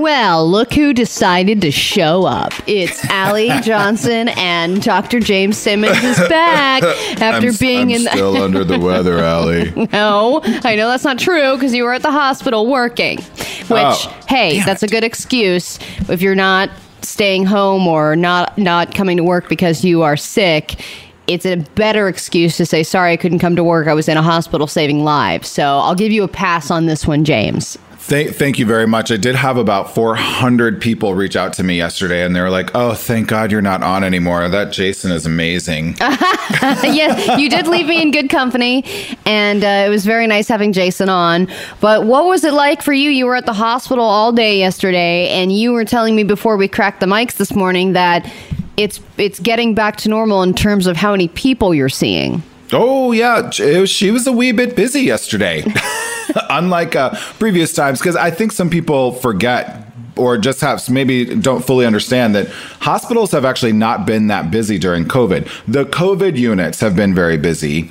Well, 0.00 0.48
look 0.48 0.72
who 0.72 0.92
decided 0.94 1.60
to 1.60 1.70
show 1.70 2.24
up. 2.24 2.52
It's 2.66 3.04
Allie 3.06 3.50
Johnson 3.62 4.28
and 4.30 4.80
Dr. 4.82 5.20
James 5.20 5.58
Simmons 5.58 6.02
is 6.02 6.18
back 6.28 6.82
after 7.20 7.48
I'm, 7.48 7.56
being 7.58 7.80
I'm 7.82 7.90
in 7.90 8.04
the. 8.04 8.10
still 8.12 8.36
under 8.42 8.64
the 8.64 8.78
weather, 8.78 9.18
Allie. 9.24 9.70
No, 9.92 10.40
I 10.44 10.74
know 10.76 10.88
that's 10.88 11.04
not 11.04 11.18
true 11.18 11.54
because 11.54 11.74
you 11.74 11.84
were 11.84 11.92
at 11.92 12.02
the 12.02 12.10
hospital 12.10 12.66
working. 12.66 13.18
Which, 13.18 13.70
Oh, 13.70 14.20
hey, 14.26 14.62
that's 14.64 14.82
a 14.82 14.88
good 14.88 15.04
excuse 15.04 15.78
if 16.08 16.22
you're 16.22 16.34
not 16.34 16.70
staying 17.02 17.44
home 17.46 17.86
or 17.86 18.16
not 18.16 18.56
not 18.58 18.94
coming 18.94 19.16
to 19.18 19.22
work 19.24 19.48
because 19.48 19.84
you 19.84 20.02
are 20.02 20.16
sick. 20.16 20.82
It's 21.26 21.46
a 21.46 21.56
better 21.76 22.08
excuse 22.08 22.56
to 22.56 22.66
say, 22.66 22.82
sorry, 22.82 23.12
I 23.12 23.16
couldn't 23.16 23.38
come 23.38 23.54
to 23.54 23.62
work. 23.62 23.86
I 23.86 23.94
was 23.94 24.08
in 24.08 24.16
a 24.16 24.22
hospital 24.22 24.66
saving 24.66 25.04
lives. 25.04 25.48
So 25.48 25.62
I'll 25.62 25.94
give 25.94 26.10
you 26.10 26.24
a 26.24 26.28
pass 26.28 26.70
on 26.70 26.86
this 26.86 27.06
one, 27.06 27.24
James. 27.24 27.78
Thank, 28.10 28.34
thank 28.34 28.58
you 28.58 28.66
very 28.66 28.88
much. 28.88 29.12
I 29.12 29.16
did 29.16 29.36
have 29.36 29.56
about 29.56 29.94
400 29.94 30.80
people 30.80 31.14
reach 31.14 31.36
out 31.36 31.52
to 31.52 31.62
me 31.62 31.76
yesterday, 31.76 32.24
and 32.24 32.34
they 32.34 32.40
were 32.40 32.50
like, 32.50 32.74
"Oh, 32.74 32.92
thank 32.92 33.28
God 33.28 33.52
you're 33.52 33.62
not 33.62 33.84
on 33.84 34.02
anymore. 34.02 34.48
That 34.48 34.72
Jason 34.72 35.12
is 35.12 35.26
amazing." 35.26 35.94
yes, 36.00 37.38
you 37.38 37.48
did 37.48 37.68
leave 37.68 37.86
me 37.86 38.02
in 38.02 38.10
good 38.10 38.28
company, 38.28 38.84
and 39.26 39.62
uh, 39.62 39.84
it 39.86 39.90
was 39.90 40.04
very 40.04 40.26
nice 40.26 40.48
having 40.48 40.72
Jason 40.72 41.08
on. 41.08 41.46
But 41.80 42.04
what 42.04 42.24
was 42.26 42.42
it 42.42 42.52
like 42.52 42.82
for 42.82 42.92
you? 42.92 43.10
You 43.10 43.26
were 43.26 43.36
at 43.36 43.46
the 43.46 43.52
hospital 43.52 44.04
all 44.04 44.32
day 44.32 44.58
yesterday, 44.58 45.28
and 45.28 45.52
you 45.52 45.70
were 45.70 45.84
telling 45.84 46.16
me 46.16 46.24
before 46.24 46.56
we 46.56 46.66
cracked 46.66 46.98
the 46.98 47.06
mics 47.06 47.36
this 47.36 47.54
morning 47.54 47.92
that 47.92 48.28
it's 48.76 48.98
it's 49.18 49.38
getting 49.38 49.72
back 49.72 49.98
to 49.98 50.08
normal 50.08 50.42
in 50.42 50.52
terms 50.52 50.88
of 50.88 50.96
how 50.96 51.12
many 51.12 51.28
people 51.28 51.72
you're 51.72 51.88
seeing. 51.88 52.42
Oh 52.72 53.12
yeah, 53.12 53.50
she 53.50 54.10
was 54.10 54.26
a 54.26 54.32
wee 54.32 54.52
bit 54.52 54.76
busy 54.76 55.00
yesterday, 55.00 55.64
unlike 56.50 56.94
uh, 56.94 57.14
previous 57.38 57.72
times. 57.72 57.98
Because 57.98 58.16
I 58.16 58.30
think 58.30 58.52
some 58.52 58.70
people 58.70 59.12
forget 59.12 59.90
or 60.16 60.36
just 60.38 60.60
have 60.60 60.88
maybe 60.90 61.24
don't 61.36 61.64
fully 61.64 61.86
understand 61.86 62.34
that 62.34 62.48
hospitals 62.80 63.32
have 63.32 63.44
actually 63.44 63.72
not 63.72 64.06
been 64.06 64.28
that 64.28 64.50
busy 64.50 64.78
during 64.78 65.04
COVID. 65.04 65.48
The 65.66 65.84
COVID 65.84 66.36
units 66.36 66.80
have 66.80 66.94
been 66.94 67.14
very 67.14 67.36
busy. 67.36 67.90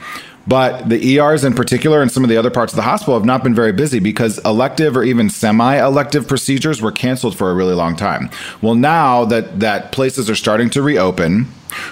But 0.49 0.89
the 0.89 1.19
ERs 1.19 1.43
in 1.43 1.53
particular 1.53 2.01
and 2.01 2.11
some 2.11 2.23
of 2.23 2.29
the 2.29 2.37
other 2.37 2.49
parts 2.49 2.73
of 2.73 2.77
the 2.77 2.81
hospital 2.81 3.13
have 3.13 3.25
not 3.25 3.43
been 3.43 3.53
very 3.53 3.71
busy 3.71 3.99
because 3.99 4.39
elective 4.39 4.97
or 4.97 5.03
even 5.03 5.29
semi-elective 5.29 6.27
procedures 6.27 6.81
were 6.81 6.91
canceled 6.91 7.37
for 7.37 7.51
a 7.51 7.53
really 7.53 7.75
long 7.75 7.95
time. 7.95 8.31
Well, 8.61 8.73
now 8.73 9.25
that 9.25 9.59
that 9.59 9.91
places 9.91 10.27
are 10.27 10.35
starting 10.35 10.71
to 10.71 10.81
reopen, 10.81 11.47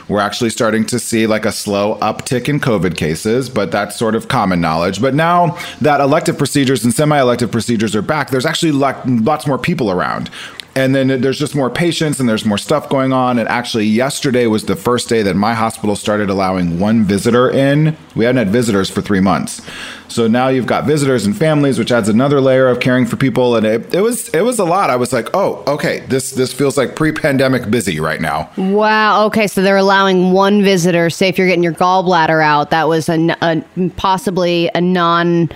we're 0.07 0.19
actually 0.19 0.49
starting 0.49 0.85
to 0.87 0.99
see 0.99 1.27
like 1.27 1.45
a 1.45 1.51
slow 1.51 1.99
uptick 1.99 2.49
in 2.49 2.59
COVID 2.59 2.97
cases, 2.97 3.49
but 3.49 3.71
that's 3.71 3.95
sort 3.95 4.15
of 4.15 4.27
common 4.27 4.59
knowledge. 4.59 5.01
But 5.01 5.13
now 5.13 5.57
that 5.81 6.01
elective 6.01 6.37
procedures 6.37 6.83
and 6.83 6.93
semi 6.93 7.19
elective 7.19 7.51
procedures 7.51 7.95
are 7.95 8.01
back, 8.01 8.31
there's 8.31 8.45
actually 8.45 8.71
lo- 8.71 8.99
lots 9.05 9.45
more 9.45 9.59
people 9.59 9.91
around. 9.91 10.29
And 10.77 10.93
then 10.93 11.21
there's 11.21 11.39
just 11.39 11.55
more 11.55 11.71
patients 11.71 12.19
and 12.19 12.29
there's 12.29 12.45
more 12.45 12.59
stuff 12.59 12.87
going 12.87 13.11
on. 13.11 13.39
And 13.39 13.49
actually, 13.49 13.85
yesterday 13.85 14.45
was 14.45 14.65
the 14.65 14.75
first 14.75 15.09
day 15.09 15.23
that 15.23 15.35
my 15.35 15.55
hospital 15.55 15.95
started 15.95 16.29
allowing 16.29 16.79
one 16.79 17.03
visitor 17.03 17.49
in. 17.49 17.97
We 18.15 18.25
hadn't 18.25 18.37
had 18.37 18.49
visitors 18.49 18.87
for 18.87 19.01
three 19.01 19.19
months. 19.19 19.65
So 20.07 20.27
now 20.27 20.49
you've 20.49 20.67
got 20.67 20.85
visitors 20.85 21.25
and 21.25 21.35
families, 21.35 21.79
which 21.79 21.91
adds 21.91 22.09
another 22.09 22.39
layer 22.39 22.67
of 22.67 22.79
caring 22.79 23.07
for 23.07 23.15
people. 23.15 23.55
And 23.55 23.65
it, 23.65 23.91
it 23.95 24.01
was 24.01 24.29
it 24.29 24.41
was 24.41 24.59
a 24.59 24.65
lot. 24.65 24.91
I 24.91 24.97
was 24.97 25.11
like, 25.11 25.29
oh, 25.33 25.63
okay, 25.65 26.01
this 26.09 26.29
this 26.31 26.53
feels 26.53 26.77
like 26.77 26.95
pre-pandemic 26.95 27.71
busy 27.71 27.99
right 27.99 28.21
now. 28.21 28.51
Wow. 28.55 29.25
Okay, 29.25 29.47
so 29.47 29.63
they're 29.63 29.77
allowing 29.77 30.31
one 30.31 30.61
visitor. 30.61 31.09
Say 31.09 31.27
if 31.27 31.39
you're 31.39 31.47
getting 31.47 31.63
your 31.63 31.73
gallbladder 31.73 32.43
out, 32.43 32.69
that 32.69 32.87
was 32.87 33.09
a 33.09 33.65
possibly 33.95 34.69
a 34.75 34.81
non 34.81 35.49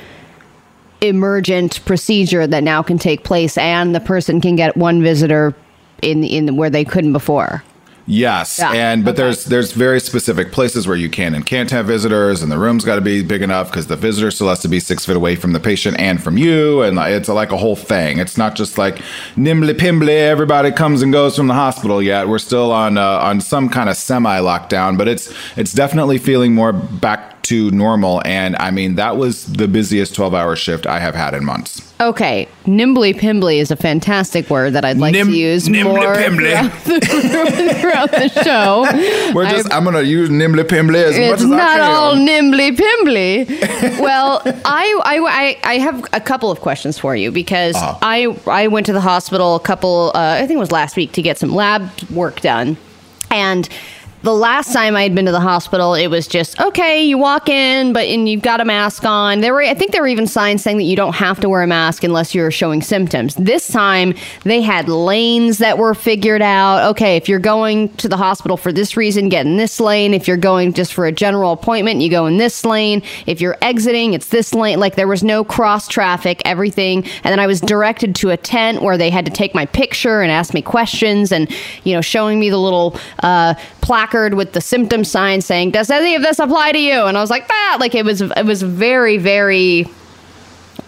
emergent 1.01 1.83
procedure 1.85 2.47
that 2.47 2.63
now 2.63 2.81
can 2.81 2.97
take 2.97 3.23
place, 3.23 3.57
and 3.57 3.93
the 3.93 3.99
person 3.99 4.39
can 4.39 4.55
get 4.55 4.77
one 4.77 5.01
visitor 5.01 5.53
in 6.01 6.23
in 6.23 6.55
where 6.55 6.69
they 6.69 6.85
couldn't 6.85 7.13
before. 7.13 7.63
Yes, 8.07 8.59
Yeah, 8.59 8.73
and 8.73 9.05
but 9.05 9.11
okay. 9.11 9.23
there's 9.23 9.45
there's 9.45 9.71
very 9.73 9.99
specific 9.99 10.51
places 10.51 10.87
where 10.87 10.97
you 10.97 11.09
can 11.09 11.35
and 11.35 11.45
can't 11.45 11.69
have 11.71 11.85
visitors, 11.85 12.41
and 12.41 12.51
the 12.51 12.57
room's 12.57 12.83
got 12.83 12.95
to 12.95 13.01
be 13.01 13.23
big 13.23 13.41
enough 13.41 13.69
because 13.69 13.87
the 13.87 13.95
visitor 13.95 14.31
still 14.31 14.49
has 14.49 14.59
to 14.61 14.67
be 14.67 14.79
six 14.79 15.05
feet 15.05 15.15
away 15.15 15.35
from 15.35 15.53
the 15.53 15.59
patient 15.59 15.99
and 15.99 16.21
from 16.21 16.37
you, 16.37 16.81
and 16.81 16.97
like, 16.97 17.13
it's 17.13 17.29
like 17.29 17.51
a 17.51 17.57
whole 17.57 17.75
thing. 17.75 18.17
It's 18.17 18.37
not 18.37 18.55
just 18.55 18.77
like 18.77 19.01
nimbly 19.35 19.73
pimbly, 19.73 20.17
everybody 20.17 20.71
comes 20.71 21.01
and 21.01 21.13
goes 21.13 21.37
from 21.37 21.47
the 21.47 21.53
hospital 21.53 22.01
yet. 22.01 22.27
We're 22.27 22.39
still 22.39 22.71
on 22.71 22.97
uh, 22.97 23.19
on 23.19 23.39
some 23.39 23.69
kind 23.69 23.89
of 23.89 23.95
semi 23.95 24.39
lockdown, 24.39 24.97
but 24.97 25.07
it's 25.07 25.33
it's 25.55 25.71
definitely 25.71 26.17
feeling 26.17 26.53
more 26.55 26.73
back 26.73 27.30
to 27.43 27.71
normal. 27.71 28.21
And 28.25 28.55
I 28.57 28.71
mean, 28.71 28.95
that 28.95 29.17
was 29.17 29.45
the 29.45 29.67
busiest 29.67 30.15
twelve 30.15 30.33
hour 30.33 30.55
shift 30.55 30.85
I 30.87 30.99
have 30.99 31.15
had 31.15 31.33
in 31.33 31.43
months. 31.45 31.87
Okay, 31.99 32.47
nimbly 32.65 33.13
pimbly 33.13 33.59
is 33.59 33.69
a 33.69 33.75
fantastic 33.75 34.49
word 34.49 34.73
that 34.73 34.83
I'd 34.83 34.97
like 34.97 35.13
Nim- 35.13 35.27
to 35.27 35.37
use 35.37 35.69
nimbly 35.69 35.93
more 35.93 36.15
pimbly. 36.15 36.49
throughout 36.51 36.83
the, 36.85 37.75
throughout 37.79 38.11
the 38.11 38.29
show. 38.43 39.31
We're 39.35 39.47
just 39.49 39.71
I'm 39.71 39.83
gonna 39.83 40.01
use 40.01 40.29
nimbly 40.31 40.63
pimbly 40.63 41.03
as 41.03 41.11
much 41.17 41.19
as 41.19 41.21
I 41.21 41.27
can. 41.27 41.33
It's 41.33 41.43
not 41.43 41.79
all 41.79 42.15
nimbly 42.15 42.71
pimbly. 42.75 43.45
well, 44.01 44.41
I, 44.45 44.99
I, 45.05 45.57
I, 45.63 45.73
I 45.73 45.77
have 45.77 46.03
a 46.13 46.19
couple 46.19 46.49
of 46.49 46.59
questions 46.61 46.97
for 46.97 47.15
you 47.15 47.31
because 47.31 47.75
Uh-huh. 47.75 47.99
I, 48.01 48.35
I 48.47 48.67
went 48.67 48.87
to 48.87 48.93
the 48.93 49.01
hospital 49.01 49.55
a 49.55 49.59
couple, 49.59 50.11
uh, 50.15 50.37
I 50.39 50.47
think 50.47 50.53
it 50.57 50.59
was 50.59 50.71
last 50.71 50.95
week, 50.95 51.11
to 51.13 51.21
get 51.21 51.37
some 51.37 51.53
lab 51.53 51.89
work 52.09 52.41
done. 52.41 52.77
And 53.29 53.69
the 54.23 54.33
last 54.33 54.71
time 54.71 54.95
I 54.95 55.03
had 55.03 55.15
been 55.15 55.25
to 55.25 55.31
the 55.31 55.39
hospital, 55.39 55.95
it 55.95 56.07
was 56.07 56.27
just 56.27 56.59
okay. 56.61 57.03
You 57.03 57.17
walk 57.17 57.49
in, 57.49 57.91
but 57.91 58.05
and 58.05 58.29
you've 58.29 58.43
got 58.43 58.61
a 58.61 58.65
mask 58.65 59.03
on. 59.03 59.41
There 59.41 59.53
were, 59.53 59.61
I 59.61 59.73
think, 59.73 59.91
there 59.91 60.01
were 60.01 60.07
even 60.07 60.27
signs 60.27 60.61
saying 60.61 60.77
that 60.77 60.83
you 60.83 60.95
don't 60.95 61.15
have 61.15 61.39
to 61.39 61.49
wear 61.49 61.63
a 61.63 61.67
mask 61.67 62.03
unless 62.03 62.35
you're 62.35 62.51
showing 62.51 62.81
symptoms. 62.81 63.35
This 63.35 63.67
time, 63.67 64.13
they 64.43 64.61
had 64.61 64.87
lanes 64.87 65.57
that 65.57 65.77
were 65.77 65.95
figured 65.95 66.41
out. 66.41 66.91
Okay, 66.91 67.17
if 67.17 67.27
you're 67.27 67.39
going 67.39 67.89
to 67.95 68.07
the 68.07 68.17
hospital 68.17 68.57
for 68.57 68.71
this 68.71 68.95
reason, 68.95 69.29
get 69.29 69.45
in 69.45 69.57
this 69.57 69.79
lane. 69.79 70.13
If 70.13 70.27
you're 70.27 70.37
going 70.37 70.73
just 70.73 70.93
for 70.93 71.05
a 71.07 71.11
general 71.11 71.53
appointment, 71.53 72.01
you 72.01 72.09
go 72.09 72.27
in 72.27 72.37
this 72.37 72.63
lane. 72.63 73.01
If 73.25 73.41
you're 73.41 73.57
exiting, 73.61 74.13
it's 74.13 74.29
this 74.29 74.53
lane. 74.53 74.79
Like 74.79 74.95
there 74.95 75.07
was 75.07 75.23
no 75.23 75.43
cross 75.43 75.87
traffic. 75.87 76.41
Everything, 76.45 77.03
and 77.23 77.31
then 77.31 77.39
I 77.39 77.47
was 77.47 77.59
directed 77.59 78.15
to 78.17 78.29
a 78.29 78.37
tent 78.37 78.81
where 78.81 78.97
they 78.97 79.09
had 79.09 79.25
to 79.25 79.31
take 79.31 79.55
my 79.55 79.65
picture 79.65 80.21
and 80.21 80.31
ask 80.31 80.53
me 80.53 80.61
questions, 80.61 81.31
and 81.31 81.49
you 81.83 81.95
know, 81.95 82.01
showing 82.01 82.39
me 82.39 82.51
the 82.51 82.59
little 82.59 82.95
uh, 83.23 83.55
placard 83.91 84.35
with 84.35 84.53
the 84.53 84.61
symptom 84.61 85.03
sign 85.03 85.41
saying, 85.41 85.71
"Does 85.71 85.89
any 85.89 86.15
of 86.15 86.21
this 86.21 86.39
apply 86.39 86.71
to 86.71 86.79
you?" 86.79 87.03
And 87.07 87.17
I 87.17 87.19
was 87.19 87.29
like, 87.29 87.45
"Ah!" 87.51 87.75
Like 87.77 87.93
it 87.93 88.05
was, 88.05 88.21
it 88.21 88.45
was 88.45 88.61
very, 88.61 89.17
very 89.17 89.85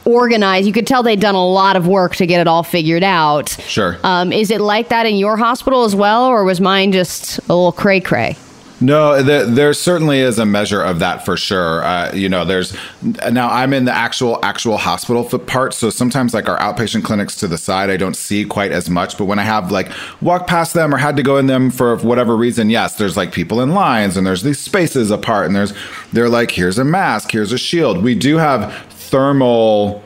organized. 0.05 0.67
You 0.67 0.71
could 0.71 0.87
tell 0.87 1.03
they'd 1.03 1.19
done 1.19 1.35
a 1.35 1.45
lot 1.45 1.75
of 1.75 1.85
work 1.85 2.15
to 2.15 2.25
get 2.25 2.39
it 2.39 2.47
all 2.47 2.63
figured 2.63 3.03
out. 3.03 3.49
Sure. 3.49 3.97
Um, 4.05 4.31
is 4.31 4.51
it 4.51 4.61
like 4.61 4.87
that 4.87 5.05
in 5.05 5.17
your 5.17 5.35
hospital 5.35 5.83
as 5.83 5.93
well, 5.93 6.27
or 6.27 6.45
was 6.45 6.61
mine 6.61 6.93
just 6.93 7.39
a 7.39 7.53
little 7.53 7.73
cray 7.73 7.99
cray? 7.99 8.37
No, 8.83 9.23
there, 9.23 9.45
there 9.45 9.73
certainly 9.73 10.19
is 10.19 10.37
a 10.37 10.45
measure 10.45 10.81
of 10.81 10.99
that 10.99 11.23
for 11.23 11.37
sure. 11.37 11.85
Uh, 11.85 12.13
you 12.13 12.27
know, 12.27 12.43
there's 12.43 12.75
now 13.01 13.49
I'm 13.49 13.71
in 13.71 13.85
the 13.85 13.93
actual 13.93 14.43
actual 14.43 14.75
hospital 14.75 15.23
part, 15.39 15.73
so 15.73 15.89
sometimes 15.89 16.33
like 16.33 16.49
our 16.49 16.57
outpatient 16.59 17.05
clinics 17.05 17.37
to 17.37 17.47
the 17.47 17.57
side, 17.57 17.89
I 17.89 17.95
don't 17.95 18.15
see 18.15 18.43
quite 18.43 18.73
as 18.73 18.89
much. 18.89 19.17
But 19.17 19.25
when 19.25 19.39
I 19.39 19.43
have 19.43 19.71
like 19.71 19.89
walked 20.19 20.49
past 20.49 20.73
them 20.73 20.93
or 20.93 20.97
had 20.97 21.15
to 21.15 21.23
go 21.23 21.37
in 21.37 21.47
them 21.47 21.71
for 21.71 21.95
whatever 21.97 22.35
reason, 22.35 22.69
yes, 22.69 22.97
there's 22.97 23.15
like 23.15 23.31
people 23.31 23.61
in 23.61 23.71
lines 23.71 24.17
and 24.17 24.27
there's 24.27 24.43
these 24.43 24.59
spaces 24.59 25.11
apart, 25.11 25.45
and 25.45 25.55
there's 25.55 25.73
they're 26.11 26.27
like 26.27 26.51
here's 26.51 26.77
a 26.77 26.83
mask, 26.83 27.31
here's 27.31 27.53
a 27.53 27.57
shield. 27.57 28.03
We 28.03 28.15
do 28.15 28.35
have 28.37 28.75
thermal 28.89 30.02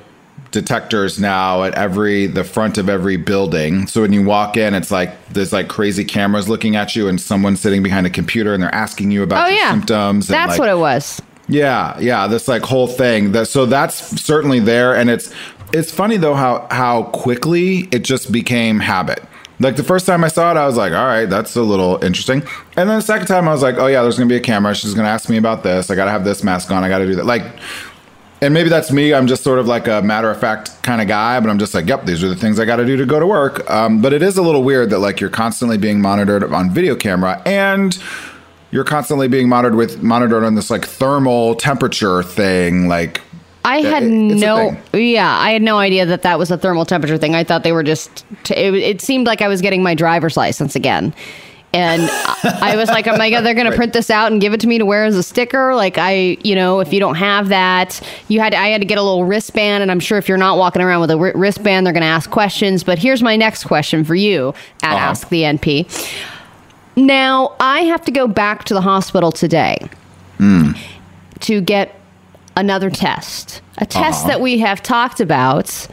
detectors 0.62 1.20
now 1.20 1.64
at 1.64 1.76
every 1.76 2.26
the 2.26 2.44
front 2.44 2.78
of 2.80 2.90
every 2.90 3.16
building 3.16 3.86
so 3.86 4.02
when 4.02 4.12
you 4.12 4.24
walk 4.24 4.58
in 4.58 4.74
it's 4.74 4.90
like 4.90 5.12
there's 5.30 5.54
like 5.54 5.68
crazy 5.68 6.04
cameras 6.04 6.50
looking 6.50 6.76
at 6.76 6.96
you 6.96 7.08
and 7.08 7.22
someone 7.22 7.56
sitting 7.56 7.84
behind 7.84 8.08
a 8.08 8.10
computer 8.10 8.54
and 8.56 8.64
they're 8.64 8.74
asking 8.74 9.12
you 9.12 9.22
about 9.22 9.46
Oh 9.46 9.50
your 9.50 9.58
yeah, 9.60 9.72
symptoms 9.72 10.28
and, 10.30 10.34
That's 10.34 10.52
like- 10.52 10.60
what 10.60 10.70
it 10.70 10.78
was. 10.80 11.22
yeah 11.48 11.98
yeah 12.00 12.26
this 12.28 12.48
like 12.48 12.64
whole 12.64 12.88
thing 12.88 13.32
that 13.34 13.48
so 13.48 13.66
that's 13.68 13.96
certainly 14.22 14.60
there 14.60 14.96
and 14.96 15.10
it's 15.10 15.32
it's 15.74 15.92
funny 15.92 16.18
though 16.18 16.34
how 16.34 16.68
how 16.72 17.04
quickly 17.04 17.88
it 17.92 18.04
just 18.04 18.32
became 18.32 18.80
habit 18.80 19.24
like 19.60 19.76
the 19.76 19.84
first 19.84 20.06
time 20.06 20.24
I 20.24 20.28
saw 20.28 20.52
it, 20.52 20.56
I 20.56 20.68
was 20.68 20.78
like, 20.78 20.94
all 20.94 21.08
right, 21.08 21.26
that's 21.26 21.56
a 21.56 21.64
little 21.64 21.96
interesting. 22.04 22.44
And 22.76 22.88
then 22.88 22.98
the 22.98 23.02
second 23.02 23.26
time, 23.26 23.48
I 23.48 23.52
was 23.52 23.64
like, 23.64 23.78
oh, 23.80 23.88
yeah, 23.88 24.04
there's 24.04 24.16
going 24.16 24.30
to 24.30 24.32
be 24.32 24.38
a 24.38 24.40
camera. 24.40 24.76
She's 24.76 24.94
going 24.94 25.06
to 25.06 25.10
ask 25.10 25.32
me 25.32 25.38
about 25.38 25.64
this. 25.64 25.90
I 25.90 25.96
got 25.96 26.06
to 26.06 26.12
have 26.12 26.24
this 26.24 26.44
mask 26.44 26.70
on. 26.70 26.84
I 26.84 26.90
got 26.90 27.00
to 27.00 27.08
do 27.08 27.16
that. 27.16 27.26
Like, 27.26 27.42
and 28.42 28.54
maybe 28.54 28.70
that's 28.70 28.92
me. 28.92 29.14
I'm 29.14 29.28
just 29.28 29.44
sort 29.44 29.60
of 29.60 29.68
like 29.68 29.88
a 29.88 30.02
matter 30.02 30.30
of 30.30 30.40
fact 30.40 30.82
kind 30.84 31.02
of 31.02 31.08
guy, 31.08 31.40
but 31.40 31.50
I'm 31.50 31.60
just 31.60 31.74
like, 31.74 31.88
yep, 31.88 32.06
these 32.06 32.24
are 32.24 32.30
the 32.30 32.36
things 32.36 32.60
I 32.60 32.66
got 32.66 32.78
to 32.78 32.86
do 32.86 32.96
to 32.98 33.06
go 33.06 33.20
to 33.20 33.26
work. 33.28 33.70
Um, 33.70 34.02
but 34.02 34.14
it 34.14 34.22
is 34.22 34.38
a 34.38 34.42
little 34.42 34.64
weird 34.64 34.90
that 34.92 35.00
like 35.00 35.20
you're 35.20 35.30
constantly 35.30 35.78
being 35.78 36.02
monitored 36.02 36.44
on 36.44 36.70
video 36.72 36.96
camera 36.96 37.42
and 37.46 37.98
you're 38.72 38.84
constantly 38.84 39.28
being 39.28 39.48
monitored 39.50 39.76
with 39.76 40.04
monitored 40.04 40.44
on 40.44 40.56
this 40.56 40.70
like 40.70 40.86
thermal 40.86 41.56
temperature 41.56 42.22
thing. 42.22 42.88
Like, 42.88 43.22
I 43.66 43.80
had 43.82 44.04
it- 44.04 44.08
no, 44.10 44.78
yeah, 44.94 45.38
I 45.38 45.52
had 45.52 45.62
no 45.62 45.78
idea 45.78 46.06
that 46.06 46.22
that 46.22 46.38
was 46.40 46.52
a 46.52 46.58
thermal 46.58 46.86
temperature 46.86 47.18
thing. 47.18 47.34
I 47.36 47.44
thought 47.44 47.64
they 47.64 47.72
were 47.74 47.84
just. 47.84 48.26
T- 48.44 48.54
it, 48.56 48.74
it 48.76 49.02
seemed 49.02 49.26
like 49.28 49.42
I 49.42 49.48
was 49.48 49.62
getting 49.62 49.84
my 49.84 49.94
driver's 49.96 50.38
license 50.38 50.76
again, 50.76 51.14
And 51.74 52.02
I 52.44 52.76
was 52.78 52.88
like, 52.90 53.08
oh 53.08 53.18
my 53.18 53.30
God, 53.30 53.42
they're 53.42 53.54
going 53.54 53.68
to 53.70 53.76
print 53.76 53.94
this 53.94 54.10
out 54.10 54.32
and 54.32 54.40
give 54.42 54.54
it 54.54 54.62
to 54.62 54.68
me 54.68 54.78
to 54.78 54.86
wear 54.86 55.04
as 55.06 55.16
a 55.16 55.22
sticker. 55.22 55.76
Like, 55.76 55.98
I, 55.98 56.38
you 56.44 56.56
know, 56.56 56.80
if 56.80 56.94
you 56.94 57.00
don't 57.00 57.16
have 57.16 57.50
that, 57.50 58.02
you 58.30 58.40
had, 58.40 58.54
I 58.54 58.68
had 58.70 58.82
to 58.82 58.86
get 58.88 58.98
a 58.98 59.02
little 59.04 59.26
wristband. 59.26 59.82
And 59.84 59.92
I'm 59.92 60.00
sure 60.00 60.18
if 60.18 60.28
you're 60.30 60.38
not 60.38 60.58
walking 60.58 60.82
around 60.82 61.02
with 61.02 61.12
a 61.12 61.18
wristband, 61.18 61.86
they're 61.86 61.94
going 61.94 62.02
to 62.02 62.08
ask 62.08 62.30
questions. 62.32 62.84
But 62.84 62.98
here's 63.00 63.22
my 63.22 63.36
next 63.36 63.66
question 63.66 64.04
for 64.04 64.16
you 64.16 64.54
at 64.82 64.94
Uh-huh. 64.96 65.06
Ask 65.06 65.30
the 65.30 65.42
NP. 65.44 65.88
Now, 66.96 67.56
I 67.60 67.82
have 67.82 68.04
to 68.06 68.12
go 68.12 68.28
back 68.28 68.64
to 68.66 68.74
the 68.74 68.82
hospital 68.82 69.32
today 69.32 69.78
to 70.40 71.62
get 71.62 72.00
another 72.56 72.90
test, 72.90 73.62
a 73.78 73.86
test 73.86 74.20
Uh-huh. 74.22 74.28
that 74.30 74.42
we 74.42 74.58
have 74.60 74.82
talked 74.82 75.20
about 75.20 75.88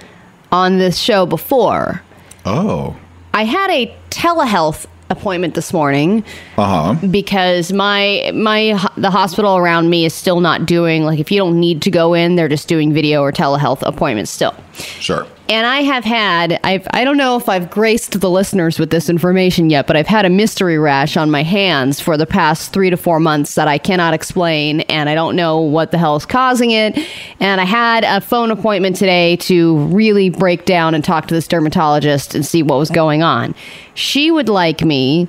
on 0.53 0.79
this 0.79 0.99
show 0.99 1.27
before. 1.27 2.01
Oh. 2.47 2.97
I 3.35 3.45
had 3.45 3.71
a 3.71 3.95
telehealth 4.11 4.87
appointment 5.11 5.55
this 5.55 5.73
morning 5.73 6.25
Uh 6.57 6.95
huh. 6.95 7.07
because 7.09 7.73
my 7.73 8.31
my 8.35 8.83
the 8.97 9.11
hospital 9.11 9.57
around 9.57 9.91
me 9.91 10.05
is 10.05 10.15
still 10.15 10.41
not 10.41 10.67
doing 10.67 11.05
like 11.05 11.19
if 11.19 11.31
you 11.31 11.39
don't 11.39 11.61
need 11.61 11.83
to 11.83 11.91
go 11.91 12.15
in, 12.15 12.37
they're 12.37 12.49
just 12.49 12.69
doing 12.69 12.93
video 12.93 13.21
or 13.23 13.31
telehealth 13.33 13.83
appointments 13.83 14.31
still. 14.31 14.55
Sure. 14.73 15.27
And 15.47 15.67
I 15.67 15.81
have 15.81 16.05
had 16.05 16.59
I've 16.65 16.87
I 16.93 17.05
don't 17.05 17.19
know 17.19 17.37
if 17.37 17.49
I've 17.49 17.71
graced 17.71 18.21
the 18.21 18.31
listeners 18.31 18.79
with 18.79 18.91
this 18.91 19.11
information 19.11 19.69
yet, 19.69 19.87
but 19.87 19.97
I've 19.97 20.07
had 20.07 20.25
a 20.25 20.31
mystery 20.31 20.79
rash 20.79 21.19
on 21.19 21.31
my 21.31 21.43
hands 21.43 22.01
for 22.01 22.17
the 22.17 22.27
past 22.27 22.73
3 22.73 22.89
to 22.91 22.97
4 22.97 23.21
months 23.21 23.55
that 23.57 23.69
I 23.69 23.77
cannot 23.77 24.15
explain 24.15 24.81
and 24.83 25.09
I 25.09 25.15
don't 25.15 25.37
know 25.37 25.61
what 25.61 25.91
the 25.91 25.99
hell 25.99 26.17
is 26.17 26.25
causing 26.25 26.71
it. 26.71 26.99
And 27.41 27.61
I 27.61 27.65
had 27.65 28.05
a 28.05 28.23
phone 28.23 28.51
appointment 28.51 28.97
today 28.97 29.37
to 29.37 29.77
really 29.87 30.31
break 30.31 30.65
down 30.65 30.95
and 30.95 31.05
talk 31.05 31.29
to 31.29 31.35
this 31.35 31.47
dermatologist 31.47 32.35
and 32.35 32.45
see 32.45 32.63
what 32.63 32.79
was 32.79 32.91
going 32.91 33.23
on. 33.23 33.55
She 33.93 34.31
would 34.31 34.49
like 34.49 34.83
me 34.83 35.29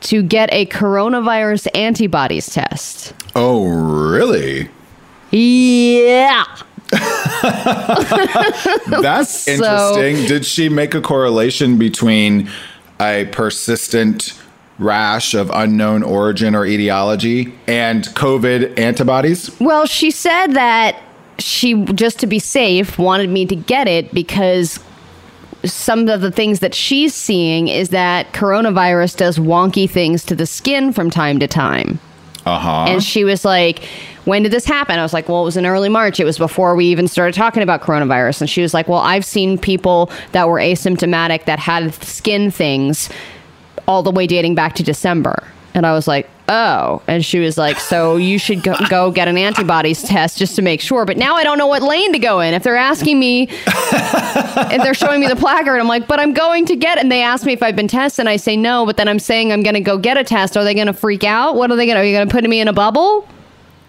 to 0.00 0.22
get 0.22 0.50
a 0.52 0.66
coronavirus 0.66 1.68
antibodies 1.74 2.48
test. 2.48 3.12
Oh, 3.34 3.66
really? 3.66 4.70
Yeah. 5.30 6.44
That's 9.00 9.48
interesting. 9.48 10.26
Did 10.26 10.46
she 10.46 10.68
make 10.68 10.94
a 10.94 11.00
correlation 11.00 11.78
between 11.78 12.48
a 13.00 13.28
persistent 13.32 14.40
rash 14.78 15.34
of 15.34 15.50
unknown 15.50 16.02
origin 16.02 16.54
or 16.54 16.66
etiology 16.66 17.54
and 17.66 18.04
COVID 18.04 18.78
antibodies? 18.78 19.58
Well, 19.60 19.86
she 19.86 20.10
said 20.10 20.48
that 20.48 21.00
she 21.38 21.84
just 21.86 22.18
to 22.20 22.26
be 22.26 22.38
safe 22.38 22.98
wanted 22.98 23.30
me 23.30 23.46
to 23.46 23.56
get 23.56 23.88
it 23.88 24.12
because 24.14 24.78
some 25.64 26.08
of 26.08 26.20
the 26.20 26.30
things 26.30 26.60
that 26.60 26.74
she's 26.74 27.14
seeing 27.14 27.68
is 27.68 27.90
that 27.90 28.32
coronavirus 28.32 29.16
does 29.16 29.38
wonky 29.38 29.88
things 29.88 30.24
to 30.24 30.34
the 30.34 30.46
skin 30.46 30.92
from 30.92 31.10
time 31.10 31.38
to 31.40 31.48
time. 31.48 31.98
Uh 32.46 32.58
huh. 32.58 32.84
And 32.88 33.02
she 33.02 33.24
was 33.24 33.44
like, 33.44 33.84
When 34.24 34.44
did 34.44 34.52
this 34.52 34.64
happen? 34.64 34.98
I 34.98 35.02
was 35.02 35.12
like, 35.12 35.28
Well, 35.28 35.42
it 35.42 35.44
was 35.44 35.56
in 35.56 35.66
early 35.66 35.88
March. 35.88 36.20
It 36.20 36.24
was 36.24 36.38
before 36.38 36.76
we 36.76 36.86
even 36.86 37.08
started 37.08 37.34
talking 37.34 37.62
about 37.62 37.82
coronavirus. 37.82 38.42
And 38.42 38.48
she 38.48 38.62
was 38.62 38.72
like, 38.72 38.88
Well, 38.88 39.00
I've 39.00 39.24
seen 39.24 39.58
people 39.58 40.10
that 40.32 40.48
were 40.48 40.58
asymptomatic 40.58 41.44
that 41.46 41.58
had 41.58 41.92
skin 42.02 42.50
things 42.50 43.10
all 43.88 44.02
the 44.02 44.12
way 44.12 44.26
dating 44.26 44.54
back 44.54 44.74
to 44.76 44.82
December. 44.82 45.42
And 45.74 45.84
I 45.84 45.92
was 45.92 46.08
like, 46.08 46.30
Oh. 46.48 47.02
And 47.06 47.24
she 47.24 47.38
was 47.38 47.58
like, 47.58 47.80
So 47.80 48.16
you 48.16 48.38
should 48.38 48.62
go, 48.62 48.76
go 48.88 49.10
get 49.10 49.28
an 49.28 49.36
antibodies 49.36 50.02
test 50.02 50.38
just 50.38 50.56
to 50.56 50.62
make 50.62 50.80
sure. 50.80 51.04
But 51.04 51.16
now 51.16 51.34
I 51.34 51.44
don't 51.44 51.58
know 51.58 51.66
what 51.66 51.82
lane 51.82 52.12
to 52.12 52.18
go 52.18 52.40
in. 52.40 52.54
If 52.54 52.62
they're 52.62 52.76
asking 52.76 53.18
me, 53.18 53.48
if 53.66 54.82
they're 54.82 54.94
showing 54.94 55.20
me 55.20 55.26
the 55.26 55.36
placard, 55.36 55.78
I'm 55.78 55.88
like, 55.88 56.06
But 56.06 56.20
I'm 56.20 56.32
going 56.32 56.66
to 56.66 56.76
get 56.76 56.98
it. 56.98 57.02
And 57.02 57.10
they 57.10 57.22
ask 57.22 57.44
me 57.44 57.52
if 57.52 57.62
I've 57.62 57.76
been 57.76 57.88
tested. 57.88 58.20
And 58.20 58.28
I 58.28 58.36
say 58.36 58.56
no. 58.56 58.86
But 58.86 58.96
then 58.96 59.08
I'm 59.08 59.18
saying 59.18 59.52
I'm 59.52 59.62
going 59.62 59.74
to 59.74 59.80
go 59.80 59.98
get 59.98 60.16
a 60.16 60.24
test. 60.24 60.56
Are 60.56 60.64
they 60.64 60.74
going 60.74 60.86
to 60.86 60.92
freak 60.92 61.24
out? 61.24 61.56
What 61.56 61.70
are 61.70 61.76
they 61.76 61.86
going 61.86 61.96
to, 61.96 62.00
are 62.00 62.04
you 62.04 62.16
going 62.16 62.28
to 62.28 62.32
put 62.32 62.44
me 62.44 62.60
in 62.60 62.68
a 62.68 62.72
bubble? 62.72 63.26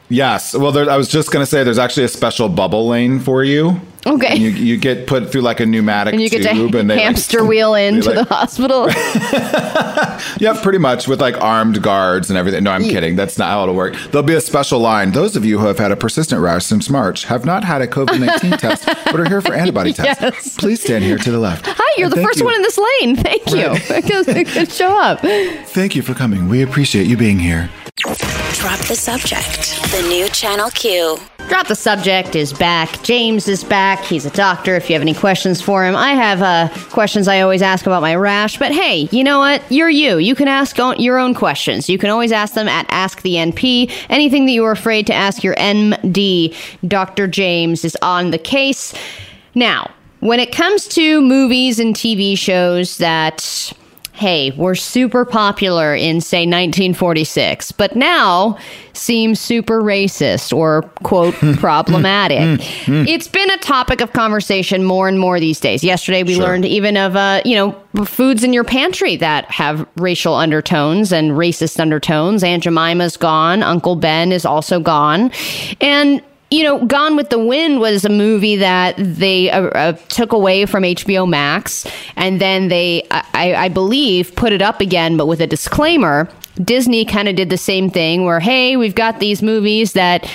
Yes. 0.10 0.54
Well, 0.56 0.72
there, 0.72 0.90
I 0.90 0.96
was 0.96 1.10
just 1.10 1.32
going 1.32 1.42
to 1.42 1.46
say 1.50 1.64
there's 1.64 1.78
actually 1.80 2.06
a 2.06 2.10
special 2.10 2.48
bubble 2.48 2.88
lane 2.88 3.20
for 3.20 3.44
you. 3.44 3.80
Okay. 4.06 4.28
And 4.28 4.40
you, 4.40 4.50
you 4.52 4.78
get 4.78 5.06
put 5.06 5.32
through 5.34 5.42
like 5.42 5.60
a 5.60 5.66
pneumatic 5.66 6.14
and 6.14 6.24
you 6.24 6.30
get 6.30 6.50
tube 6.54 6.72
to 6.72 6.80
and 6.80 6.90
they 6.90 6.96
like- 6.96 7.04
hamster 7.04 7.44
wheel 7.44 7.74
into 7.76 8.10
like- 8.14 8.16
the 8.28 8.34
hospital. 8.34 8.88
Yep, 10.40 10.62
pretty 10.64 10.78
much 10.80 11.08
with 11.08 11.22
like 11.22 11.40
armed 11.42 11.82
guards 11.82 12.30
and 12.30 12.38
everything. 12.38 12.64
No, 12.64 12.72
I'm 12.72 12.84
kidding. 12.84 13.16
That's 13.16 13.38
not 13.38 13.50
how 13.50 13.64
it'll 13.64 13.76
work. 13.76 13.96
There'll 14.12 14.26
be 14.26 14.34
a 14.34 14.42
special 14.42 14.80
line. 14.80 15.12
Those 15.12 15.36
of 15.36 15.46
you 15.46 15.60
who 15.60 15.66
have 15.68 15.78
had 15.80 15.92
a 15.92 15.96
persistent 15.96 16.42
rash 16.42 16.66
since 16.66 16.90
March 16.90 17.24
have 17.26 17.46
not 17.46 17.64
had 17.64 17.82
a 17.82 17.88
COVID 17.88 18.20
19 18.20 18.52
test, 18.60 18.86
but 18.86 19.20
are 19.20 19.26
here 19.26 19.42
for 19.42 19.54
antibody 19.54 19.94
tests. 19.94 20.22
Yes. 20.22 20.56
Please 20.58 20.82
stand 20.82 21.04
here 21.04 21.18
to 21.18 21.32
the 21.32 21.40
left. 21.40 21.66
Hi, 21.68 21.94
you're 21.98 22.08
And 22.08 22.14
the 22.18 22.24
first 22.24 22.40
you. 22.40 22.46
one 22.46 22.56
in 22.56 22.62
this 22.64 22.78
lane. 22.78 23.16
Thank 23.16 23.52
you. 23.52 24.44
Good 24.54 24.72
show 24.72 25.00
up. 25.00 25.20
Thank 25.22 25.96
you 25.96 26.02
for 26.02 26.14
coming. 26.14 26.50
We 26.50 26.62
appreciate 26.64 27.08
you 27.08 27.16
being 27.18 27.40
here. 27.40 27.70
Drop 28.68 28.86
the 28.86 28.96
subject. 28.96 29.82
The 29.94 30.06
new 30.10 30.28
Channel 30.28 30.70
Q. 30.72 31.18
Drop 31.48 31.68
the 31.68 31.76
subject 31.76 32.36
is 32.36 32.52
back. 32.52 33.02
James 33.02 33.48
is 33.48 33.64
back. 33.64 34.04
He's 34.04 34.26
a 34.26 34.30
doctor. 34.32 34.76
If 34.76 34.90
you 34.90 34.94
have 34.94 35.02
any 35.02 35.14
questions 35.14 35.62
for 35.62 35.86
him, 35.86 35.96
I 35.96 36.12
have 36.12 36.42
uh, 36.42 36.68
questions 36.90 37.30
I 37.30 37.40
always 37.40 37.62
ask 37.62 37.86
about 37.86 38.02
my 38.02 38.14
rash. 38.14 38.60
But 38.60 38.74
hey, 38.74 39.08
you 39.10 39.24
know 39.24 39.40
what? 39.40 39.64
You're 39.72 39.88
you. 39.90 40.18
You 40.18 40.36
can 40.36 40.50
ask 40.50 40.78
on- 40.82 41.00
your 41.00 41.18
own 41.18 41.34
questions. 41.34 41.88
You 41.88 41.98
can 41.98 42.10
always 42.10 42.34
ask 42.34 42.56
them 42.56 42.68
at 42.68 42.86
Ask 42.90 43.22
the 43.22 43.36
NP. 43.36 43.90
Anything 44.10 44.46
that 44.48 44.52
you 44.52 44.66
are 44.66 44.74
afraid 44.74 45.08
to 45.08 45.14
ask 45.14 45.46
your 45.46 45.56
MD, 45.56 46.54
Dr. 46.86 47.26
James, 47.26 47.86
is 47.86 47.98
on 48.02 48.32
the 48.32 48.38
case. 48.38 48.94
Now, 49.56 49.92
when 50.20 50.42
it 50.42 50.52
comes 50.52 50.90
to 50.90 51.22
movies 51.22 51.80
and 51.80 51.96
TV 51.96 52.38
shows 52.38 52.98
that 52.98 53.72
hey, 54.18 54.50
were 54.52 54.74
super 54.74 55.26
popular 55.26 55.94
in, 55.94 56.20
say, 56.22 56.40
1946, 56.40 57.72
but 57.74 57.96
now 57.96 58.58
seem 58.94 59.36
super 59.36 59.80
racist 59.80 60.52
or, 60.52 60.82
quote, 61.04 61.34
mm, 61.36 61.56
problematic. 61.58 62.40
Mm, 62.40 62.58
mm. 62.58 63.08
it's 63.08 63.28
been 63.28 63.50
a 63.52 63.58
topic 63.58 64.02
of 64.02 64.14
conversation 64.14 64.84
more 64.84 65.08
and 65.08 65.20
more 65.20 65.40
these 65.40 65.60
days. 65.60 65.84
Yesterday, 65.84 66.24
we 66.24 66.34
Sure. 66.34 66.46
learned 66.46 66.66
even 66.66 66.98
of, 66.98 67.16
uh, 67.16 67.42
you 67.46 67.56
know, 67.56 67.76
foods 68.06 68.44
in 68.44 68.54
your 68.54 68.64
pantry 68.64 69.16
that 69.18 69.46
have 69.52 69.88
racial 69.98 70.34
undertones 70.34 71.12
and 71.12 71.34
racist 71.34 71.80
undertones. 71.80 72.44
Aunt 72.44 72.64
Jemima's 72.64 73.18
gone. 73.18 73.62
Uncle 73.62 73.96
Ben 73.96 74.32
is 74.32 74.46
also 74.46 74.80
gone. 74.80 75.32
And 75.80 76.24
you 76.50 76.64
know, 76.64 76.86
Gone 76.86 77.16
with 77.16 77.30
the 77.30 77.40
Wind 77.40 77.80
was 77.80 78.06
a 78.06 78.10
movie 78.10 78.56
that 78.56 78.96
they 78.98 79.52
uh, 79.52 79.64
uh, 79.64 79.92
took 80.10 80.32
away 80.32 80.66
from 80.66 80.84
HBO 80.84 81.28
Max, 81.28 81.86
and 82.16 82.40
then 82.40 82.70
they, 82.70 83.06
I, 83.12 83.54
I 83.56 83.70
believe, 83.70 84.36
put 84.36 84.54
it 84.54 84.62
up 84.62 84.80
again, 84.80 85.18
but 85.18 85.26
with 85.26 85.42
a 85.42 85.48
disclaimer. 85.48 86.30
Disney 86.64 87.06
kind 87.06 87.28
of 87.28 87.36
did 87.36 87.50
the 87.50 87.58
same 87.58 87.92
thing, 87.92 88.24
where 88.24 88.40
hey, 88.40 88.78
we've 88.78 88.96
got 88.96 89.20
these 89.20 89.44
movies 89.44 89.94
that 89.94 90.32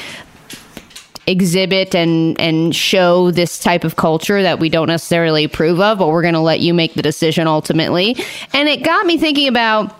exhibit 1.26 1.94
and 1.94 2.38
and 2.40 2.74
show 2.74 3.30
this 3.30 3.60
type 3.60 3.84
of 3.84 3.94
culture 3.94 4.42
that 4.42 4.58
we 4.58 4.68
don't 4.68 4.88
necessarily 4.88 5.44
approve 5.44 5.80
of, 5.80 5.98
but 5.98 6.08
we're 6.08 6.22
going 6.22 6.34
to 6.34 6.40
let 6.40 6.60
you 6.60 6.74
make 6.74 6.94
the 6.94 7.02
decision 7.02 7.46
ultimately. 7.46 8.16
And 8.52 8.68
it 8.68 8.84
got 8.84 9.06
me 9.06 9.18
thinking 9.18 9.48
about 9.48 9.96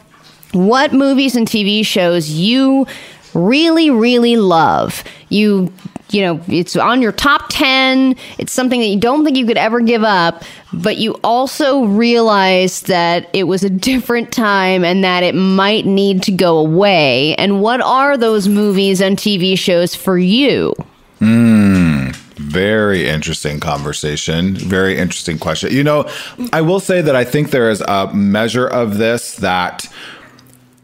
what 0.53 0.93
movies 0.93 1.35
and 1.35 1.47
TV 1.47 1.85
shows 1.85 2.29
you 2.31 2.87
really 3.35 3.91
really 3.91 4.37
love. 4.37 5.05
You 5.29 5.73
you 6.13 6.21
know, 6.21 6.41
it's 6.47 6.77
on 6.77 7.01
your 7.01 7.13
top 7.13 7.47
10. 7.49 8.15
It's 8.39 8.53
something 8.53 8.81
that 8.81 8.87
you 8.87 9.01
don't 9.01 9.25
think 9.25 9.37
you 9.37 9.47
could 9.47 9.57
ever 9.57 9.81
give 9.81 10.05
up, 10.05 10.43
but 10.73 10.99
you 10.99 11.19
also 11.25 11.85
realize 11.85 12.83
that 12.83 13.31
it 13.33 13.45
was 13.45 13.65
a 13.65 13.71
different 13.71 14.31
time 14.31 14.85
and 14.85 15.03
that 15.03 15.23
it 15.23 15.35
might 15.35 15.87
need 15.87 16.23
to 16.25 16.33
go 16.33 16.59
away. 16.59 17.35
And 17.37 17.63
what 17.63 17.81
are 17.81 18.19
those 18.19 18.47
movies 18.47 19.01
and 19.01 19.17
TV 19.17 19.59
shows 19.59 19.95
for 19.95 20.19
you? 20.19 20.75
Mm, 21.21 22.15
Very 22.37 23.09
interesting 23.09 23.59
conversation. 23.59 24.55
Very 24.55 24.99
interesting 24.99 25.39
question. 25.39 25.73
You 25.73 25.85
know, 25.85 26.11
I 26.53 26.61
will 26.61 26.81
say 26.81 27.01
that 27.01 27.17
I 27.17 27.25
think 27.25 27.51
there 27.53 27.71
is 27.71 27.81
a 27.81 28.13
measure 28.13 28.67
of 28.67 28.99
this 28.99 29.37
that 29.37 29.89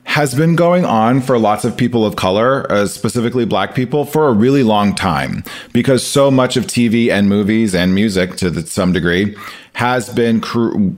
has 0.09 0.35
been 0.35 0.57
going 0.57 0.87
on 0.87 1.21
for 1.21 1.39
lots 1.39 1.67
of 1.67 1.77
people 1.77 2.03
of 2.07 2.17
color, 2.17 2.67
uh, 2.73 2.87
specifically 2.87 3.45
black 3.45 3.75
people, 3.75 4.07
for 4.07 4.29
a 4.29 4.33
really 4.33 4.63
long 4.63 4.95
time 4.95 5.45
because 5.75 6.05
so 6.05 6.31
much 6.31 6.57
of 6.57 6.65
TV 6.65 7.11
and 7.11 7.29
movies 7.29 7.75
and 7.75 7.95
music 7.95 8.35
to 8.35 8.49
the, 8.49 8.67
some 8.67 8.91
degree 8.91 9.37
has 9.75 10.09
been, 10.09 10.43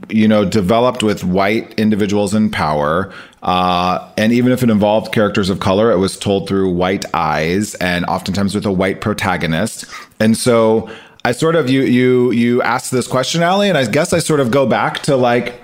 you 0.07 0.29
know, 0.29 0.45
developed 0.45 1.03
with 1.03 1.25
white 1.25 1.77
individuals 1.77 2.33
in 2.33 2.49
power. 2.49 3.13
Uh, 3.43 4.09
and 4.15 4.31
even 4.31 4.53
if 4.53 4.63
it 4.63 4.69
involved 4.69 5.13
characters 5.13 5.49
of 5.49 5.59
color, 5.59 5.91
it 5.91 5.97
was 5.97 6.17
told 6.17 6.47
through 6.47 6.71
white 6.71 7.03
eyes 7.13 7.75
and 7.75 8.05
oftentimes 8.05 8.55
with 8.55 8.65
a 8.65 8.71
white 8.71 9.01
protagonist. 9.01 9.83
And 10.21 10.37
so 10.37 10.89
I 11.25 11.33
sort 11.33 11.57
of, 11.57 11.69
you, 11.69 11.81
you, 11.81 12.31
you 12.31 12.61
asked 12.61 12.91
this 12.91 13.09
question, 13.09 13.43
Allie, 13.43 13.67
and 13.67 13.77
I 13.77 13.85
guess 13.87 14.13
I 14.13 14.19
sort 14.19 14.39
of 14.39 14.51
go 14.51 14.65
back 14.65 14.99
to 14.99 15.17
like, 15.17 15.61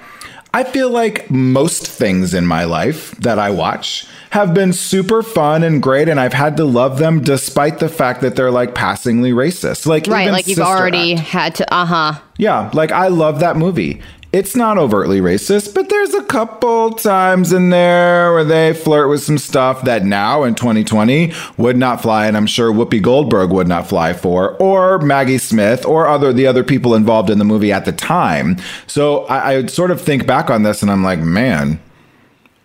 I 0.57 0.63
feel 0.63 0.89
like 0.89 1.29
most 1.29 1.85
things 1.85 2.33
in 2.33 2.47
my 2.47 2.63
life 2.63 3.11
that 3.17 3.37
I 3.37 3.51
watch 3.51 4.07
have 4.31 4.55
been 4.55 4.73
super 4.73 5.21
fun 5.21 5.61
and 5.61 5.83
great, 5.83 6.09
and 6.09 6.19
I've 6.19 6.33
had 6.33 6.57
to 6.57 6.65
love 6.65 6.97
them 6.97 7.21
despite 7.21 7.77
the 7.77 7.87
fact 7.87 8.21
that 8.21 8.35
they're 8.35 8.49
like 8.49 8.73
passingly 8.73 9.29
racist. 9.29 9.85
Like 9.85 10.07
Right, 10.07 10.31
like 10.31 10.47
you've 10.47 10.57
already 10.57 11.13
Act. 11.13 11.27
had 11.27 11.55
to, 11.55 11.71
uh 11.71 11.85
huh. 11.85 12.21
Yeah, 12.37 12.71
like 12.73 12.91
I 12.91 13.09
love 13.09 13.39
that 13.41 13.55
movie. 13.55 14.01
It's 14.33 14.55
not 14.55 14.77
overtly 14.77 15.21
racist, 15.21 15.73
but 15.73 15.89
there's 15.89 16.13
a 16.13 16.23
couple 16.23 16.91
times 16.91 17.53
in 17.53 17.69
there 17.69 18.33
where 18.33 18.43
they 18.43 18.73
flirt 18.73 19.09
with 19.09 19.21
some 19.23 19.37
stuff 19.37 19.83
that 19.83 20.03
now 20.03 20.43
in 20.43 20.53
2020 20.53 21.31
would 21.57 21.77
not 21.77 22.01
fly, 22.01 22.27
and 22.27 22.35
I'm 22.35 22.45
sure 22.45 22.71
Whoopi 22.71 23.01
Goldberg 23.01 23.51
would 23.51 23.67
not 23.67 23.87
fly 23.87 24.13
for, 24.13 24.55
or 24.61 24.99
Maggie 24.99 25.37
Smith, 25.37 25.85
or 25.85 26.07
other 26.07 26.33
the 26.33 26.45
other 26.45 26.63
people 26.63 26.93
involved 26.93 27.29
in 27.29 27.37
the 27.37 27.45
movie 27.45 27.71
at 27.71 27.85
the 27.85 27.93
time. 27.93 28.57
So 28.85 29.25
I, 29.25 29.55
I 29.55 29.65
sort 29.67 29.91
of 29.91 30.01
think 30.01 30.27
back 30.27 30.49
on 30.49 30.63
this, 30.63 30.81
and 30.81 30.91
I'm 30.91 31.03
like, 31.03 31.19
man. 31.19 31.79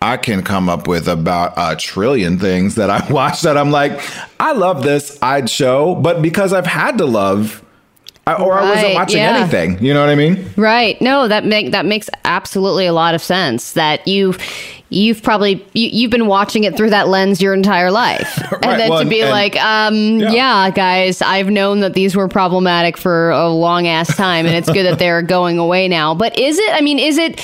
I 0.01 0.17
can 0.17 0.43
come 0.43 0.67
up 0.67 0.85
with 0.85 1.07
about 1.07 1.53
a 1.55 1.77
trillion 1.77 2.37
things 2.37 2.75
that 2.75 2.89
I 2.89 3.09
watch 3.09 3.43
that 3.43 3.57
I'm 3.57 3.71
like, 3.71 4.01
I 4.37 4.51
love 4.51 4.83
this, 4.83 5.17
I'd 5.21 5.49
show, 5.49 5.95
but 5.95 6.21
because 6.21 6.51
I've 6.51 6.65
had 6.65 6.97
to 6.97 7.05
love 7.05 7.63
I, 8.25 8.35
or 8.35 8.53
I 8.53 8.69
wasn't 8.69 8.93
watching 8.93 9.17
yeah. 9.17 9.37
anything. 9.37 9.83
You 9.83 9.93
know 9.93 9.99
what 9.99 10.09
I 10.09 10.15
mean? 10.15 10.49
Right. 10.55 10.99
No, 11.01 11.27
that 11.27 11.45
make 11.45 11.71
that 11.71 11.85
makes 11.85 12.09
absolutely 12.23 12.85
a 12.85 12.93
lot 12.93 13.15
of 13.15 13.21
sense. 13.21 13.73
That 13.73 14.07
you 14.07 14.33
you've 14.89 15.21
probably 15.23 15.65
you, 15.73 15.89
you've 15.91 16.11
been 16.11 16.27
watching 16.27 16.63
it 16.63 16.77
through 16.77 16.91
that 16.91 17.09
lens 17.09 17.41
your 17.41 17.53
entire 17.53 17.91
life, 17.91 18.37
Right, 18.51 18.65
and 18.65 18.79
then 18.79 18.89
well, 18.89 19.03
to 19.03 19.09
be 19.09 19.21
and- 19.21 19.29
like, 19.31 19.57
um, 19.57 20.19
Yeah. 20.19 20.31
yeah. 20.31 20.69
guys, 20.69 21.21
I've 21.21 21.49
known 21.49 21.81
that 21.81 21.93
these 21.95 22.15
were 22.15 22.27
problematic 22.29 22.95
for 22.97 23.31
a 23.31 23.49
long 23.49 23.87
ass 23.87 24.15
time, 24.15 24.45
and 24.45 24.55
it's 24.55 24.71
good 24.71 24.85
that 24.85 24.99
they're 24.99 25.21
going 25.37 25.57
away 25.57 25.87
now. 25.89 26.13
But 26.15 26.39
is 26.39 26.57
it? 26.59 26.73
I 26.73 26.79
mean, 26.81 26.99
is 26.99 27.17
it? 27.17 27.41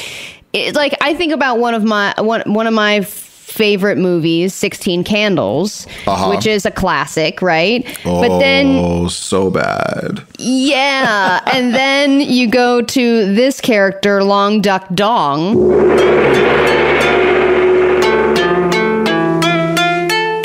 it 0.54 0.76
like 0.76 0.96
I 1.02 1.14
think 1.14 1.34
about 1.34 1.60
one 1.60 1.74
of 1.74 1.84
my 1.84 2.14
one 2.20 2.42
one 2.54 2.68
of 2.68 2.74
my 2.74 3.02
favorite 3.50 3.98
movies 3.98 4.54
16 4.54 5.04
candles 5.04 5.86
Uh-huh. 6.06 6.30
which 6.30 6.46
is 6.46 6.66
a 6.66 6.72
classic 6.72 7.42
right 7.42 7.86
but 8.04 8.40
then 8.40 8.68
oh, 8.78 9.08
so 9.08 9.50
bad. 9.50 10.22
yeah. 10.38 11.42
and 11.52 11.74
then 11.74 12.22
you 12.22 12.48
go 12.50 12.82
to 12.82 13.34
this 13.34 13.60
character, 13.62 14.24
Long 14.24 14.62
Duck 14.62 14.86
Dong. 14.94 15.56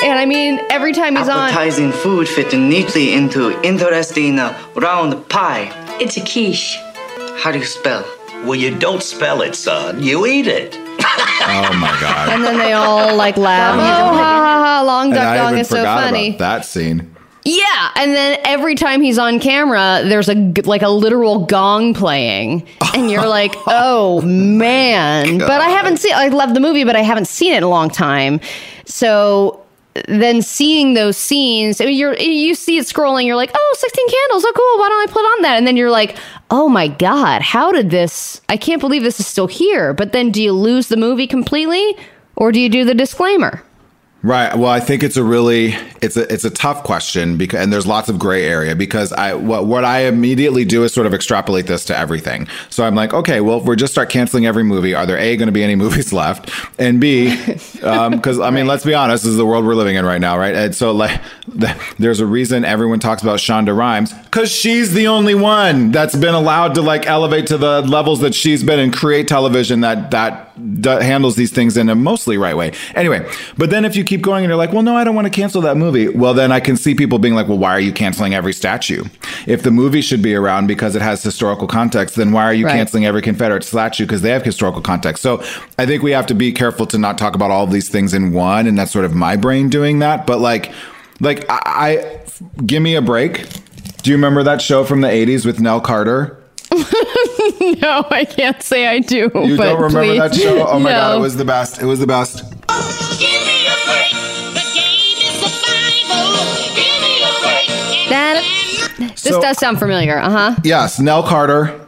And 0.06 0.18
I 0.18 0.26
mean, 0.26 0.60
every 0.70 0.92
time 0.92 1.16
he's 1.16 1.28
on. 1.28 1.48
Appetizing 1.48 1.92
food 1.92 2.28
fitting 2.28 2.68
neatly 2.68 3.14
into 3.14 3.58
interesting 3.62 4.38
uh, 4.38 4.52
round 4.76 5.28
pie. 5.28 5.70
It's 6.00 6.16
a 6.16 6.20
quiche. 6.20 6.76
How 7.42 7.50
do 7.52 7.58
you 7.58 7.64
spell? 7.64 8.04
Well, 8.44 8.54
you 8.56 8.76
don't 8.76 9.02
spell 9.02 9.40
it, 9.42 9.54
son. 9.54 10.02
You 10.02 10.26
eat 10.26 10.46
it. 10.46 10.76
Oh 11.46 11.76
my 11.78 11.96
god. 12.00 12.30
And 12.30 12.44
then 12.44 12.58
they 12.58 12.72
all 12.72 13.14
like 13.16 13.36
laugh. 13.36 13.74
Oh, 13.74 13.78
ha 13.78 14.14
ha 14.14 14.62
ha! 14.64 14.82
Long 14.84 15.06
and 15.06 15.14
Duck 15.14 15.24
I 15.24 15.36
Dong 15.36 15.48
even 15.50 15.60
is 15.60 15.68
so 15.68 15.82
funny. 15.84 16.28
about 16.30 16.38
that 16.38 16.64
scene. 16.64 17.14
Yeah, 17.46 17.90
and 17.96 18.14
then 18.14 18.40
every 18.44 18.74
time 18.74 19.02
he's 19.02 19.18
on 19.18 19.38
camera, 19.38 20.00
there's 20.04 20.30
a 20.30 20.34
g- 20.34 20.62
like 20.62 20.80
a 20.80 20.88
literal 20.88 21.44
gong 21.44 21.92
playing, 21.92 22.66
and 22.94 23.10
you're 23.10 23.26
like, 23.28 23.54
oh, 23.66 24.20
oh 24.22 24.22
man. 24.22 25.38
But 25.38 25.50
I 25.60 25.68
haven't 25.68 25.98
seen. 25.98 26.14
I 26.14 26.28
love 26.28 26.54
the 26.54 26.60
movie, 26.60 26.84
but 26.84 26.96
I 26.96 27.02
haven't 27.02 27.26
seen 27.28 27.52
it 27.52 27.58
in 27.58 27.62
a 27.62 27.68
long 27.68 27.90
time. 27.90 28.40
So 28.86 29.63
then 30.08 30.42
seeing 30.42 30.94
those 30.94 31.16
scenes, 31.16 31.80
I 31.80 31.86
mean, 31.86 31.96
you're 31.96 32.14
you 32.16 32.54
see 32.54 32.78
it 32.78 32.86
scrolling, 32.86 33.24
you're 33.24 33.36
like, 33.36 33.52
oh, 33.54 33.74
16 33.78 34.06
candles, 34.08 34.44
oh 34.44 34.52
cool. 34.54 34.80
Why 34.80 34.88
don't 34.88 35.08
I 35.08 35.12
put 35.12 35.24
on 35.24 35.42
that? 35.42 35.56
And 35.56 35.66
then 35.66 35.76
you're 35.76 35.90
like, 35.90 36.16
oh 36.50 36.68
my 36.68 36.88
god, 36.88 37.42
how 37.42 37.72
did 37.72 37.90
this? 37.90 38.40
I 38.48 38.56
can't 38.56 38.80
believe 38.80 39.02
this 39.02 39.20
is 39.20 39.26
still 39.26 39.46
here. 39.46 39.94
But 39.94 40.12
then, 40.12 40.30
do 40.30 40.42
you 40.42 40.52
lose 40.52 40.88
the 40.88 40.96
movie 40.96 41.26
completely, 41.26 41.96
or 42.36 42.50
do 42.52 42.60
you 42.60 42.68
do 42.68 42.84
the 42.84 42.94
disclaimer? 42.94 43.62
Right. 44.24 44.56
Well, 44.56 44.70
I 44.70 44.80
think 44.80 45.02
it's 45.02 45.18
a 45.18 45.22
really 45.22 45.74
it's 46.00 46.16
a 46.16 46.32
it's 46.32 46.44
a 46.44 46.50
tough 46.50 46.82
question 46.82 47.36
because 47.36 47.60
and 47.60 47.70
there's 47.70 47.86
lots 47.86 48.08
of 48.08 48.18
gray 48.18 48.46
area 48.46 48.74
because 48.74 49.12
I 49.12 49.34
what 49.34 49.66
what 49.66 49.84
I 49.84 50.06
immediately 50.06 50.64
do 50.64 50.82
is 50.82 50.94
sort 50.94 51.06
of 51.06 51.12
extrapolate 51.12 51.66
this 51.66 51.84
to 51.86 51.98
everything. 51.98 52.48
So 52.70 52.86
I'm 52.86 52.94
like, 52.94 53.12
okay, 53.12 53.42
well, 53.42 53.58
if 53.58 53.66
we 53.66 53.76
just 53.76 53.92
start 53.92 54.08
canceling 54.08 54.46
every 54.46 54.64
movie, 54.64 54.94
are 54.94 55.04
there 55.04 55.18
a 55.18 55.36
going 55.36 55.48
to 55.48 55.52
be 55.52 55.62
any 55.62 55.74
movies 55.84 56.10
left, 56.10 56.50
and 56.78 57.02
b 57.02 57.36
um, 57.82 58.12
because 58.12 58.40
I 58.40 58.48
mean, 58.48 58.66
let's 58.66 58.82
be 58.82 58.94
honest, 58.94 59.24
this 59.24 59.30
is 59.32 59.36
the 59.36 59.44
world 59.44 59.66
we're 59.66 59.74
living 59.74 59.96
in 59.96 60.06
right 60.06 60.22
now, 60.22 60.38
right? 60.38 60.54
And 60.54 60.74
so 60.74 60.92
like, 60.92 61.20
th- 61.60 61.76
there's 61.98 62.20
a 62.20 62.26
reason 62.26 62.64
everyone 62.64 63.00
talks 63.00 63.20
about 63.20 63.40
Shonda 63.40 63.76
Rhimes 63.76 64.14
because 64.14 64.50
she's 64.50 64.94
the 64.94 65.06
only 65.06 65.34
one 65.34 65.90
that's 65.90 66.16
been 66.16 66.34
allowed 66.34 66.76
to 66.76 66.80
like 66.80 67.06
elevate 67.06 67.48
to 67.48 67.58
the 67.58 67.82
levels 67.82 68.20
that 68.20 68.34
she's 68.34 68.64
been 68.64 68.78
and 68.78 68.90
create 68.90 69.28
television 69.28 69.82
that 69.82 70.12
that 70.12 70.50
that 70.56 71.02
handles 71.02 71.36
these 71.36 71.50
things 71.50 71.76
in 71.76 71.88
a 71.88 71.94
mostly 71.94 72.38
right 72.38 72.56
way. 72.56 72.72
Anyway, 72.94 73.28
but 73.58 73.70
then 73.70 73.84
if 73.84 73.96
you 73.96 74.04
keep 74.04 74.13
going 74.22 74.44
and 74.44 74.48
you're 74.48 74.56
like, 74.56 74.72
well, 74.72 74.82
no, 74.82 74.96
I 74.96 75.04
don't 75.04 75.14
want 75.14 75.26
to 75.26 75.30
cancel 75.30 75.60
that 75.62 75.76
movie. 75.76 76.08
Well, 76.08 76.34
then 76.34 76.52
I 76.52 76.60
can 76.60 76.76
see 76.76 76.94
people 76.94 77.18
being 77.18 77.34
like, 77.34 77.48
well, 77.48 77.58
why 77.58 77.70
are 77.70 77.80
you 77.80 77.92
canceling 77.92 78.34
every 78.34 78.52
statue? 78.52 79.04
If 79.46 79.62
the 79.62 79.70
movie 79.70 80.00
should 80.00 80.22
be 80.22 80.34
around 80.34 80.66
because 80.66 80.94
it 80.96 81.02
has 81.02 81.22
historical 81.22 81.66
context, 81.66 82.16
then 82.16 82.32
why 82.32 82.44
are 82.44 82.54
you 82.54 82.66
Right. 82.66 82.74
canceling 82.76 83.04
every 83.06 83.22
Confederate 83.22 83.64
statue 83.64 84.04
because 84.04 84.22
they 84.22 84.30
have 84.30 84.42
historical 84.44 84.80
context? 84.82 85.22
So 85.22 85.42
I 85.78 85.86
think 85.86 86.02
we 86.02 86.10
have 86.12 86.26
to 86.26 86.34
be 86.34 86.52
careful 86.52 86.86
to 86.86 86.98
not 86.98 87.18
talk 87.18 87.34
about 87.34 87.50
all 87.50 87.64
of 87.64 87.70
these 87.72 87.88
things 87.88 88.14
in 88.14 88.32
one, 88.32 88.66
and 88.66 88.76
that's 88.78 88.90
sort 88.92 89.04
of 89.04 89.14
my 89.14 89.36
brain 89.36 89.68
doing 89.68 89.98
that. 90.00 90.26
But 90.26 90.40
like, 90.40 90.72
like 91.20 91.44
I, 91.48 91.60
I 91.66 92.20
give 92.66 92.82
me 92.82 92.94
a 92.96 93.02
break. 93.02 93.46
Do 94.02 94.10
you 94.10 94.16
remember 94.16 94.42
that 94.42 94.60
show 94.60 94.84
from 94.84 95.00
the 95.00 95.08
'80s 95.08 95.46
with 95.46 95.60
Nell 95.60 95.80
Carter? 95.80 96.38
No, 97.80 98.06
I 98.10 98.24
can't 98.24 98.62
say 98.62 98.86
I 98.86 98.98
do. 99.00 99.30
You 99.34 99.56
but 99.56 99.64
don't 99.64 99.80
remember 99.82 100.02
please. 100.04 100.18
that 100.18 100.34
show? 100.34 100.66
Oh 100.66 100.78
my 100.78 100.90
god, 100.90 101.16
it 101.16 101.20
was 101.20 101.36
the 101.36 101.44
best. 101.44 101.80
It 101.82 101.86
was 101.86 101.98
the 101.98 102.06
best. 102.06 102.42
This 108.98 109.20
So- 109.20 109.40
does 109.40 109.58
sound 109.58 109.78
familiar. 109.78 110.18
Uh 110.18 110.30
huh. 110.30 110.56
Yes, 110.64 110.98
Nell 111.00 111.22
Carter. 111.22 111.80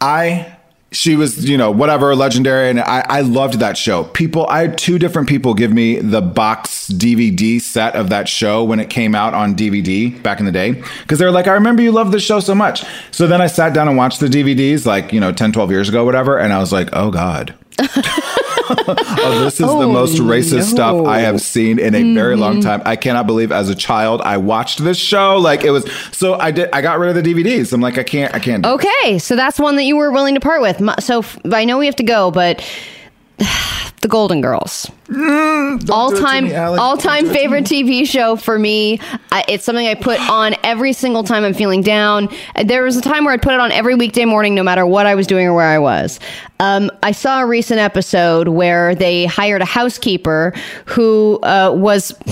I 0.00 0.56
she 0.92 1.14
was, 1.14 1.48
you 1.48 1.56
know, 1.56 1.70
whatever, 1.70 2.16
legendary, 2.16 2.68
and 2.68 2.80
I, 2.80 3.04
I 3.08 3.20
loved 3.20 3.60
that 3.60 3.78
show. 3.78 4.04
People, 4.04 4.46
I 4.48 4.62
had 4.62 4.76
two 4.76 4.98
different 4.98 5.28
people 5.28 5.54
give 5.54 5.72
me 5.72 6.00
the 6.00 6.20
box 6.20 6.88
DVD 6.88 7.60
set 7.60 7.94
of 7.94 8.08
that 8.08 8.28
show 8.28 8.64
when 8.64 8.80
it 8.80 8.90
came 8.90 9.14
out 9.14 9.32
on 9.32 9.54
DVD 9.54 10.20
back 10.22 10.40
in 10.40 10.46
the 10.46 10.52
day. 10.52 10.82
Because 11.02 11.20
they 11.20 11.24
were 11.24 11.30
like, 11.30 11.46
I 11.46 11.52
remember 11.52 11.80
you 11.82 11.92
loved 11.92 12.10
this 12.12 12.24
show 12.24 12.40
so 12.40 12.56
much. 12.56 12.84
So 13.12 13.28
then 13.28 13.40
I 13.40 13.46
sat 13.46 13.72
down 13.72 13.86
and 13.86 13.96
watched 13.96 14.18
the 14.18 14.26
DVDs 14.26 14.84
like, 14.84 15.12
you 15.12 15.20
know, 15.20 15.30
10, 15.30 15.52
12 15.52 15.70
years 15.70 15.88
ago, 15.88 16.04
whatever, 16.04 16.38
and 16.38 16.52
I 16.52 16.58
was 16.58 16.72
like, 16.72 16.88
oh 16.92 17.12
God. 17.12 17.54
Oh, 17.80 19.40
this 19.44 19.54
is 19.54 19.66
the 19.66 19.88
most 19.88 20.20
oh, 20.20 20.24
racist 20.24 20.64
stuff 20.64 21.06
I 21.06 21.20
have 21.20 21.40
seen 21.40 21.78
in 21.78 21.94
a 21.94 22.14
very 22.14 22.36
long 22.36 22.54
mm-hmm. 22.54 22.68
time. 22.68 22.82
I 22.84 22.96
cannot 22.96 23.26
believe 23.26 23.52
as 23.52 23.68
a 23.68 23.74
child 23.74 24.20
I 24.22 24.36
watched 24.36 24.82
this 24.82 24.98
show. 24.98 25.38
Like 25.38 25.64
it 25.64 25.70
was 25.70 25.90
so 26.12 26.34
I 26.34 26.50
did 26.50 26.68
I 26.72 26.82
got 26.82 26.98
rid 26.98 27.16
of 27.16 27.22
the 27.22 27.34
DVDs. 27.34 27.72
I'm 27.72 27.80
like 27.80 27.98
I 27.98 28.02
can't 28.02 28.34
I 28.34 28.38
can't. 28.38 28.62
do 28.62 28.70
Okay, 28.70 29.18
so 29.18 29.36
that's 29.36 29.58
one 29.58 29.76
that 29.76 29.84
you 29.84 29.96
were 29.96 30.10
willing 30.10 30.34
to 30.34 30.40
part 30.40 30.60
with. 30.60 30.82
So 31.00 31.24
I 31.52 31.64
know 31.64 31.78
we 31.78 31.86
have 31.86 31.96
to 31.96 32.02
go, 32.02 32.30
but 32.30 32.64
the 34.00 34.08
Golden 34.08 34.40
Girls, 34.40 34.90
all 35.08 36.12
it 36.12 36.16
to 36.16 36.22
time, 36.22 36.44
me, 36.44 36.54
all 36.54 36.96
time 36.96 37.24
do 37.24 37.30
it 37.30 37.32
to 37.32 37.38
favorite 37.38 37.64
TV 37.64 38.06
show 38.06 38.36
for 38.36 38.58
me. 38.58 39.00
I, 39.32 39.44
it's 39.48 39.64
something 39.64 39.86
I 39.86 39.94
put 39.94 40.20
on 40.28 40.54
every 40.62 40.92
single 40.92 41.24
time 41.24 41.44
I'm 41.44 41.54
feeling 41.54 41.82
down. 41.82 42.28
There 42.64 42.82
was 42.82 42.96
a 42.96 43.00
time 43.00 43.24
where 43.24 43.32
I'd 43.32 43.42
put 43.42 43.54
it 43.54 43.60
on 43.60 43.72
every 43.72 43.94
weekday 43.94 44.24
morning, 44.24 44.54
no 44.54 44.62
matter 44.62 44.84
what 44.84 45.06
I 45.06 45.14
was 45.14 45.26
doing 45.26 45.46
or 45.46 45.54
where 45.54 45.66
I 45.66 45.78
was. 45.78 46.20
Um, 46.58 46.90
I 47.02 47.12
saw 47.12 47.40
a 47.40 47.46
recent 47.46 47.80
episode 47.80 48.48
where 48.48 48.94
they 48.94 49.26
hired 49.26 49.62
a 49.62 49.66
housekeeper 49.66 50.52
who 50.86 51.38
uh, 51.42 51.72
was. 51.74 52.14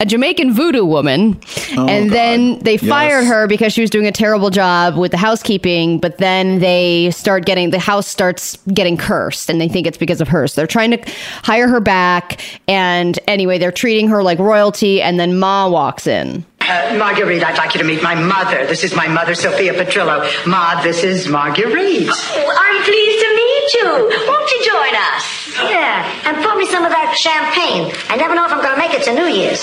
A 0.00 0.06
Jamaican 0.06 0.52
voodoo 0.52 0.84
woman, 0.84 1.40
and 1.76 2.08
God. 2.08 2.16
then 2.16 2.58
they 2.60 2.76
fired 2.76 3.22
Yes. 3.22 3.28
her 3.28 3.46
because 3.46 3.72
she 3.72 3.80
was 3.80 3.90
doing 3.90 4.06
a 4.06 4.12
terrible 4.12 4.50
job 4.50 4.96
with 4.96 5.10
the 5.10 5.16
housekeeping. 5.16 5.98
But 5.98 6.18
then 6.18 6.58
they 6.60 7.10
start 7.10 7.44
getting 7.46 7.70
the 7.70 7.78
house 7.78 8.06
starts 8.06 8.56
getting 8.72 8.96
cursed, 8.96 9.48
and 9.50 9.60
they 9.60 9.68
think 9.68 9.86
it's 9.86 9.98
because 9.98 10.20
of 10.20 10.28
her. 10.28 10.46
So 10.48 10.60
they're 10.60 10.66
trying 10.66 10.90
to 10.92 10.98
hire 11.42 11.68
her 11.68 11.80
back. 11.80 12.40
And 12.68 13.18
anyway, 13.28 13.58
they're 13.58 13.72
treating 13.72 14.08
her 14.08 14.22
like 14.22 14.38
royalty. 14.38 15.00
And 15.02 15.18
then 15.20 15.38
Ma 15.38 15.68
walks 15.68 16.06
in. 16.06 16.44
Uh, 16.60 16.96
Marguerite, 16.98 17.44
I'd 17.44 17.58
like 17.58 17.74
you 17.74 17.80
to 17.82 17.86
meet 17.86 18.02
my 18.02 18.14
mother. 18.14 18.64
This 18.66 18.84
is 18.84 18.96
my 18.96 19.06
mother, 19.06 19.34
Sophia 19.34 19.74
Petrillo. 19.74 20.24
Ma, 20.46 20.82
this 20.82 21.04
is 21.04 21.28
Marguerite. 21.28 22.08
I'm 22.08 22.82
pleased 22.82 23.20
to 23.20 23.30
meet 23.36 23.53
you. 23.74 23.86
Won't 24.28 24.50
you 24.50 24.60
join 24.64 24.94
us? 25.14 25.24
Yeah, 25.70 26.28
and 26.28 26.36
pour 26.44 26.56
me 26.56 26.66
some 26.66 26.84
of 26.84 26.90
that 26.90 27.14
champagne. 27.16 27.92
I 28.10 28.16
never 28.16 28.34
know 28.34 28.44
if 28.44 28.52
I'm 28.52 28.60
going 28.60 28.74
to 28.74 28.78
make 28.78 28.92
it 28.92 29.02
to 29.04 29.14
New 29.14 29.26
Year's. 29.26 29.60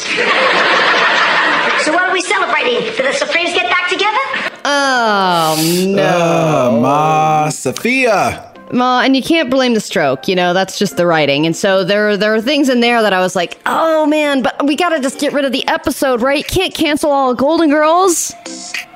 so 1.85 1.91
what 1.93 2.09
are 2.09 2.13
we 2.13 2.21
celebrating? 2.21 2.81
Did 2.95 3.05
the 3.05 3.13
Supremes 3.13 3.53
get 3.53 3.69
back 3.69 3.89
together? 3.89 4.17
Oh 4.63 5.55
no, 5.87 6.75
Uh, 6.77 6.79
Ma 6.81 7.49
Sophia. 7.49 8.47
Ma! 8.71 9.01
And 9.01 9.15
you 9.17 9.21
can't 9.23 9.49
blame 9.49 9.73
the 9.73 9.81
stroke. 9.81 10.27
You 10.27 10.35
know 10.35 10.53
that's 10.53 10.79
just 10.79 10.95
the 10.97 11.05
writing. 11.05 11.45
And 11.45 11.55
so 11.55 11.83
there, 11.83 12.15
there 12.15 12.33
are 12.33 12.41
things 12.41 12.69
in 12.69 12.79
there 12.79 13.01
that 13.01 13.11
I 13.11 13.19
was 13.19 13.35
like, 13.35 13.59
oh 13.65 14.05
man, 14.05 14.43
but 14.43 14.65
we 14.65 14.75
gotta 14.75 14.99
just 15.01 15.19
get 15.19 15.33
rid 15.33 15.43
of 15.45 15.51
the 15.51 15.67
episode, 15.67 16.21
right? 16.21 16.47
Can't 16.47 16.73
cancel 16.73 17.11
all 17.11 17.33
Golden 17.33 17.69
Girls. 17.69 18.33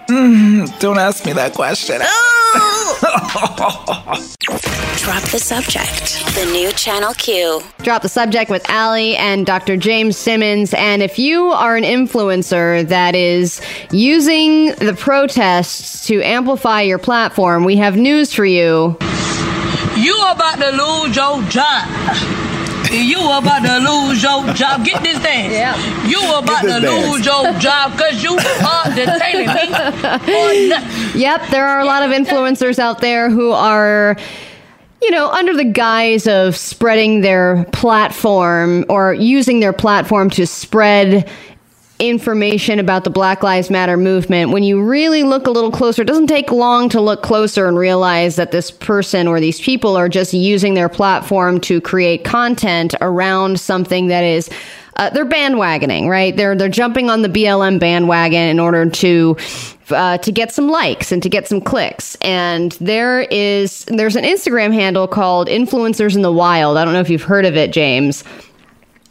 Mm-hmm. 0.09 0.77
Don't 0.79 0.97
ask 0.99 1.25
me 1.25 1.33
that 1.33 1.53
question. 1.53 1.99
Drop 5.05 5.23
the 5.31 5.39
subject. 5.39 6.23
The 6.35 6.49
new 6.51 6.71
Channel 6.71 7.13
Q. 7.15 7.61
Drop 7.79 8.01
the 8.01 8.09
subject 8.09 8.49
with 8.49 8.67
Allie 8.69 9.15
and 9.15 9.45
Dr. 9.45 9.77
James 9.77 10.17
Simmons. 10.17 10.73
And 10.73 11.01
if 11.01 11.19
you 11.19 11.45
are 11.51 11.75
an 11.75 11.83
influencer 11.83 12.87
that 12.87 13.15
is 13.15 13.61
using 13.91 14.67
the 14.75 14.95
protests 14.97 16.05
to 16.07 16.21
amplify 16.23 16.81
your 16.81 16.99
platform, 16.99 17.63
we 17.63 17.75
have 17.77 17.97
news 17.97 18.33
for 18.33 18.45
you. 18.45 18.97
You 19.97 20.13
are 20.15 20.35
about 20.35 20.59
to 20.59 20.71
lose 20.71 21.15
your 21.15 21.41
job. 21.49 22.54
You 22.91 23.19
about 23.19 23.63
to 23.63 23.77
lose 23.79 24.21
your 24.21 24.53
job. 24.53 24.85
Get 24.85 25.03
this 25.03 25.21
dance. 25.21 25.53
Yeah. 25.53 25.75
You 26.05 26.19
about 26.37 26.61
to 26.61 26.79
dance. 26.81 26.83
lose 26.83 27.25
your 27.25 27.53
job 27.59 27.93
because 27.93 28.23
you 28.23 28.37
are 28.37 28.85
detaining 28.95 29.47
me. 29.47 31.19
Yep, 31.19 31.49
there 31.49 31.65
are 31.65 31.79
a 31.79 31.85
lot 31.85 32.03
of 32.03 32.11
influencers 32.11 32.79
out 32.79 33.01
there 33.01 33.29
who 33.29 33.51
are, 33.51 34.17
you 35.01 35.11
know, 35.11 35.29
under 35.29 35.55
the 35.55 35.65
guise 35.65 36.27
of 36.27 36.55
spreading 36.55 37.21
their 37.21 37.65
platform 37.71 38.85
or 38.89 39.13
using 39.13 39.59
their 39.59 39.73
platform 39.73 40.29
to 40.31 40.45
spread 40.45 41.29
information 41.99 42.79
about 42.79 43.03
the 43.03 43.09
Black 43.09 43.41
Lives 43.41 43.69
Matter 43.69 43.95
movement. 43.95 44.51
When 44.51 44.63
you 44.63 44.83
really 44.83 45.23
look 45.23 45.47
a 45.47 45.51
little 45.51 45.71
closer, 45.71 46.01
it 46.01 46.05
doesn't 46.05 46.27
take 46.27 46.51
long 46.51 46.89
to 46.89 46.99
look 46.99 47.23
closer 47.23 47.67
and 47.67 47.77
realize 47.77 48.35
that 48.35 48.51
this 48.51 48.69
person 48.69 49.27
or 49.27 49.39
these 49.39 49.61
people 49.61 49.95
are 49.95 50.09
just 50.09 50.33
using 50.33 50.73
their 50.73 50.89
platform 50.89 51.61
to 51.61 51.79
create 51.79 52.25
content 52.25 52.95
around 53.01 53.59
something 53.59 54.07
that 54.07 54.23
is 54.23 54.49
uh, 54.97 55.09
they're 55.09 55.25
bandwagoning, 55.25 56.07
right? 56.07 56.35
They're 56.35 56.55
they're 56.55 56.69
jumping 56.69 57.09
on 57.09 57.21
the 57.21 57.27
BLM 57.27 57.79
bandwagon 57.79 58.47
in 58.47 58.59
order 58.59 58.89
to 58.89 59.37
uh, 59.89 60.17
to 60.19 60.31
get 60.31 60.53
some 60.53 60.69
likes 60.69 61.11
and 61.11 61.21
to 61.21 61.29
get 61.29 61.47
some 61.47 61.59
clicks. 61.59 62.15
And 62.21 62.71
there 62.73 63.21
is 63.23 63.85
there's 63.85 64.15
an 64.15 64.23
Instagram 64.23 64.73
handle 64.73 65.07
called 65.07 65.47
Influencers 65.47 66.15
in 66.15 66.21
the 66.21 66.31
Wild. 66.31 66.77
I 66.77 66.85
don't 66.85 66.93
know 66.93 67.01
if 67.01 67.09
you've 67.09 67.23
heard 67.23 67.45
of 67.45 67.57
it, 67.57 67.71
James. 67.73 68.23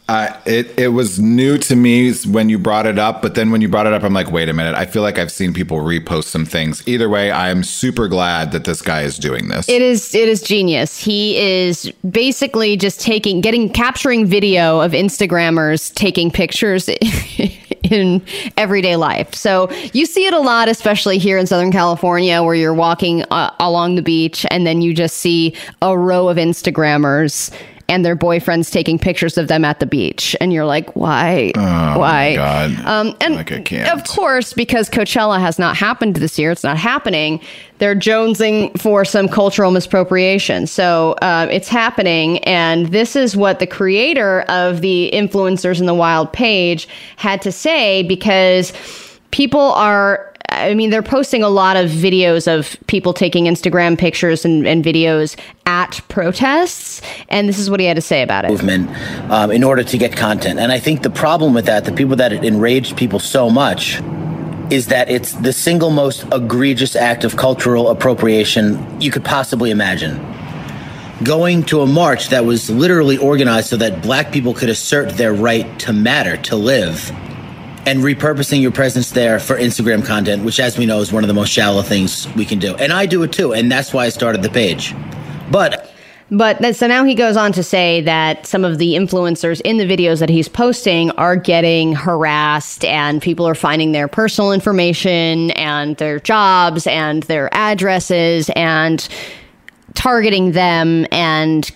Uh, 0.07 0.39
it 0.45 0.77
it 0.77 0.89
was 0.89 1.19
new 1.19 1.57
to 1.57 1.75
me 1.75 2.13
when 2.13 2.47
you 2.47 2.59
brought 2.59 2.85
it 2.85 2.99
up, 2.99 3.23
but 3.23 3.33
then 3.33 3.49
when 3.49 3.61
you 3.61 3.67
brought 3.67 3.87
it 3.87 3.93
up, 3.93 4.03
I'm 4.03 4.13
like, 4.13 4.31
wait 4.31 4.49
a 4.49 4.53
minute. 4.53 4.75
I 4.75 4.85
feel 4.85 5.01
like 5.01 5.17
I've 5.17 5.31
seen 5.31 5.51
people 5.51 5.77
repost 5.77 6.25
some 6.25 6.45
things. 6.45 6.87
Either 6.87 7.09
way, 7.09 7.31
I 7.31 7.49
am 7.49 7.63
super 7.63 8.07
glad 8.07 8.51
that 8.51 8.65
this 8.65 8.83
guy 8.83 9.01
is 9.01 9.17
doing 9.17 9.47
this. 9.47 9.67
It 9.67 9.81
is 9.81 10.13
it 10.13 10.29
is 10.29 10.43
genius. 10.43 10.99
He 10.99 11.37
is 11.37 11.91
basically 12.09 12.77
just 12.77 13.01
taking 13.01 13.41
getting 13.41 13.67
capturing 13.67 14.27
video 14.27 14.79
of 14.79 14.91
Instagrammers 14.91 15.91
taking 15.95 16.29
pictures 16.29 16.87
in 17.83 18.21
everyday 18.57 18.97
life. 18.97 19.33
So 19.33 19.71
you 19.93 20.05
see 20.05 20.27
it 20.27 20.33
a 20.33 20.39
lot 20.39 20.69
especially 20.69 21.17
here 21.17 21.39
in 21.39 21.47
Southern 21.47 21.71
California 21.71 22.43
where 22.43 22.55
you're 22.55 22.75
walking 22.75 23.23
uh, 23.31 23.55
along 23.59 23.95
the 23.95 24.03
beach 24.03 24.45
and 24.51 24.67
then 24.67 24.83
you 24.83 24.93
just 24.93 25.17
see 25.17 25.55
a 25.81 25.97
row 25.97 26.29
of 26.29 26.37
Instagrammers 26.37 27.51
and 27.87 28.03
their 28.03 28.15
boyfriends 28.15 28.71
taking 28.71 28.97
pictures 28.97 29.37
of 29.37 29.47
them 29.47 29.63
at 29.63 29.79
the 29.79 29.85
beach 29.85 30.35
and 30.41 30.51
you're 30.51 30.65
like 30.65 30.95
why 30.95 31.51
why 31.55 32.31
Oh 32.31 32.35
God. 32.35 32.85
um, 32.85 33.15
and 33.21 33.35
Like, 33.35 33.51
I 33.51 33.61
can't. 33.61 33.91
of 33.99 34.07
course, 34.07 34.53
because 34.53 34.89
Coachella 34.89 35.39
has 35.39 35.59
not 35.59 35.77
happened 35.77 36.15
this 36.15 36.39
year, 36.39 36.51
it's 36.51 36.63
not 36.63 36.77
happening. 36.77 37.39
They're 37.77 37.95
jonesing 37.95 38.79
for 38.79 39.05
some 39.05 39.27
cultural 39.27 39.69
misappropriation. 39.71 40.65
So 40.67 41.13
uh, 41.21 41.47
it's 41.51 41.67
happening. 41.67 42.39
And 42.45 42.87
this 42.87 43.15
is 43.15 43.35
what 43.35 43.59
the 43.59 43.67
creator 43.67 44.41
of 44.49 44.81
the 44.81 45.11
Influencers 45.13 45.79
in 45.79 45.85
the 45.85 45.93
Wild 45.93 46.31
page 46.33 46.87
had 47.17 47.41
to 47.43 47.51
say 47.51 48.01
because 48.03 48.71
people 49.31 49.59
are. 49.73 50.31
I 50.55 50.73
mean, 50.73 50.89
they're 50.89 51.03
posting 51.03 51.43
a 51.43 51.49
lot 51.49 51.77
of 51.77 51.89
videos 51.89 52.47
of 52.47 52.77
people 52.87 53.13
taking 53.13 53.45
Instagram 53.45 53.97
pictures 53.97 54.45
and, 54.45 54.67
and 54.67 54.83
videos 54.83 55.37
at 55.65 56.01
protests. 56.07 57.01
And 57.29 57.47
this 57.47 57.59
is 57.59 57.69
what 57.69 57.79
he 57.79 57.85
had 57.85 57.95
to 57.95 58.01
say 58.01 58.21
about 58.21 58.45
it. 58.45 58.51
movement 58.51 58.89
um, 59.31 59.51
in 59.51 59.63
order 59.63 59.83
to 59.83 59.97
get 59.97 60.15
content. 60.15 60.59
And 60.59 60.71
I 60.71 60.79
think 60.79 61.03
the 61.03 61.09
problem 61.09 61.53
with 61.53 61.65
that, 61.65 61.85
the 61.85 61.91
people 61.91 62.15
that 62.17 62.33
it 62.33 62.43
enraged 62.43 62.97
people 62.97 63.19
so 63.19 63.49
much, 63.49 64.01
is 64.71 64.87
that 64.87 65.09
it's 65.09 65.33
the 65.33 65.53
single 65.53 65.91
most 65.91 66.25
egregious 66.31 66.95
act 66.95 67.23
of 67.23 67.37
cultural 67.37 67.89
appropriation 67.89 68.99
you 68.99 69.11
could 69.11 69.23
possibly 69.23 69.69
imagine. 69.71 70.19
Going 71.23 71.63
to 71.65 71.81
a 71.81 71.87
march 71.87 72.29
that 72.29 72.45
was 72.45 72.69
literally 72.69 73.17
organized 73.17 73.69
so 73.69 73.77
that 73.77 74.01
black 74.01 74.31
people 74.31 74.53
could 74.53 74.69
assert 74.69 75.11
their 75.11 75.33
right 75.33 75.79
to 75.79 75.93
matter, 75.93 76.37
to 76.37 76.55
live, 76.55 77.11
and 77.85 77.99
repurposing 78.01 78.61
your 78.61 78.71
presence 78.71 79.11
there 79.11 79.39
for 79.39 79.57
Instagram 79.57 80.05
content, 80.05 80.43
which, 80.43 80.59
as 80.59 80.77
we 80.77 80.85
know, 80.85 80.99
is 80.99 81.13
one 81.13 81.23
of 81.23 81.27
the 81.27 81.33
most 81.33 81.49
shallow 81.49 81.81
things 81.81 82.27
we 82.35 82.45
can 82.45 82.59
do. 82.59 82.75
And 82.75 82.91
I 82.91 83.05
do 83.05 83.23
it 83.23 83.31
too, 83.31 83.53
and 83.53 83.71
that's 83.71 83.93
why 83.93 84.05
I 84.05 84.09
started 84.09 84.41
the 84.41 84.49
page. 84.49 84.95
But 85.51 85.91
But 86.31 86.59
then, 86.59 86.73
so 86.73 86.87
now 86.87 87.03
he 87.03 87.13
goes 87.13 87.37
on 87.37 87.51
to 87.53 87.61
say 87.61 88.01
that 88.01 88.47
some 88.47 88.65
of 88.65 88.79
the 88.79 88.93
influencers 88.93 89.61
in 89.61 89.77
the 89.77 89.85
videos 89.85 90.19
that 90.19 90.29
he's 90.29 90.49
posting 90.49 91.11
are 91.11 91.35
getting 91.35 91.93
harassed 91.93 92.83
and 92.83 93.21
people 93.21 93.47
are 93.47 93.53
finding 93.55 93.91
their 93.91 94.07
personal 94.07 94.51
information 94.51 95.51
and 95.51 95.95
their 95.97 96.19
jobs 96.19 96.87
and 96.87 97.23
their 97.23 97.53
addresses 97.53 98.49
and 98.55 99.07
targeting 99.93 100.53
them 100.53 101.05
and 101.11 101.71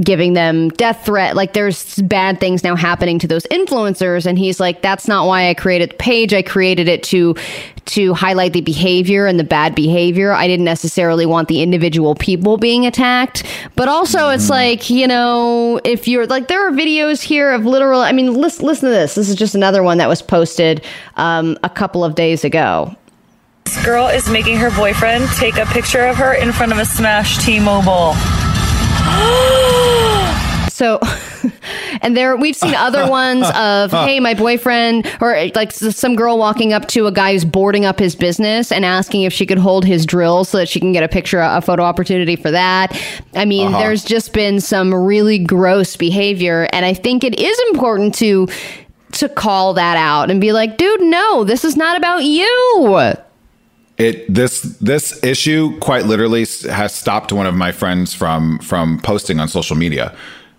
giving 0.00 0.32
them 0.32 0.70
death 0.70 1.04
threat. 1.04 1.36
Like 1.36 1.52
there's 1.52 2.00
bad 2.02 2.40
things 2.40 2.64
now 2.64 2.74
happening 2.74 3.18
to 3.20 3.28
those 3.28 3.44
influencers. 3.44 4.26
And 4.26 4.38
he's 4.38 4.58
like 4.58 4.82
that's 4.82 5.06
not 5.06 5.26
why 5.26 5.48
i 5.48 5.54
created 5.54 5.90
the 5.90 5.96
page. 5.96 6.34
I 6.34 6.42
created 6.42 6.88
it 6.88 7.02
to 7.04 7.34
to 7.86 8.14
highlight 8.14 8.54
the 8.54 8.62
behavior 8.62 9.26
and 9.26 9.38
the 9.38 9.44
bad 9.44 9.74
behavior. 9.74 10.32
I 10.32 10.46
didn't 10.48 10.64
necessarily 10.64 11.26
want 11.26 11.48
the 11.48 11.62
individual 11.62 12.14
people 12.14 12.56
being 12.56 12.86
attacked. 12.86 13.44
But 13.76 13.88
also 13.88 14.30
it's 14.30 14.50
like 14.50 14.90
you 14.90 15.06
know 15.06 15.80
if 15.84 16.08
you're 16.08 16.26
like 16.26 16.48
there 16.48 16.66
are 16.66 16.72
videos 16.72 17.22
here 17.22 17.52
of 17.52 17.64
literal 17.64 18.00
i 18.00 18.12
mean 18.12 18.34
listen, 18.34 18.66
listen 18.66 18.88
to 18.88 18.94
this. 18.94 19.14
This 19.14 19.28
is 19.28 19.36
just 19.36 19.54
another 19.54 19.82
one 19.82 19.98
that 19.98 20.08
was 20.08 20.22
posted 20.22 20.84
um, 21.16 21.56
a 21.62 21.70
couple 21.70 22.04
of 22.04 22.14
days 22.14 22.44
ago. 22.44 22.94
This 23.64 23.82
girl 23.84 24.08
is 24.08 24.28
making 24.28 24.56
her 24.56 24.70
boyfriend 24.70 25.28
take 25.36 25.56
a 25.56 25.66
picture 25.66 26.04
of 26.06 26.16
her 26.16 26.34
in 26.34 26.52
front 26.52 26.72
of 26.72 26.78
a 26.78 26.84
Smash 26.84 27.44
T-Mobile. 27.44 28.14
So, 30.74 30.98
and 32.02 32.16
there 32.16 32.34
we've 32.36 32.56
seen 32.56 32.74
other 32.74 33.08
ones 33.10 33.46
of, 33.54 33.92
hey, 33.92 34.18
my 34.18 34.34
boyfriend, 34.34 35.06
or 35.20 35.36
like 35.54 35.70
some 35.70 36.16
girl 36.16 36.36
walking 36.36 36.72
up 36.72 36.88
to 36.88 37.06
a 37.06 37.12
guy 37.12 37.32
who's 37.32 37.44
boarding 37.44 37.84
up 37.84 37.96
his 38.00 38.16
business 38.16 38.72
and 38.72 38.84
asking 38.84 39.22
if 39.22 39.32
she 39.32 39.46
could 39.46 39.58
hold 39.58 39.84
his 39.84 40.04
drill 40.04 40.44
so 40.44 40.58
that 40.58 40.68
she 40.68 40.80
can 40.80 40.90
get 40.92 41.04
a 41.04 41.08
picture, 41.08 41.38
a 41.40 41.60
photo 41.60 41.84
opportunity 41.84 42.34
for 42.34 42.50
that. 42.50 43.00
I 43.36 43.44
mean, 43.44 43.68
Uh-huh. 43.68 43.78
there's 43.78 44.02
just 44.02 44.32
been 44.32 44.60
some 44.60 44.92
really 44.92 45.38
gross 45.38 45.94
behavior, 45.94 46.68
and 46.72 46.84
I 46.84 46.92
think 46.92 47.22
it 47.22 47.38
is 47.38 47.56
important 47.70 48.12
to 48.16 48.48
to 49.12 49.28
call 49.28 49.74
that 49.74 49.96
out 49.96 50.28
and 50.28 50.40
be 50.40 50.52
like, 50.52 50.76
dude, 50.76 51.02
no, 51.02 51.44
this 51.44 51.64
is 51.64 51.76
not 51.76 51.96
about 51.96 52.24
you. 52.24 53.14
It 53.98 54.32
this 54.32 54.62
this 54.78 55.22
issue 55.22 55.78
quite 55.78 56.06
literally 56.06 56.46
has 56.70 56.94
stopped 56.94 57.32
one 57.32 57.46
of 57.46 57.54
my 57.54 57.72
friends 57.72 58.14
from 58.14 58.58
from 58.58 58.98
posting 59.00 59.38
on 59.40 59.48
social 59.48 59.76
media. 59.76 60.14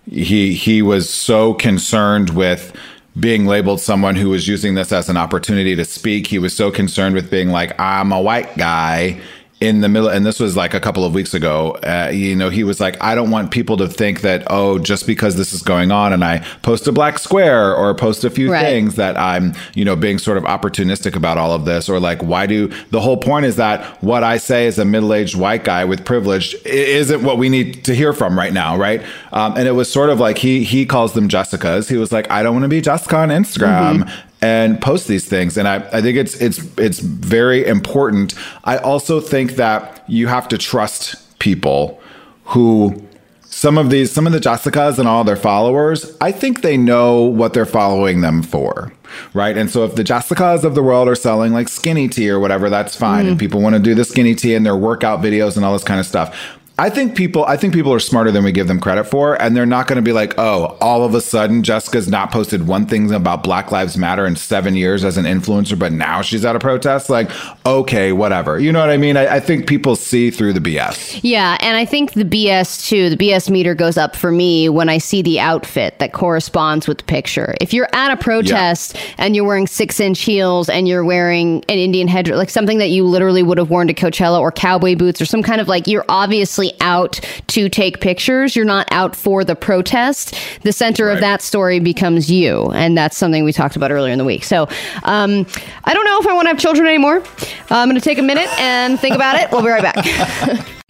He 0.08 0.54
he 0.54 0.82
was 0.82 1.10
so 1.10 1.54
concerned 1.54 2.30
with 2.30 2.74
being 3.18 3.46
labeled 3.46 3.80
someone 3.80 4.14
who 4.14 4.30
was 4.30 4.46
using 4.46 4.74
this 4.74 4.92
as 4.92 5.08
an 5.08 5.16
opportunity 5.16 5.74
to 5.74 5.84
speak. 5.84 6.26
He 6.26 6.38
was 6.38 6.54
so 6.54 6.70
concerned 6.70 7.14
with 7.14 7.30
being 7.30 7.50
like 7.50 7.78
i'm 7.78 8.12
a 8.12 8.20
white 8.20 8.56
guy 8.56 9.20
in 9.58 9.80
the 9.80 9.88
middle 9.88 10.10
and 10.10 10.26
this 10.26 10.38
was 10.38 10.54
like 10.54 10.74
a 10.74 10.80
couple 10.80 11.02
of 11.02 11.14
weeks 11.14 11.32
ago 11.32 11.70
uh, 11.82 12.10
you 12.12 12.36
know 12.36 12.50
he 12.50 12.62
was 12.62 12.78
like 12.78 12.94
i 13.02 13.14
don't 13.14 13.30
want 13.30 13.50
people 13.50 13.78
to 13.78 13.88
think 13.88 14.20
that 14.20 14.42
oh 14.48 14.78
just 14.78 15.06
because 15.06 15.36
this 15.36 15.54
is 15.54 15.62
going 15.62 15.90
on 15.90 16.12
and 16.12 16.22
i 16.22 16.38
post 16.60 16.86
a 16.86 16.92
black 16.92 17.18
square 17.18 17.74
or 17.74 17.94
post 17.94 18.22
a 18.22 18.28
few 18.28 18.52
Right. 18.52 18.60
things 18.66 18.96
that 18.96 19.16
i'm 19.16 19.54
you 19.74 19.82
know 19.82 19.96
being 19.96 20.18
sort 20.18 20.36
of 20.36 20.44
opportunistic 20.44 21.16
about 21.16 21.38
all 21.38 21.52
of 21.52 21.64
this 21.64 21.88
or 21.88 21.98
like 21.98 22.22
why 22.22 22.44
do 22.44 22.68
the 22.90 23.00
whole 23.00 23.16
point 23.16 23.46
is 23.46 23.56
that 23.56 23.82
what 24.02 24.22
i 24.22 24.36
say 24.36 24.66
as 24.66 24.78
a 24.78 24.84
middle-aged 24.84 25.36
white 25.36 25.64
guy 25.64 25.86
with 25.86 26.04
privilege 26.04 26.54
isn't 26.66 27.22
what 27.22 27.38
we 27.38 27.48
need 27.48 27.82
to 27.86 27.94
hear 27.94 28.12
from 28.12 28.36
right 28.36 28.52
now 28.52 28.76
right? 28.76 29.02
Um, 29.32 29.56
and 29.56 29.66
it 29.66 29.72
was 29.72 29.90
sort 29.90 30.10
of 30.10 30.20
like 30.20 30.36
he 30.36 30.64
he 30.64 30.84
calls 30.84 31.14
them 31.14 31.28
jessicas. 31.30 31.88
He 31.88 31.96
was 31.96 32.12
like 32.12 32.30
i 32.30 32.42
don't 32.42 32.52
want 32.52 32.64
to 32.64 32.68
be 32.68 32.82
jessica 32.82 33.16
on 33.16 33.30
instagram 33.30 34.10
and 34.46 34.80
post 34.80 35.08
these 35.08 35.26
things. 35.26 35.56
And 35.56 35.66
I, 35.66 35.76
I 35.92 36.00
think 36.00 36.16
it's 36.16 36.34
it's 36.40 36.58
it's 36.78 37.00
very 37.00 37.66
important. 37.66 38.34
I 38.64 38.76
also 38.78 39.20
think 39.20 39.52
that 39.56 40.04
you 40.08 40.28
have 40.28 40.46
to 40.48 40.58
trust 40.58 41.38
people 41.38 42.00
who 42.44 43.02
some 43.42 43.76
of 43.78 43.90
these 43.90 44.12
some 44.12 44.26
of 44.26 44.32
the 44.32 44.38
jessicas 44.38 44.98
and 44.98 45.08
all 45.08 45.24
their 45.24 45.36
followers 45.36 46.16
i 46.20 46.30
think 46.30 46.62
they 46.62 46.76
know 46.76 47.22
what 47.22 47.54
they're 47.54 47.64
following 47.64 48.20
them 48.20 48.42
for 48.42 48.92
right? 49.34 49.56
And 49.56 49.70
so 49.70 49.84
if 49.84 49.94
the 49.94 50.02
jessicas 50.02 50.64
of 50.64 50.74
the 50.74 50.82
world 50.82 51.08
are 51.08 51.14
selling 51.14 51.52
like 51.52 51.68
skinny 51.68 52.08
tea 52.08 52.28
or 52.28 52.38
whatever 52.38 52.68
that's 52.68 52.96
fine. 52.96 53.26
And 53.26 53.36
mm. 53.36 53.40
people 53.40 53.60
want 53.62 53.74
to 53.74 53.80
do 53.80 53.94
the 53.94 54.04
skinny 54.04 54.34
tea 54.34 54.54
and 54.54 54.66
their 54.66 54.76
workout 54.76 55.20
videos 55.20 55.56
and 55.56 55.64
all 55.64 55.72
this 55.72 55.84
kind 55.84 56.00
of 56.00 56.06
stuff 56.06 56.58
I 56.78 56.90
think 56.90 57.16
people 57.16 57.44
I 57.46 57.56
think 57.56 57.72
people 57.72 57.92
are 57.94 57.98
smarter 57.98 58.30
than 58.30 58.44
we 58.44 58.52
give 58.52 58.68
them 58.68 58.80
credit 58.80 59.04
for 59.04 59.40
and 59.40 59.56
they're 59.56 59.64
not 59.64 59.86
going 59.86 59.96
to 59.96 60.02
be 60.02 60.12
like, 60.12 60.38
"Oh, 60.38 60.76
all 60.80 61.04
of 61.04 61.14
a 61.14 61.22
sudden 61.22 61.62
Jessica's 61.62 62.06
not 62.06 62.30
posted 62.30 62.66
one 62.66 62.84
thing 62.84 63.10
about 63.14 63.42
Black 63.42 63.72
Lives 63.72 63.96
Matter 63.96 64.26
in 64.26 64.36
7 64.36 64.76
years 64.76 65.02
as 65.02 65.16
an 65.16 65.24
influencer, 65.24 65.78
but 65.78 65.92
now 65.92 66.20
she's 66.20 66.44
at 66.44 66.54
a 66.54 66.58
protest." 66.58 67.08
Like, 67.08 67.30
okay, 67.64 68.12
whatever. 68.12 68.60
You 68.60 68.72
know 68.72 68.80
what 68.80 68.90
I 68.90 68.98
mean? 68.98 69.16
I, 69.16 69.36
I 69.36 69.40
think 69.40 69.66
people 69.66 69.96
see 69.96 70.30
through 70.30 70.52
the 70.52 70.60
BS. 70.60 71.20
Yeah, 71.22 71.56
and 71.60 71.78
I 71.78 71.86
think 71.86 72.12
the 72.12 72.24
BS 72.24 72.86
too, 72.86 73.08
the 73.08 73.16
BS 73.16 73.48
meter 73.48 73.74
goes 73.74 73.96
up 73.96 74.14
for 74.14 74.30
me 74.30 74.68
when 74.68 74.90
I 74.90 74.98
see 74.98 75.22
the 75.22 75.40
outfit 75.40 75.98
that 75.98 76.12
corresponds 76.12 76.86
with 76.86 76.98
the 76.98 77.04
picture. 77.04 77.54
If 77.58 77.72
you're 77.72 77.88
at 77.94 78.12
a 78.12 78.18
protest 78.18 78.98
and 79.16 79.34
you're 79.34 79.46
wearing 79.46 79.66
six 79.66 79.98
inch 79.98 80.20
heels 80.20 80.68
and 80.68 80.86
you're 80.86 81.04
wearing 81.04 81.64
an 81.70 81.78
Indian 81.78 82.06
head, 82.06 82.28
like 82.28 82.50
something 82.50 82.76
that 82.78 82.90
you 82.90 83.04
literally 83.04 83.42
would 83.42 83.56
have 83.56 83.70
worn 83.70 83.86
to 83.86 83.94
Coachella 83.94 84.38
or 84.40 84.52
cowboy 84.52 84.94
boots 84.94 85.22
or 85.22 85.24
some 85.24 85.42
kind 85.42 85.62
of 85.62 85.68
like, 85.68 85.86
you're 85.86 86.04
obviously 86.10 86.65
out 86.80 87.20
to 87.48 87.68
take 87.68 88.00
pictures. 88.00 88.56
You're 88.56 88.64
not 88.64 88.88
out 88.90 89.14
for 89.16 89.44
the 89.44 89.56
protest. 89.56 90.34
The 90.62 90.72
center 90.72 91.10
of 91.10 91.20
that 91.20 91.42
story 91.42 91.80
becomes 91.80 92.30
you. 92.30 92.70
And 92.72 92.96
that's 92.96 93.16
something 93.16 93.44
we 93.44 93.52
talked 93.52 93.76
about 93.76 93.90
earlier 93.90 94.12
in 94.12 94.18
the 94.18 94.24
week. 94.24 94.44
So 94.44 94.62
um, 95.04 95.46
I 95.84 95.94
don't 95.94 96.04
know 96.04 96.18
if 96.20 96.26
I 96.26 96.32
want 96.34 96.46
to 96.46 96.50
have 96.50 96.58
children 96.58 96.86
anymore. 96.86 97.18
Uh, 97.18 97.24
I'm 97.70 97.88
going 97.88 98.00
to 98.00 98.04
take 98.04 98.18
a 98.18 98.22
minute 98.22 98.48
and 98.58 98.98
think 98.98 99.14
about 99.14 99.36
it. 99.40 99.50
We'll 99.50 99.62
be 99.62 99.68
right 99.68 99.82
back. 99.82 99.94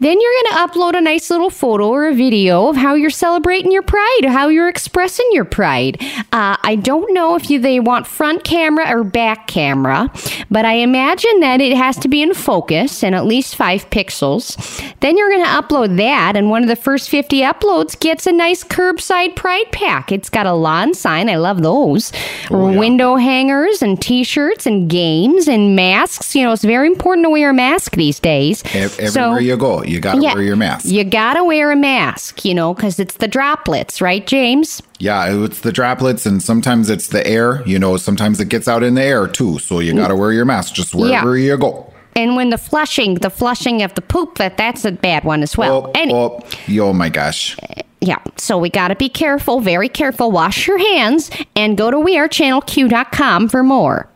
Then 0.00 0.20
you're 0.20 0.34
going 0.42 0.52
to 0.52 0.58
upload 0.66 0.98
a 0.98 1.00
nice 1.00 1.29
little 1.30 1.50
photo 1.50 1.88
or 1.88 2.08
a 2.08 2.14
video 2.14 2.68
of 2.68 2.76
how 2.76 2.94
you're 2.94 3.10
celebrating 3.10 3.70
your 3.72 3.82
pride, 3.82 4.24
how 4.26 4.48
you're 4.48 4.68
expressing 4.68 5.28
your 5.32 5.44
pride. 5.44 5.96
Uh, 6.32 6.56
I 6.62 6.76
don't 6.80 7.12
know 7.14 7.36
if 7.36 7.48
you, 7.50 7.58
they 7.60 7.80
want 7.80 8.06
front 8.06 8.44
camera 8.44 8.88
or 8.90 9.04
back 9.04 9.46
camera, 9.46 10.10
but 10.50 10.64
I 10.64 10.74
imagine 10.74 11.40
that 11.40 11.60
it 11.60 11.76
has 11.76 11.96
to 11.98 12.08
be 12.08 12.22
in 12.22 12.34
focus 12.34 13.02
and 13.04 13.14
at 13.14 13.24
least 13.24 13.56
five 13.56 13.88
pixels. 13.90 14.56
Then 15.00 15.16
you're 15.16 15.30
going 15.30 15.44
to 15.44 15.50
upload 15.50 15.96
that, 15.96 16.36
and 16.36 16.50
one 16.50 16.62
of 16.62 16.68
the 16.68 16.76
first 16.76 17.08
50 17.08 17.40
uploads 17.40 17.98
gets 17.98 18.26
a 18.26 18.32
nice 18.32 18.62
curbside 18.64 19.36
pride 19.36 19.70
pack. 19.72 20.12
It's 20.12 20.28
got 20.28 20.46
a 20.46 20.52
lawn 20.52 20.94
sign. 20.94 21.28
I 21.28 21.36
love 21.36 21.62
those. 21.62 22.12
Window 22.50 23.16
hangers 23.16 23.82
and 23.82 24.00
t 24.00 24.24
shirts 24.24 24.66
and 24.66 24.88
games 24.90 25.48
and 25.48 25.76
masks. 25.76 26.34
You 26.34 26.44
know, 26.44 26.52
it's 26.52 26.64
very 26.64 26.86
important 26.86 27.24
to 27.26 27.30
wear 27.30 27.50
a 27.50 27.54
mask 27.54 27.92
these 27.96 28.18
days. 28.20 28.62
Ev- 28.74 28.98
Everywhere 28.98 29.10
So- 29.10 29.38
you 29.38 29.56
go, 29.56 29.82
you 29.82 30.00
got 30.00 30.16
to 30.16 30.20
Yeah. 30.22 30.34
wear 30.34 30.42
your 30.42 30.56
mask. 30.56 30.86
You 30.86 31.04
gotta 31.20 31.44
wear 31.44 31.70
a 31.70 31.76
mask, 31.76 32.46
you 32.46 32.54
know, 32.54 32.72
because 32.72 32.98
it's 32.98 33.18
the 33.18 33.28
droplets, 33.28 34.00
right, 34.00 34.26
James? 34.26 34.82
Yeah, 35.00 35.44
it's 35.44 35.60
the 35.60 35.70
droplets, 35.70 36.24
and 36.24 36.42
sometimes 36.42 36.88
it's 36.88 37.08
the 37.08 37.26
air. 37.26 37.62
You 37.66 37.78
know, 37.78 37.98
sometimes 37.98 38.40
it 38.40 38.48
gets 38.48 38.66
out 38.66 38.82
in 38.82 38.94
the 38.94 39.02
air 39.02 39.26
too. 39.26 39.58
So 39.58 39.80
you 39.80 39.92
got 39.92 40.08
to 40.08 40.16
wear 40.16 40.32
your 40.32 40.46
mask 40.46 40.72
just 40.72 40.94
wherever 40.94 41.36
you 41.36 41.58
go. 41.58 41.92
And 42.16 42.36
when 42.36 42.48
the 42.48 42.56
flushing, 42.56 43.16
the 43.16 43.28
flushing 43.28 43.82
of 43.82 43.94
the 43.94 44.00
poop, 44.00 44.38
that 44.38 44.56
that's 44.56 44.86
a 44.86 44.92
bad 44.92 45.24
one 45.24 45.42
as 45.42 45.58
well. 45.58 45.88
Oh, 45.88 45.92
and 45.94 46.10
oh, 46.10 46.40
yo, 46.66 46.94
my 46.94 47.10
gosh. 47.10 47.54
yeah, 48.00 48.18
so 48.38 48.56
we 48.56 48.70
gotta 48.70 48.96
be 48.96 49.10
careful, 49.10 49.60
very 49.60 49.90
careful. 49.90 50.32
Wash 50.32 50.66
your 50.66 50.78
hands 50.78 51.30
and 51.54 51.76
go 51.76 51.90
to 51.90 51.98
wearechannelq.com 51.98 53.50
for 53.50 53.62
more. 53.62 54.09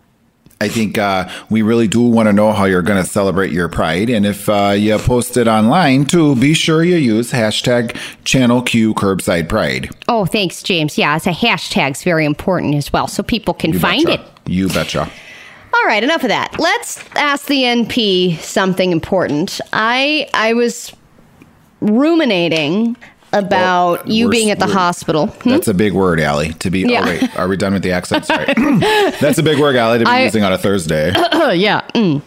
I 0.60 0.68
think 0.68 0.96
uh, 0.96 1.28
we 1.50 1.62
really 1.62 1.88
do 1.88 2.00
want 2.00 2.28
to 2.28 2.32
know 2.32 2.52
how 2.52 2.64
you're 2.64 2.80
going 2.82 3.02
to 3.02 3.08
celebrate 3.08 3.52
your 3.52 3.68
pride. 3.68 4.08
And 4.08 4.24
if 4.24 4.48
uh, 4.48 4.74
you 4.76 4.96
post 4.98 5.36
it 5.36 5.46
online 5.48 6.06
too, 6.06 6.36
be 6.36 6.54
sure 6.54 6.82
you 6.84 6.96
use 6.96 7.32
hashtag 7.32 7.96
channel 8.24 8.62
Q 8.62 8.94
curbside 8.94 9.48
pride. 9.48 9.90
Oh, 10.08 10.24
thanks, 10.24 10.62
James. 10.62 10.96
Yeah, 10.96 11.16
it's 11.16 11.26
a 11.26 11.32
hashtag's 11.32 12.02
very 12.02 12.24
important 12.24 12.76
as 12.76 12.92
well, 12.92 13.08
so 13.08 13.22
people 13.22 13.52
can 13.52 13.72
You 13.72 13.78
find 13.80 14.06
betcha. 14.06 14.22
it. 14.22 14.50
You 14.50 14.68
betcha. 14.68 15.10
All 15.74 15.84
right, 15.86 16.02
enough 16.04 16.22
of 16.22 16.28
that. 16.28 16.58
Let's 16.58 17.02
ask 17.16 17.46
the 17.46 17.64
NP 17.64 18.38
something 18.38 18.92
important. 18.92 19.60
I 19.72 20.28
I 20.32 20.54
was 20.54 20.92
ruminating 21.80 22.96
about 23.34 24.06
you 24.08 24.30
being 24.30 24.50
at 24.50 24.58
the 24.58 24.66
hospital. 24.66 25.26
Hmm? 25.26 25.50
That's 25.50 25.68
a 25.68 25.74
big 25.74 25.92
word, 25.92 26.20
Allie. 26.20 26.52
To 26.54 26.70
be, 26.70 26.80
Yeah. 26.80 27.02
oh, 27.02 27.06
wait, 27.06 27.36
are 27.38 27.48
we 27.48 27.56
done 27.56 27.74
with 27.74 27.82
the 27.82 27.92
accent? 27.92 28.24
Sorry. 28.24 28.46
That's 28.56 29.38
a 29.38 29.42
big 29.42 29.58
word, 29.58 29.76
Allie, 29.76 29.98
to 29.98 30.04
be 30.04 30.10
I- 30.10 30.24
using 30.24 30.42
on 30.44 30.52
a 30.52 30.58
Thursday. 30.58 31.10
yeah. 31.54 31.82
mm. 31.94 32.22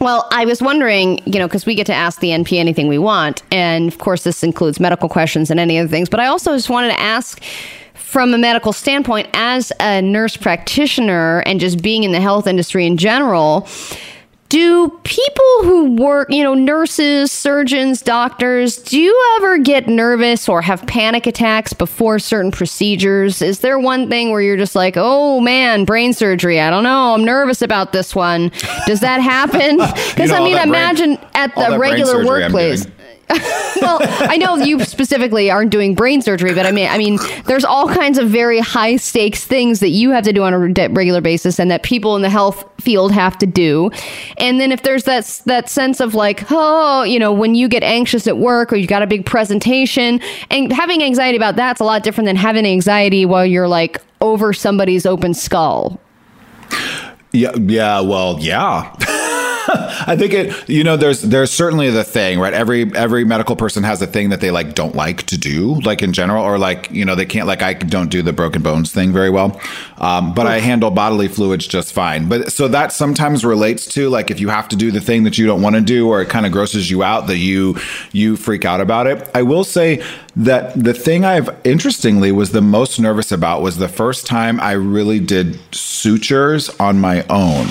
Well, 0.00 0.26
I 0.32 0.46
was 0.46 0.62
wondering, 0.62 1.20
you 1.26 1.38
know, 1.38 1.46
because 1.46 1.66
we 1.66 1.74
get 1.74 1.86
to 1.86 1.94
ask 1.94 2.20
the 2.20 2.28
NP 2.30 2.58
anything 2.58 2.88
we 2.88 2.96
want. 2.98 3.42
And 3.52 3.86
of 3.86 3.98
course, 3.98 4.24
this 4.24 4.42
includes 4.42 4.80
medical 4.80 5.08
questions 5.10 5.50
and 5.50 5.60
any 5.60 5.78
other 5.78 5.88
things. 5.88 6.08
But 6.08 6.20
I 6.20 6.26
also 6.26 6.54
just 6.56 6.70
wanted 6.70 6.88
to 6.88 6.98
ask 7.00 7.42
from 7.94 8.34
a 8.34 8.38
medical 8.38 8.72
standpoint, 8.72 9.28
as 9.34 9.72
a 9.78 10.02
nurse 10.02 10.36
practitioner 10.36 11.40
and 11.46 11.60
just 11.60 11.80
being 11.80 12.02
in 12.02 12.10
the 12.12 12.20
health 12.20 12.46
industry 12.48 12.84
in 12.86 12.96
general, 12.96 13.68
do 14.50 14.90
people 15.04 15.44
who 15.62 15.94
work, 15.94 16.28
you 16.28 16.42
know, 16.42 16.54
nurses, 16.54 17.30
surgeons, 17.30 18.02
doctors, 18.02 18.76
do 18.76 19.00
you 19.00 19.36
ever 19.36 19.58
get 19.58 19.86
nervous 19.86 20.48
or 20.48 20.60
have 20.60 20.84
panic 20.88 21.28
attacks 21.28 21.72
before 21.72 22.18
certain 22.18 22.50
procedures? 22.50 23.42
Is 23.42 23.60
there 23.60 23.78
one 23.78 24.10
thing 24.10 24.32
where 24.32 24.42
you're 24.42 24.56
just 24.56 24.74
like, 24.74 24.94
oh 24.96 25.38
man, 25.40 25.84
brain 25.84 26.12
surgery? 26.12 26.60
I 26.60 26.68
don't 26.68 26.82
know. 26.82 27.14
I'm 27.14 27.24
nervous 27.24 27.62
about 27.62 27.92
this 27.92 28.12
one. 28.12 28.50
Does 28.86 29.00
that 29.00 29.20
happen? 29.20 29.78
Because 30.10 30.30
know, 30.30 30.38
I 30.38 30.40
mean, 30.44 30.54
that 30.54 30.68
brain- 30.68 30.80
imagine 30.80 31.18
at 31.34 31.54
the 31.54 31.78
regular 31.78 32.26
workplace. 32.26 32.86
well, 33.80 33.98
I 34.02 34.36
know 34.36 34.56
you 34.56 34.80
specifically 34.80 35.50
aren't 35.50 35.70
doing 35.70 35.94
brain 35.94 36.22
surgery, 36.22 36.54
but 36.54 36.66
I 36.66 36.72
mean, 36.72 36.88
I 36.88 36.98
mean, 36.98 37.18
there's 37.46 37.64
all 37.64 37.88
kinds 37.88 38.18
of 38.18 38.28
very 38.28 38.58
high 38.58 38.96
stakes 38.96 39.44
things 39.44 39.80
that 39.80 39.90
you 39.90 40.10
have 40.10 40.24
to 40.24 40.32
do 40.32 40.42
on 40.42 40.52
a 40.52 40.58
regular 40.58 41.20
basis, 41.20 41.58
and 41.58 41.70
that 41.70 41.82
people 41.82 42.16
in 42.16 42.22
the 42.22 42.30
health 42.30 42.64
field 42.80 43.12
have 43.12 43.38
to 43.38 43.46
do. 43.46 43.90
And 44.38 44.60
then 44.60 44.72
if 44.72 44.82
there's 44.82 45.04
that 45.04 45.42
that 45.46 45.68
sense 45.68 46.00
of 46.00 46.14
like, 46.14 46.44
oh, 46.50 47.04
you 47.04 47.18
know, 47.18 47.32
when 47.32 47.54
you 47.54 47.68
get 47.68 47.82
anxious 47.82 48.26
at 48.26 48.38
work 48.38 48.72
or 48.72 48.76
you 48.76 48.86
got 48.86 49.02
a 49.02 49.06
big 49.06 49.24
presentation, 49.26 50.20
and 50.50 50.72
having 50.72 51.02
anxiety 51.02 51.36
about 51.36 51.56
that's 51.56 51.80
a 51.80 51.84
lot 51.84 52.02
different 52.02 52.26
than 52.26 52.36
having 52.36 52.66
anxiety 52.66 53.24
while 53.24 53.46
you're 53.46 53.68
like 53.68 54.00
over 54.20 54.52
somebody's 54.52 55.06
open 55.06 55.34
skull. 55.34 56.00
Yeah, 57.32 57.54
yeah, 57.56 58.00
well, 58.00 58.38
yeah. 58.40 58.92
I 60.06 60.16
think 60.16 60.32
it 60.32 60.68
you 60.68 60.84
know 60.84 60.96
there's 60.96 61.22
there's 61.22 61.50
certainly 61.50 61.90
the 61.90 62.04
thing, 62.04 62.38
right? 62.38 62.52
Every 62.52 62.94
every 62.94 63.24
medical 63.24 63.56
person 63.56 63.82
has 63.82 64.00
a 64.00 64.06
thing 64.06 64.30
that 64.30 64.40
they 64.40 64.50
like 64.50 64.74
don't 64.74 64.94
like 64.94 65.24
to 65.24 65.38
do, 65.38 65.80
like 65.80 66.02
in 66.02 66.12
general 66.12 66.44
or 66.44 66.58
like, 66.58 66.90
you 66.90 67.04
know, 67.04 67.14
they 67.14 67.26
can't 67.26 67.46
like 67.46 67.62
I 67.62 67.74
don't 67.74 68.10
do 68.10 68.22
the 68.22 68.32
broken 68.32 68.62
bones 68.62 68.92
thing 68.92 69.12
very 69.12 69.30
well. 69.30 69.60
Um, 69.98 70.34
but 70.34 70.46
I 70.46 70.60
handle 70.60 70.90
bodily 70.90 71.28
fluids 71.28 71.66
just 71.66 71.92
fine. 71.92 72.28
But 72.28 72.52
so 72.52 72.68
that 72.68 72.92
sometimes 72.92 73.44
relates 73.44 73.86
to 73.94 74.08
like 74.08 74.30
if 74.30 74.40
you 74.40 74.48
have 74.48 74.68
to 74.70 74.76
do 74.76 74.90
the 74.90 75.00
thing 75.00 75.24
that 75.24 75.38
you 75.38 75.46
don't 75.46 75.62
want 75.62 75.76
to 75.76 75.82
do 75.82 76.08
or 76.08 76.22
it 76.22 76.28
kind 76.28 76.46
of 76.46 76.52
grosses 76.52 76.90
you 76.90 77.02
out 77.02 77.26
that 77.26 77.38
you 77.38 77.76
you 78.12 78.36
freak 78.36 78.64
out 78.64 78.80
about 78.80 79.06
it. 79.06 79.28
I 79.34 79.42
will 79.42 79.64
say 79.64 80.02
that 80.36 80.72
the 80.74 80.94
thing 80.94 81.24
I've 81.24 81.50
interestingly 81.64 82.32
was 82.32 82.52
the 82.52 82.62
most 82.62 82.98
nervous 82.98 83.32
about 83.32 83.62
was 83.62 83.76
the 83.76 83.88
first 83.88 84.26
time 84.26 84.60
I 84.60 84.72
really 84.72 85.20
did 85.20 85.58
sutures 85.74 86.68
on 86.80 87.00
my 87.00 87.24
own. 87.28 87.66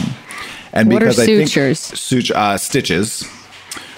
And 0.74 0.92
What 0.92 1.02
are 1.02 1.06
because 1.08 1.20
I 1.20 1.26
sutures? 1.26 1.88
think 1.88 1.98
suture 1.98 2.38
uh, 2.38 2.58
stitches. 2.58 3.28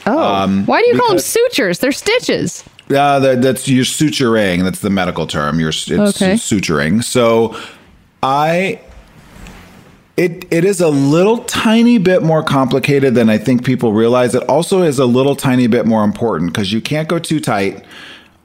Oh, 0.06 0.18
Um, 0.18 0.66
why 0.66 0.82
do 0.82 0.88
you 0.88 0.98
call 0.98 1.10
them 1.10 1.20
sutures? 1.20 1.80
They're 1.80 1.92
stitches. 1.92 2.64
Uh, 2.90 3.20
that, 3.20 3.42
that's 3.42 3.68
you're 3.68 3.86
suturing. 3.86 4.64
That's 4.64 4.80
the 4.80 4.90
medical 4.90 5.28
term. 5.28 5.60
You're 5.60 5.70
it's 5.70 5.90
Okay. 5.90 6.34
suturing. 6.34 7.04
So 7.04 7.56
I 8.24 8.80
it 10.18 10.46
it 10.52 10.66
is 10.66 10.82
a 10.82 10.90
little 10.90 11.40
tiny 11.40 11.98
bit 11.98 12.22
more 12.24 12.44
complicated 12.44 13.16
than 13.16 13.30
I 13.30 13.38
think 13.38 13.64
people 13.66 13.94
realize. 13.94 14.36
It 14.36 14.44
also 14.44 14.82
is 14.82 15.00
a 15.00 15.06
little 15.06 15.36
tiny 15.36 15.68
bit 15.68 15.86
more 15.86 16.04
important 16.04 16.52
because 16.54 16.74
you 16.74 16.82
can't 16.82 17.08
go 17.08 17.18
too 17.20 17.40
tight 17.40 17.84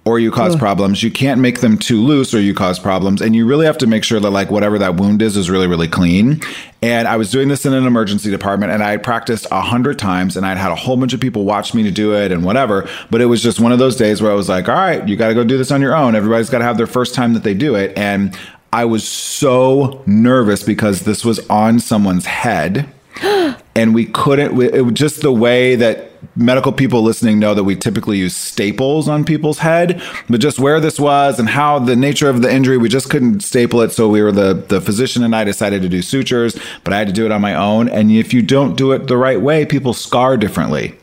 or 0.07 0.21
you 0.21 0.31
cause 0.31 0.55
problems. 0.55 1.03
You 1.03 1.11
can't 1.11 1.41
make 1.41 1.61
them 1.61 1.77
too 1.77 2.01
loose 2.01 2.33
or 2.33 2.41
you 2.41 2.55
cause 2.55 2.79
problems. 2.79 3.21
And 3.21 3.35
you 3.35 3.45
really 3.45 3.67
have 3.67 3.77
to 3.79 3.89
make 3.89 4.05
sure 4.05 4.21
that 4.21 4.31
like 4.31 4.53
whatever 4.53 4.79
that 4.79 4.95
wound 4.95 5.21
is 5.21 5.37
is 5.37 5.51
really, 5.51 5.67
really 5.67 5.89
clean. 5.89 6.41
And 6.81 7.09
I 7.09 7.17
was 7.17 7.33
doing 7.33 7.49
this 7.49 7.67
in 7.67 7.75
an 7.75 7.87
emergency 7.87 8.31
department 8.31 8.71
and 8.71 8.85
I 8.85 8.93
had 8.93 9.03
practiced 9.03 9.49
a 9.51 9.61
hundred 9.61 9.99
times 9.99 10.37
and 10.37 10.47
I'd 10.47 10.59
had 10.59 10.71
a 10.71 10.77
whole 10.77 10.97
bunch 10.97 11.13
of 11.13 11.19
people 11.19 11.45
watch 11.45 11.75
me 11.75 11.83
to 11.83 11.91
do 11.91 12.15
it 12.15 12.31
and 12.31 12.45
whatever. 12.45 12.89
But 13.11 13.21
it 13.21 13.27
was 13.27 13.43
just 13.43 13.59
one 13.59 13.73
of 13.73 13.81
those 13.81 13.97
days 13.97 14.23
where 14.23 14.31
I 14.31 14.37
was 14.37 14.49
like, 14.49 14.69
all 14.69 14.77
right, 14.77 15.07
you 15.09 15.17
got 15.17 15.29
to 15.29 15.35
go 15.35 15.43
do 15.43 15.59
this 15.59 15.73
on 15.73 15.83
your 15.83 15.97
own. 15.97 16.15
Everybody's 16.15 16.51
got 16.51 16.59
to 16.59 16.65
have 16.65 16.77
their 16.77 16.87
first 16.87 17.13
time 17.13 17.35
that 17.35 17.43
they 17.43 17.55
do 17.55 17.75
it. 17.75 17.93
And 17.99 18.39
I 18.73 18.85
was 18.85 19.07
so 19.09 20.05
nervous 20.07 20.63
because 20.63 21.01
this 21.01 21.25
was 21.25 21.45
on 21.49 21.81
someone's 21.81 22.27
head 22.27 22.89
and 23.75 23.95
we 23.95 24.07
couldn't 24.07 24.61
it 24.61 24.83
was 24.83 24.95
just 24.95 25.23
the 25.23 25.33
way 25.33 25.77
that 25.77 26.11
medical 26.35 26.73
people 26.73 27.03
listening 27.03 27.39
know 27.39 27.55
that 27.55 27.65
we 27.65 27.77
typically 27.77 28.19
use 28.19 28.35
staples 28.35 29.09
on 29.09 29.25
people's 29.25 29.59
head, 29.59 30.03
but 30.29 30.41
just 30.41 30.59
where 30.59 30.81
this 30.81 30.99
was 30.99 31.39
and 31.39 31.49
how 31.49 31.79
the 31.79 31.97
nature 31.97 32.29
of 32.29 32.43
the 32.43 32.53
injury, 32.53 32.77
we 32.77 32.89
just 32.89 33.11
couldn't 33.11 33.41
staple 33.41 33.81
it. 33.83 33.93
So 33.93 34.09
we 34.09 34.23
were 34.23 34.33
the 34.33 34.55
the 34.55 34.81
physician 34.81 35.23
and 35.23 35.35
I 35.35 35.45
decided 35.45 35.83
to 35.83 35.89
do 35.89 36.03
sutures, 36.03 36.59
but 36.85 36.93
I 36.93 36.99
had 36.99 37.07
to 37.07 37.13
do 37.13 37.25
it 37.25 37.33
on 37.33 37.41
my 37.41 37.55
own. 37.55 37.89
And 37.89 38.11
if 38.11 38.35
you 38.35 38.43
don't 38.43 38.77
do 38.77 38.93
it 38.93 39.07
the 39.07 39.17
right 39.17 39.41
way, 39.41 39.65
people 39.65 39.95
scar 39.95 40.37
differently. 40.37 40.95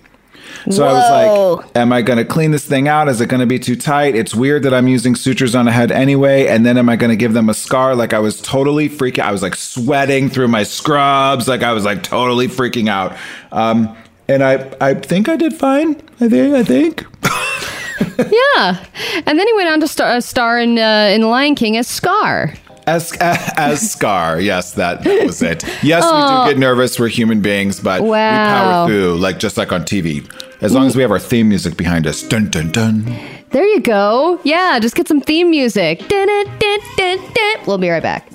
So 0.70 0.86
I 0.86 0.94
was 0.94 1.58
like, 1.60 1.76
am 1.76 1.92
I 1.92 2.02
going 2.02 2.18
to 2.18 2.26
clean 2.26 2.52
this 2.52 2.66
thing 2.66 2.88
out? 2.88 3.10
Is 3.10 3.20
it 3.20 3.28
going 3.28 3.42
to 3.42 3.46
be 3.46 3.60
too 3.60 3.76
tight? 3.76 4.16
It's 4.16 4.34
weird 4.34 4.64
that 4.64 4.74
I'm 4.74 4.88
using 4.88 5.16
sutures 5.16 5.56
on 5.56 5.68
a 5.68 5.72
head 5.72 5.92
anyway. 5.92 6.48
And 6.48 6.66
then 6.66 6.78
am 6.78 6.88
I 6.90 6.96
going 6.96 7.10
to 7.10 7.18
give 7.18 7.34
them 7.34 7.50
a 7.50 7.54
scar? 7.54 7.96
Like 7.96 8.14
I 8.14 8.20
was 8.20 8.42
totally 8.42 8.90
freaking 8.90 9.24
I 9.24 9.32
was 9.32 9.42
like 9.42 9.56
sweating 9.56 10.30
through 10.30 10.48
my 10.48 10.64
scrubs. 10.64 11.48
Like 11.48 11.64
I 11.64 11.74
was 11.74 11.84
like 11.84 12.04
totally 12.04 12.48
freaking 12.48 12.88
out. 12.88 13.18
Um, 13.52 13.96
and 14.28 14.44
I, 14.44 14.74
I 14.80 14.94
think 14.94 15.28
I 15.28 15.36
did 15.36 15.54
fine. 15.54 16.02
I 16.22 16.30
think, 16.30 16.56
I 16.56 16.64
think. 16.64 17.06
yeah. 18.32 18.86
And 19.26 19.38
then 19.38 19.48
he 19.48 19.54
went 19.54 19.70
on 19.70 19.80
to 19.82 19.88
star, 19.88 20.16
uh, 20.16 20.22
star 20.22 20.60
in, 20.60 20.80
uh, 20.80 21.10
in 21.14 21.24
Lion 21.24 21.56
King 21.56 21.78
as 21.78 21.88
Scar. 21.88 22.54
As, 22.86 23.14
as 23.22 23.92
Scar, 23.94 24.40
yes, 24.42 24.74
that, 24.74 25.04
that 25.04 25.26
was 25.26 25.42
it. 25.42 25.64
Yes, 25.82 26.04
we 26.04 26.10
Oh. 26.12 26.46
do 26.46 26.52
get 26.52 26.60
nervous. 26.60 27.00
We're 27.00 27.08
human 27.08 27.42
beings, 27.42 27.80
but 27.80 28.02
we 28.02 28.10
Wow. 28.10 28.62
power 28.62 28.88
through, 28.88 29.16
like 29.18 29.40
just 29.40 29.58
like 29.58 29.72
on 29.72 29.84
TV. 29.86 30.28
As 30.62 30.74
long 30.74 30.88
as 30.88 30.96
we 30.96 31.02
have 31.02 31.12
our 31.12 31.20
theme 31.20 31.50
music 31.50 31.76
behind 31.78 32.08
us. 32.08 32.22
Dun 32.24 32.50
dun 32.50 32.72
dun. 32.72 33.06
There 33.52 33.66
you 33.68 33.80
go. 33.82 34.40
Yeah, 34.44 34.80
just 34.80 34.96
get 34.96 35.08
some 35.08 35.22
theme 35.22 35.50
music. 35.50 36.08
Dun, 36.08 36.28
dun, 36.28 36.46
dun, 36.60 36.80
dun, 36.98 37.18
dun. 37.34 37.56
We'll 37.68 37.78
be 37.78 37.90
right 37.90 38.02
back. 38.04 38.30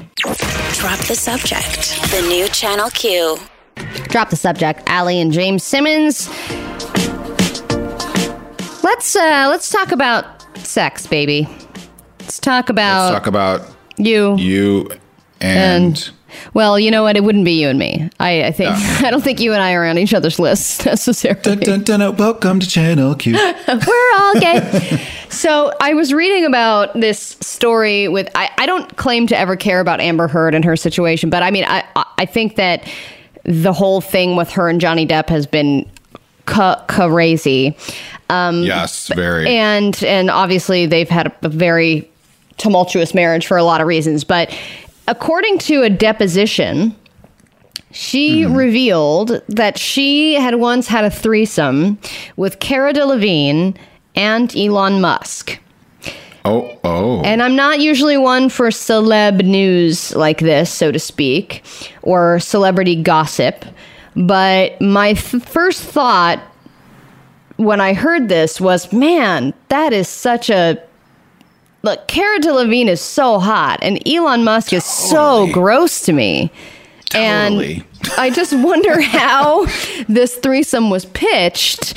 Drop 0.75 0.99
the 1.01 1.15
subject. 1.15 2.01
The 2.11 2.23
new 2.29 2.47
Channel 2.49 2.91
Q. 2.91 3.39
Drop 4.09 4.31
the 4.31 4.37
subject. 4.37 4.83
Allie 4.87 5.21
and 5.21 5.33
James 5.33 5.63
Simmons. 5.65 6.29
Let's 8.83 9.15
uh 9.17 9.47
let's 9.51 9.69
talk 9.71 9.93
about 9.93 10.47
sex, 10.59 11.07
baby. 11.07 11.49
Let's 12.21 12.39
talk 12.39 12.69
about 12.69 13.11
Let's 13.13 13.19
talk 13.21 13.27
about 13.27 13.63
you 13.99 14.37
you 14.37 14.91
and, 15.41 15.87
and 15.87 16.11
well, 16.55 16.79
you 16.79 16.91
know 16.91 17.03
what? 17.03 17.17
It 17.17 17.25
wouldn't 17.25 17.45
be 17.45 17.61
you 17.61 17.69
and 17.69 17.79
me. 17.79 18.11
I, 18.21 18.45
I 18.45 18.53
think 18.53 18.71
I 19.03 19.11
don't 19.11 19.23
think 19.23 19.41
you 19.41 19.53
and 19.53 19.63
I 19.63 19.75
are 19.75 19.85
on 19.85 19.99
each 19.99 20.15
other's 20.15 20.39
lists 20.39 20.85
necessarily. 20.87 21.41
Dun, 21.43 21.59
dun, 21.61 21.85
dun, 21.85 22.01
dun, 22.01 22.17
welcome 22.17 22.61
to 22.61 22.69
Channel 22.69 23.15
Q. 23.15 23.35
We're 23.69 24.13
all 24.19 24.35
gay. 24.41 25.07
so 25.31 25.73
I 25.81 25.95
was 25.95 26.13
reading 26.13 26.45
about 26.45 26.95
this 26.95 27.37
story 27.41 28.09
with 28.09 28.29
I, 28.35 28.51
I 28.59 28.67
don't 28.67 28.97
claim 28.97 29.27
to 29.29 29.39
ever 29.39 29.57
care 29.57 29.81
about 29.81 30.01
Amber 30.01 30.29
Heard 30.29 30.55
and 30.55 30.65
her 30.65 30.77
situation, 30.77 31.31
but 31.31 31.43
I 31.43 31.51
mean 31.51 31.65
I 31.67 31.85
I 32.19 32.27
think 32.27 32.57
that 32.57 32.89
the 33.45 33.73
whole 33.73 34.01
thing 34.01 34.37
with 34.37 34.51
her 34.51 34.69
and 34.69 34.81
Johnny 34.81 35.07
Depp 35.07 35.29
has 35.29 35.47
been 35.47 35.89
ca- 36.47 36.85
crazy. 36.89 37.77
Um, 38.31 38.63
yes, 38.63 39.09
very. 39.09 39.49
and 39.49 40.03
and 40.05 40.31
obviously 40.31 40.85
they've 40.85 41.09
had 41.09 41.29
a, 41.29 41.35
a 41.43 41.49
very 41.49 42.11
tumultuous 42.59 43.15
marriage 43.15 43.47
for 43.47 43.57
a 43.57 43.65
lot 43.65 43.81
of 43.81 43.87
reasons 43.87 44.25
but 44.25 44.55
according 45.07 45.59
to 45.59 45.83
a 45.83 45.91
deposition 45.91 46.95
she 47.91 48.43
mm-hmm. 48.43 48.55
revealed 48.55 49.43
that 49.49 49.79
she 49.79 50.35
had 50.35 50.57
once 50.57 50.89
had 50.89 51.05
a 51.05 51.11
threesome 51.11 51.99
with 52.37 52.61
Cara 52.61 52.93
Delevingne 52.93 53.77
and 54.15 54.55
Elon 54.57 55.01
Musk. 55.01 55.59
oh, 56.45 56.79
oh. 56.85 57.23
And 57.23 57.43
I'm 57.43 57.57
not 57.57 57.81
usually 57.81 58.17
one 58.17 58.49
for 58.49 58.69
celeb 58.69 59.45
news 59.45 60.15
like 60.15 60.39
this, 60.39 60.71
so 60.73 60.93
to 60.93 60.99
speak, 60.99 61.65
or 62.03 62.41
celebrity 62.41 63.01
gossip. 63.01 63.65
But 64.17 64.81
my 64.81 65.15
th- 65.15 65.43
first 65.45 65.83
thought 65.83 66.41
when 67.57 67.81
I 67.81 67.95
heard 67.95 68.29
this 68.29 68.61
was, 68.61 68.93
man, 68.93 69.55
that 69.69 69.93
is 69.93 70.09
such 70.09 70.51
a. 70.51 70.83
Look, 71.83 72.09
Cara 72.09 72.41
Delevingne 72.41 72.89
is 72.89 73.01
so 73.01 73.39
hot, 73.39 73.79
and 73.83 74.07
Elon 74.07 74.45
Musk 74.45 74.73
is 74.73 74.85
so 74.85 75.49
gross 75.53 76.03
to 76.03 76.13
me. 76.13 76.51
Totally. 77.11 77.75
And 77.77 77.87
I 78.19 78.31
just 78.31 78.53
wonder 78.53 79.01
how 79.03 79.67
this 80.09 80.37
threesome 80.37 80.91
was 80.91 81.05
pitched 81.07 81.95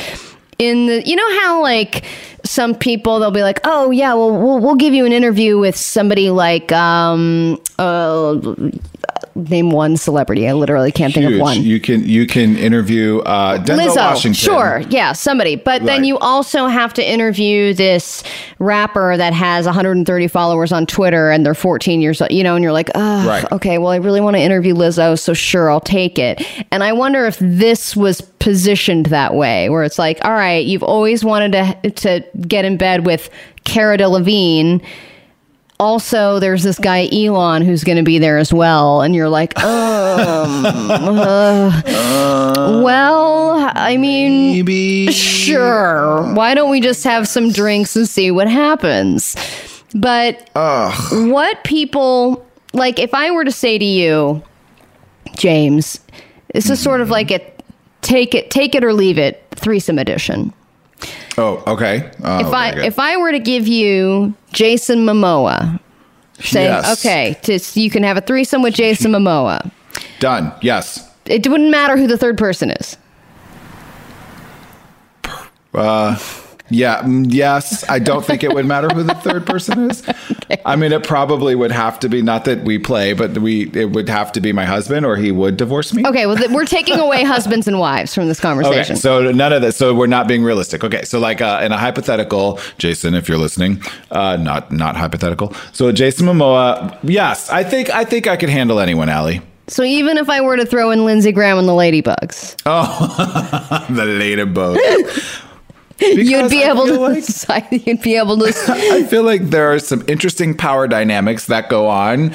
in 0.59 0.85
the 0.85 1.07
you 1.07 1.15
know 1.15 1.39
how 1.41 1.61
like 1.61 2.05
some 2.45 2.75
people 2.75 3.19
they'll 3.19 3.31
be 3.31 3.41
like 3.41 3.59
oh 3.63 3.89
yeah 3.89 4.13
well 4.13 4.31
we'll, 4.31 4.59
we'll 4.59 4.75
give 4.75 4.93
you 4.93 5.05
an 5.05 5.11
interview 5.11 5.57
with 5.57 5.75
somebody 5.75 6.29
like 6.29 6.71
um 6.71 7.59
uh 7.79 8.35
name 9.35 9.69
one 9.71 9.97
celebrity 9.97 10.47
i 10.47 10.53
literally 10.53 10.91
can't 10.91 11.13
think 11.13 11.31
of 11.31 11.39
one 11.39 11.61
You 11.63 11.79
can 11.79 12.07
you 12.07 12.25
can 12.27 12.57
interview 12.57 13.19
uh, 13.19 13.57
Denzel 13.63 13.87
Lizzo, 13.87 13.95
Washington. 13.95 14.33
sure, 14.33 14.81
yeah, 14.89 15.13
somebody. 15.13 15.55
But 15.55 15.83
then 15.85 16.03
you 16.03 16.17
also 16.19 16.67
have 16.67 16.93
to 16.95 17.07
interview 17.07 17.73
this 17.73 18.23
rapper 18.59 19.15
that 19.17 19.33
has 19.33 19.65
130 19.65 20.27
followers 20.27 20.71
on 20.71 20.85
Twitter, 20.85 21.29
and 21.31 21.45
they're 21.45 21.53
14 21.53 22.01
years 22.01 22.21
old. 22.21 22.31
You 22.31 22.43
know, 22.43 22.55
and 22.55 22.63
you're 22.63 22.71
like, 22.73 22.89
oh, 22.95 23.27
Right. 23.27 23.49
okay, 23.51 23.77
well, 23.77 23.89
I 23.91 23.97
really 23.97 24.21
want 24.21 24.35
to 24.35 24.41
interview 24.41 24.73
Lizzo, 24.73 25.17
so 25.17 25.33
sure, 25.33 25.69
I'll 25.69 25.79
take 25.79 26.17
it. 26.19 26.41
And 26.71 26.83
I 26.83 26.93
wonder 26.93 27.25
if 27.25 27.37
this 27.39 27.95
was 27.95 28.21
positioned 28.39 29.07
that 29.07 29.33
way, 29.35 29.69
where 29.69 29.83
it's 29.83 29.99
like, 29.99 30.23
all 30.25 30.33
right, 30.33 30.65
you've 30.65 30.83
always 30.83 31.23
wanted 31.23 31.51
to 31.53 31.91
to 31.91 32.23
get 32.47 32.65
in 32.65 32.77
bed 32.77 33.05
with 33.05 33.29
Cara 33.63 33.97
Delevingne. 33.97 34.83
Also, 35.81 36.37
there's 36.37 36.61
this 36.61 36.77
guy 36.77 37.09
Elon 37.11 37.63
who's 37.63 37.83
going 37.83 37.97
to 37.97 38.03
be 38.03 38.19
there 38.19 38.37
as 38.37 38.53
well, 38.53 39.01
and 39.01 39.15
you're 39.15 39.29
like, 39.29 39.57
um, 39.57 40.63
uh, 40.67 41.81
well, 42.83 43.71
I 43.73 43.97
mean, 43.97 44.51
Maybe. 44.51 45.11
sure. 45.11 46.31
Why 46.35 46.53
don't 46.53 46.69
we 46.69 46.81
just 46.81 47.03
have 47.03 47.27
some 47.27 47.51
drinks 47.51 47.95
and 47.95 48.07
see 48.07 48.29
what 48.29 48.47
happens? 48.47 49.35
But 49.95 50.51
what 50.53 51.63
people 51.63 52.45
like, 52.73 52.99
if 52.99 53.15
I 53.15 53.31
were 53.31 53.43
to 53.43 53.51
say 53.51 53.79
to 53.79 53.85
you, 53.85 54.43
James, 55.35 55.99
this 56.53 56.69
is 56.69 56.79
sort 56.79 57.01
of 57.01 57.09
like 57.09 57.31
a 57.31 57.41
take 58.01 58.35
it, 58.35 58.51
take 58.51 58.75
it 58.75 58.83
or 58.83 58.93
leave 58.93 59.17
it 59.17 59.43
threesome 59.55 59.97
edition. 59.97 60.53
Oh, 61.41 61.63
okay. 61.73 62.11
Oh, 62.23 62.39
if 62.39 62.53
I 62.53 62.71
good. 62.75 62.85
if 62.85 62.99
I 62.99 63.17
were 63.17 63.31
to 63.31 63.39
give 63.39 63.67
you 63.67 64.33
Jason 64.53 64.99
Momoa, 65.05 65.79
say 66.39 66.65
Yes. 66.65 66.99
okay, 66.99 67.35
to, 67.43 67.59
you 67.79 67.89
can 67.89 68.03
have 68.03 68.17
a 68.17 68.21
threesome 68.21 68.61
with 68.61 68.75
Jason 68.75 69.11
Momoa. 69.11 69.71
done. 70.19 70.53
Yes. 70.61 71.09
It 71.25 71.47
wouldn't 71.47 71.69
matter 71.71 71.97
who 71.97 72.07
the 72.07 72.17
third 72.17 72.37
person 72.37 72.71
is. 72.71 72.97
Uh, 75.73 76.15
yeah. 76.71 77.01
mm, 77.01 77.25
Yes. 77.31 77.87
I 77.89 77.99
don't 77.99 78.25
think 78.25 78.43
it 78.43 78.53
would 78.53 78.65
matter 78.65 78.87
who 78.89 79.03
the 79.03 79.13
third 79.15 79.45
person 79.45 79.91
is. 79.91 80.03
I 80.65 80.75
mean, 80.75 80.91
it 80.91 81.03
probably 81.03 81.55
would 81.55 81.71
have 81.71 81.99
to 82.01 82.09
be 82.09 82.21
not 82.21 82.45
that 82.45 82.63
we 82.63 82.77
play, 82.77 83.13
but 83.13 83.37
we 83.37 83.69
it 83.73 83.91
would 83.91 84.09
have 84.09 84.31
to 84.33 84.41
be 84.41 84.51
my 84.53 84.65
husband, 84.65 85.05
or 85.05 85.15
he 85.15 85.31
would 85.31 85.57
divorce 85.57 85.93
me. 85.93 86.05
Okay, 86.05 86.25
well, 86.25 86.35
th- 86.35 86.49
we're 86.51 86.65
taking 86.65 86.99
away 86.99 87.23
husbands 87.35 87.67
and 87.67 87.79
wives 87.79 88.13
from 88.13 88.27
this 88.27 88.39
conversation. 88.39 88.93
Okay, 88.93 88.99
so 88.99 89.31
none 89.31 89.53
of 89.53 89.61
this. 89.61 89.77
So 89.77 89.93
we're 89.93 90.07
not 90.07 90.27
being 90.27 90.43
realistic. 90.43 90.83
Okay, 90.83 91.03
so 91.03 91.19
like 91.19 91.41
uh, 91.41 91.61
in 91.63 91.71
a 91.71 91.77
hypothetical, 91.77 92.59
Jason, 92.77 93.13
if 93.15 93.27
you're 93.29 93.37
listening, 93.37 93.81
uh, 94.11 94.37
not 94.37 94.71
not 94.71 94.95
hypothetical. 94.95 95.53
So 95.71 95.91
Jason 95.91 96.27
Momoa, 96.27 96.97
yes, 97.03 97.49
I 97.49 97.63
think 97.63 97.89
I 97.89 98.03
think 98.03 98.27
I 98.27 98.35
could 98.37 98.49
handle 98.49 98.79
anyone, 98.79 99.09
Allie. 99.09 99.41
So 99.67 99.83
even 99.83 100.17
if 100.17 100.29
I 100.29 100.41
were 100.41 100.57
to 100.57 100.65
throw 100.65 100.91
in 100.91 101.05
Lindsey 101.05 101.31
Graham 101.31 101.57
and 101.57 101.67
the 101.67 101.71
Ladybugs, 101.71 102.61
Oh, 102.65 103.85
the 103.89 104.05
ladybug. 104.05 104.77
you'd 106.15 106.49
be 106.49 106.63
able 106.63 106.87
to 106.87 106.99
like- 106.99 107.25
decide. 107.25 107.67
You'd 107.71 108.01
be 108.01 108.15
able 108.15 108.37
to. 108.37 108.53
I 108.67 109.03
feel 109.03 109.23
like 109.23 109.49
there 109.49 109.71
are 109.71 109.79
some 109.79 110.03
interesting 110.07 110.55
power 110.55 110.87
dynamics 110.87 111.45
that 111.45 111.69
go 111.69 111.87
on 111.87 112.33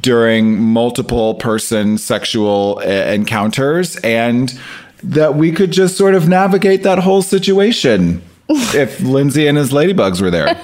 during 0.00 0.60
multiple 0.60 1.34
person 1.36 1.98
sexual 1.98 2.78
uh, 2.82 2.88
encounters, 2.88 3.96
and 3.98 4.58
that 5.02 5.34
we 5.34 5.52
could 5.52 5.72
just 5.72 5.96
sort 5.96 6.14
of 6.14 6.28
navigate 6.28 6.82
that 6.82 6.98
whole 6.98 7.22
situation 7.22 8.22
if 8.48 9.00
Lindsey 9.00 9.46
and 9.46 9.56
his 9.56 9.70
ladybugs 9.70 10.20
were 10.20 10.30
there. 10.30 10.48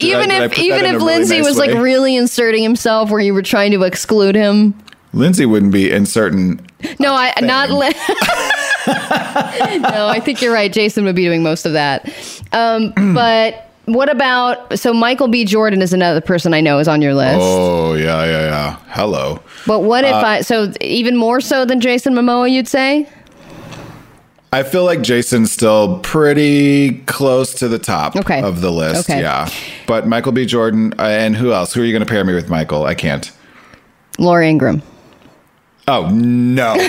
even 0.00 0.28
did 0.28 0.40
I 0.40 0.44
if 0.44 0.58
even 0.58 0.84
if 0.84 0.92
a 0.94 0.96
really 0.96 1.04
Lindsey 1.04 1.38
nice 1.38 1.46
was 1.46 1.58
like 1.58 1.70
really 1.72 2.16
inserting 2.16 2.62
himself 2.62 3.10
where 3.10 3.20
you 3.20 3.34
were 3.34 3.42
trying 3.42 3.72
to 3.72 3.82
exclude 3.82 4.34
him. 4.34 4.74
Lindsey 5.12 5.44
wouldn't 5.44 5.72
be 5.72 5.90
inserting. 5.90 6.66
No, 6.98 7.14
I 7.14 7.32
not. 7.40 7.70
Li- 7.70 7.92
no, 8.86 10.06
I 10.08 10.20
think 10.24 10.40
you're 10.42 10.52
right. 10.52 10.72
Jason 10.72 11.04
would 11.04 11.14
be 11.16 11.24
doing 11.24 11.42
most 11.42 11.66
of 11.66 11.72
that. 11.72 12.08
Um, 12.52 12.92
but 13.14 13.68
what 13.86 14.08
about 14.10 14.78
so 14.78 14.92
Michael 14.94 15.28
B. 15.28 15.44
Jordan 15.44 15.82
is 15.82 15.92
another 15.92 16.20
person 16.20 16.54
I 16.54 16.60
know 16.60 16.78
is 16.78 16.88
on 16.88 17.02
your 17.02 17.14
list. 17.14 17.38
Oh 17.40 17.94
yeah, 17.94 18.24
yeah, 18.24 18.40
yeah. 18.48 18.76
Hello. 18.88 19.40
But 19.66 19.80
what 19.80 20.04
if 20.04 20.12
Uh, 20.14 20.18
I 20.26 20.40
so 20.42 20.72
even 20.80 21.16
more 21.16 21.40
so 21.40 21.64
than 21.64 21.80
Jason 21.80 22.14
Momoa? 22.14 22.50
You'd 22.50 22.68
say. 22.68 23.08
I 24.54 24.62
feel 24.64 24.84
like 24.84 25.00
Jason's 25.00 25.50
still 25.50 25.98
pretty 26.00 26.98
close 27.06 27.54
to 27.54 27.68
the 27.68 27.78
top 27.78 28.14
Okay. 28.16 28.42
of 28.42 28.60
the 28.60 28.70
list. 28.70 29.08
Okay. 29.08 29.22
Yeah. 29.22 29.48
But 29.86 30.06
Michael 30.06 30.32
B. 30.32 30.44
Jordan 30.44 30.92
uh, 30.98 31.04
and 31.04 31.34
who 31.34 31.52
else? 31.52 31.72
Who 31.72 31.80
are 31.80 31.84
you 31.86 31.92
going 31.92 32.04
to 32.04 32.10
pair 32.10 32.22
me 32.22 32.34
with, 32.34 32.50
Michael? 32.50 32.84
I 32.84 32.94
can't. 32.94 33.32
Laura 34.18 34.46
Ingraham. 34.46 34.82
Oh, 35.88 36.10
no. 36.10 36.74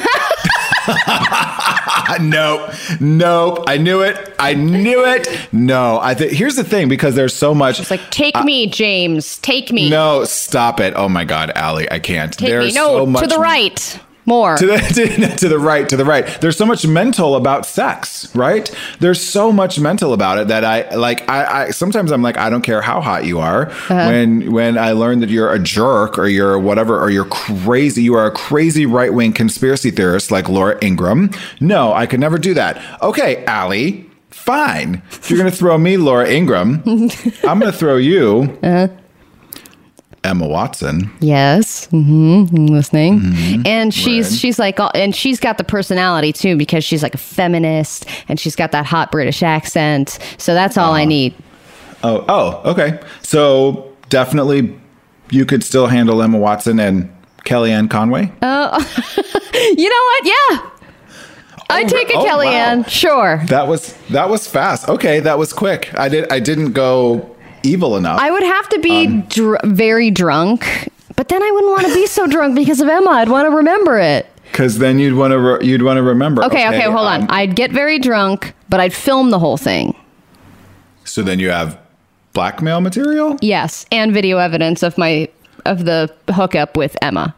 nope, 2.22 2.72
nope. 3.00 3.64
I 3.68 3.78
knew 3.78 4.02
it. 4.02 4.36
I 4.40 4.54
knew 4.54 5.06
it. 5.06 5.28
No, 5.52 6.00
I 6.02 6.14
think 6.14 6.32
here's 6.32 6.56
the 6.56 6.64
thing 6.64 6.90
because 6.90 7.16
there's 7.16 7.36
so 7.36 7.54
much. 7.54 7.80
It's 7.80 7.92
like, 7.92 8.10
take 8.12 8.36
uh, 8.36 8.44
me, 8.44 8.68
James. 8.68 9.38
Take 9.40 9.72
me. 9.72 9.90
no, 9.90 10.24
stop 10.26 10.80
it. 10.80 10.94
Oh 10.96 11.10
my 11.10 11.26
God, 11.26 11.52
Allie, 11.56 11.90
I 11.92 12.00
can't. 12.00 12.34
Take 12.34 12.50
there's 12.50 12.74
me. 12.74 12.80
No, 12.80 13.00
so 13.00 13.06
much 13.06 13.24
to 13.24 13.28
the 13.28 13.40
right. 13.40 14.00
More. 14.26 14.56
to 14.58 14.66
the 14.66 14.78
to, 15.28 15.36
to 15.36 15.50
the 15.50 15.60
right 15.60 15.88
to 15.90 15.98
the 15.98 16.06
right. 16.06 16.26
There's 16.42 16.58
so 16.58 16.66
much 16.66 16.86
mental 16.88 17.36
about 17.36 17.66
sex 17.66 18.34
right? 18.36 18.70
There's 19.00 19.26
so 19.26 19.52
much 19.52 19.80
mental 19.80 20.14
about 20.14 20.38
it 20.38 20.48
that 20.48 20.64
i 20.66 20.94
like 20.96 21.30
i, 21.30 21.66
I 21.66 21.70
sometimes 21.72 22.12
i'm 22.12 22.22
like 22.22 22.38
i 22.38 22.50
don't 22.50 22.62
care 22.62 22.82
how 22.82 23.02
hot 23.02 23.26
you 23.26 23.40
are. 23.40 23.70
Uh-huh. 23.70 24.08
When 24.08 24.52
when 24.52 24.78
i 24.78 24.92
learn 24.92 25.20
that 25.20 25.30
you're 25.30 25.52
a 25.52 25.60
jerk 25.60 26.18
or 26.18 26.28
you're 26.28 26.58
whatever 26.60 27.00
or 27.00 27.10
you're 27.10 27.26
crazy 27.26 28.04
you 28.04 28.14
are 28.16 28.26
a 28.26 28.32
crazy 28.32 28.86
right-wing 28.86 29.34
conspiracy 29.34 29.92
theorist 29.92 30.32
like 30.32 30.50
laura 30.50 30.78
ingraham. 30.84 31.32
No 31.60 31.94
i 31.94 32.06
could 32.06 32.20
never 32.20 32.38
do 32.38 32.54
that. 32.54 32.82
Okay 33.02 33.44
Allie, 33.46 34.10
fine. 34.30 35.02
If 35.12 35.30
you're 35.30 35.38
gonna 35.38 35.52
throw 35.52 35.78
me 35.78 35.98
laura 35.98 36.30
ingraham 36.30 36.82
i'm 37.44 37.60
gonna 37.60 37.72
throw 37.72 37.98
you 37.98 38.58
uh-huh. 38.64 38.88
Emma 40.24 40.48
watson 40.48 41.12
Yes, 41.20 41.86
hmm 41.88 42.44
I'm 42.56 42.68
listening. 42.68 43.20
Mm-hmm. 43.20 43.68
And 43.68 43.94
she's 43.94 44.32
Word. 44.32 44.40
she's 44.40 44.60
like, 44.60 44.80
and 44.96 45.16
she's 45.16 45.40
got 45.40 45.58
the 45.58 45.64
personality 45.64 46.34
too 46.34 46.58
because 46.58 46.84
she's 46.84 47.04
like 47.04 47.16
a 47.16 47.20
feminist 47.20 48.06
and 48.28 48.40
she's 48.40 48.56
got 48.56 48.72
that 48.72 48.86
hot 48.86 49.12
British 49.12 49.44
accent. 49.44 50.20
So 50.38 50.54
that's 50.54 50.78
all 50.78 50.94
I 50.94 51.02
uh-huh. 51.02 51.10
need. 51.10 51.36
Oh, 52.04 52.26
oh, 52.28 52.72
okay. 52.72 53.00
So 53.22 53.94
definitely, 54.10 54.80
you 55.32 55.46
could 55.46 55.64
still 55.64 55.88
handle 55.88 56.22
Emma 56.22 56.38
Watson 56.38 56.80
and 56.80 57.14
Kellyanne 57.46 57.90
Conway. 57.90 58.32
Oh, 58.42 58.78
you 59.54 59.90
know 59.90 60.04
what? 60.06 60.26
Yeah, 60.26 60.72
oh, 61.60 61.66
I 61.70 61.84
take 61.86 62.10
a 62.10 62.18
oh, 62.18 62.26
Kellyanne. 62.26 62.78
wow. 62.80 62.84
Sure. 62.84 63.42
That 63.48 63.68
was 63.68 63.94
that 64.10 64.30
was 64.30 64.48
fast. 64.48 64.90
Okay, 64.90 65.22
that 65.22 65.38
was 65.38 65.54
quick. 65.54 65.94
I 65.98 66.10
did. 66.10 66.32
I 66.32 66.40
didn't 66.40 66.74
go 66.74 67.33
evil 67.64 67.98
enough. 67.98 68.20
I 68.20 68.30
would 68.32 68.44
have 68.44 68.70
to 68.70 68.80
be 68.80 69.06
Um, 69.08 69.22
dr- 69.30 69.62
very 69.64 70.12
drunk, 70.12 70.90
but 71.16 71.30
then 71.30 71.42
I 71.42 71.52
wouldn't 71.52 71.72
want 71.72 71.88
to 71.88 71.94
be 71.94 72.06
so 72.06 72.28
drunk 72.28 72.56
because 72.56 72.82
of 72.82 72.88
Emma. 72.88 73.10
I'd 73.12 73.30
want 73.30 73.50
to 73.50 73.56
remember 73.56 74.00
it. 74.00 74.28
Because 74.52 74.78
then 74.78 75.00
you'd 75.00 75.16
want 75.16 75.32
to 75.32 75.40
re- 75.40 75.66
you'd 75.66 75.82
want 75.82 75.98
to 75.98 76.04
remember. 76.04 76.44
Okay, 76.44 76.68
okay, 76.68 76.82
hold 76.84 77.08
on. 77.08 77.22
um, 77.22 77.28
I'd 77.30 77.56
get 77.56 77.72
very 77.72 77.98
drunk, 77.98 78.54
but 78.70 78.80
I'd 78.80 78.94
film 78.94 79.32
the 79.32 79.40
whole 79.40 79.58
thing. 79.58 79.96
so 81.06 81.22
then 81.24 81.40
you 81.40 81.50
have 81.50 81.78
blackmail 82.34 82.80
material. 82.82 83.38
Yes, 83.42 83.86
and 83.92 84.14
video 84.14 84.38
evidence 84.38 84.84
of 84.84 84.98
my 84.98 85.28
of 85.66 85.86
the 85.86 86.14
hookup 86.34 86.78
with 86.78 86.96
Emma. 87.02 87.34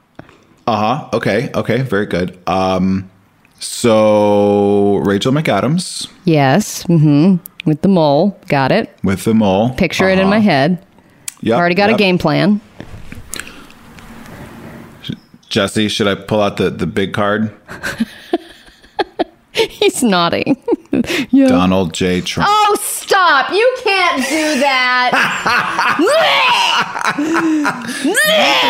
Uh 0.68 0.76
huh. 0.76 1.10
Okay. 1.14 1.52
Okay. 1.56 1.82
Very 1.84 2.06
good. 2.06 2.38
Um. 2.48 3.10
So 3.60 4.98
Rachel 5.06 5.32
McAdams 5.32 6.10
Yes, 6.26 6.84
mm-hmm. 6.84 7.38
With 7.66 7.82
the 7.82 7.88
mole, 7.88 8.40
got 8.48 8.72
it. 8.72 8.96
with 9.04 9.24
the 9.24 9.34
mole. 9.34 9.74
Picture 9.74 10.08
it 10.08 10.20
in 10.20 10.28
my 10.28 10.38
uh-huh. 10.38 10.46
head. 10.46 10.86
Yep, 11.42 11.58
Already 11.58 11.76
got 11.76 11.90
yep. 11.90 11.96
a 11.96 12.00
game 12.00 12.18
plan. 12.18 12.62
Jesse, 15.50 15.88
should 15.90 16.08
I 16.08 16.16
pull 16.16 16.42
out 16.42 16.58
the 16.58 16.70
the 16.70 16.88
big 16.88 17.14
card? 17.14 17.52
He's 19.70 20.04
nodding. 20.04 20.58
yeah. 21.32 21.48
Donald 21.48 21.94
J. 21.94 22.20
Trump. 22.20 22.50
Oh, 22.52 22.78
stop! 22.82 23.52
You 23.52 23.78
can't 23.84 24.18
do 24.28 24.60
that. 24.60 25.12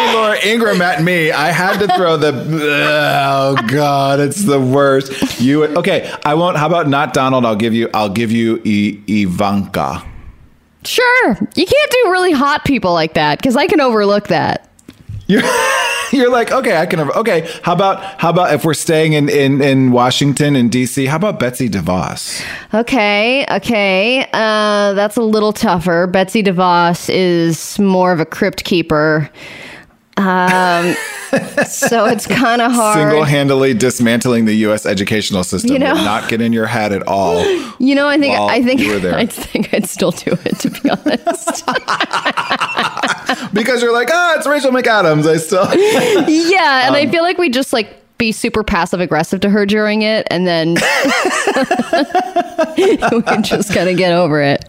Laura 0.14 0.38
Ingraham 0.46 0.82
at 0.84 1.02
me. 1.02 1.32
I 1.32 1.50
had 1.50 1.80
to 1.80 1.88
throw 1.96 2.18
the. 2.18 2.32
Oh 2.32 3.56
God, 3.68 4.20
it's 4.20 4.44
the 4.44 4.60
worst. 4.60 5.40
You 5.42 5.66
okay? 5.66 6.14
I 6.24 6.36
won't. 6.36 6.58
How 6.58 6.68
about 6.68 6.88
not 6.88 7.16
Donald? 7.16 7.46
I'll 7.46 7.56
give 7.56 7.74
you. 7.74 7.90
I'll 7.94 8.10
give 8.10 8.32
you 8.32 8.62
I, 8.64 9.02
Ivanka. 9.08 10.04
sure, 10.84 11.30
you 11.56 11.66
can't 11.66 11.92
do 11.92 12.12
really 12.12 12.32
hot 12.32 12.64
people 12.64 12.94
like 12.94 13.16
that 13.16 13.40
because 13.40 13.56
I 13.56 13.66
can 13.66 13.82
overlook 13.82 14.28
that. 14.28 14.70
You're, 15.28 15.42
you're 16.20 16.32
like 16.32 16.52
okay. 16.52 16.78
I 16.78 16.86
can. 16.86 17.00
Okay. 17.00 17.50
How 17.64 17.74
about 17.74 18.02
how 18.20 18.30
about 18.30 18.54
if 18.54 18.64
we're 18.64 18.74
staying 18.74 19.14
in 19.14 19.28
in 19.30 19.62
in 19.62 19.92
Washington 19.92 20.56
and 20.56 20.72
D.C. 20.72 21.06
How 21.06 21.18
about 21.18 21.40
Betsy 21.40 21.70
DeVos? 21.70 22.44
Okay, 22.74 23.46
okay. 23.52 24.26
Uh, 24.34 24.94
that's 24.94 25.18
a 25.18 25.22
little 25.22 25.52
tougher. 25.52 26.08
Betsy 26.08 26.42
DeVos 26.42 27.10
is 27.10 27.78
more 27.80 28.14
of 28.14 28.20
a 28.20 28.26
crypt 28.26 28.64
keeper. 28.64 29.30
Um, 30.18 30.96
so 31.68 32.06
it's 32.06 32.26
kind 32.42 32.62
of 32.62 32.72
hard. 32.72 32.98
Single-handedly 32.98 33.74
dismantling 33.74 34.46
the 34.46 34.54
U.S. 34.68 34.86
educational 34.86 35.44
system 35.44 35.72
You 35.74 35.80
know- 35.80 35.94
not 35.94 36.30
get 36.30 36.40
in 36.42 36.54
your 36.54 36.68
head 36.68 36.94
at 36.94 37.06
all. 37.08 37.44
You 37.80 37.96
know, 37.96 38.08
I 38.08 38.18
think 38.18 38.34
I 38.40 38.62
think 38.64 38.80
you. 38.80 38.96
I 39.14 39.26
think 39.26 39.74
I'd 39.74 39.88
still 39.90 40.12
do 40.12 40.38
it 40.46 40.58
to 40.60 40.70
be 40.70 40.90
honest. 40.90 41.66
because 43.54 43.82
you're 43.82 43.92
like, 43.94 44.10
ah, 44.12 44.36
it's 44.38 44.48
Rachel 44.48 44.72
McAdams. 44.72 45.28
I 45.28 45.38
still. 45.38 45.66
yeah, 46.30 46.88
and 46.88 46.96
Um, 46.96 47.02
I 47.02 47.08
feel 47.12 47.24
like 47.24 47.38
we 47.38 47.50
just 47.50 47.74
like 47.74 48.02
be 48.18 48.32
super 48.32 48.64
passive 48.64 49.02
aggressive 49.02 49.42
to 49.42 49.50
her 49.50 49.66
during 49.66 50.02
it, 50.04 50.26
and 50.32 50.48
then 50.48 50.76
we 52.78 53.22
can 53.24 53.44
just 53.44 53.74
kind 53.74 53.90
of 53.90 53.98
get 53.98 54.14
over 54.14 54.42
it. 54.42 54.64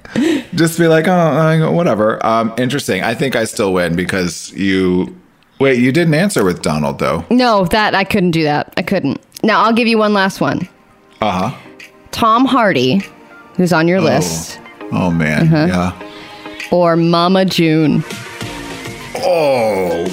just 0.57 0.79
be 0.79 0.89
like, 0.89 1.07
oh, 1.07 1.13
uh, 1.13 1.71
whatever. 1.71 2.25
Um, 2.27 2.53
interesting. 2.59 3.03
I 3.05 3.15
think 3.15 3.37
I 3.37 3.45
still 3.45 3.73
win 3.73 3.95
because 3.95 4.53
you. 4.53 5.17
Wait, 5.59 5.79
you 5.79 5.90
didn't 5.92 6.14
answer 6.14 6.45
with 6.45 6.62
Donald 6.62 6.99
though. 6.99 7.25
No, 7.31 7.64
that 7.66 7.95
I 7.95 8.05
couldn't 8.05 8.33
do 8.33 8.42
that. 8.45 8.73
I 8.77 8.83
couldn't. 8.83 9.21
Now 9.42 9.62
I'll 9.64 9.73
give 9.73 9.88
you 9.88 9.99
one 9.99 10.12
last 10.12 10.40
one. 10.40 10.69
Uh 11.23 11.49
huh. 11.51 11.57
Tom 12.11 12.45
Hardy, 12.45 13.03
who's 13.57 13.73
on 13.73 13.88
your 13.88 14.01
list, 14.01 14.59
Oh 14.92 15.11
man, 15.11 15.42
Uh-huh. 15.53 15.66
yeah. 15.66 16.69
or 16.71 16.97
Mama 16.97 17.45
June. 17.45 18.05
Oh. 19.16 20.05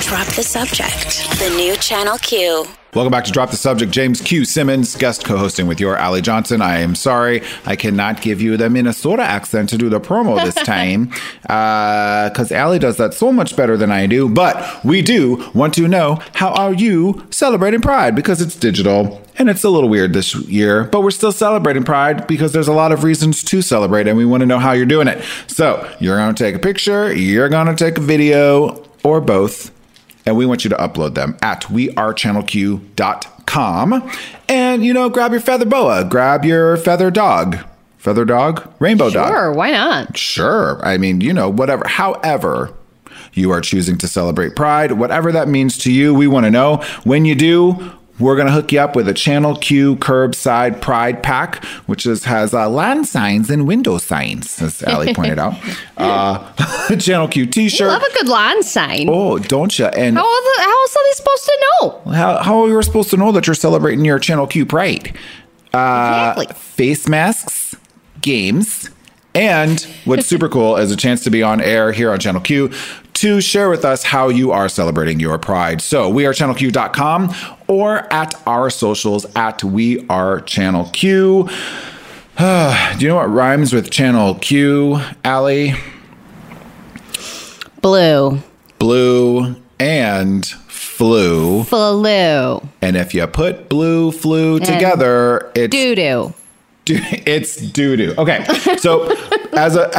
Drop 0.00 0.26
the 0.28 0.42
subject. 0.42 1.25
The 1.38 1.50
new 1.50 1.76
Channel 1.76 2.16
Q. 2.16 2.64
Welcome 2.94 3.10
back 3.10 3.24
to 3.24 3.30
Drop 3.30 3.50
the 3.50 3.58
Subject. 3.58 3.92
James 3.92 4.22
Q. 4.22 4.46
Simmons, 4.46 4.96
guest 4.96 5.22
co-hosting 5.26 5.66
with 5.66 5.78
your 5.78 5.94
Allie 5.94 6.22
Johnson. 6.22 6.62
I 6.62 6.78
am 6.78 6.94
sorry 6.94 7.42
I 7.66 7.76
cannot 7.76 8.22
give 8.22 8.40
you 8.40 8.56
the 8.56 8.70
Minnesota 8.70 9.22
accent 9.22 9.68
to 9.68 9.76
do 9.76 9.90
the 9.90 10.00
promo 10.00 10.42
this 10.42 10.54
time 10.64 11.12
uh, 11.50 12.30
because 12.30 12.50
Allie 12.50 12.78
does 12.78 12.96
that 12.96 13.12
so 13.12 13.32
much 13.32 13.54
better 13.54 13.76
than 13.76 13.92
I 13.92 14.06
do. 14.06 14.30
But 14.30 14.82
we 14.82 15.02
do 15.02 15.50
want 15.52 15.74
to 15.74 15.86
know 15.86 16.22
how 16.32 16.54
are 16.54 16.72
you 16.72 17.26
celebrating 17.28 17.82
Pride 17.82 18.14
because 18.14 18.40
it's 18.40 18.56
digital 18.56 19.20
and 19.36 19.50
it's 19.50 19.62
a 19.62 19.68
little 19.68 19.90
weird 19.90 20.14
this 20.14 20.34
year, 20.48 20.84
but 20.84 21.02
we're 21.02 21.10
still 21.10 21.32
celebrating 21.32 21.84
Pride 21.84 22.26
because 22.26 22.54
there's 22.54 22.68
a 22.68 22.72
lot 22.72 22.92
of 22.92 23.04
reasons 23.04 23.44
to 23.44 23.60
celebrate 23.60 24.08
and 24.08 24.16
we 24.16 24.24
want 24.24 24.40
to 24.40 24.46
know 24.46 24.58
how 24.58 24.72
you're 24.72 24.86
doing 24.86 25.06
it. 25.06 25.22
So 25.48 25.86
you're 26.00 26.16
going 26.16 26.34
to 26.34 26.42
take 26.42 26.54
a 26.54 26.60
picture, 26.60 27.12
you're 27.12 27.50
going 27.50 27.66
to 27.66 27.76
take 27.76 27.98
a 27.98 28.00
video, 28.00 28.82
or 29.04 29.20
both 29.20 29.75
and 30.26 30.36
we 30.36 30.44
want 30.44 30.64
you 30.64 30.70
to 30.70 30.76
upload 30.76 31.14
them 31.14 31.38
at 31.40 31.62
wearechannelq.com. 31.62 34.10
And, 34.48 34.84
you 34.84 34.92
know, 34.92 35.08
grab 35.08 35.32
your 35.32 35.40
feather 35.40 35.64
boa, 35.64 36.04
grab 36.04 36.44
your 36.44 36.76
feather 36.76 37.10
dog. 37.10 37.58
Feather 37.98 38.24
dog? 38.24 38.72
Rainbow 38.78 39.10
dog. 39.10 39.32
Sure, 39.32 39.52
why 39.52 39.70
not? 39.70 40.16
Sure. 40.16 40.84
I 40.84 40.98
mean, 40.98 41.20
you 41.20 41.32
know, 41.32 41.48
whatever. 41.48 41.86
However, 41.88 42.72
you 43.32 43.50
are 43.50 43.60
choosing 43.60 43.98
to 43.98 44.08
celebrate 44.08 44.56
Pride, 44.56 44.92
whatever 44.92 45.32
that 45.32 45.48
means 45.48 45.76
to 45.78 45.92
you, 45.92 46.14
we 46.14 46.26
want 46.26 46.44
to 46.44 46.50
know. 46.50 46.76
When 47.04 47.24
you 47.24 47.34
do, 47.34 47.92
we're 48.18 48.34
going 48.36 48.46
to 48.46 48.52
hook 48.52 48.72
you 48.72 48.80
up 48.80 48.96
with 48.96 49.08
a 49.08 49.14
Channel 49.14 49.56
Q 49.56 49.96
curbside 49.96 50.80
Pride 50.80 51.22
pack, 51.22 51.64
which 51.86 52.06
is, 52.06 52.24
has 52.24 52.54
uh, 52.54 52.68
land 52.68 53.06
signs 53.06 53.50
and 53.50 53.66
window 53.66 53.98
signs, 53.98 54.60
as 54.62 54.82
Ali 54.84 55.14
pointed 55.14 55.38
out. 55.38 55.54
Uh, 55.98 56.52
Channel 56.98 57.26
Q 57.28 57.46
t 57.46 57.70
shirt. 57.70 57.88
Love 57.88 58.02
a 58.02 58.12
good 58.12 58.28
lawn 58.28 58.62
sign. 58.62 59.06
Oh, 59.08 59.38
don't 59.38 59.78
you? 59.78 59.86
And 59.86 60.16
How, 60.18 60.22
are 60.24 60.42
the, 60.56 60.62
how 60.62 60.80
else 60.82 60.94
are 60.96 61.04
they 61.04 61.12
supposed 61.12 61.44
to 61.46 61.58
know? 61.80 62.12
how, 62.12 62.42
how 62.42 62.62
are 62.64 62.68
you 62.68 62.82
supposed 62.82 63.08
to 63.10 63.16
know 63.16 63.32
that 63.32 63.46
you're 63.46 63.54
celebrating 63.54 64.04
your 64.04 64.18
Channel 64.18 64.46
Q 64.46 64.66
Pride? 64.66 65.16
Uh, 65.72 66.34
Exactly. 66.36 66.54
Face 66.54 67.08
masks, 67.08 67.76
games, 68.20 68.90
and 69.34 69.80
what's 70.04 70.26
super 70.26 70.48
cool 70.50 70.76
is 70.76 70.90
a 70.92 70.96
chance 70.96 71.24
to 71.24 71.30
be 71.30 71.42
on 71.42 71.60
air 71.62 71.92
here 71.92 72.10
on 72.12 72.18
Channel 72.18 72.42
Q 72.42 72.70
to 73.16 73.40
share 73.40 73.70
with 73.70 73.84
us 73.84 74.02
how 74.02 74.28
you 74.28 74.52
are 74.52 74.68
celebrating 74.68 75.18
your 75.18 75.38
Pride. 75.38 75.80
So 75.80 76.08
we 76.08 76.26
are 76.26 76.32
channelq.com 76.32 77.34
or 77.66 78.12
at 78.12 78.34
our 78.46 78.68
socials 78.70 79.26
at 79.34 79.64
we 79.64 80.06
are 80.08 80.40
Channel 80.42 80.90
Q. 80.92 81.48
Do 82.38 82.96
you 82.98 83.08
know 83.08 83.16
what 83.16 83.30
rhymes 83.30 83.72
with 83.72 83.90
Channel 83.90 84.34
Q, 84.36 85.00
Allie? 85.24 85.74
Blue. 87.80 88.38
Blue 88.78 89.56
and 89.78 90.44
flu. 90.46 91.64
Flu. 91.64 92.68
And 92.82 92.96
if 92.96 93.14
you 93.14 93.26
put 93.26 93.70
blue 93.70 94.12
flu 94.12 94.60
together, 94.60 95.50
it's 95.54 95.70
Doo 95.72 95.94
doo. 95.94 96.34
It's 96.86 97.56
doo 97.56 97.96
doo. 97.96 98.14
Okay, 98.18 98.44
so 98.78 99.10
as 99.52 99.76
a 99.76 99.90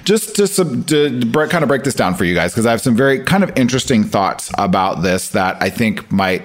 just 0.04 0.36
to, 0.36 0.46
sub, 0.46 0.86
to 0.86 1.20
kind 1.48 1.62
of 1.62 1.68
break 1.68 1.84
this 1.84 1.94
down 1.94 2.14
for 2.14 2.24
you 2.24 2.34
guys 2.34 2.52
because 2.52 2.66
I 2.66 2.70
have 2.70 2.80
some 2.80 2.96
very 2.96 3.22
kind 3.24 3.42
of 3.42 3.56
interesting 3.56 4.04
thoughts 4.04 4.50
about 4.58 5.02
this 5.02 5.30
that 5.30 5.60
I 5.60 5.70
think 5.70 6.10
might 6.10 6.42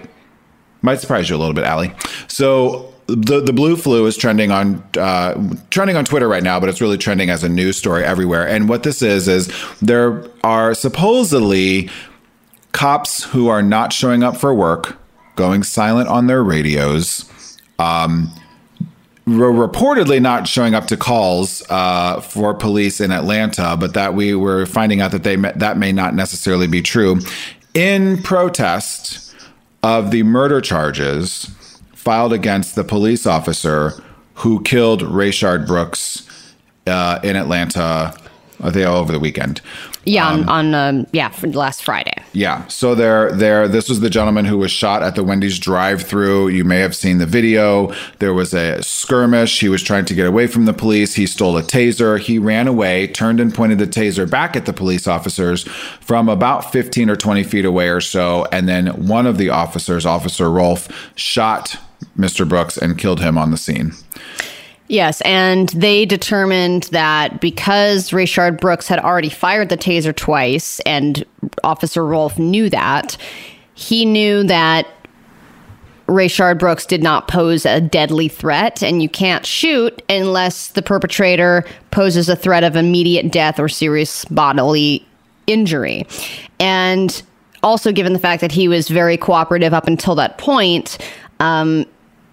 might 0.82 1.00
surprise 1.00 1.30
you 1.30 1.36
a 1.36 1.38
little 1.38 1.54
bit, 1.54 1.64
Allie. 1.66 1.94
So 2.28 2.92
the 3.08 3.42
the 3.42 3.54
blue 3.54 3.76
flu 3.76 4.06
is 4.06 4.18
trending 4.18 4.52
on 4.52 4.84
uh, 4.98 5.56
trending 5.70 5.98
on 5.98 6.06
Twitter 6.06 6.28
right 6.28 6.44
now, 6.44 6.60
but 6.60 6.70
it's 6.70 6.82
really 6.82 6.98
trending 6.98 7.30
as 7.30 7.44
a 7.44 7.50
news 7.50 7.78
story 7.78 8.04
everywhere. 8.04 8.48
And 8.48 8.70
what 8.70 8.84
this 8.84 9.02
is 9.02 9.28
is 9.28 9.52
there 9.82 10.26
are 10.44 10.74
supposedly 10.74 11.90
cops 12.72 13.24
who 13.24 13.48
are 13.50 13.62
not 13.62 13.94
showing 13.94 14.24
up 14.24 14.38
for 14.38 14.54
work, 14.54 14.98
going 15.36 15.64
silent 15.64 16.08
on 16.08 16.28
their 16.28 16.44
radios. 16.44 17.26
Um, 17.80 18.32
reportedly 19.28 20.22
not 20.22 20.48
showing 20.48 20.74
up 20.74 20.88
to 20.88 20.98
calls 20.98 21.64
uh, 21.70 22.22
for 22.22 22.54
police 22.54 23.00
in 23.00 23.12
Atlanta, 23.12 23.78
but 23.80 23.94
that 23.94 24.14
we 24.14 24.36
were 24.36 24.66
finding 24.66 25.02
out 25.02 25.12
that 25.12 25.24
they 25.24 25.36
that 25.36 25.78
may 25.78 25.92
not 25.92 26.16
necessarily 26.16 26.68
be 26.68 26.82
true. 26.82 27.20
In 27.74 28.22
protest 28.22 29.36
of 29.84 30.12
the 30.12 30.24
murder 30.24 30.62
charges 30.62 31.46
filed 31.94 32.34
against 32.34 32.76
the 32.76 32.84
police 32.84 33.26
officer 33.26 33.94
who 34.36 34.62
killed 34.64 35.02
Rayshard 35.02 35.68
Brooks 35.68 36.28
uh, 36.88 37.20
in 37.24 37.36
Atlanta, 37.36 38.16
I 38.60 38.72
think 38.72 38.88
over 38.88 39.12
the 39.12 39.20
weekend. 39.20 39.62
Yeah, 40.04 40.28
on, 40.28 40.50
on 40.50 40.74
um, 40.74 41.08
yeah, 41.12 41.32
last 41.44 41.84
Friday. 41.84 42.16
Yeah. 42.34 42.66
So 42.68 42.96
there, 42.96 43.32
there. 43.32 43.68
This 43.68 43.88
was 43.88 44.00
the 44.00 44.10
gentleman 44.10 44.46
who 44.46 44.58
was 44.58 44.72
shot 44.72 45.04
at 45.04 45.16
the 45.16 45.24
Wendy's 45.24 45.60
drive-through. 45.60 46.48
You 46.48 46.64
may 46.64 46.80
have 46.80 46.96
seen 46.96 47.20
the 47.20 47.26
video. 47.28 47.94
There 48.20 48.34
was 48.34 48.54
a 48.54 48.82
skirmish. 48.82 49.60
He 49.60 49.70
was 49.70 49.84
trying 49.84 50.06
to 50.06 50.16
get 50.16 50.26
away 50.26 50.48
from 50.48 50.66
the 50.66 50.74
police. 50.74 51.16
He 51.16 51.28
stole 51.28 51.56
a 51.58 51.62
taser. 51.62 52.20
He 52.20 52.40
ran 52.40 52.68
away, 52.68 53.08
turned 53.08 53.40
and 53.40 53.54
pointed 53.54 53.78
the 53.78 53.88
taser 53.88 54.30
back 54.30 54.56
at 54.56 54.66
the 54.66 54.74
police 54.74 55.08
officers 55.08 55.64
from 56.00 56.30
about 56.30 56.72
15 56.72 57.10
or 57.10 57.16
20 57.16 57.44
feet 57.44 57.66
away 57.66 57.90
or 57.90 58.02
so. 58.02 58.48
And 58.52 58.68
then 58.68 59.08
one 59.08 59.28
of 59.28 59.38
the 59.38 59.50
officers, 59.50 60.06
Officer 60.06 60.50
Rolfe, 60.50 61.12
shot 61.16 61.78
Mr. 62.18 62.48
Brooks 62.48 62.78
and 62.78 62.98
killed 62.98 63.20
him 63.20 63.38
on 63.38 63.52
the 63.52 63.58
scene. 63.58 63.94
Yes, 64.92 65.22
and 65.22 65.70
they 65.70 66.06
determined 66.06 66.84
that 66.92 67.40
because 67.40 68.10
Rayshard 68.10 68.60
Brooks 68.60 68.90
had 68.90 69.00
already 69.00 69.30
fired 69.30 69.70
the 69.70 69.78
taser 69.78 70.14
twice, 70.14 70.82
and 70.82 71.24
Officer 71.64 72.06
Rolfe 72.06 72.38
knew 72.38 72.70
that, 72.70 73.16
he 73.74 74.04
knew 74.04 74.44
that 74.44 74.86
Rayshard 76.08 76.60
Brooks 76.60 76.86
did 76.86 77.02
not 77.02 77.30
pose 77.30 77.66
a 77.66 77.80
deadly 77.80 78.28
threat, 78.28 78.84
and 78.84 79.02
you 79.02 79.08
can't 79.08 79.46
shoot 79.46 80.02
unless 80.10 80.68
the 80.68 80.82
perpetrator 80.82 81.64
poses 81.92 82.28
a 82.28 82.36
threat 82.36 82.66
of 82.66 82.76
immediate 82.76 83.32
death 83.32 83.62
or 83.62 83.70
serious 83.70 84.26
bodily 84.26 85.08
injury. 85.48 86.06
And 86.60 87.24
also, 87.64 87.94
given 87.94 88.12
the 88.12 88.20
fact 88.20 88.42
that 88.42 88.52
he 88.52 88.68
was 88.68 88.90
very 88.90 89.16
cooperative 89.16 89.74
up 89.74 89.88
until 89.88 90.16
that 90.16 90.38
point, 90.38 90.98
um, 91.40 91.86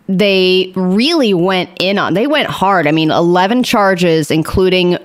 they 0.08 0.72
really 0.74 1.34
went 1.34 1.70
in 1.80 1.98
on 1.98 2.14
they 2.14 2.26
went 2.26 2.48
hard. 2.48 2.86
I 2.86 2.92
mean 2.92 3.10
11 3.10 3.62
charges 3.62 4.30
including 4.30 4.96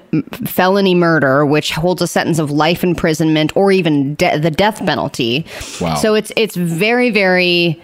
felony 0.45 0.95
murder 0.95 1.45
which 1.45 1.72
holds 1.72 2.01
a 2.01 2.08
sentence 2.08 2.39
of 2.39 2.51
life 2.51 2.84
imprisonment 2.84 3.56
or 3.56 3.72
even 3.72 4.16
de- 4.16 4.39
the 4.39 4.51
death 4.51 4.80
penalty. 4.86 5.45
Wow. 5.82 5.95
So 5.95 6.14
it's 6.14 6.32
it's 6.38 6.56
very 6.56 7.10
very 7.10 7.82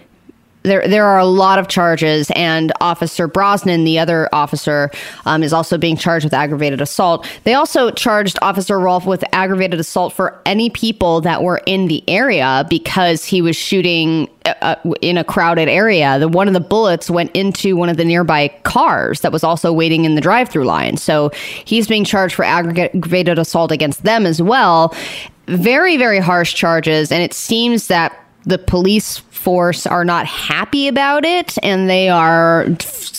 there 0.63 0.85
there 0.87 1.05
are 1.05 1.17
a 1.17 1.25
lot 1.25 1.57
of 1.57 1.67
charges, 1.67 2.29
and 2.35 2.73
Officer 2.81 3.27
Brosnan, 3.27 3.85
the 3.85 3.97
other 3.97 4.27
officer, 4.33 4.91
um, 5.25 5.41
is 5.41 5.53
also 5.53 5.77
being 5.77 5.95
charged 5.95 6.25
with 6.25 6.33
aggravated 6.33 6.81
assault. 6.81 7.25
They 7.45 7.53
also 7.53 7.91
charged 7.91 8.37
Officer 8.41 8.77
Rolfe 8.77 9.05
with 9.05 9.23
aggravated 9.31 9.79
assault 9.79 10.11
for 10.11 10.39
any 10.45 10.69
people 10.69 11.21
that 11.21 11.43
were 11.43 11.61
in 11.65 11.87
the 11.87 12.03
area 12.09 12.65
because 12.69 13.23
he 13.23 13.41
was 13.41 13.55
shooting 13.55 14.29
uh, 14.45 14.53
uh 14.61 14.93
in 15.01 15.17
a 15.17 15.23
crowded 15.23 15.69
area. 15.69 16.19
The 16.19 16.27
one 16.27 16.47
of 16.49 16.53
the 16.53 16.59
bullets 16.59 17.09
went 17.09 17.31
into 17.31 17.77
one 17.77 17.87
of 17.87 17.95
the 17.95 18.05
nearby 18.05 18.49
cars 18.63 19.21
that 19.21 19.31
was 19.31 19.45
also 19.45 19.71
waiting 19.71 20.03
in 20.03 20.15
the 20.15 20.21
drive-through 20.21 20.65
line. 20.65 20.97
So 20.97 21.31
he's 21.63 21.87
being 21.87 22.03
charged 22.03 22.35
for 22.35 22.43
aggravated 22.43 23.39
assault 23.39 23.71
against 23.71 24.03
them 24.03 24.25
as 24.25 24.41
well. 24.41 24.93
Very 25.47 25.95
very 25.95 26.19
harsh 26.19 26.53
charges, 26.53 27.13
and 27.13 27.23
it 27.23 27.33
seems 27.33 27.87
that 27.87 28.25
the 28.43 28.57
police 28.57 29.17
force 29.17 29.85
are 29.85 30.05
not 30.05 30.25
happy 30.25 30.87
about 30.87 31.25
it 31.25 31.57
and 31.63 31.89
they 31.89 32.09
are 32.09 32.65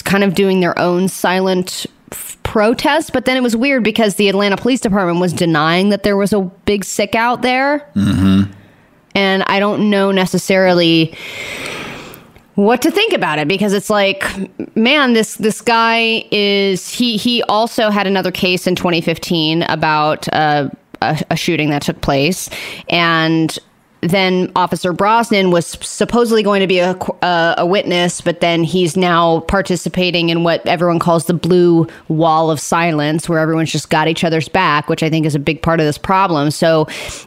kind 0.05 0.25
of 0.25 0.35
doing 0.35 0.61
their 0.61 0.79
own 0.79 1.09
silent 1.09 1.87
f- 2.13 2.39
protest. 2.43 3.13
But 3.13 3.25
then 3.25 3.37
it 3.37 3.43
was 3.43 3.57
weird 3.57 3.85
because 3.85 4.17
the 4.17 4.29
Atlanta 4.29 4.57
Police 4.57 4.81
Department 4.81 5.21
was 5.21 5.33
denying 5.33 5.91
that 5.91 6.03
there 6.03 6.17
was 6.17 6.33
a 6.33 6.41
big 6.41 6.85
sick 6.85 7.15
out 7.15 7.43
there. 7.43 7.89
Mm-hmm. 7.95 8.53
And 9.15 9.43
I 9.45 9.61
don't 9.61 9.91
know 9.91 10.13
necessarily 10.13 11.15
what 12.55 12.83
to 12.83 12.91
think 12.91 13.13
about 13.13 13.39
it 13.39 13.49
because 13.49 13.73
it's 13.73 13.89
like 13.89 14.23
man 14.77 15.15
this 15.15 15.37
this 15.37 15.63
guy 15.63 16.25
is 16.31 16.91
he 16.91 17.17
he 17.17 17.43
also 17.45 17.89
had 17.89 18.07
another 18.07 18.31
case 18.31 18.67
in 18.67 18.75
2015 18.75 19.63
about 19.63 20.29
uh, 20.35 20.69
a, 21.01 21.23
a 21.31 21.37
shooting 21.37 21.71
that 21.71 21.81
took 21.81 22.01
place 22.03 22.51
and 22.91 23.59
then 24.01 24.51
Officer 24.57 24.93
Brosnan 24.93 25.51
was 25.51 25.67
supposedly 25.67 26.43
going 26.43 26.61
to 26.61 26.67
be 26.67 26.79
a, 26.79 26.97
a, 27.23 27.55
a, 27.59 27.67
witness, 27.67 28.21
but 28.21 28.41
then 28.41 28.65
he's 28.65 28.97
now 28.97 29.41
participating 29.41 30.31
in 30.31 30.43
what 30.43 30.67
everyone 30.67 30.99
calls 30.99 31.27
the 31.27 31.35
blue 31.35 31.87
wall 32.09 32.51
of 32.51 32.61
silence, 32.61 33.29
where 33.29 33.39
everyone's 33.39 33.71
just 33.71 33.91
got 33.91 34.09
each 34.09 34.25
other's 34.25 34.49
back, 34.49 34.89
which 34.89 35.03
I 35.03 35.11
think 35.11 35.27
is 35.27 35.35
a 35.35 35.39
big 35.39 35.63
part 35.63 35.81
of 35.81 35.87
this 35.87 35.99
problem. 35.99 36.51
So, 36.51 36.87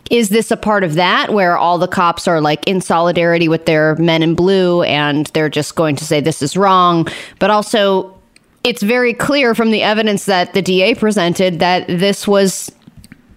is 0.09 0.30
this 0.30 0.49
a 0.49 0.57
part 0.57 0.84
of 0.84 0.95
that 0.95 1.32
where 1.32 1.57
all 1.57 1.78
the 1.78 1.88
cops 1.88 2.28
are 2.28 2.41
like 2.41 2.65
in 2.67 2.82
solidarity 2.82 3.47
with 3.47 3.65
their 3.65 3.95
men 3.97 4.24
in 4.24 4.34
blue 4.34 4.82
and 4.84 5.28
they're 5.28 5.49
just 5.49 5.76
going 5.76 5.95
to 5.97 6.05
say 6.05 6.21
this 6.21 6.41
is 6.41 6.57
wrong? 6.57 7.07
But 7.39 7.51
also, 7.51 8.17
it's 8.63 8.82
very 8.82 9.13
clear 9.13 9.53
from 9.53 9.71
the 9.71 9.84
evidence 9.84 10.26
that 10.26 10.53
the 10.53 10.61
DA 10.61 10.95
presented 10.95 11.59
that 11.59 11.88
this 11.88 12.28
was 12.28 12.71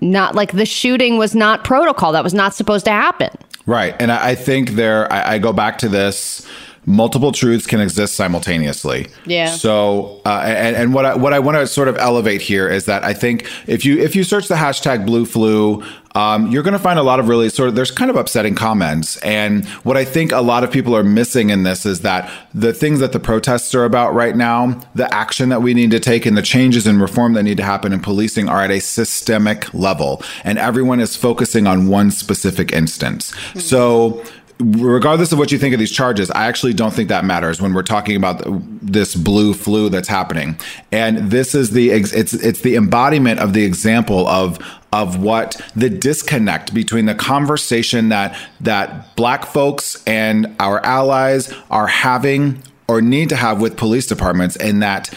not 0.01 0.35
like 0.35 0.53
the 0.53 0.67
shooting 0.67 1.19
was 1.19 1.35
not 1.35 1.65
protocol. 1.65 2.13
That 2.13 2.25
was 2.25 2.35
not 2.35 2.55
supposed 2.55 2.85
to 2.87 2.91
happen. 2.91 3.31
Right. 3.67 3.95
And 3.99 4.13
I, 4.13 4.31
I 4.31 4.35
think 4.35 4.71
there, 4.71 5.13
I, 5.13 5.35
I, 5.35 5.39
go 5.39 5.53
back 5.53 5.79
to 5.79 5.89
this. 5.89 6.47
Multiple 6.89 7.33
truths 7.33 7.67
can 7.67 7.81
exist 7.81 8.15
simultaneously. 8.15 9.09
Yeah. 9.25 9.47
So, 9.47 10.23
uh, 10.25 10.43
and, 10.47 10.77
and 10.77 10.95
what 10.95 11.05
I 11.05 11.17
what 11.17 11.33
I 11.33 11.41
want 11.41 11.57
to 11.57 11.67
sort 11.67 11.89
of 11.89 11.97
elevate 11.99 12.41
here 12.41 12.69
is 12.69 12.85
that 12.85 13.03
I 13.03 13.13
think 13.13 13.51
if 13.67 13.85
you 13.85 13.99
if 13.99 14.15
you 14.15 14.23
search 14.23 14.47
the 14.47 14.55
hashtag 14.55 15.05
Blue 15.05 15.27
Flu, 15.27 15.83
um, 16.15 16.51
you're 16.51 16.63
going 16.63 16.73
to 16.73 16.79
find 16.79 16.99
a 16.99 17.03
lot 17.03 17.19
of 17.19 17.29
really 17.29 17.49
sort 17.49 17.69
of 17.69 17.75
there's 17.75 17.91
kind 17.91 18.09
of 18.09 18.17
upsetting 18.17 18.55
comments. 18.55 19.17
And 19.19 19.67
what 19.83 19.97
I 19.97 20.05
think 20.05 20.31
a 20.31 20.41
lot 20.41 20.63
of 20.63 20.71
people 20.71 20.97
are 20.97 21.03
missing 21.03 21.51
in 21.51 21.65
this 21.65 21.85
is 21.85 22.03
that 22.03 22.31
the 22.55 22.73
things 22.73 23.01
that 23.01 23.11
the 23.11 23.21
protests 23.21 23.75
are 23.75 23.85
about 23.85 24.15
right 24.15 24.37
now, 24.37 24.81
the 24.95 25.13
action 25.13 25.49
that 25.49 25.63
we 25.63 25.75
need 25.75 25.91
to 25.91 26.01
take, 26.01 26.25
and 26.25 26.37
the 26.37 26.43
changes 26.43 26.87
and 26.87 27.01
reform 27.01 27.35
that 27.35 27.43
need 27.43 27.57
to 27.57 27.65
happen 27.65 27.93
in 27.93 28.01
policing 28.01 28.49
are 28.49 28.63
at 28.63 28.71
a 28.71 28.81
systemic 28.81 29.75
level, 29.75 30.23
and 30.45 30.57
everyone 30.57 31.01
is 31.01 31.17
focusing 31.17 31.67
on 31.67 31.89
one 31.89 32.13
specific 32.13 32.73
instance. 32.73 33.33
Mm-hmm. 33.33 33.59
So 33.59 34.25
regardless 34.59 35.33
of 35.33 35.39
what 35.39 35.53
you 35.53 35.59
think 35.59 35.75
of 35.75 35.79
these 35.81 35.93
charges, 35.93 36.31
I 36.31 36.47
actually 36.47 36.73
don't 36.73 36.93
think 36.93 37.09
that 37.09 37.25
matters 37.25 37.61
when 37.61 37.75
we're 37.75 37.83
talking 37.83 38.17
about 38.17 38.43
this 38.83 39.15
blue 39.15 39.55
flu 39.55 39.89
that's 39.89 40.09
happening. 40.09 40.59
And 40.93 41.31
this 41.31 41.55
is 41.55 41.71
the 41.71 41.91
it's 41.91 42.13
it's 42.13 42.61
the 42.61 42.77
embodiment 42.77 43.41
of 43.41 43.53
the 43.53 43.65
example 43.65 44.27
of 44.29 44.59
of 44.93 45.21
what 45.21 45.61
the 45.75 45.91
disconnect 45.91 46.73
between 46.73 47.07
the 47.07 47.15
conversation 47.15 48.09
that 48.09 48.39
that 48.61 49.15
black 49.17 49.45
folks 49.45 50.03
and 50.07 50.55
our 50.59 50.85
allies 50.85 51.53
are 51.71 51.87
having 51.87 52.63
or 52.89 53.03
need 53.03 53.29
to 53.29 53.37
have 53.37 53.61
with 53.61 53.77
police 53.77 54.07
departments 54.07 54.57
and 54.57 54.83
that 54.83 55.13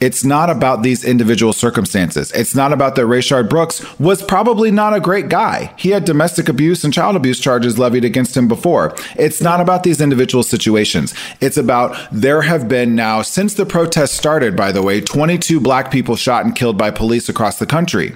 it's 0.00 0.24
not 0.24 0.48
about 0.48 0.82
these 0.82 1.04
individual 1.04 1.52
circumstances. 1.52 2.30
It's 2.32 2.54
not 2.54 2.72
about 2.72 2.94
that 2.94 3.02
Rayshard 3.02 3.48
Brooks 3.48 3.84
was 3.98 4.22
probably 4.22 4.70
not 4.70 4.94
a 4.94 5.00
great 5.00 5.28
guy. 5.28 5.72
He 5.76 5.90
had 5.90 6.04
domestic 6.04 6.48
abuse 6.48 6.84
and 6.84 6.94
child 6.94 7.16
abuse 7.16 7.40
charges 7.40 7.78
levied 7.78 8.04
against 8.04 8.36
him 8.36 8.46
before. 8.46 8.94
It's 9.16 9.40
not 9.40 9.60
about 9.60 9.82
these 9.82 10.00
individual 10.00 10.44
situations. 10.44 11.14
It's 11.40 11.56
about 11.56 11.96
there 12.12 12.42
have 12.42 12.68
been 12.68 12.94
now, 12.94 13.22
since 13.22 13.54
the 13.54 13.66
protests 13.66 14.12
started, 14.12 14.56
by 14.56 14.72
the 14.72 14.82
way, 14.82 15.00
22 15.00 15.60
black 15.60 15.90
people 15.90 16.16
shot 16.16 16.44
and 16.44 16.54
killed 16.54 16.78
by 16.78 16.90
police 16.90 17.28
across 17.28 17.58
the 17.58 17.66
country. 17.66 18.14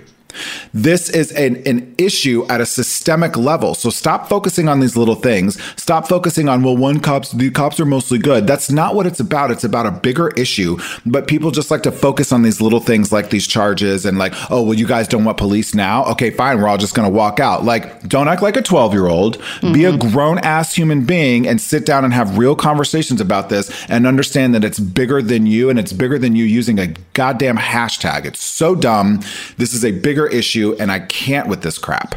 This 0.72 1.08
is 1.08 1.32
an, 1.32 1.62
an 1.66 1.94
issue 1.98 2.46
at 2.48 2.60
a 2.60 2.66
systemic 2.66 3.36
level. 3.36 3.74
So 3.74 3.90
stop 3.90 4.28
focusing 4.28 4.68
on 4.68 4.80
these 4.80 4.96
little 4.96 5.14
things. 5.14 5.60
Stop 5.76 6.08
focusing 6.08 6.48
on, 6.48 6.62
well, 6.62 6.76
one 6.76 7.00
cops, 7.00 7.32
the 7.32 7.50
cops 7.50 7.78
are 7.80 7.86
mostly 7.86 8.18
good. 8.18 8.46
That's 8.46 8.70
not 8.70 8.94
what 8.94 9.06
it's 9.06 9.20
about. 9.20 9.50
It's 9.50 9.64
about 9.64 9.86
a 9.86 9.90
bigger 9.90 10.28
issue. 10.30 10.78
But 11.06 11.26
people 11.26 11.50
just 11.50 11.70
like 11.70 11.82
to 11.82 11.92
focus 11.92 12.32
on 12.32 12.42
these 12.42 12.60
little 12.60 12.80
things 12.80 13.12
like 13.12 13.30
these 13.30 13.46
charges 13.46 14.04
and 14.04 14.18
like, 14.18 14.32
oh, 14.50 14.62
well, 14.62 14.74
you 14.74 14.86
guys 14.86 15.08
don't 15.08 15.24
want 15.24 15.38
police 15.38 15.74
now? 15.74 16.04
Okay, 16.06 16.30
fine. 16.30 16.60
We're 16.60 16.68
all 16.68 16.78
just 16.78 16.94
going 16.94 17.10
to 17.10 17.14
walk 17.14 17.40
out. 17.40 17.64
Like, 17.64 18.08
don't 18.08 18.28
act 18.28 18.42
like 18.42 18.56
a 18.56 18.62
12 18.62 18.92
year 18.92 19.06
old. 19.06 19.38
Mm-hmm. 19.38 19.72
Be 19.72 19.84
a 19.84 19.92
mm-hmm. 19.92 20.10
grown 20.10 20.38
ass 20.38 20.74
human 20.74 21.04
being 21.04 21.46
and 21.46 21.60
sit 21.60 21.86
down 21.86 22.04
and 22.04 22.12
have 22.12 22.38
real 22.38 22.56
conversations 22.56 23.20
about 23.20 23.48
this 23.48 23.70
and 23.88 24.06
understand 24.06 24.54
that 24.54 24.64
it's 24.64 24.80
bigger 24.80 25.22
than 25.22 25.46
you 25.46 25.70
and 25.70 25.78
it's 25.78 25.92
bigger 25.92 26.18
than 26.18 26.36
you 26.36 26.44
using 26.44 26.78
a 26.78 26.88
goddamn 27.14 27.56
hashtag. 27.56 28.24
It's 28.24 28.42
so 28.42 28.74
dumb. 28.74 29.20
This 29.56 29.74
is 29.74 29.84
a 29.84 29.92
bigger 29.92 30.21
bigger 30.22 30.36
issue, 30.36 30.76
and 30.78 30.90
I 30.90 31.00
can't 31.00 31.48
with 31.48 31.62
this 31.62 31.78
crap. 31.78 32.14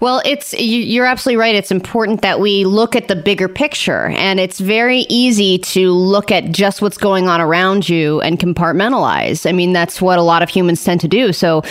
Well, 0.00 0.20
it's 0.24 0.52
you- 0.54 0.82
you're 0.82 1.06
absolutely 1.06 1.38
right. 1.38 1.54
It's 1.54 1.70
important 1.70 2.22
that 2.22 2.40
we 2.40 2.64
look 2.64 2.96
at 2.96 3.08
the 3.08 3.16
bigger 3.16 3.48
picture, 3.48 4.08
and 4.16 4.40
it's 4.40 4.58
very 4.60 5.06
easy 5.08 5.58
to 5.58 5.92
look 5.92 6.30
at 6.30 6.52
just 6.52 6.82
what's 6.82 6.98
going 6.98 7.28
on 7.28 7.40
around 7.40 7.88
you 7.88 8.20
and 8.20 8.38
compartmentalize. 8.38 9.48
I 9.48 9.52
mean, 9.52 9.72
that's 9.72 10.00
what 10.00 10.18
a 10.18 10.22
lot 10.22 10.42
of 10.42 10.48
humans 10.48 10.82
tend 10.84 11.00
to 11.00 11.08
do. 11.08 11.32
So, 11.32 11.62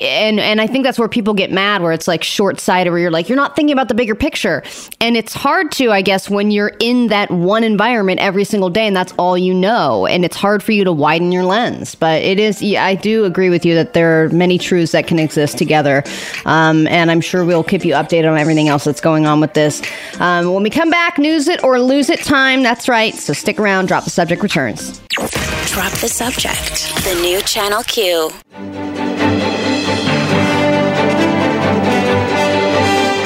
and 0.00 0.40
and 0.40 0.60
I 0.60 0.66
think 0.66 0.84
that's 0.84 0.98
where 0.98 1.08
people 1.08 1.34
get 1.34 1.50
mad, 1.50 1.82
where 1.82 1.92
it's 1.92 2.08
like 2.08 2.22
short 2.22 2.60
sighted, 2.60 2.92
where 2.92 3.00
you're 3.00 3.10
like 3.10 3.28
you're 3.28 3.36
not 3.36 3.56
thinking 3.56 3.72
about 3.72 3.88
the 3.88 3.94
bigger 3.94 4.14
picture, 4.14 4.62
and 5.00 5.16
it's 5.16 5.34
hard 5.34 5.72
to, 5.72 5.90
I 5.90 6.02
guess, 6.02 6.28
when 6.28 6.50
you're 6.50 6.72
in 6.80 7.08
that 7.08 7.30
one 7.30 7.64
environment 7.64 8.20
every 8.20 8.44
single 8.44 8.70
day, 8.70 8.86
and 8.86 8.96
that's 8.96 9.12
all 9.18 9.38
you 9.38 9.54
know, 9.54 10.06
and 10.06 10.24
it's 10.24 10.36
hard 10.36 10.62
for 10.62 10.72
you 10.72 10.84
to 10.84 10.92
widen 10.92 11.32
your 11.32 11.44
lens. 11.44 11.94
But 11.94 12.22
it 12.22 12.38
is, 12.38 12.62
yeah, 12.62 12.84
I 12.84 12.94
do 12.94 13.24
agree 13.24 13.50
with 13.50 13.64
you 13.64 13.74
that 13.74 13.94
there 13.94 14.24
are 14.24 14.28
many 14.30 14.58
truths 14.58 14.92
that 14.92 15.06
can 15.06 15.18
exist 15.18 15.58
together, 15.58 16.02
um, 16.44 16.86
and 16.88 17.10
I'm 17.10 17.20
sure 17.20 17.44
we'll 17.44 17.64
keep 17.64 17.84
you 17.84 17.94
updated 17.94 18.30
on 18.30 18.38
everything 18.38 18.68
else 18.68 18.84
that's 18.84 19.00
going 19.00 19.26
on 19.26 19.40
with 19.40 19.54
this. 19.54 19.82
Um, 20.20 20.52
when 20.52 20.62
we 20.62 20.70
come 20.70 20.90
back, 20.90 21.18
news 21.18 21.48
it 21.48 21.62
or 21.64 21.80
lose 21.80 22.10
it 22.10 22.20
time. 22.20 22.62
That's 22.62 22.88
right. 22.88 23.14
So 23.14 23.32
stick 23.32 23.58
around. 23.58 23.86
Drop 23.86 24.04
the 24.04 24.10
subject 24.10 24.42
returns. 24.42 24.98
Drop 25.08 25.92
the 25.92 26.08
subject. 26.08 26.94
The 27.04 27.18
new 27.22 27.40
Channel 27.42 27.82
Q. 27.84 29.05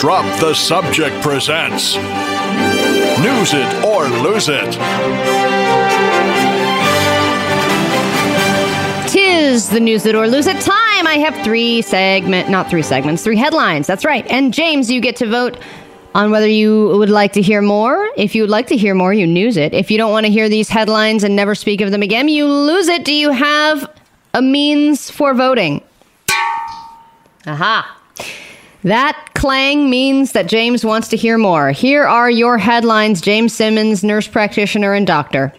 Drop 0.00 0.24
the 0.40 0.54
Subject 0.54 1.14
presents 1.22 1.96
News 1.96 3.52
It 3.52 3.84
or 3.84 4.08
Lose 4.08 4.48
It. 4.48 4.72
Tis 9.10 9.68
the 9.68 9.78
news 9.78 10.06
it 10.06 10.14
or 10.14 10.26
lose 10.26 10.46
it 10.46 10.58
time. 10.62 11.06
I 11.06 11.18
have 11.22 11.44
three 11.44 11.82
segment, 11.82 12.48
not 12.48 12.70
three 12.70 12.80
segments, 12.80 13.22
three 13.22 13.36
headlines. 13.36 13.86
That's 13.86 14.06
right. 14.06 14.26
And 14.28 14.54
James, 14.54 14.90
you 14.90 15.02
get 15.02 15.16
to 15.16 15.26
vote 15.26 15.58
on 16.14 16.30
whether 16.30 16.48
you 16.48 16.96
would 16.96 17.10
like 17.10 17.34
to 17.34 17.42
hear 17.42 17.60
more. 17.60 18.08
If 18.16 18.34
you 18.34 18.40
would 18.42 18.50
like 18.50 18.68
to 18.68 18.78
hear 18.78 18.94
more, 18.94 19.12
you 19.12 19.26
news 19.26 19.58
it. 19.58 19.74
If 19.74 19.90
you 19.90 19.98
don't 19.98 20.12
want 20.12 20.24
to 20.24 20.32
hear 20.32 20.48
these 20.48 20.70
headlines 20.70 21.24
and 21.24 21.36
never 21.36 21.54
speak 21.54 21.82
of 21.82 21.90
them 21.90 22.00
again, 22.00 22.26
you 22.26 22.46
lose 22.46 22.88
it. 22.88 23.04
Do 23.04 23.12
you 23.12 23.32
have 23.32 23.86
a 24.32 24.40
means 24.40 25.10
for 25.10 25.34
voting? 25.34 25.82
Aha. 27.46 27.98
That 28.82 29.30
clang 29.34 29.90
means 29.90 30.32
that 30.32 30.46
James 30.46 30.84
wants 30.84 31.08
to 31.08 31.16
hear 31.16 31.36
more. 31.36 31.70
Here 31.70 32.04
are 32.04 32.30
your 32.30 32.56
headlines 32.56 33.20
James 33.20 33.52
Simmons, 33.52 34.02
nurse 34.02 34.26
practitioner 34.26 34.94
and 34.94 35.06
doctor. 35.06 35.52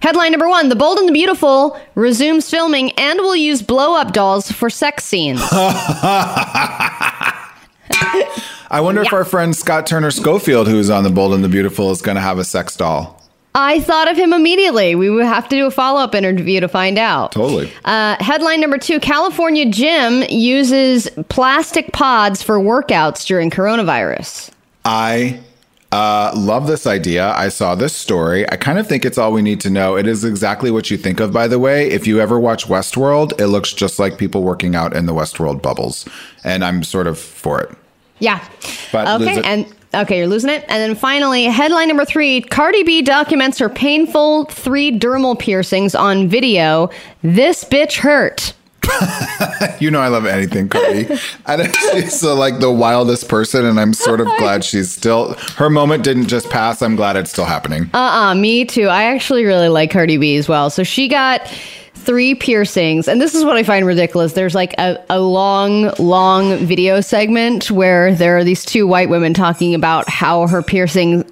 Headline 0.00 0.32
number 0.32 0.48
one 0.48 0.68
The 0.68 0.76
Bold 0.76 0.98
and 0.98 1.08
the 1.08 1.12
Beautiful 1.12 1.80
resumes 1.94 2.50
filming 2.50 2.90
and 2.92 3.20
will 3.20 3.36
use 3.36 3.62
blow 3.62 3.96
up 3.96 4.12
dolls 4.12 4.50
for 4.50 4.68
sex 4.68 5.04
scenes. 5.04 5.40
I 8.70 8.80
wonder 8.80 9.02
if 9.02 9.12
our 9.12 9.24
friend 9.24 9.54
Scott 9.54 9.86
Turner 9.86 10.10
Schofield, 10.10 10.66
who's 10.66 10.90
on 10.90 11.04
The 11.04 11.10
Bold 11.10 11.34
and 11.34 11.44
the 11.44 11.48
Beautiful, 11.48 11.90
is 11.90 12.02
going 12.02 12.16
to 12.16 12.20
have 12.20 12.38
a 12.38 12.44
sex 12.44 12.76
doll. 12.76 13.21
I 13.54 13.80
thought 13.80 14.10
of 14.10 14.16
him 14.16 14.32
immediately. 14.32 14.94
We 14.94 15.10
would 15.10 15.26
have 15.26 15.48
to 15.48 15.56
do 15.56 15.66
a 15.66 15.70
follow 15.70 16.00
up 16.00 16.14
interview 16.14 16.60
to 16.60 16.68
find 16.68 16.98
out. 16.98 17.32
Totally. 17.32 17.70
Uh, 17.84 18.16
headline 18.20 18.60
number 18.60 18.78
two 18.78 18.98
California 18.98 19.66
gym 19.66 20.22
uses 20.30 21.10
plastic 21.28 21.92
pods 21.92 22.42
for 22.42 22.58
workouts 22.58 23.26
during 23.26 23.50
coronavirus. 23.50 24.50
I 24.84 25.40
uh, 25.92 26.32
love 26.34 26.66
this 26.66 26.86
idea. 26.86 27.32
I 27.32 27.48
saw 27.50 27.74
this 27.74 27.94
story. 27.94 28.50
I 28.50 28.56
kind 28.56 28.78
of 28.78 28.86
think 28.86 29.04
it's 29.04 29.18
all 29.18 29.32
we 29.32 29.42
need 29.42 29.60
to 29.60 29.70
know. 29.70 29.96
It 29.96 30.06
is 30.06 30.24
exactly 30.24 30.70
what 30.70 30.90
you 30.90 30.96
think 30.96 31.20
of, 31.20 31.32
by 31.32 31.46
the 31.46 31.58
way. 31.58 31.90
If 31.90 32.06
you 32.06 32.20
ever 32.20 32.40
watch 32.40 32.66
Westworld, 32.66 33.38
it 33.38 33.48
looks 33.48 33.74
just 33.74 33.98
like 33.98 34.16
people 34.16 34.42
working 34.42 34.74
out 34.74 34.96
in 34.96 35.04
the 35.04 35.12
Westworld 35.12 35.60
bubbles. 35.60 36.08
And 36.42 36.64
I'm 36.64 36.82
sort 36.82 37.06
of 37.06 37.18
for 37.18 37.60
it. 37.60 37.76
Yeah. 38.18 38.42
But 38.90 39.20
okay. 39.20 39.42
And 39.44 39.66
okay, 39.94 40.18
you're 40.18 40.26
losing 40.26 40.50
it. 40.50 40.64
And 40.68 40.80
then 40.80 40.94
finally, 40.94 41.44
headline 41.44 41.88
number 41.88 42.04
three 42.04 42.40
Cardi 42.40 42.82
B 42.82 43.02
documents 43.02 43.58
her 43.58 43.68
painful 43.68 44.46
three 44.46 44.96
dermal 44.96 45.38
piercings 45.38 45.94
on 45.94 46.28
video. 46.28 46.90
This 47.22 47.64
bitch 47.64 47.98
hurt. 47.98 48.54
You 49.78 49.90
know, 49.90 50.00
I 50.00 50.08
love 50.08 50.26
anything, 50.26 50.68
Cardi. 50.68 51.08
I 51.46 51.56
know 51.56 51.64
she's 51.64 52.22
uh, 52.22 52.34
like 52.36 52.60
the 52.60 52.70
wildest 52.70 53.28
person, 53.28 53.64
and 53.64 53.80
I'm 53.80 53.92
sort 53.92 54.20
of 54.20 54.26
glad 54.38 54.62
she's 54.64 54.92
still. 54.92 55.34
Her 55.56 55.68
moment 55.70 56.04
didn't 56.04 56.26
just 56.28 56.50
pass. 56.50 56.82
I'm 56.82 56.94
glad 56.94 57.16
it's 57.16 57.30
still 57.32 57.44
happening. 57.44 57.90
Uh 57.92 57.98
uh 57.98 58.34
me 58.34 58.64
too. 58.64 58.86
I 58.86 59.04
actually 59.04 59.44
really 59.44 59.68
like 59.68 59.90
Cardi 59.90 60.18
B 60.18 60.36
as 60.36 60.48
well. 60.48 60.70
So 60.70 60.84
she 60.84 61.08
got 61.08 61.40
three 62.04 62.34
piercings, 62.34 63.08
and 63.08 63.20
this 63.20 63.34
is 63.34 63.44
what 63.44 63.56
I 63.56 63.62
find 63.62 63.86
ridiculous. 63.86 64.32
There's 64.32 64.54
like 64.54 64.74
a, 64.78 65.02
a 65.08 65.20
long, 65.20 65.92
long 65.98 66.56
video 66.58 67.00
segment 67.00 67.70
where 67.70 68.14
there 68.14 68.36
are 68.38 68.44
these 68.44 68.64
two 68.64 68.86
white 68.86 69.08
women 69.08 69.34
talking 69.34 69.74
about 69.74 70.08
how 70.08 70.46
her 70.46 70.62
piercing 70.62 71.24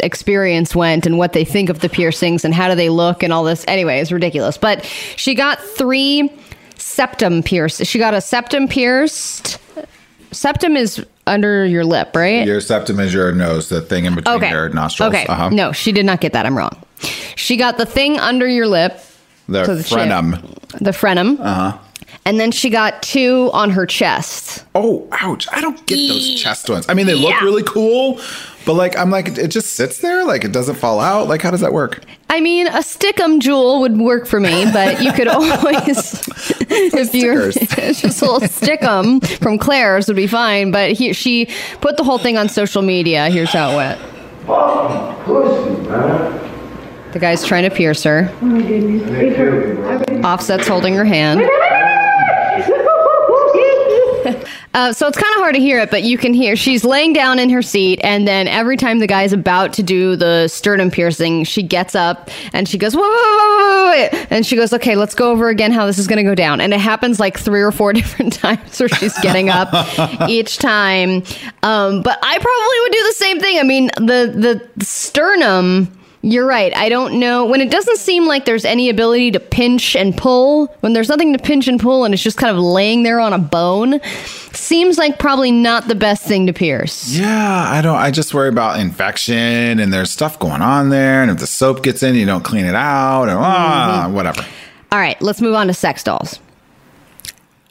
experience 0.00 0.74
went 0.74 1.06
and 1.06 1.18
what 1.18 1.32
they 1.32 1.44
think 1.44 1.68
of 1.68 1.80
the 1.80 1.88
piercings 1.88 2.44
and 2.44 2.54
how 2.54 2.68
do 2.68 2.74
they 2.74 2.88
look 2.88 3.22
and 3.22 3.32
all 3.32 3.44
this. 3.44 3.64
Anyway, 3.68 4.00
it's 4.00 4.12
ridiculous. 4.12 4.56
But 4.58 4.84
she 5.16 5.34
got 5.34 5.60
three 5.60 6.30
septum 6.76 7.42
pierced. 7.42 7.86
She 7.86 7.98
got 7.98 8.14
a 8.14 8.20
septum 8.20 8.68
pierced. 8.68 9.58
Septum 10.32 10.76
is 10.76 11.04
under 11.26 11.64
your 11.64 11.84
lip, 11.84 12.14
right? 12.14 12.46
Your 12.46 12.60
septum 12.60 12.98
is 13.00 13.14
your 13.14 13.32
nose, 13.32 13.68
the 13.68 13.80
thing 13.80 14.04
in 14.04 14.14
between 14.14 14.36
Okay. 14.36 14.50
your 14.50 14.68
nostrils. 14.70 15.14
Okay. 15.14 15.26
Uh-huh. 15.26 15.48
No, 15.50 15.72
she 15.72 15.92
did 15.92 16.04
not 16.04 16.20
get 16.20 16.32
that. 16.32 16.44
I'm 16.44 16.56
wrong. 16.56 16.76
She 17.36 17.56
got 17.56 17.78
the 17.78 17.86
thing 17.86 18.18
under 18.18 18.46
your 18.48 18.66
lip, 18.66 19.00
The, 19.48 19.64
So 19.64 19.74
the 19.74 19.82
chin. 19.84 19.98
frenum. 20.10 20.40
the 20.80 20.90
frenum, 20.92 21.38
Uh 21.40 21.54
huh. 21.72 21.78
and 22.24 22.40
then 22.40 22.50
she 22.50 22.70
got 22.70 23.02
two 23.02 23.50
on 23.52 23.70
her 23.70 23.84
chest. 23.86 24.64
Oh, 24.74 25.06
ouch. 25.12 25.46
I 25.52 25.60
don't 25.60 25.84
get 25.86 25.96
those 26.08 26.40
chest 26.40 26.70
ones. 26.70 26.86
I 26.88 26.94
mean, 26.94 27.06
they 27.06 27.14
look 27.14 27.38
really 27.42 27.62
cool, 27.62 28.20
but 28.64 28.72
like, 28.74 28.96
I'm 28.96 29.10
like, 29.10 29.36
it 29.36 29.48
just 29.48 29.74
sits 29.74 29.98
there? 29.98 30.24
Like, 30.24 30.44
it 30.44 30.52
doesn't 30.52 30.76
fall 30.76 30.98
out? 30.98 31.28
Like, 31.28 31.42
how 31.42 31.50
does 31.50 31.60
that 31.60 31.72
work? 31.74 32.02
I 32.30 32.40
mean, 32.40 32.66
a 32.66 32.78
stickum 32.78 33.38
jewel 33.40 33.80
would 33.82 33.96
work 33.98 34.26
for 34.26 34.40
me, 34.40 34.64
but 34.72 35.02
you 35.02 35.12
could 35.12 35.28
always, 35.36 36.26
if 36.70 37.14
you're 37.14 37.52
just 37.52 38.22
a 38.22 38.24
little 38.24 38.40
stickum 38.40 39.24
from 39.40 39.58
Claire's 39.58 40.06
would 40.08 40.16
be 40.16 40.26
fine. 40.26 40.70
But 40.72 40.92
he, 40.92 41.12
she 41.12 41.48
put 41.82 41.96
the 41.98 42.02
whole 42.04 42.18
thing 42.18 42.36
on 42.38 42.48
social 42.48 42.80
media. 42.82 43.28
Here's 43.30 43.50
how 43.52 43.72
it 43.72 43.76
went. 43.76 44.00
The 47.14 47.20
guy's 47.20 47.46
trying 47.46 47.62
to 47.62 47.70
pierce 47.70 48.02
her. 48.02 48.28
Offset's 50.24 50.66
holding 50.66 50.94
her 50.94 51.04
hand. 51.04 51.48
Uh, 54.74 54.92
so 54.92 55.06
it's 55.06 55.16
kind 55.16 55.32
of 55.36 55.40
hard 55.40 55.54
to 55.54 55.60
hear 55.60 55.78
it, 55.78 55.88
but 55.88 56.02
you 56.02 56.18
can 56.18 56.34
hear 56.34 56.56
she's 56.56 56.84
laying 56.84 57.12
down 57.12 57.38
in 57.38 57.48
her 57.48 57.62
seat, 57.62 58.00
and 58.02 58.26
then 58.26 58.48
every 58.48 58.76
time 58.76 58.98
the 58.98 59.06
guy's 59.06 59.32
about 59.32 59.72
to 59.72 59.84
do 59.84 60.16
the 60.16 60.48
sternum 60.48 60.90
piercing, 60.90 61.44
she 61.44 61.62
gets 61.62 61.94
up 61.94 62.28
and 62.52 62.68
she 62.68 62.76
goes, 62.76 62.96
whoa, 62.96 63.02
whoa, 63.02 63.08
whoa, 63.08 63.46
whoa, 63.46 64.08
whoa," 64.10 64.26
and 64.30 64.44
she 64.44 64.56
goes, 64.56 64.72
okay, 64.72 64.96
let's 64.96 65.14
go 65.14 65.30
over 65.30 65.48
again 65.48 65.70
how 65.70 65.86
this 65.86 65.96
is 65.96 66.08
going 66.08 66.16
to 66.16 66.28
go 66.28 66.34
down. 66.34 66.60
And 66.60 66.74
it 66.74 66.80
happens 66.80 67.20
like 67.20 67.38
three 67.38 67.62
or 67.62 67.70
four 67.70 67.92
different 68.00 68.32
times 68.32 68.80
where 68.80 68.88
she's 68.88 69.16
getting 69.20 69.48
up 69.48 69.68
each 70.28 70.58
time. 70.58 71.22
Um, 71.62 72.02
but 72.02 72.18
I 72.20 72.38
probably 72.38 72.80
would 72.82 72.92
do 72.92 73.06
the 73.06 73.14
same 73.14 73.38
thing. 73.38 73.60
I 73.60 73.62
mean, 73.62 73.90
the 73.96 74.66
the 74.76 74.84
sternum. 74.84 75.96
You're 76.26 76.46
right. 76.46 76.74
I 76.74 76.88
don't 76.88 77.20
know. 77.20 77.44
When 77.44 77.60
it 77.60 77.70
doesn't 77.70 77.98
seem 77.98 78.26
like 78.26 78.46
there's 78.46 78.64
any 78.64 78.88
ability 78.88 79.32
to 79.32 79.40
pinch 79.40 79.94
and 79.94 80.16
pull, 80.16 80.68
when 80.80 80.94
there's 80.94 81.10
nothing 81.10 81.34
to 81.34 81.38
pinch 81.38 81.68
and 81.68 81.78
pull 81.78 82.06
and 82.06 82.14
it's 82.14 82.22
just 82.22 82.38
kind 82.38 82.50
of 82.56 82.62
laying 82.62 83.02
there 83.02 83.20
on 83.20 83.34
a 83.34 83.38
bone, 83.38 84.00
seems 84.54 84.96
like 84.96 85.18
probably 85.18 85.50
not 85.50 85.86
the 85.86 85.94
best 85.94 86.24
thing 86.24 86.46
to 86.46 86.54
pierce. 86.54 87.10
Yeah, 87.14 87.66
I 87.68 87.82
don't. 87.82 87.96
I 87.96 88.10
just 88.10 88.32
worry 88.32 88.48
about 88.48 88.80
infection 88.80 89.78
and 89.78 89.92
there's 89.92 90.10
stuff 90.10 90.38
going 90.38 90.62
on 90.62 90.88
there. 90.88 91.20
And 91.20 91.30
if 91.30 91.38
the 91.38 91.46
soap 91.46 91.82
gets 91.82 92.02
in, 92.02 92.14
you 92.14 92.24
don't 92.24 92.42
clean 92.44 92.64
it 92.64 92.74
out 92.74 93.28
or 93.28 93.36
ah, 93.38 94.04
Mm-hmm. 94.06 94.14
whatever. 94.14 94.46
All 94.92 94.98
right, 94.98 95.20
let's 95.20 95.42
move 95.42 95.54
on 95.54 95.66
to 95.66 95.74
sex 95.74 96.02
dolls. 96.02 96.38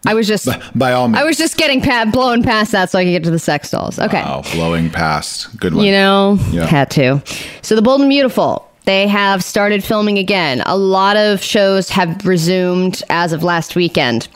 I 0.06 0.14
was 0.14 0.28
just 0.28 0.49
By 0.76 0.91
all 0.93 1.08
means. 1.08 1.18
I 1.20 1.24
was 1.24 1.38
just 1.38 1.58
getting 1.58 1.82
pa- 1.82 2.06
blown 2.12 2.43
past 2.43 2.72
that 2.74 2.89
so 2.89 2.99
I 2.99 3.04
could 3.06 3.12
get 3.12 3.24
to 3.24 3.32
the 3.32 3.39
sex 3.39 3.72
dolls. 3.72 3.97
Okay. 3.99 4.22
Wow, 4.22 4.43
blowing 4.54 4.89
past. 4.89 5.56
Good 5.58 5.74
one. 5.74 5.86
You 5.86 5.91
know, 5.93 6.38
Yeah. 6.51 6.66
had 6.66 6.89
to. 6.91 7.22
So 7.62 7.76
the 7.76 7.82
Bold 7.82 8.01
and 8.01 8.10
Beautiful, 8.10 8.70
they 8.86 9.08
have 9.08 9.43
started 9.43 9.84
filming 9.84 10.18
again. 10.18 10.62
A 10.66 10.76
lot 10.78 11.16
of 11.16 11.41
shows 11.41 11.89
have 11.89 12.26
resumed 12.26 13.01
as 13.10 13.32
of 13.32 13.43
last 13.43 13.76
weekend. 13.78 14.28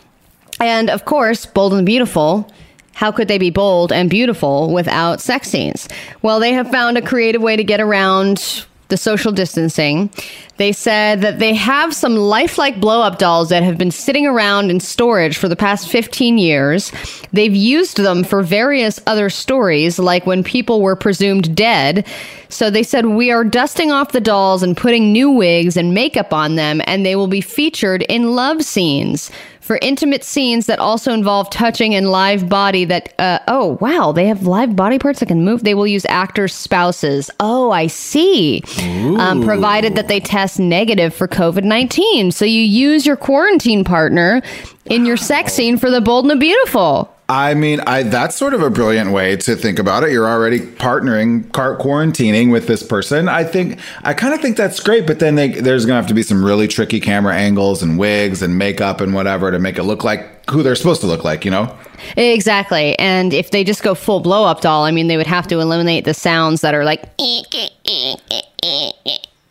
And 0.61 0.89
of 0.89 1.03
course, 1.05 1.45
Bold 1.45 1.73
and 1.73 1.85
Beautiful, 1.85 2.49
how 2.93 3.11
could 3.11 3.27
they 3.27 3.37
be 3.37 3.49
bold 3.51 3.91
and 3.91 4.09
beautiful 4.09 4.71
without 4.73 5.21
sex 5.21 5.49
scenes? 5.49 5.87
Well, 6.21 6.39
they 6.39 6.53
have 6.53 6.71
found 6.71 6.97
a 6.97 7.01
creative 7.01 7.41
way 7.41 7.55
to 7.57 7.63
get 7.63 7.79
around 7.81 8.65
the 8.89 8.97
social 8.97 9.31
distancing. 9.31 10.09
They 10.57 10.71
said 10.71 11.21
that 11.21 11.39
they 11.39 11.53
have 11.53 11.93
some 11.93 12.15
lifelike 12.15 12.79
blow 12.79 13.01
up 13.01 13.19
dolls 13.19 13.49
that 13.49 13.63
have 13.63 13.77
been 13.77 13.91
sitting 13.91 14.25
around 14.25 14.71
in 14.71 14.79
storage 14.79 15.37
for 15.37 15.47
the 15.47 15.55
past 15.55 15.89
15 15.89 16.37
years. 16.37 16.91
They've 17.31 17.55
used 17.55 17.97
them 17.97 18.23
for 18.23 18.41
various 18.41 18.99
other 19.05 19.29
stories, 19.29 19.99
like 19.99 20.25
when 20.25 20.43
people 20.43 20.81
were 20.81 20.95
presumed 20.95 21.55
dead. 21.55 22.07
So 22.49 22.69
they 22.69 22.83
said, 22.83 23.05
We 23.05 23.29
are 23.31 23.43
dusting 23.43 23.91
off 23.91 24.13
the 24.13 24.21
dolls 24.21 24.63
and 24.63 24.75
putting 24.75 25.11
new 25.11 25.31
wigs 25.31 25.77
and 25.77 25.93
makeup 25.93 26.33
on 26.33 26.55
them, 26.55 26.81
and 26.85 27.05
they 27.05 27.15
will 27.15 27.27
be 27.27 27.41
featured 27.41 28.03
in 28.03 28.35
love 28.35 28.63
scenes. 28.63 29.29
For 29.67 29.77
intimate 29.81 30.23
scenes 30.23 30.67
that 30.67 30.79
also 30.79 31.11
involve 31.11 31.49
touching 31.49 31.93
and 31.93 32.09
live 32.09 32.47
body, 32.47 32.85
that, 32.85 33.13
uh, 33.19 33.39
oh, 33.49 33.77
wow, 33.81 34.13
they 34.13 34.25
have 34.27 34.43
live 34.43 34.77
body 34.77 34.97
parts 34.97 35.19
that 35.19 35.25
can 35.25 35.43
move. 35.43 35.65
They 35.65 35.73
will 35.73 35.85
use 35.85 36.05
actors' 36.07 36.53
spouses. 36.53 37.29
Oh, 37.41 37.69
I 37.71 37.87
see. 37.87 38.63
Um, 39.19 39.43
provided 39.43 39.95
that 39.95 40.07
they 40.07 40.21
test 40.21 40.57
negative 40.57 41.13
for 41.13 41.27
COVID 41.27 41.65
19. 41.65 42.31
So 42.31 42.45
you 42.45 42.61
use 42.61 43.05
your 43.05 43.17
quarantine 43.17 43.83
partner 43.83 44.41
in 44.85 45.05
your 45.05 45.17
sex 45.17 45.51
scene 45.51 45.77
for 45.77 45.91
the 45.91 45.99
bold 45.99 46.23
and 46.23 46.31
the 46.31 46.37
beautiful. 46.37 47.13
I 47.29 47.55
mean, 47.55 47.81
I 47.81 48.03
that's 48.03 48.37
sort 48.37 48.53
of 48.53 48.61
a 48.61 48.69
brilliant 48.69 49.11
way 49.11 49.35
to 49.35 49.55
think 49.57 49.79
about 49.79 50.03
it. 50.03 50.11
You're 50.11 50.29
already 50.29 50.59
partnering, 50.59 51.51
car- 51.51 51.77
quarantining 51.77 52.53
with 52.53 52.67
this 52.67 52.83
person. 52.83 53.27
I 53.27 53.43
think 53.43 53.79
I 54.03 54.13
kind 54.13 54.33
of 54.33 54.39
think 54.39 54.55
that's 54.55 54.79
great, 54.79 55.05
but 55.05 55.19
then 55.19 55.35
they, 55.35 55.49
there's 55.49 55.85
gonna 55.85 55.99
have 55.99 56.07
to 56.07 56.13
be 56.13 56.23
some 56.23 56.43
really 56.43 56.69
tricky 56.69 57.01
camera 57.01 57.35
angles 57.35 57.83
and 57.83 57.99
wigs 57.99 58.41
and 58.41 58.57
makeup 58.57 59.01
and 59.01 59.13
whatever 59.13 59.51
to 59.51 59.59
make 59.59 59.77
it 59.77 59.83
look 59.83 60.05
like 60.05 60.49
who 60.49 60.63
they're 60.63 60.75
supposed 60.75 61.01
to 61.01 61.07
look 61.07 61.25
like. 61.25 61.43
You 61.43 61.51
know? 61.51 61.77
Exactly. 62.15 62.97
And 62.97 63.33
if 63.33 63.51
they 63.51 63.65
just 63.65 63.83
go 63.83 63.93
full 63.93 64.21
blow 64.21 64.45
up 64.45 64.61
doll, 64.61 64.85
I 64.85 64.91
mean, 64.91 65.07
they 65.07 65.17
would 65.17 65.27
have 65.27 65.47
to 65.47 65.59
eliminate 65.59 66.05
the 66.05 66.13
sounds 66.13 66.61
that 66.61 66.73
are 66.73 66.85
like. 66.85 67.03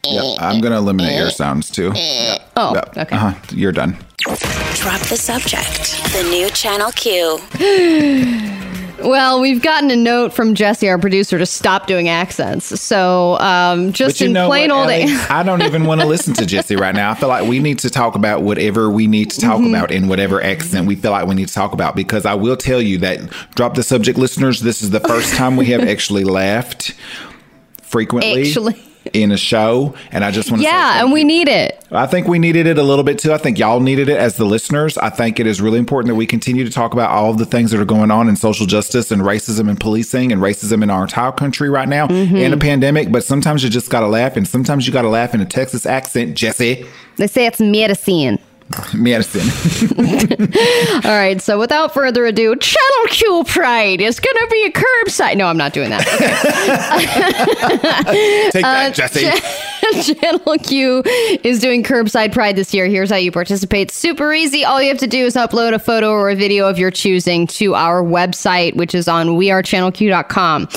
Yeah, 0.09 0.35
I'm 0.39 0.61
gonna 0.61 0.79
eliminate 0.79 1.17
your 1.19 1.31
sounds 1.31 1.71
too. 1.71 1.93
Oh, 1.95 2.73
Yeah. 2.75 2.81
okay. 2.97 3.17
Uh-huh. 3.17 3.35
You're 3.53 3.73
done. 3.73 3.97
Drop 4.19 5.01
the 5.09 5.17
subject. 5.17 6.03
The 6.13 6.23
new 6.31 6.49
Channel 6.51 6.91
Q. 6.93 7.39
Well, 8.99 9.43
we've 9.43 9.61
gotten 9.63 9.91
a 9.91 9.95
note 9.97 10.33
from 10.33 10.55
Jesse, 10.55 10.89
our 10.89 10.99
producer, 10.99 11.39
to 11.39 11.45
stop 11.45 11.87
doing 11.87 12.09
accents. 12.09 12.81
So, 12.81 13.39
um, 13.41 13.93
just 13.93 14.23
in 14.23 14.33
plain 14.33 14.71
what, 14.71 14.71
old. 14.71 14.91
Ellie? 14.91 15.05
I 15.29 15.43
don't 15.43 15.61
even 15.63 15.85
want 15.85 16.01
to 16.01 16.07
listen 16.07 16.33
to 16.35 16.47
Jesse 16.47 16.77
right 16.77 16.95
now. 16.95 17.11
I 17.11 17.15
feel 17.15 17.29
like 17.29 17.47
we 17.47 17.59
need 17.61 17.79
to 17.81 17.91
talk 17.91 18.15
about 18.15 18.43
whatever 18.43 18.89
we 18.91 19.07
need 19.07 19.31
to 19.33 19.41
talk 19.41 19.61
Mhm. 19.61 19.69
about 19.69 19.91
in 19.93 20.09
whatever 20.09 20.43
accent 20.43 20.87
we 20.87 20.97
feel 20.97 21.11
like 21.11 21.27
we 21.27 21.35
need 21.35 21.47
to 21.47 21.55
talk 21.55 21.73
about. 21.75 21.95
Because 21.95 22.25
I 22.25 22.35
will 22.35 22.57
tell 22.57 22.81
you 22.81 22.97
that, 22.99 23.21
drop 23.55 23.75
the 23.75 23.83
subject, 23.83 24.19
listeners. 24.19 24.61
This 24.61 24.81
is 24.81 24.91
the 24.91 25.01
first 25.01 25.35
time 25.35 25.57
we 25.57 25.67
have 25.67 25.83
actually 25.87 26.25
laughed 26.25 26.95
frequently 27.83 28.49
Actually. 28.49 28.83
In 29.13 29.33
a 29.33 29.37
show, 29.37 29.95
and 30.11 30.25
I 30.25 30.31
just 30.31 30.51
want 30.51 30.63
to. 30.63 30.69
yeah, 30.69 31.01
and 31.03 31.13
we 31.13 31.25
need 31.25 31.49
it. 31.49 31.83
I 31.91 32.07
think 32.07 32.27
we 32.27 32.39
needed 32.39 32.67
it 32.67 32.79
a 32.79 32.83
little 32.83 33.05
bit 33.05 33.19
too. 33.19 33.33
I 33.33 33.39
think 33.39 33.59
y'all 33.59 33.81
needed 33.81 34.09
it 34.09 34.17
as 34.19 34.37
the 34.37 34.45
listeners. 34.45 34.99
I 34.99 35.11
think 35.11 35.39
it 35.41 35.47
is 35.47 35.61
really 35.61 35.79
important 35.79 36.09
that 36.09 36.15
we 36.17 36.27
continue 36.27 36.65
to 36.65 36.71
talk 36.71 36.93
about 36.93 37.11
all 37.11 37.31
of 37.31 37.39
the 37.39 37.47
things 37.47 37.71
that 37.71 37.81
are 37.81 37.85
going 37.85 38.11
on 38.11 38.29
in 38.29 38.37
social 38.37 38.67
justice 38.67 39.11
and 39.11 39.23
racism 39.23 39.69
and 39.69 39.79
policing 39.79 40.33
and 40.33 40.41
racism 40.43 40.83
in 40.83 40.91
our 40.91 41.03
entire 41.03 41.33
country 41.33 41.69
right 41.71 41.89
now 41.89 42.07
Mhm. 42.09 42.41
in 42.41 42.53
a 42.53 42.57
pandemic. 42.57 43.13
But 43.13 43.25
sometimes 43.25 43.63
you 43.63 43.71
just 43.71 43.91
got 43.91 44.01
to 44.01 44.09
laugh, 44.09 44.37
and 44.37 44.47
sometimes 44.47 44.87
you 44.87 44.93
got 44.93 45.03
to 45.03 45.09
laugh 45.09 45.35
in 45.35 45.41
a 45.41 45.47
Texas 45.47 45.87
accent, 45.87 46.35
Jesse. 46.37 46.85
They 47.17 47.27
say 47.27 47.47
it's 47.47 47.61
medicine. 47.61 48.39
Medicine. 48.95 49.47
All 51.05 51.17
right. 51.17 51.41
So, 51.41 51.57
without 51.59 51.95
further 51.95 52.27
ado, 52.27 52.57
Channel 52.57 53.07
Q 53.09 53.45
Pride 53.47 54.01
is 54.01 54.19
going 54.19 54.35
to 54.37 54.49
be 54.51 54.65
a 54.65 54.73
curbside. 54.73 55.37
No, 55.37 55.47
I'm 55.47 55.57
not 55.57 55.73
doing 55.73 55.91
that. 55.91 56.05
Okay. 56.07 56.27
Take 58.51 58.63
that, 58.63 58.91
Uh, 58.91 58.93
Jesse. 58.93 59.31
Ch- 59.31 60.17
Channel 60.21 60.57
Q 60.65 61.03
is 61.45 61.61
doing 61.61 61.85
curbside 61.85 62.33
pride 62.33 62.57
this 62.57 62.75
year. 62.75 62.87
Here's 62.87 63.09
how 63.11 63.17
you 63.17 63.31
participate. 63.31 63.93
Super 63.93 64.33
easy. 64.33 64.65
All 64.65 64.83
you 64.83 64.89
have 64.89 64.99
to 64.99 65.07
do 65.07 65.25
is 65.25 65.35
upload 65.37 65.73
a 65.73 65.79
photo 65.79 66.11
or 66.11 66.29
a 66.31 66.35
video 66.35 66.69
of 66.69 66.77
your 66.79 66.91
choosing 66.91 67.47
to 67.49 67.75
our 67.77 68.03
website, 68.03 68.75
which 68.75 68.95
is 68.97 69.07
on 69.07 69.29
wearechannelq.com. 69.29 70.69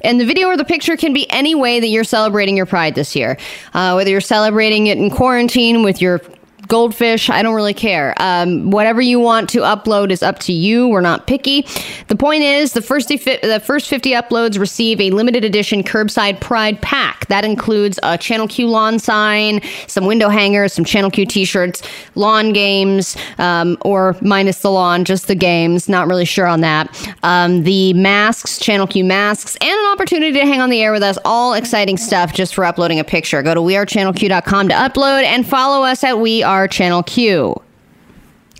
And 0.00 0.20
the 0.20 0.24
video 0.26 0.48
or 0.48 0.56
the 0.56 0.64
picture 0.64 0.96
can 0.96 1.12
be 1.12 1.30
any 1.30 1.54
way 1.54 1.78
that 1.78 1.86
you're 1.88 2.02
celebrating 2.04 2.56
your 2.56 2.66
pride 2.66 2.96
this 2.96 3.14
year. 3.14 3.38
Uh, 3.72 3.92
whether 3.92 4.10
you're 4.10 4.20
celebrating 4.20 4.88
it 4.88 4.98
in 4.98 5.10
quarantine 5.10 5.84
with 5.84 6.02
your 6.02 6.20
goldfish 6.68 7.30
i 7.30 7.42
don't 7.42 7.54
really 7.54 7.74
care. 7.74 8.14
Um, 8.18 8.70
whatever 8.70 9.00
you 9.00 9.20
want 9.20 9.48
to 9.50 9.60
upload 9.60 10.10
is 10.10 10.22
up 10.22 10.38
to 10.40 10.52
you. 10.52 10.88
We're 10.88 11.00
not 11.00 11.26
picky. 11.26 11.66
The 12.08 12.16
point 12.16 12.42
is 12.42 12.72
the 12.72 12.82
first 12.82 13.08
defi- 13.08 13.38
the 13.42 13.60
first 13.60 13.88
50 13.88 14.10
uploads 14.12 14.58
receive 14.58 15.00
a 15.00 15.10
limited 15.10 15.44
edition 15.44 15.82
curbside 15.82 16.40
pride 16.40 16.80
pack. 16.82 17.26
That 17.26 17.44
includes 17.44 17.98
a 18.02 18.18
channel 18.18 18.48
q 18.48 18.66
lawn 18.68 18.98
sign 18.98 19.60
some 19.86 20.06
window 20.06 20.28
hangers 20.28 20.72
some 20.72 20.84
channel 20.84 21.10
q 21.10 21.26
t-shirts 21.26 21.82
lawn 22.14 22.52
games 22.52 23.16
um, 23.38 23.76
or 23.82 24.16
minus 24.20 24.60
the 24.60 24.70
lawn 24.70 25.04
just 25.04 25.28
the 25.28 25.34
games. 25.34 25.88
Not 25.88 26.08
really 26.08 26.24
sure 26.24 26.46
on 26.46 26.60
that. 26.62 27.14
Um, 27.22 27.62
the 27.62 27.92
masks 27.92 28.58
channel 28.58 28.86
q 28.86 29.04
masks 29.04 29.56
and 29.60 29.70
an 29.70 29.92
opportunity 29.92 30.32
to 30.32 30.46
hang 30.46 30.60
on 30.60 30.70
the 30.70 30.82
air 30.82 30.92
with 30.92 31.02
us. 31.02 31.18
All 31.24 31.54
exciting 31.54 31.96
stuff 31.96 32.32
just 32.32 32.54
for 32.54 32.64
uploading 32.64 32.98
a 32.98 33.04
picture. 33.04 33.42
Go 33.42 33.54
to 33.54 33.60
wearechannelq.com 33.60 34.68
to 34.68 34.74
upload 34.74 35.24
and 35.24 35.46
follow 35.46 35.84
us 35.84 36.02
at 36.02 36.18
we 36.18 36.42
are 36.42 36.55
channel 36.66 37.02
q 37.02 37.54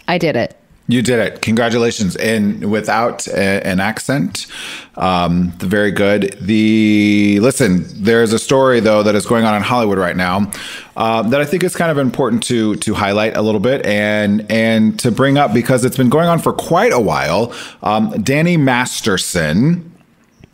i 0.08 0.18
did 0.18 0.36
it 0.36 0.56
You 0.88 1.02
did 1.02 1.18
it. 1.18 1.42
Congratulations. 1.42 2.14
And 2.14 2.70
without 2.70 3.26
a, 3.26 3.66
an 3.66 3.80
accent, 3.80 4.46
um, 4.94 5.50
very 5.58 5.90
good. 5.90 6.36
The 6.40 7.40
listen, 7.40 7.84
there's 8.04 8.32
a 8.32 8.38
story 8.38 8.78
though 8.78 9.02
that 9.02 9.16
is 9.16 9.26
going 9.26 9.44
on 9.44 9.56
in 9.56 9.62
Hollywood 9.62 9.98
right 9.98 10.16
now 10.16 10.48
um, 10.96 11.30
that 11.30 11.40
I 11.40 11.44
think 11.44 11.64
is 11.64 11.74
kind 11.74 11.90
of 11.90 11.98
important 11.98 12.44
to 12.44 12.76
to 12.76 12.94
highlight 12.94 13.36
a 13.36 13.42
little 13.42 13.60
bit 13.60 13.84
and 13.84 14.46
and 14.48 14.96
to 15.00 15.10
bring 15.10 15.36
up 15.38 15.52
because 15.52 15.84
it's 15.84 15.96
been 15.96 16.08
going 16.08 16.28
on 16.28 16.38
for 16.38 16.52
quite 16.52 16.92
a 16.92 17.00
while. 17.00 17.52
Um, 17.82 18.22
Danny 18.22 18.56
Masterson. 18.56 19.90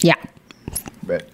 Yeah. 0.01 0.17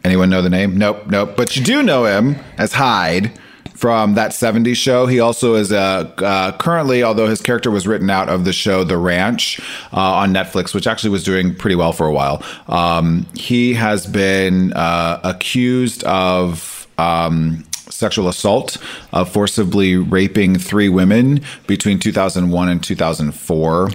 Anyone 0.02 0.28
know 0.28 0.42
the 0.42 0.50
name? 0.50 0.76
Nope, 0.76 1.06
nope. 1.06 1.36
But 1.36 1.54
you 1.54 1.62
do 1.62 1.84
know 1.84 2.04
him 2.04 2.34
as 2.56 2.72
Hyde 2.72 3.30
from 3.78 4.14
that 4.14 4.32
70s 4.32 4.74
show. 4.74 5.06
He 5.06 5.20
also 5.20 5.54
is 5.54 5.70
uh, 5.70 6.12
uh, 6.18 6.50
currently, 6.58 7.04
although 7.04 7.28
his 7.28 7.40
character 7.40 7.70
was 7.70 7.86
written 7.86 8.10
out 8.10 8.28
of 8.28 8.44
the 8.44 8.52
show 8.52 8.82
The 8.82 8.96
Ranch 8.96 9.60
uh, 9.92 10.14
on 10.14 10.34
Netflix, 10.34 10.74
which 10.74 10.88
actually 10.88 11.10
was 11.10 11.22
doing 11.22 11.54
pretty 11.54 11.76
well 11.76 11.92
for 11.92 12.04
a 12.04 12.12
while. 12.12 12.42
Um, 12.66 13.24
he 13.34 13.74
has 13.74 14.04
been 14.06 14.72
uh, 14.72 15.20
accused 15.22 16.02
of. 16.04 16.86
Um, 16.98 17.64
Sexual 17.90 18.28
assault, 18.28 18.76
of 19.12 19.32
forcibly 19.32 19.96
raping 19.96 20.58
three 20.58 20.90
women 20.90 21.40
between 21.66 21.98
2001 21.98 22.68
and 22.68 22.84
2004. 22.84 23.88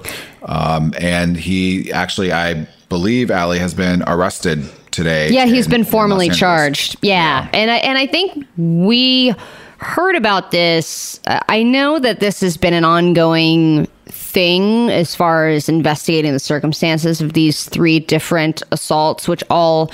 Um, 0.45 0.93
and 0.97 1.37
he 1.37 1.91
actually, 1.91 2.33
I 2.33 2.67
believe, 2.89 3.29
Allie 3.29 3.59
has 3.59 3.75
been 3.75 4.03
arrested 4.07 4.67
today. 4.89 5.29
Yeah, 5.29 5.45
he's 5.45 5.65
in- 5.65 5.71
been 5.71 5.83
formally 5.83 6.29
charged. 6.29 6.97
Yeah. 7.01 7.47
And 7.53 7.69
I 7.69 7.77
and 7.77 7.97
I 7.97 8.07
think 8.07 8.47
we 8.57 9.35
heard 9.83 10.15
about 10.15 10.51
this. 10.51 11.19
I 11.27 11.63
know 11.63 11.99
that 11.99 12.19
this 12.19 12.41
has 12.41 12.57
been 12.57 12.73
an 12.73 12.85
ongoing 12.85 13.87
thing 14.05 14.89
as 14.89 15.15
far 15.15 15.47
as 15.47 15.69
investigating 15.69 16.33
the 16.33 16.39
circumstances 16.39 17.21
of 17.21 17.33
these 17.33 17.65
three 17.65 17.99
different 17.99 18.63
assaults 18.71 19.27
which 19.27 19.43
all 19.49 19.91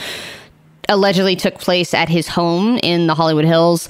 allegedly 0.87 1.35
took 1.35 1.55
place 1.55 1.93
at 1.93 2.09
his 2.09 2.27
home 2.27 2.77
in 2.83 3.07
the 3.07 3.15
Hollywood 3.15 3.45
Hills. 3.45 3.87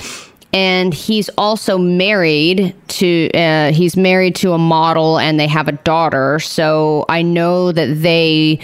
And 0.52 0.94
he's 0.94 1.30
also 1.38 1.78
married 1.78 2.76
to 2.88 3.30
uh, 3.36 3.72
he's 3.72 3.96
married 3.96 4.36
to 4.38 4.54
a 4.54 4.58
model, 4.58 5.20
and 5.20 5.40
they 5.40 5.46
have 5.46 5.68
a 5.68 5.74
daughter. 5.74 6.40
So 6.40 7.06
I 7.08 7.22
know 7.22 7.72
that 7.72 8.02
they 8.02 8.60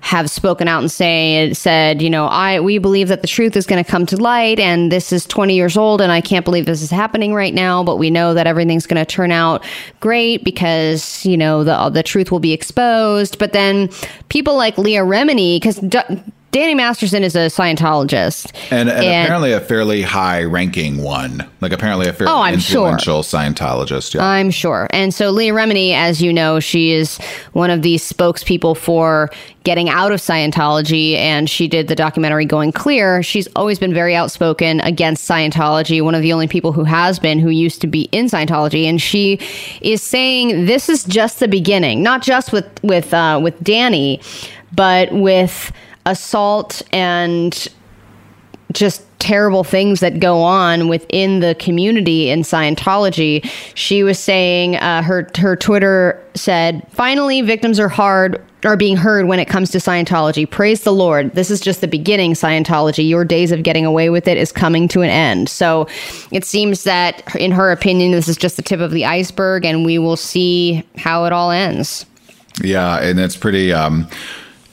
have 0.00 0.30
spoken 0.30 0.68
out 0.68 0.80
and 0.80 0.90
say 0.90 1.52
said, 1.52 2.00
you 2.00 2.10
know, 2.10 2.26
I 2.26 2.60
we 2.60 2.78
believe 2.78 3.08
that 3.08 3.20
the 3.20 3.28
truth 3.28 3.56
is 3.56 3.66
going 3.66 3.82
to 3.82 3.90
come 3.90 4.06
to 4.06 4.16
light, 4.16 4.58
and 4.58 4.92
this 4.92 5.12
is 5.12 5.26
20 5.26 5.54
years 5.54 5.76
old, 5.76 6.00
and 6.00 6.12
I 6.12 6.20
can't 6.20 6.44
believe 6.44 6.66
this 6.66 6.82
is 6.82 6.90
happening 6.90 7.34
right 7.34 7.52
now. 7.52 7.82
But 7.82 7.96
we 7.96 8.10
know 8.10 8.34
that 8.34 8.46
everything's 8.46 8.86
going 8.86 9.04
to 9.04 9.06
turn 9.06 9.32
out 9.32 9.64
great 10.00 10.44
because 10.44 11.24
you 11.26 11.36
know 11.36 11.64
the 11.64 11.90
the 11.90 12.02
truth 12.02 12.30
will 12.30 12.40
be 12.40 12.52
exposed. 12.52 13.38
But 13.38 13.52
then 13.52 13.90
people 14.28 14.56
like 14.56 14.78
Leah 14.78 15.02
Remini, 15.02 15.56
because. 15.56 15.80
Danny 16.50 16.74
Masterson 16.74 17.22
is 17.22 17.36
a 17.36 17.46
Scientologist. 17.46 18.52
And, 18.70 18.88
and, 18.88 19.00
apparently 19.00 19.52
a 19.52 19.60
fairly 19.60 20.00
high 20.00 20.42
ranking 20.44 21.02
one. 21.02 21.46
Like 21.60 21.72
apparently 21.72 22.08
a 22.08 22.12
fairly 22.12 22.32
Oh, 22.32 22.40
I'm 22.40 22.58
sure. 22.58 22.88
influential 22.88 23.22
Scientologist. 23.22 24.14
Yeah. 24.14 24.24
I'm 24.24 24.50
sure. 24.50 24.86
And 24.90 25.12
so 25.12 25.30
Leah 25.30 25.52
Remini, 25.52 25.92
as 25.92 26.22
you 26.22 26.32
know, 26.32 26.58
she 26.58 26.92
is 26.92 27.18
one 27.52 27.68
of 27.68 27.82
these 27.82 28.02
spokespeople 28.02 28.78
for 28.78 29.30
getting 29.64 29.90
out 29.90 30.12
of 30.12 30.20
Scientology, 30.20 31.14
and 31.16 31.50
she 31.50 31.68
did 31.68 31.88
the 31.88 31.94
documentary 31.94 32.46
Going 32.46 32.72
Clear. 32.72 33.22
She's 33.22 33.46
always 33.54 33.78
been 33.78 33.92
very 33.92 34.16
outspoken 34.16 34.80
against 34.80 35.28
Scientology, 35.28 36.00
one 36.02 36.14
of 36.14 36.22
the 36.22 36.32
only 36.32 36.48
people 36.48 36.72
who 36.72 36.84
has 36.84 37.18
been 37.18 37.38
who 37.38 37.50
used 37.50 37.82
to 37.82 37.86
be 37.86 38.02
in 38.12 38.26
Scientology, 38.26 38.84
and 38.84 39.02
she 39.02 39.38
is 39.82 40.02
saying 40.02 40.64
this 40.64 40.88
is 40.88 41.04
just 41.04 41.40
the 41.40 41.48
beginning, 41.48 42.02
not 42.02 42.22
just 42.22 42.50
with 42.50 42.66
with 42.82 43.12
uh, 43.12 43.38
with 43.42 43.62
Danny, 43.62 44.22
but 44.72 45.12
with 45.12 45.70
assault 46.10 46.82
and 46.92 47.68
just 48.72 49.02
terrible 49.18 49.64
things 49.64 50.00
that 50.00 50.20
go 50.20 50.40
on 50.42 50.88
within 50.88 51.40
the 51.40 51.54
community 51.56 52.30
in 52.30 52.40
Scientology. 52.40 53.48
She 53.74 54.02
was 54.02 54.18
saying 54.18 54.76
uh, 54.76 55.02
her 55.02 55.28
her 55.38 55.56
Twitter 55.56 56.22
said, 56.34 56.86
"Finally, 56.90 57.42
victims 57.42 57.80
are 57.80 57.88
hard 57.88 58.42
are 58.64 58.76
being 58.76 58.96
heard 58.96 59.26
when 59.26 59.38
it 59.38 59.46
comes 59.46 59.70
to 59.70 59.78
Scientology. 59.78 60.48
Praise 60.48 60.82
the 60.82 60.92
Lord. 60.92 61.32
This 61.34 61.50
is 61.50 61.60
just 61.60 61.80
the 61.80 61.88
beginning, 61.88 62.32
Scientology. 62.32 63.08
Your 63.08 63.24
days 63.24 63.52
of 63.52 63.62
getting 63.62 63.86
away 63.86 64.10
with 64.10 64.26
it 64.26 64.36
is 64.36 64.50
coming 64.50 64.88
to 64.88 65.02
an 65.02 65.10
end. 65.10 65.48
So 65.48 65.86
it 66.32 66.44
seems 66.44 66.82
that, 66.84 67.22
in 67.36 67.52
her 67.52 67.70
opinion, 67.70 68.12
this 68.12 68.28
is 68.28 68.36
just 68.36 68.56
the 68.56 68.62
tip 68.62 68.80
of 68.80 68.90
the 68.90 69.04
iceberg, 69.04 69.64
and 69.64 69.84
we 69.84 69.98
will 69.98 70.16
see 70.16 70.84
how 70.96 71.24
it 71.24 71.32
all 71.32 71.50
ends. 71.50 72.04
Yeah, 72.62 73.00
and 73.00 73.20
it's 73.20 73.36
pretty. 73.36 73.72
Um, 73.72 74.08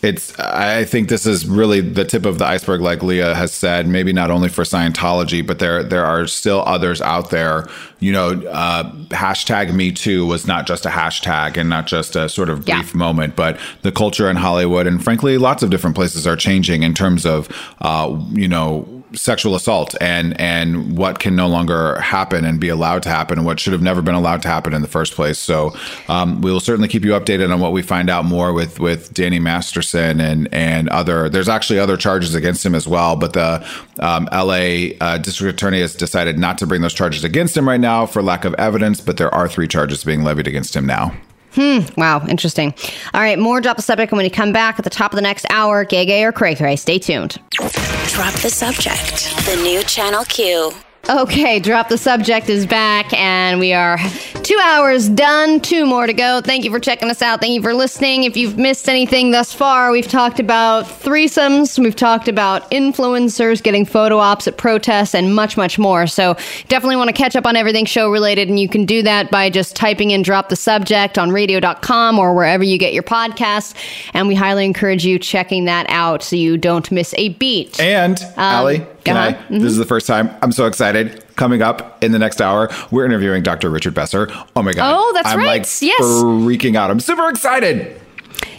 it's. 0.05 0.37
I 0.39 0.83
think 0.85 1.09
this 1.09 1.25
is 1.25 1.45
really 1.47 1.81
the 1.81 2.05
tip 2.05 2.25
of 2.25 2.37
the 2.37 2.45
iceberg, 2.45 2.81
like 2.81 3.03
Leah 3.03 3.35
has 3.35 3.51
said. 3.51 3.87
Maybe 3.87 4.13
not 4.13 4.31
only 4.31 4.49
for 4.49 4.63
Scientology, 4.63 5.45
but 5.45 5.59
there 5.59 5.83
there 5.83 6.05
are 6.05 6.27
still 6.27 6.63
others 6.65 7.01
out 7.01 7.31
there. 7.31 7.67
You 7.99 8.11
know, 8.11 8.29
uh, 8.47 8.91
hashtag 9.09 9.73
Me 9.73 9.91
Too 9.91 10.25
was 10.25 10.45
not 10.45 10.67
just 10.67 10.85
a 10.85 10.89
hashtag 10.89 11.57
and 11.57 11.69
not 11.69 11.87
just 11.87 12.15
a 12.15 12.29
sort 12.29 12.49
of 12.49 12.65
brief 12.65 12.93
moment, 12.93 13.35
but 13.35 13.59
the 13.81 13.91
culture 13.91 14.29
in 14.29 14.35
Hollywood 14.35 14.85
and 14.87 15.03
frankly, 15.03 15.37
lots 15.37 15.63
of 15.63 15.69
different 15.69 15.95
places 15.95 16.27
are 16.27 16.35
changing 16.35 16.83
in 16.83 16.93
terms 16.93 17.25
of, 17.25 17.49
uh, 17.81 18.15
you 18.31 18.47
know, 18.47 18.94
sexual 19.15 19.55
assault 19.55 19.95
and 20.01 20.39
and 20.39 20.97
what 20.97 21.19
can 21.19 21.35
no 21.35 21.47
longer 21.47 21.99
happen 21.99 22.45
and 22.45 22.59
be 22.59 22.69
allowed 22.69 23.03
to 23.03 23.09
happen 23.09 23.37
and 23.37 23.45
what 23.45 23.59
should 23.59 23.73
have 23.73 23.81
never 23.81 24.01
been 24.01 24.15
allowed 24.15 24.41
to 24.41 24.47
happen 24.47 24.73
in 24.73 24.81
the 24.81 24.87
first 24.87 25.13
place. 25.13 25.39
So 25.39 25.75
um, 26.07 26.41
we 26.41 26.51
will 26.51 26.59
certainly 26.59 26.87
keep 26.87 27.03
you 27.03 27.11
updated 27.11 27.53
on 27.53 27.59
what 27.59 27.71
we 27.71 27.81
find 27.81 28.09
out 28.09 28.25
more 28.25 28.53
with 28.53 28.79
with 28.79 29.13
Danny 29.13 29.39
Masterson 29.39 30.19
and 30.19 30.47
and 30.53 30.89
other. 30.89 31.29
There's 31.29 31.49
actually 31.49 31.79
other 31.79 31.97
charges 31.97 32.35
against 32.35 32.65
him 32.65 32.75
as 32.75 32.87
well, 32.87 33.15
but 33.15 33.33
the 33.33 33.65
um, 33.99 34.27
L.A. 34.31 34.97
Uh, 34.99 35.17
district 35.17 35.53
attorney 35.53 35.81
has 35.81 35.95
decided 35.95 36.37
not 36.37 36.57
to 36.59 36.67
bring 36.67 36.81
those 36.81 36.93
charges 36.93 37.23
against 37.23 37.55
him 37.55 37.67
right 37.67 37.79
now 37.79 38.05
for 38.05 38.21
lack 38.21 38.45
of 38.45 38.53
evidence. 38.55 39.01
But 39.01 39.17
there 39.17 39.33
are 39.33 39.47
three 39.47 39.67
charges 39.67 40.03
being 40.03 40.23
levied 40.23 40.47
against 40.47 40.75
him 40.75 40.85
now. 40.85 41.15
Hmm. 41.55 41.79
Wow. 41.97 42.25
Interesting. 42.27 42.73
All 43.13 43.21
right. 43.21 43.39
More 43.39 43.61
drop 43.61 43.77
the 43.77 43.83
subject. 43.83 44.11
And 44.11 44.17
when 44.17 44.25
you 44.25 44.31
come 44.31 44.51
back 44.51 44.77
at 44.77 44.83
the 44.83 44.89
top 44.89 45.11
of 45.11 45.15
the 45.15 45.21
next 45.21 45.45
hour, 45.49 45.85
gay, 45.85 46.05
gay, 46.05 46.23
or 46.23 46.31
cray, 46.31 46.55
cray, 46.55 46.75
stay 46.75 46.99
tuned. 46.99 47.39
Drop 47.59 48.33
the 48.35 48.49
subject. 48.49 49.35
The 49.45 49.59
new 49.63 49.81
Channel 49.83 50.25
Q. 50.25 50.71
Okay, 51.07 51.59
Drop 51.59 51.89
the 51.89 51.99
Subject 51.99 52.49
is 52.49 52.65
back, 52.65 53.13
and 53.13 53.59
we 53.59 53.73
are 53.73 53.99
two 54.41 54.59
hours 54.63 55.07
done, 55.07 55.59
two 55.59 55.85
more 55.85 56.07
to 56.07 56.13
go. 56.13 56.41
Thank 56.41 56.63
you 56.63 56.71
for 56.71 56.79
checking 56.79 57.11
us 57.11 57.21
out. 57.21 57.39
Thank 57.39 57.53
you 57.53 57.61
for 57.61 57.75
listening. 57.75 58.23
If 58.23 58.35
you've 58.35 58.57
missed 58.57 58.89
anything 58.89 59.29
thus 59.29 59.53
far, 59.53 59.91
we've 59.91 60.07
talked 60.07 60.39
about 60.39 60.85
threesomes, 60.85 61.77
we've 61.77 61.95
talked 61.95 62.27
about 62.27 62.71
influencers 62.71 63.61
getting 63.61 63.85
photo 63.85 64.17
ops 64.17 64.47
at 64.47 64.57
protests, 64.57 65.13
and 65.13 65.35
much, 65.35 65.57
much 65.57 65.77
more. 65.77 66.07
So 66.07 66.33
definitely 66.69 66.95
want 66.95 67.09
to 67.09 67.15
catch 67.15 67.35
up 67.35 67.45
on 67.45 67.55
everything 67.55 67.85
show 67.85 68.11
related, 68.11 68.49
and 68.49 68.59
you 68.59 68.67
can 68.67 68.85
do 68.85 69.03
that 69.03 69.29
by 69.29 69.51
just 69.51 69.75
typing 69.75 70.09
in 70.09 70.23
Drop 70.23 70.49
the 70.49 70.55
Subject 70.55 71.19
on 71.19 71.29
radio.com 71.29 72.17
or 72.17 72.33
wherever 72.33 72.63
you 72.63 72.79
get 72.79 72.93
your 72.93 73.03
podcasts. 73.03 73.75
And 74.15 74.27
we 74.27 74.33
highly 74.33 74.65
encourage 74.65 75.05
you 75.05 75.19
checking 75.19 75.65
that 75.65 75.85
out 75.87 76.23
so 76.23 76.35
you 76.35 76.57
don't 76.57 76.91
miss 76.91 77.13
a 77.15 77.29
beat. 77.29 77.79
And 77.79 78.19
Allie, 78.37 78.87
can 79.03 79.17
uh-huh. 79.17 79.37
I? 79.49 79.51
This 79.51 79.71
is 79.71 79.77
the 79.77 79.85
first 79.85 80.07
time. 80.07 80.35
I'm 80.41 80.51
so 80.51 80.65
excited. 80.65 80.94
Coming 81.35 81.61
up 81.61 82.01
in 82.03 82.11
the 82.13 82.19
next 82.19 82.41
hour, 82.41 82.69
we're 82.91 83.05
interviewing 83.05 83.43
Dr. 83.43 83.69
Richard 83.69 83.93
Besser. 83.93 84.29
Oh 84.55 84.61
my 84.63 84.71
god! 84.73 84.93
Oh, 84.95 85.11
that's 85.13 85.27
I'm 85.27 85.39
right. 85.39 85.47
Like 85.59 85.81
Yes. 85.81 86.01
freaking 86.01 86.75
out. 86.75 86.89
I'm 86.89 86.99
super 87.01 87.27
excited. 87.29 87.99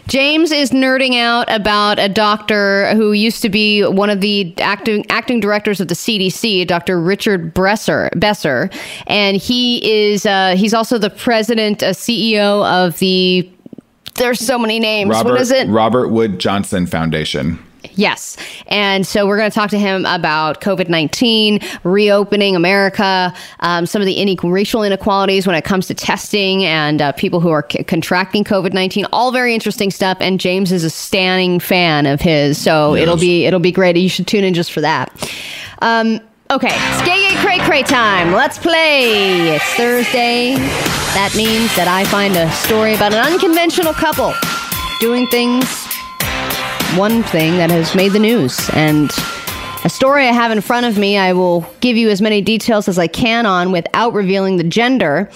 James 0.08 0.52
is 0.52 0.70
nerding 0.70 1.20
out 1.20 1.50
about 1.52 1.98
a 1.98 2.08
doctor 2.08 2.94
who 2.94 3.12
used 3.12 3.42
to 3.42 3.48
be 3.48 3.82
one 3.82 4.08
of 4.08 4.20
the 4.20 4.54
acting 4.58 5.04
acting 5.10 5.40
directors 5.40 5.80
of 5.80 5.88
the 5.88 5.94
CDC, 5.94 6.64
Dr. 6.66 7.00
Richard 7.00 7.52
Bresser, 7.52 8.10
Besser, 8.18 8.70
and 9.08 9.36
he 9.36 10.08
is 10.08 10.24
uh, 10.24 10.54
he's 10.56 10.72
also 10.74 10.98
the 10.98 11.10
president, 11.10 11.82
uh, 11.82 11.90
CEO 11.90 12.64
of 12.66 12.98
the. 13.00 13.50
There's 14.14 14.38
so 14.38 14.58
many 14.58 14.78
names. 14.78 15.10
Robert, 15.10 15.32
what 15.32 15.40
is 15.40 15.50
it? 15.50 15.68
Robert 15.68 16.08
Wood 16.08 16.38
Johnson 16.38 16.86
Foundation. 16.86 17.58
Yes. 17.96 18.36
And 18.66 19.06
so 19.06 19.26
we're 19.26 19.38
going 19.38 19.50
to 19.50 19.54
talk 19.54 19.70
to 19.70 19.78
him 19.78 20.04
about 20.06 20.60
COVID 20.60 20.88
19, 20.90 21.60
reopening 21.82 22.54
America, 22.54 23.32
um, 23.60 23.86
some 23.86 24.02
of 24.02 24.06
the 24.06 24.16
inequ- 24.16 24.50
racial 24.52 24.82
inequalities 24.82 25.46
when 25.46 25.56
it 25.56 25.64
comes 25.64 25.86
to 25.86 25.94
testing 25.94 26.64
and 26.64 27.00
uh, 27.00 27.12
people 27.12 27.40
who 27.40 27.48
are 27.48 27.66
c- 27.72 27.82
contracting 27.84 28.44
COVID 28.44 28.72
19. 28.74 29.06
All 29.12 29.32
very 29.32 29.54
interesting 29.54 29.90
stuff. 29.90 30.18
And 30.20 30.38
James 30.38 30.72
is 30.72 30.84
a 30.84 30.90
standing 30.90 31.58
fan 31.58 32.04
of 32.06 32.20
his. 32.20 32.58
So 32.58 32.94
Yes. 32.94 33.02
it'll 33.02 33.16
be 33.16 33.46
it'll 33.46 33.60
be 33.60 33.72
great. 33.72 33.96
You 33.96 34.08
should 34.10 34.26
tune 34.26 34.44
in 34.44 34.52
just 34.52 34.72
for 34.72 34.82
that. 34.82 35.10
Um, 35.80 36.20
okay. 36.50 36.68
It's 36.70 37.02
gay, 37.02 37.28
gay, 37.30 37.36
cray, 37.40 37.58
cray 37.60 37.82
time. 37.82 38.32
Let's 38.32 38.58
play. 38.58 39.54
It's 39.56 39.64
Thursday. 39.74 40.54
That 41.16 41.32
means 41.34 41.74
that 41.76 41.88
I 41.88 42.04
find 42.04 42.36
a 42.36 42.50
story 42.52 42.94
about 42.94 43.14
an 43.14 43.20
unconventional 43.32 43.94
couple 43.94 44.34
doing 45.00 45.26
things 45.28 45.85
one 46.94 47.22
thing 47.24 47.56
that 47.56 47.70
has 47.70 47.94
made 47.94 48.12
the 48.12 48.18
news. 48.18 48.70
And 48.74 49.10
a 49.84 49.88
story 49.88 50.26
I 50.26 50.32
have 50.32 50.50
in 50.50 50.60
front 50.60 50.86
of 50.86 50.98
me, 50.98 51.16
I 51.16 51.32
will 51.32 51.66
give 51.80 51.96
you 51.96 52.10
as 52.10 52.22
many 52.22 52.40
details 52.40 52.88
as 52.88 52.98
I 52.98 53.06
can 53.06 53.46
on 53.46 53.72
without 53.72 54.12
revealing 54.12 54.56
the 54.56 54.64
gender 54.64 55.30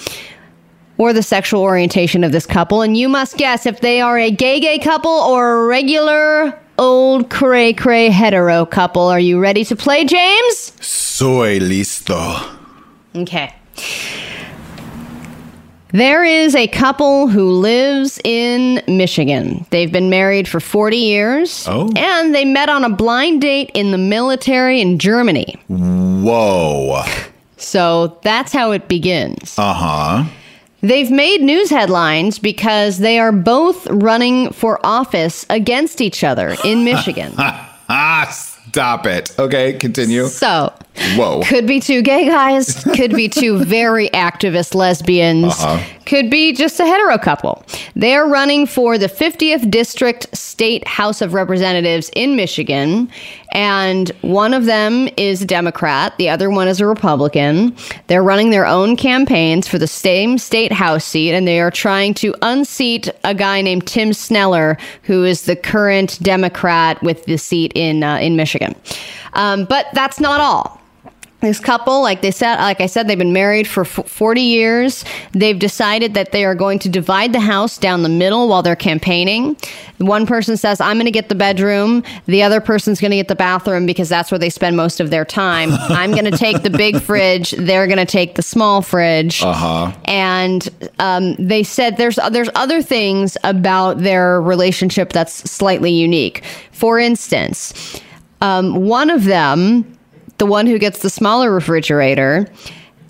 or 0.99 1.13
the 1.13 1.23
sexual 1.23 1.63
orientation 1.63 2.25
of 2.25 2.33
this 2.33 2.47
couple. 2.47 2.83
And 2.83 2.97
you 2.97 3.09
must 3.09 3.37
guess 3.37 3.67
if 3.67 3.81
they 3.81 4.01
are 4.01 4.19
a 4.19 4.31
gay 4.31 4.61
gay 4.61 4.79
couple 4.79 5.11
or 5.11 5.65
a 5.65 5.67
regular 5.67 6.59
old 6.79 7.31
cray 7.31 7.73
cray 7.73 8.09
hetero 8.09 8.67
couple. 8.67 9.03
Are 9.03 9.21
you 9.21 9.39
ready 9.39 9.65
to 9.65 9.77
play, 9.77 10.05
James? 10.05 10.73
Soy 10.81 11.59
listo. 11.59 12.57
Okay. 13.15 13.55
There 15.93 16.25
is 16.25 16.55
a 16.55 16.69
couple 16.69 17.27
who 17.29 17.51
lives 17.51 18.21
in 18.25 18.83
Michigan. 18.87 19.67
They've 19.71 19.91
been 19.91 20.09
married 20.11 20.47
for 20.47 20.61
40 20.61 20.97
years. 20.97 21.67
Oh. 21.69 21.91
And 21.97 22.35
they 22.35 22.45
met 22.45 22.69
on 22.69 22.85
a 22.85 22.91
blind 22.91 23.41
date 23.41 23.71
in 23.75 23.91
the 23.91 23.99
military 23.99 24.81
in 24.81 24.99
Germany. 24.99 25.57
Whoa. 25.69 27.03
So 27.57 28.19
that's 28.23 28.53
how 28.53 28.71
it 28.73 28.89
begins. 28.89 29.59
Uh 29.59 29.75
huh. 29.75 30.25
They've 30.83 31.11
made 31.11 31.43
news 31.43 31.69
headlines 31.71 32.39
because 32.39 32.99
they 32.99 33.19
are 33.19 33.33
both 33.33 33.87
running 33.89 34.51
for 34.53 34.81
office 34.85 35.45
against 35.51 36.01
each 36.01 36.25
other 36.25 36.57
in 36.65 36.85
Michigan. 36.93 37.35
ah, 37.37 37.79
stop 38.71 39.05
it. 39.07 39.35
Okay, 39.39 39.73
continue. 39.75 40.27
So, 40.27 40.73
Whoa. 41.17 41.43
could 41.45 41.67
be 41.67 41.81
two 41.81 42.03
gay 42.03 42.27
guys, 42.27 42.85
could 42.95 43.13
be 43.15 43.29
two 43.29 43.65
very 43.65 44.09
activist 44.11 44.75
lesbians, 44.75 45.55
Uh-huh. 45.55 45.83
could 46.07 46.31
be 46.31 46.53
just 46.53 46.79
a 46.79 46.85
hetero 46.87 47.19
couple. 47.19 47.65
They're 47.97 48.27
running 48.27 48.67
for 48.67 48.97
the 48.97 49.07
50th 49.09 49.71
District 49.71 50.27
State 50.37 50.87
House 50.87 51.21
of 51.21 51.35
Representatives 51.35 52.11
in 52.15 52.37
Michigan, 52.37 53.11
and 53.53 54.11
one 54.21 54.55
of 54.55 54.67
them 54.67 55.09
is 55.17 55.43
a 55.43 55.47
Democrat, 55.47 56.17
the 56.19 56.29
other 56.29 56.49
one 56.51 56.69
is 56.69 56.81
a 56.81 56.87
Republican. 56.87 57.75
They're 58.07 58.23
running 58.23 58.51
their 58.51 58.67
own 58.67 58.95
campaigns 58.97 59.67
for 59.67 59.79
the 59.79 59.89
same 59.89 60.39
state 60.39 60.73
house 60.73 61.05
seat, 61.05 61.33
and 61.33 61.49
they 61.49 61.61
are 61.61 61.71
trying 61.71 62.15
to 62.15 62.35
unseat 62.43 63.09
a 63.25 63.35
guy 63.35 63.63
named 63.63 63.87
Tim 63.89 64.13
Sneller, 64.13 64.77
who 65.05 65.25
is 65.25 65.43
the 65.47 65.57
current 65.57 66.19
Democrat 66.23 67.03
with 67.03 67.25
the 67.25 67.37
seat 67.39 67.73
in 67.75 68.05
uh, 68.05 68.19
in 68.19 68.37
Michigan. 68.37 68.60
Um, 69.33 69.65
but 69.65 69.87
that's 69.93 70.21
not 70.21 70.41
all. 70.41 70.81
This 71.41 71.59
couple, 71.59 72.03
like 72.03 72.21
they 72.21 72.33
said, 72.33 72.57
like 72.57 72.83
I 72.83 72.87
said, 72.87 73.09
they've 73.09 73.17
been 73.17 73.33
married 73.33 73.67
for 73.67 73.83
f- 73.83 74.07
40 74.07 74.43
years. 74.43 75.07
They've 75.33 75.59
decided 75.59 76.13
that 76.13 76.33
they 76.33 76.45
are 76.45 76.55
going 76.55 76.79
to 76.81 76.89
divide 76.91 77.33
the 77.33 77.41
house 77.41 77.79
down 77.79 78.03
the 78.03 78.11
middle 78.11 78.47
while 78.47 78.63
they're 78.63 78.77
campaigning. 78.77 79.57
One 79.97 80.27
person 80.27 80.59
says, 80.59 80.83
I'm 80.83 80.97
going 80.97 81.07
to 81.07 81.11
get 81.11 81.31
the 81.31 81.35
bedroom. 81.35 82.03
The 82.27 82.43
other 82.43 82.61
person's 82.61 83.01
going 83.01 83.13
to 83.13 83.17
get 83.17 83.29
the 83.29 83.37
bathroom 83.37 83.87
because 83.87 84.11
that's 84.11 84.31
where 84.31 84.39
they 84.39 84.51
spend 84.51 84.77
most 84.77 85.01
of 85.01 85.09
their 85.09 85.25
time. 85.25 85.71
I'm 85.73 86.11
going 86.11 86.27
to 86.27 86.37
take 86.37 86.63
the 86.63 86.69
big 86.69 87.01
fridge. 87.01 87.53
They're 87.53 87.87
going 87.87 87.99
to 87.99 88.05
take 88.05 88.35
the 88.35 88.43
small 88.43 88.83
fridge. 88.83 89.43
Uh 89.43 89.55
huh. 89.55 89.93
And 90.05 90.91
um, 90.99 91.37
they 91.37 91.63
said 91.63 91.97
there's 91.97 92.19
there's 92.31 92.51
other 92.55 92.83
things 92.83 93.39
about 93.45 93.99
their 94.01 94.43
relationship 94.43 95.15
that's 95.15 95.51
slightly 95.51 95.91
unique. 95.91 96.45
For 96.71 96.99
instance, 96.99 98.03
um, 98.41 98.87
one 98.87 99.11
of 99.11 99.25
them, 99.25 99.99
the 100.39 100.47
one 100.47 100.67
who 100.67 100.79
gets 100.79 101.01
the 101.01 101.11
smaller 101.11 101.53
refrigerator, 101.53 102.51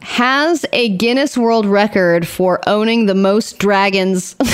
has 0.00 0.64
a 0.72 0.88
Guinness 0.96 1.36
World 1.36 1.66
Record 1.66 2.26
for 2.26 2.60
owning 2.66 3.06
the 3.06 3.14
most 3.14 3.58
dragons. 3.58 4.34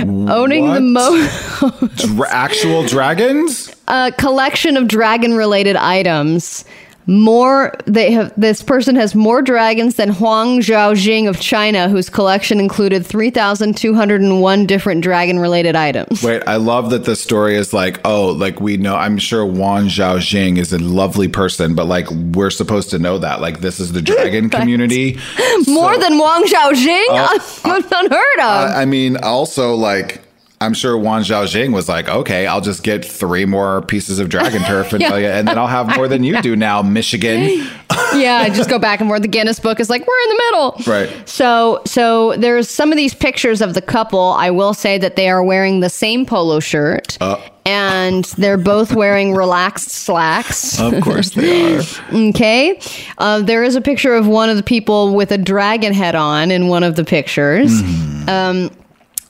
owning 0.00 0.72
the 0.72 0.80
most 0.80 1.96
Dra- 1.96 2.28
actual 2.30 2.84
dragons? 2.86 3.74
a 3.88 4.12
collection 4.18 4.76
of 4.76 4.88
dragon 4.88 5.34
related 5.34 5.76
items. 5.76 6.64
More 7.06 7.74
they 7.86 8.12
have 8.12 8.32
this 8.36 8.62
person 8.62 8.94
has 8.96 9.14
more 9.14 9.42
dragons 9.42 9.96
than 9.96 10.10
Huang 10.10 10.60
Zhaojing 10.60 11.28
of 11.28 11.40
China, 11.40 11.88
whose 11.88 12.08
collection 12.08 12.60
included 12.60 13.04
3,201 13.04 14.66
different 14.66 15.02
dragon 15.02 15.38
related 15.38 15.74
items. 15.74 16.22
Wait, 16.22 16.42
I 16.46 16.56
love 16.56 16.90
that 16.90 17.04
the 17.04 17.16
story 17.16 17.56
is 17.56 17.72
like, 17.72 18.00
oh, 18.04 18.26
like 18.30 18.60
we 18.60 18.76
know, 18.76 18.94
I'm 18.94 19.18
sure 19.18 19.44
Wan 19.44 19.86
Zhaojing 19.88 20.58
is 20.58 20.72
a 20.72 20.78
lovely 20.78 21.28
person, 21.28 21.74
but 21.74 21.86
like 21.86 22.08
we're 22.10 22.50
supposed 22.50 22.90
to 22.90 22.98
know 22.98 23.18
that. 23.18 23.40
Like 23.40 23.60
this 23.60 23.80
is 23.80 23.92
the 23.92 24.02
dragon 24.02 24.48
community. 24.56 25.18
More 25.66 25.98
than 25.98 26.18
Wang 26.18 26.44
Zhaojing? 26.44 27.02
Uh, 27.64 27.82
Unheard 27.94 28.38
of. 28.40 28.70
I 28.76 28.84
mean, 28.84 29.16
also 29.18 29.74
like 29.74 30.22
I'm 30.62 30.74
sure 30.74 30.96
Wang 30.96 31.22
Xiaojing 31.22 31.72
was 31.72 31.88
like, 31.88 32.08
okay, 32.08 32.46
I'll 32.46 32.60
just 32.60 32.82
get 32.82 33.04
three 33.04 33.44
more 33.44 33.82
pieces 33.82 34.18
of 34.18 34.28
dragon 34.28 34.62
turf 34.62 34.92
and, 34.92 35.00
Yeah. 35.02 35.16
you, 35.16 35.26
and 35.26 35.46
then 35.48 35.58
I'll 35.58 35.66
have 35.66 35.94
more 35.96 36.08
than 36.08 36.24
you 36.24 36.40
do 36.42 36.56
now, 36.70 36.82
Michigan. 36.82 37.66
yeah, 38.14 38.48
just 38.48 38.70
go 38.70 38.78
back 38.78 39.00
and 39.00 39.08
forth. 39.08 39.22
The 39.22 39.28
Guinness 39.28 39.60
book 39.60 39.80
is 39.80 39.90
like, 39.90 40.06
we're 40.06 40.22
in 40.24 40.28
the 40.28 40.34
middle. 40.50 40.82
Right. 40.86 41.28
So, 41.28 41.82
so 41.86 42.36
there's 42.36 42.68
some 42.68 42.90
of 42.92 42.96
these 42.96 43.14
pictures 43.14 43.60
of 43.60 43.74
the 43.74 43.82
couple. 43.82 44.20
I 44.38 44.50
will 44.50 44.74
say 44.74 44.98
that 44.98 45.16
they 45.16 45.28
are 45.28 45.42
wearing 45.42 45.80
the 45.80 45.90
same 45.90 46.24
polo 46.26 46.60
shirt. 46.60 47.18
Uh, 47.20 47.40
and 47.64 48.24
they're 48.24 48.58
both 48.58 48.92
wearing 48.92 49.34
relaxed 49.34 49.90
slacks. 49.90 50.80
of 50.80 51.00
course 51.00 51.30
they 51.30 51.76
are. 51.76 51.82
Okay. 52.12 52.80
Uh, 53.18 53.40
there 53.42 53.62
is 53.62 53.76
a 53.76 53.80
picture 53.80 54.14
of 54.14 54.26
one 54.26 54.50
of 54.50 54.56
the 54.56 54.62
people 54.64 55.14
with 55.14 55.30
a 55.30 55.38
dragon 55.38 55.92
head 55.92 56.14
on 56.16 56.50
in 56.50 56.66
one 56.68 56.82
of 56.82 56.96
the 56.96 57.04
pictures. 57.04 57.80
Um, 58.28 58.70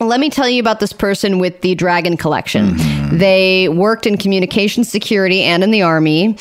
let 0.08 0.20
me 0.20 0.30
tell 0.30 0.48
you 0.48 0.60
about 0.60 0.80
this 0.80 0.92
person 0.92 1.38
with 1.38 1.60
the 1.60 1.74
dragon 1.74 2.16
collection. 2.16 2.76
They 3.16 3.68
worked 3.68 4.06
in 4.06 4.16
communications 4.16 4.88
security 4.88 5.42
and 5.42 5.62
in 5.62 5.70
the 5.70 5.82
army. 5.82 6.36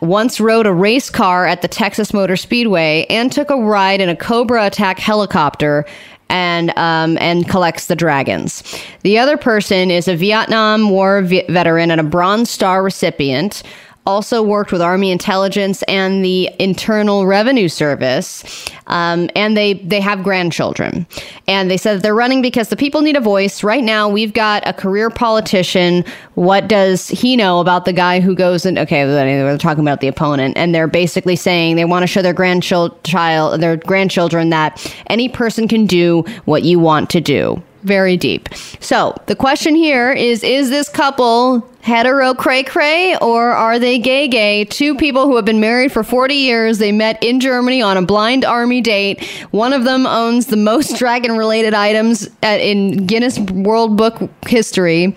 Once 0.00 0.40
rode 0.40 0.66
a 0.66 0.72
race 0.72 1.08
car 1.08 1.46
at 1.46 1.62
the 1.62 1.68
Texas 1.68 2.12
Motor 2.12 2.36
Speedway 2.36 3.06
and 3.08 3.32
took 3.32 3.50
a 3.50 3.56
ride 3.56 4.00
in 4.00 4.08
a 4.08 4.16
Cobra 4.16 4.66
attack 4.66 4.98
helicopter 4.98 5.86
and 6.28 6.76
um, 6.76 7.16
and 7.18 7.48
collects 7.48 7.86
the 7.86 7.96
dragons. 7.96 8.62
The 9.02 9.18
other 9.18 9.36
person 9.36 9.90
is 9.90 10.08
a 10.08 10.16
Vietnam 10.16 10.90
War 10.90 11.22
ve- 11.22 11.44
veteran 11.48 11.90
and 11.90 12.00
a 12.00 12.04
Bronze 12.04 12.50
Star 12.50 12.82
recipient. 12.82 13.62
Also 14.06 14.42
worked 14.42 14.72
with 14.72 14.80
Army 14.80 15.10
intelligence 15.10 15.82
and 15.84 16.24
the 16.24 16.48
Internal 16.58 17.26
Revenue 17.26 17.68
Service, 17.68 18.44
um, 18.86 19.28
and 19.34 19.56
they 19.56 19.74
they 19.74 20.00
have 20.00 20.22
grandchildren. 20.22 21.06
And 21.48 21.70
they 21.70 21.76
said 21.76 22.02
they're 22.02 22.14
running 22.14 22.40
because 22.40 22.68
the 22.68 22.76
people 22.76 23.02
need 23.02 23.16
a 23.16 23.20
voice. 23.20 23.62
Right 23.62 23.82
now, 23.82 24.08
we've 24.08 24.32
got 24.32 24.66
a 24.66 24.72
career 24.72 25.10
politician. 25.10 26.04
What 26.34 26.68
does 26.68 27.08
he 27.08 27.36
know 27.36 27.60
about 27.60 27.84
the 27.84 27.92
guy 27.92 28.20
who 28.20 28.34
goes 28.34 28.64
and 28.64 28.78
okay? 28.78 29.04
They're 29.04 29.58
talking 29.58 29.82
about 29.82 30.00
the 30.00 30.08
opponent, 30.08 30.56
and 30.56 30.74
they're 30.74 30.86
basically 30.86 31.36
saying 31.36 31.76
they 31.76 31.84
want 31.84 32.04
to 32.04 32.06
show 32.06 32.22
their 32.22 32.32
grandchild, 32.32 33.60
their 33.60 33.76
grandchildren 33.76 34.50
that 34.50 34.94
any 35.08 35.28
person 35.28 35.68
can 35.68 35.84
do 35.84 36.24
what 36.44 36.62
you 36.62 36.78
want 36.78 37.10
to 37.10 37.20
do 37.20 37.62
very 37.86 38.16
deep. 38.16 38.48
So 38.80 39.16
the 39.26 39.36
question 39.36 39.74
here 39.74 40.12
is: 40.12 40.42
Is 40.42 40.68
this 40.70 40.88
couple 40.88 41.66
hetero 41.80 42.34
cray 42.34 42.64
cray 42.64 43.16
or 43.22 43.52
are 43.52 43.78
they 43.78 43.98
gay 43.98 44.26
gay? 44.26 44.64
Two 44.64 44.96
people 44.96 45.26
who 45.26 45.36
have 45.36 45.44
been 45.44 45.60
married 45.60 45.92
for 45.92 46.02
forty 46.02 46.34
years. 46.34 46.78
They 46.78 46.92
met 46.92 47.22
in 47.22 47.40
Germany 47.40 47.80
on 47.80 47.96
a 47.96 48.02
blind 48.02 48.44
army 48.44 48.80
date. 48.80 49.24
One 49.52 49.72
of 49.72 49.84
them 49.84 50.06
owns 50.06 50.46
the 50.46 50.56
most 50.56 50.96
dragon 50.98 51.36
related 51.36 51.74
items 51.74 52.28
at, 52.42 52.60
in 52.60 53.06
Guinness 53.06 53.38
World 53.38 53.96
Book 53.96 54.18
history. 54.46 55.14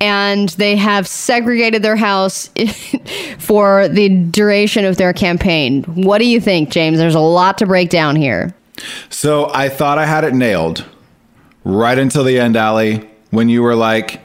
And 0.00 0.50
they 0.50 0.76
have 0.76 1.08
segregated 1.08 1.82
their 1.82 1.96
house 1.96 2.50
for 3.40 3.88
the 3.88 4.08
duration 4.08 4.84
of 4.84 4.96
their 4.96 5.12
campaign. 5.12 5.82
What 5.82 6.18
do 6.18 6.24
you 6.24 6.40
think, 6.40 6.70
James? 6.70 6.98
There's 6.98 7.16
a 7.16 7.20
lot 7.20 7.58
to 7.58 7.66
break 7.66 7.90
down 7.90 8.14
here. 8.14 8.54
So 9.10 9.50
I 9.52 9.68
thought 9.68 9.98
I 9.98 10.06
had 10.06 10.24
it 10.24 10.34
nailed 10.34 10.84
right 11.68 11.98
until 11.98 12.24
the 12.24 12.40
end, 12.40 12.56
Allie, 12.56 13.08
when 13.30 13.48
you 13.48 13.62
were 13.62 13.76
like, 13.76 14.20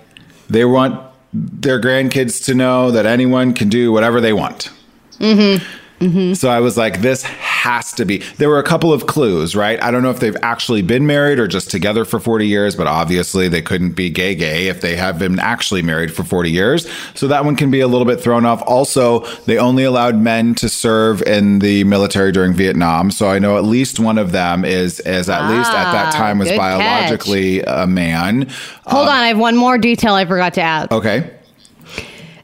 they 0.49 0.63
want 0.65 0.99
their 1.33 1.79
grandkids 1.79 2.45
to 2.45 2.55
know 2.55 2.91
that 2.91 3.05
anyone 3.05 3.53
can 3.53 3.69
do 3.69 3.91
whatever 3.91 4.21
they 4.21 4.33
want. 4.33 4.71
Mm-hmm. 5.19 5.63
Mm-hmm. 6.03 6.33
So 6.33 6.49
I 6.49 6.59
was 6.59 6.77
like, 6.77 7.01
this 7.01 7.23
has 7.23 7.93
to 7.93 8.05
be. 8.05 8.17
There 8.37 8.49
were 8.49 8.59
a 8.59 8.63
couple 8.63 8.91
of 8.91 9.07
clues, 9.07 9.55
right? 9.55 9.81
I 9.81 9.89
don't 9.89 10.03
know 10.03 10.09
if 10.09 10.19
they've 10.19 10.35
actually 10.41 10.81
been 10.81 11.07
married 11.07 11.39
or 11.39 11.47
just 11.47 11.71
together 11.71 12.03
for 12.03 12.19
40 12.19 12.45
years, 12.45 12.75
but 12.75 12.87
obviously 12.87 13.47
they 13.47 13.61
couldn't 13.61 13.91
be 13.91 14.09
gay 14.09 14.35
gay 14.35 14.67
if 14.67 14.81
they 14.81 14.95
have 14.97 15.17
been 15.17 15.39
actually 15.39 15.81
married 15.81 16.13
for 16.13 16.23
40 16.23 16.51
years. 16.51 16.87
So 17.13 17.27
that 17.29 17.45
one 17.45 17.55
can 17.55 17.71
be 17.71 17.79
a 17.79 17.87
little 17.87 18.05
bit 18.05 18.19
thrown 18.19 18.45
off. 18.45 18.61
Also, 18.67 19.21
they 19.45 19.57
only 19.57 19.83
allowed 19.85 20.17
men 20.17 20.55
to 20.55 20.67
serve 20.69 21.21
in 21.21 21.59
the 21.59 21.83
military 21.85 22.31
during 22.31 22.53
Vietnam. 22.53 23.09
So 23.11 23.29
I 23.29 23.39
know 23.39 23.57
at 23.57 23.63
least 23.63 23.99
one 23.99 24.17
of 24.17 24.31
them 24.33 24.65
is, 24.65 24.99
is 25.01 25.29
at 25.29 25.49
least 25.49 25.69
at 25.71 25.91
that 25.93 26.13
Ah, 26.13 26.17
time 26.17 26.39
was 26.39 26.49
good 26.49 26.59
catch. 26.59 26.79
biologically 26.79 27.61
a 27.61 27.87
man. 27.87 28.49
Hold 28.87 29.07
on, 29.07 29.15
I 29.15 29.27
have 29.29 29.39
one 29.39 29.55
more 29.55 29.77
detail 29.77 30.13
I 30.15 30.25
forgot 30.25 30.53
to 30.55 30.61
add. 30.61 30.91
Okay. 30.91 31.29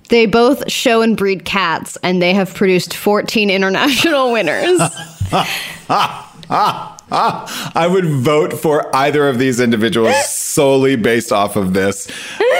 They 0.10 0.26
both 0.26 0.72
show 0.72 1.02
and 1.02 1.16
breed 1.16 1.46
cats, 1.46 1.98
and 2.04 2.22
they 2.22 2.34
have 2.34 2.54
produced 2.54 2.94
14 2.96 3.50
international 3.60 4.32
winners. 4.32 4.80
I 7.12 7.88
would 7.90 8.06
vote 8.06 8.54
for 8.54 8.96
either 8.96 9.28
of 9.28 9.40
these 9.40 9.60
individuals 9.60 10.30
solely 10.30 10.96
based 10.96 11.32
off 11.32 11.56
of 11.56 11.74
this. 11.74 12.08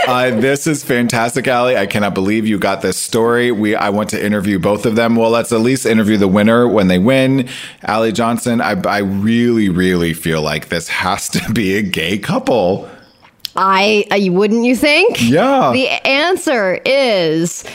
Uh, 0.08 0.40
this 0.40 0.68
is 0.68 0.84
fantastic, 0.84 1.48
Allie. 1.48 1.78
I 1.78 1.86
cannot 1.86 2.14
believe 2.14 2.48
you 2.48 2.58
got 2.58 2.82
this 2.82 2.98
story. 2.98 3.52
We 3.52 3.76
I 3.76 3.90
want 3.90 4.10
to 4.12 4.24
interview 4.24 4.60
both 4.60 4.86
of 4.86 4.96
them. 4.96 5.16
Well, 5.16 5.30
let's 5.30 5.52
at 5.52 5.62
least 5.62 5.86
interview 5.86 6.18
the 6.18 6.28
winner 6.28 6.68
when 6.68 6.88
they 6.88 7.00
win. 7.00 7.48
Allie 7.84 8.12
Johnson. 8.12 8.62
I, 8.62 8.80
I 8.82 9.00
really, 9.00 9.70
really 9.70 10.14
feel 10.14 10.42
like 10.42 10.70
this 10.70 10.88
has 10.88 11.30
to 11.30 11.54
be 11.54 11.76
a 11.76 11.82
gay 11.82 12.18
couple. 12.18 12.90
I, 13.60 14.06
I 14.10 14.30
wouldn't 14.30 14.66
you 14.66 14.76
think? 14.76 15.18
Yeah. 15.22 15.72
The 15.74 15.88
answer 16.08 16.80
is 16.86 17.66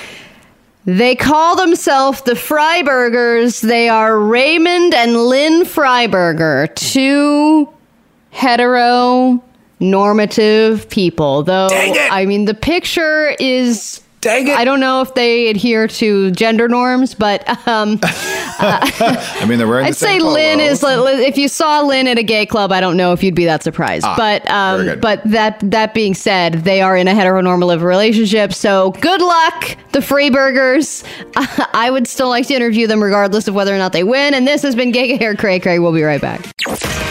they 0.86 1.14
call 1.14 1.56
themselves 1.56 2.22
the 2.22 2.34
Freiburgers. 2.34 3.60
They 3.60 3.88
are 3.88 4.18
Raymond 4.18 4.94
and 4.94 5.16
Lynn 5.16 5.64
Freiberger, 5.64 6.74
two 6.74 7.68
hetero 8.30 9.42
normative 9.80 10.88
people. 10.88 11.42
Though 11.42 11.68
I 11.70 12.24
mean 12.26 12.46
the 12.46 12.54
picture 12.54 13.36
is 13.38 14.00
Dang 14.24 14.48
it. 14.48 14.56
I 14.56 14.64
don't 14.64 14.80
know 14.80 15.02
if 15.02 15.12
they 15.12 15.48
adhere 15.48 15.86
to 15.86 16.30
gender 16.30 16.66
norms, 16.66 17.14
but 17.14 17.46
um, 17.68 18.00
I 18.02 19.44
mean, 19.46 19.58
they're 19.58 19.68
wearing. 19.68 19.84
I'd 19.84 19.92
the 19.92 19.96
same 19.96 20.22
say 20.22 20.26
Lynn 20.26 20.60
is 20.60 20.82
if 20.82 21.36
you 21.36 21.46
saw 21.46 21.82
Lynn 21.82 22.06
at 22.08 22.16
a 22.16 22.22
gay 22.22 22.46
club, 22.46 22.72
I 22.72 22.80
don't 22.80 22.96
know 22.96 23.12
if 23.12 23.22
you'd 23.22 23.34
be 23.34 23.44
that 23.44 23.62
surprised. 23.62 24.06
Ah, 24.06 24.14
but 24.16 24.48
um, 24.50 24.98
but 25.00 25.22
that 25.24 25.60
that 25.70 25.92
being 25.92 26.14
said, 26.14 26.54
they 26.64 26.80
are 26.80 26.96
in 26.96 27.06
a 27.06 27.12
heteronormative 27.12 27.82
relationship. 27.82 28.54
So 28.54 28.92
good 28.92 29.20
luck, 29.20 29.76
the 29.92 30.00
Freiburgers. 30.00 31.04
I 31.36 31.90
would 31.90 32.08
still 32.08 32.30
like 32.30 32.46
to 32.46 32.54
interview 32.54 32.86
them 32.86 33.02
regardless 33.02 33.46
of 33.46 33.54
whether 33.54 33.74
or 33.74 33.78
not 33.78 33.92
they 33.92 34.04
win. 34.04 34.32
And 34.32 34.48
this 34.48 34.62
has 34.62 34.74
been 34.74 34.90
Gay 34.90 35.06
Gay 35.06 35.16
Hair 35.18 35.36
Cray 35.36 35.60
Cray. 35.60 35.78
We'll 35.80 35.92
be 35.92 36.02
right 36.02 36.20
back. 36.22 36.40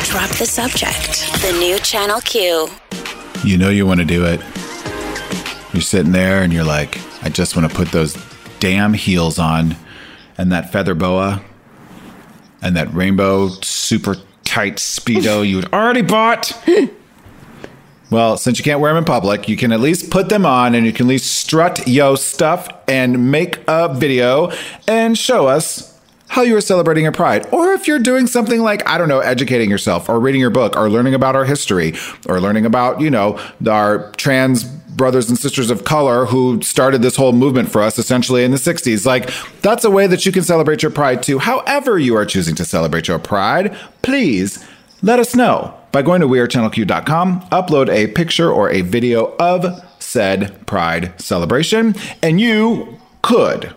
Drop 0.06 0.32
the 0.32 0.48
subject. 0.48 1.32
The 1.44 1.56
new 1.60 1.78
Channel 1.78 2.22
Q. 2.22 2.70
You 3.44 3.60
know 3.60 3.70
you 3.70 3.86
want 3.86 4.00
to 4.00 4.06
do 4.06 4.26
it. 4.26 4.42
You're 5.74 5.82
sitting 5.82 6.12
there 6.12 6.44
and 6.44 6.54
you're 6.54 6.64
like, 6.64 7.00
I 7.24 7.30
just 7.30 7.56
want 7.56 7.70
to 7.70 7.76
put 7.76 7.90
those 7.92 8.16
damn 8.60 8.94
heels 8.94 9.40
on 9.40 9.76
and 10.38 10.52
that 10.52 10.72
feather 10.72 10.94
boa 10.96 11.44
and 12.62 12.76
that 12.76 12.94
rainbow 12.94 13.50
super 13.62 14.16
tight 14.44 14.78
speedo 14.78 15.48
you 15.48 15.58
had 15.58 15.74
already 15.74 16.02
bought. 16.02 16.52
Well, 18.14 18.38
since 18.38 18.60
you 18.60 18.64
can't 18.64 18.80
wear 18.80 18.94
them 18.94 19.00
in 19.00 19.06
public, 19.06 19.50
you 19.50 19.58
can 19.58 19.72
at 19.72 19.80
least 19.80 20.12
put 20.12 20.30
them 20.30 20.46
on 20.46 20.76
and 20.76 20.86
you 20.86 20.94
can 20.94 21.08
at 21.08 21.10
least 21.10 21.32
strut 21.32 21.88
yo 21.88 22.14
stuff 22.14 22.70
and 22.88 23.32
make 23.32 23.60
a 23.68 23.92
video 23.92 24.52
and 24.88 25.18
show 25.18 25.48
us 25.48 25.93
how 26.34 26.42
you 26.42 26.58
are 26.58 26.62
celebrating 26.62 27.04
your 27.04 27.12
pride. 27.12 27.48
Or 27.52 27.74
if 27.74 27.88
you're 27.88 28.00
doing 28.00 28.26
something 28.26 28.60
like, 28.60 28.88
I 28.90 28.98
don't 28.98 29.08
know, 29.08 29.20
educating 29.20 29.70
yourself 29.70 30.10
or 30.10 30.20
reading 30.20 30.42
your 30.42 30.50
book 30.50 30.76
or 30.76 30.90
learning 30.90 31.14
about 31.14 31.36
our 31.36 31.46
history 31.46 31.94
or 32.28 32.42
learning 32.42 32.66
about, 32.66 33.00
you 33.00 33.12
know, 33.12 33.40
our 33.70 34.10
trans 34.14 34.64
brothers 34.64 35.30
and 35.30 35.38
sisters 35.38 35.70
of 35.70 35.84
color 35.84 36.26
who 36.26 36.60
started 36.64 37.04
this 37.04 37.18
whole 37.18 37.34
movement 37.34 37.72
for 37.72 37.84
us 37.84 38.00
essentially 38.00 38.44
in 38.44 38.50
the 38.50 38.58
60s. 38.58 39.06
Like, 39.06 39.30
that's 39.62 39.84
a 39.84 39.92
way 39.92 40.08
that 40.08 40.26
you 40.26 40.32
can 40.32 40.42
celebrate 40.42 40.82
your 40.82 40.92
pride 40.92 41.22
too. 41.22 41.38
However, 41.38 42.00
you 42.00 42.16
are 42.16 42.26
choosing 42.26 42.56
to 42.56 42.66
celebrate 42.66 43.08
your 43.08 43.20
pride, 43.20 43.78
please 44.02 44.66
let 45.04 45.20
us 45.20 45.36
know 45.36 45.78
by 45.92 46.02
going 46.02 46.22
to 46.22 46.28
wearechannelq.com, 46.28 47.42
upload 47.52 47.90
a 47.90 48.08
picture 48.08 48.52
or 48.52 48.72
a 48.72 48.82
video 48.82 49.36
of 49.38 49.86
said 50.00 50.66
pride 50.66 51.14
celebration, 51.22 51.94
and 52.24 52.42
you 52.42 53.00
could 53.22 53.76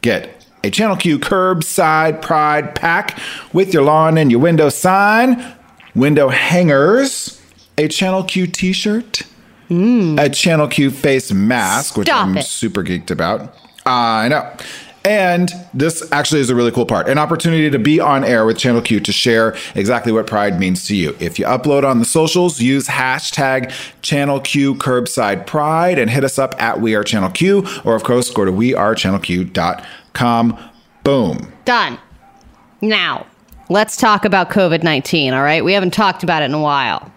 get 0.00 0.37
a 0.68 0.70
Channel 0.70 0.96
Q 0.96 1.18
curbside 1.18 2.20
pride 2.20 2.74
pack 2.74 3.18
with 3.54 3.72
your 3.72 3.82
lawn 3.82 4.18
and 4.18 4.30
your 4.30 4.38
window 4.40 4.68
sign, 4.68 5.56
window 5.94 6.28
hangers, 6.28 7.40
a 7.78 7.88
Channel 7.88 8.22
Q 8.24 8.46
t 8.46 8.74
shirt, 8.74 9.22
a 9.70 10.28
Channel 10.28 10.68
Q 10.68 10.90
face 10.90 11.32
mask, 11.32 11.96
which 11.96 12.10
I'm 12.10 12.36
it. 12.36 12.44
super 12.44 12.84
geeked 12.84 13.10
about. 13.10 13.54
I 13.86 14.28
know. 14.28 14.52
And 15.04 15.50
this 15.72 16.06
actually 16.12 16.42
is 16.42 16.50
a 16.50 16.54
really 16.54 16.72
cool 16.72 16.84
part 16.84 17.08
an 17.08 17.16
opportunity 17.16 17.70
to 17.70 17.78
be 17.78 17.98
on 17.98 18.24
air 18.24 18.44
with 18.44 18.58
Channel 18.58 18.82
Q 18.82 19.00
to 19.00 19.12
share 19.12 19.56
exactly 19.74 20.12
what 20.12 20.26
pride 20.26 20.60
means 20.60 20.86
to 20.88 20.94
you. 20.94 21.16
If 21.18 21.38
you 21.38 21.46
upload 21.46 21.88
on 21.88 21.98
the 21.98 22.04
socials, 22.04 22.60
use 22.60 22.88
hashtag 22.88 23.72
Channel 24.02 24.40
Q 24.40 24.74
Curbside 24.74 25.46
Pride 25.46 25.98
and 25.98 26.10
hit 26.10 26.24
us 26.24 26.38
up 26.38 26.60
at 26.60 26.82
We 26.82 26.94
Are 26.94 27.04
Channel 27.04 27.30
Q, 27.30 27.66
or 27.86 27.94
of 27.94 28.04
course, 28.04 28.28
go 28.28 28.44
to 28.44 28.52
wearechannelq.com. 28.52 29.82
Boom. 31.04 31.52
Done. 31.64 31.98
Now, 32.80 33.26
let's 33.68 33.96
talk 33.96 34.24
about 34.24 34.50
COVID 34.50 34.82
19, 34.82 35.32
all 35.32 35.42
right? 35.42 35.64
We 35.64 35.72
haven't 35.72 35.92
talked 35.92 36.22
about 36.22 36.42
it 36.42 36.46
in 36.46 36.54
a 36.54 36.60
while. 36.60 37.12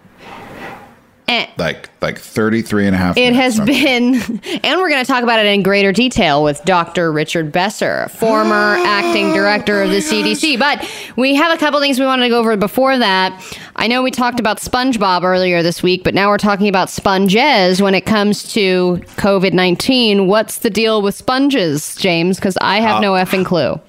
Eh. 1.27 1.47
Like 1.57 1.89
like 2.01 2.17
33 2.17 2.87
and 2.87 2.95
a 2.95 2.97
half 2.99 3.15
It 3.17 3.33
has 3.33 3.59
been, 3.59 4.15
and 4.63 4.79
we're 4.79 4.89
going 4.89 5.03
to 5.03 5.07
talk 5.07 5.23
about 5.23 5.39
it 5.39 5.45
in 5.45 5.61
greater 5.63 5.91
detail 5.91 6.43
with 6.43 6.61
Dr. 6.65 7.11
Richard 7.11 7.51
Besser, 7.51 8.09
former 8.09 8.75
acting 8.85 9.31
director 9.33 9.81
of 9.83 9.91
the 9.91 9.97
CDC. 9.99 10.57
But 10.59 10.89
we 11.15 11.35
have 11.35 11.53
a 11.53 11.57
couple 11.57 11.79
things 11.79 11.99
we 11.99 12.05
wanted 12.05 12.23
to 12.23 12.29
go 12.29 12.39
over 12.39 12.57
before 12.57 12.97
that. 12.97 13.39
I 13.75 13.87
know 13.87 14.01
we 14.03 14.11
talked 14.11 14.39
about 14.39 14.57
SpongeBob 14.57 15.23
earlier 15.23 15.63
this 15.63 15.81
week, 15.81 16.03
but 16.03 16.13
now 16.13 16.27
we're 16.29 16.37
talking 16.37 16.67
about 16.67 16.89
sponges 16.89 17.81
when 17.81 17.95
it 17.95 18.05
comes 18.05 18.51
to 18.53 19.01
COVID 19.17 19.53
19. 19.53 20.27
What's 20.27 20.57
the 20.59 20.69
deal 20.69 21.01
with 21.01 21.15
sponges, 21.15 21.95
James? 21.95 22.37
Because 22.37 22.57
I 22.61 22.81
have 22.81 22.97
Uh, 22.97 22.99
no 23.01 23.13
effing 23.13 23.45
clue. 23.45 23.79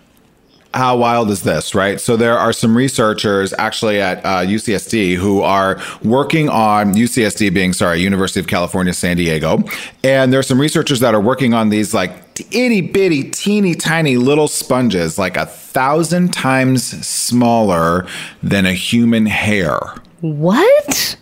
How 0.74 0.96
wild 0.96 1.30
is 1.30 1.42
this, 1.42 1.74
right? 1.74 2.00
So 2.00 2.16
there 2.16 2.38
are 2.38 2.52
some 2.52 2.76
researchers 2.76 3.52
actually 3.58 4.00
at 4.00 4.18
uh, 4.24 4.40
UCSD 4.40 5.16
who 5.16 5.42
are 5.42 5.80
working 6.02 6.48
on 6.48 6.94
UCSD 6.94 7.52
being 7.52 7.72
sorry, 7.72 8.00
University 8.00 8.40
of 8.40 8.46
California, 8.46 8.92
San 8.94 9.16
Diego, 9.16 9.62
and 10.02 10.32
there 10.32 10.40
are 10.40 10.44
some 10.44 10.60
researchers 10.60 11.00
that 11.00 11.14
are 11.14 11.20
working 11.20 11.52
on 11.54 11.68
these 11.68 11.92
like 11.92 12.12
itty 12.50 12.80
bitty, 12.80 13.30
teeny 13.30 13.74
tiny 13.74 14.16
little 14.16 14.48
sponges, 14.48 15.18
like 15.18 15.36
a 15.36 15.46
thousand 15.46 16.32
times 16.32 16.82
smaller 17.06 18.06
than 18.42 18.66
a 18.66 18.72
human 18.72 19.26
hair 19.26 19.78
What? 20.20 21.16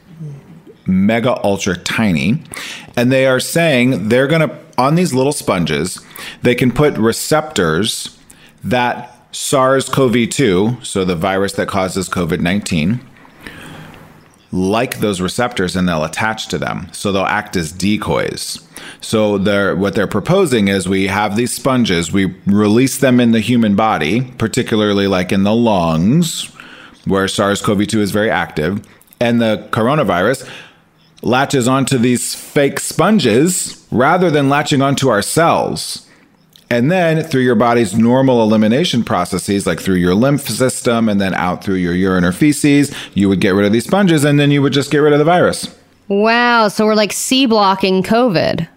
mega 0.87 1.41
ultra 1.45 1.77
tiny 1.77 2.43
and 2.97 3.13
they 3.13 3.25
are 3.27 3.39
saying 3.39 4.09
they're 4.09 4.27
going 4.27 4.49
to 4.49 4.59
on 4.77 4.97
these 4.97 5.15
little 5.15 5.33
sponges 5.33 6.01
they 6.43 6.55
can 6.55 6.73
put 6.73 6.97
receptors 6.99 8.19
that 8.65 9.20
SARS-CoV-2 9.33 10.85
so 10.85 11.05
the 11.05 11.17
virus 11.17 11.53
that 11.55 11.69
causes 11.69 12.09
COVID-19 12.09 13.01
like 14.53 14.99
those 14.99 15.21
receptors 15.21 15.77
and 15.77 15.89
they'll 15.89 16.05
attach 16.05 16.49
to 16.49 16.59
them 16.59 16.89
so 16.93 17.13
they'll 17.13 17.23
act 17.23 17.55
as 17.55 17.71
decoys 17.71 18.59
so 19.01 19.39
they're 19.39 19.77
what 19.77 19.95
they're 19.95 20.09
proposing 20.09 20.67
is 20.67 20.89
we 20.89 21.07
have 21.07 21.37
these 21.37 21.55
sponges 21.55 22.11
we 22.11 22.35
release 22.47 22.99
them 22.99 23.21
in 23.21 23.31
the 23.31 23.41
human 23.41 23.77
body 23.77 24.23
particularly 24.39 25.07
like 25.07 25.31
in 25.31 25.45
the 25.45 25.55
lungs 25.55 26.47
where 27.05 27.29
SARS-CoV-2 27.29 27.99
is 28.01 28.11
very 28.11 28.31
active 28.31 28.85
and 29.21 29.41
the 29.41 29.69
coronavirus 29.71 30.49
latches 31.23 31.69
onto 31.69 31.99
these 31.99 32.35
fake 32.35 32.81
sponges 32.81 33.87
rather 33.91 34.31
than 34.31 34.49
latching 34.49 34.83
onto 34.83 35.09
our 35.09 35.23
cells. 35.23 36.07
And 36.73 36.91
then 36.91 37.25
through 37.25 37.43
your 37.43 37.57
body's 37.57 37.97
normal 37.97 38.43
elimination 38.43 39.03
processes, 39.03 39.67
like 39.67 39.81
through 39.81 39.97
your 39.97 40.15
lymph 40.15 40.43
system 40.43 41.09
and 41.09 41.21
then 41.21 41.35
out 41.35 41.65
through 41.65 41.75
your 41.75 41.95
urine 41.95 42.25
or 42.25 42.31
feces, 42.31 42.95
you 43.15 43.29
would 43.29 43.41
get 43.41 43.51
rid 43.51 43.67
of 43.67 43.73
these 43.73 43.85
sponges 43.85 44.23
and 44.23 44.39
then 44.39 44.53
you 44.53 44.63
would 44.63 44.73
just 44.73 44.93
get 44.93 44.99
rid 44.99 45.13
of 45.13 45.19
the 45.19 45.25
virus. 45.25 45.77
Wow. 46.07 46.69
So 46.69 46.87
we're 46.87 46.95
like 46.95 47.13
C 47.13 47.47
blocking 47.47 48.05
COVID. 48.05 48.69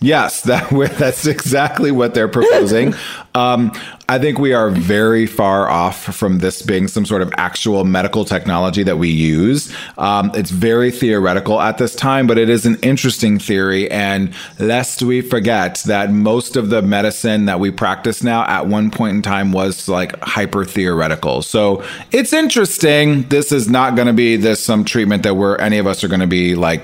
Yes, 0.00 0.40
that 0.42 0.68
that's 0.98 1.26
exactly 1.26 1.92
what 1.92 2.14
they're 2.14 2.28
proposing. 2.28 2.94
um, 3.34 3.72
I 4.08 4.18
think 4.18 4.38
we 4.38 4.52
are 4.52 4.70
very 4.70 5.26
far 5.26 5.68
off 5.68 6.14
from 6.14 6.40
this 6.40 6.60
being 6.60 6.86
some 6.86 7.06
sort 7.06 7.22
of 7.22 7.32
actual 7.38 7.84
medical 7.84 8.24
technology 8.24 8.82
that 8.82 8.98
we 8.98 9.08
use. 9.08 9.74
Um, 9.96 10.30
it's 10.34 10.50
very 10.50 10.90
theoretical 10.90 11.60
at 11.60 11.78
this 11.78 11.94
time, 11.96 12.26
but 12.26 12.36
it 12.36 12.50
is 12.50 12.66
an 12.66 12.76
interesting 12.82 13.38
theory. 13.38 13.90
And 13.90 14.34
lest 14.58 15.02
we 15.02 15.22
forget 15.22 15.82
that 15.86 16.12
most 16.12 16.56
of 16.56 16.68
the 16.68 16.82
medicine 16.82 17.46
that 17.46 17.58
we 17.58 17.70
practice 17.70 18.22
now 18.22 18.44
at 18.46 18.66
one 18.66 18.90
point 18.90 19.16
in 19.16 19.22
time 19.22 19.52
was 19.52 19.88
like 19.88 20.18
hyper 20.20 20.64
theoretical. 20.64 21.40
So 21.40 21.82
it's 22.10 22.32
interesting. 22.32 23.22
This 23.28 23.50
is 23.50 23.68
not 23.68 23.96
going 23.96 24.08
to 24.08 24.12
be 24.12 24.36
this 24.36 24.62
some 24.62 24.84
treatment 24.84 25.22
that 25.22 25.34
we're 25.34 25.56
any 25.56 25.78
of 25.78 25.86
us 25.86 26.04
are 26.04 26.08
going 26.08 26.20
to 26.20 26.26
be 26.26 26.54
like 26.54 26.82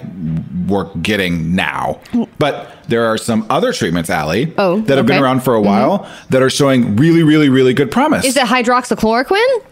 we're 0.66 0.92
getting 0.96 1.54
now. 1.54 2.00
But 2.38 2.74
there 2.88 3.06
are 3.06 3.18
some 3.18 3.46
other 3.50 3.72
treatments, 3.72 4.08
Allie, 4.10 4.54
Oh, 4.56 4.80
that 4.82 4.96
have 4.96 5.06
been 5.06 5.22
around 5.22 5.42
for 5.42 5.54
a 5.54 5.60
while 5.60 6.08
that 6.30 6.37
are 6.42 6.50
showing 6.50 6.96
really, 6.96 7.22
really, 7.22 7.48
really 7.48 7.74
good 7.74 7.90
promise. 7.90 8.24
Is 8.24 8.36
it 8.36 8.44
hydroxychloroquine? 8.44 9.64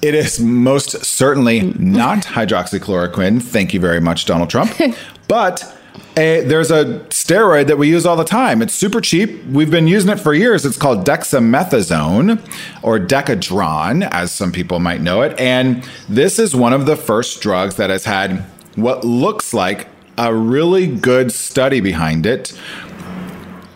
It 0.00 0.14
is 0.14 0.38
most 0.38 1.04
certainly 1.04 1.60
mm. 1.60 1.78
not 1.78 2.24
hydroxychloroquine. 2.24 3.42
Thank 3.42 3.74
you 3.74 3.80
very 3.80 4.00
much, 4.00 4.26
Donald 4.26 4.50
Trump. 4.50 4.72
but 5.28 5.74
a, 6.16 6.42
there's 6.44 6.70
a 6.70 7.00
steroid 7.10 7.66
that 7.66 7.78
we 7.78 7.88
use 7.88 8.06
all 8.06 8.16
the 8.16 8.24
time. 8.24 8.62
It's 8.62 8.74
super 8.74 9.00
cheap. 9.00 9.44
We've 9.46 9.70
been 9.70 9.88
using 9.88 10.10
it 10.10 10.20
for 10.20 10.34
years. 10.34 10.64
It's 10.64 10.76
called 10.76 11.04
dexamethasone 11.04 12.40
or 12.82 12.98
Decadron, 12.98 14.08
as 14.10 14.32
some 14.32 14.52
people 14.52 14.78
might 14.78 15.00
know 15.00 15.22
it. 15.22 15.38
And 15.38 15.88
this 16.08 16.38
is 16.38 16.54
one 16.54 16.72
of 16.72 16.86
the 16.86 16.96
first 16.96 17.40
drugs 17.40 17.76
that 17.76 17.90
has 17.90 18.04
had 18.04 18.44
what 18.76 19.04
looks 19.04 19.52
like 19.52 19.88
a 20.16 20.34
really 20.34 20.86
good 20.86 21.30
study 21.32 21.80
behind 21.80 22.26
it 22.26 22.52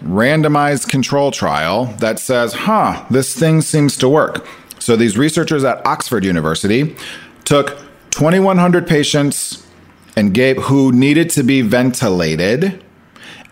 randomized 0.05 0.89
control 0.89 1.31
trial 1.31 1.87
that 1.99 2.19
says, 2.19 2.53
huh, 2.53 3.05
this 3.11 3.35
thing 3.35 3.61
seems 3.61 3.97
to 3.99 4.09
work. 4.09 4.47
So 4.79 4.97
these 4.97 5.17
researchers 5.17 5.65
at 5.65 5.85
Oxford 5.87 6.25
University 6.25 6.97
took 7.45 7.79
2,100 8.11 8.87
patients 8.87 9.67
and 10.17 10.35
gave 10.35 10.57
who 10.65 10.93
needed 10.93 11.31
to 11.31 11.43
be 11.43 11.63
ventilated 11.63 12.83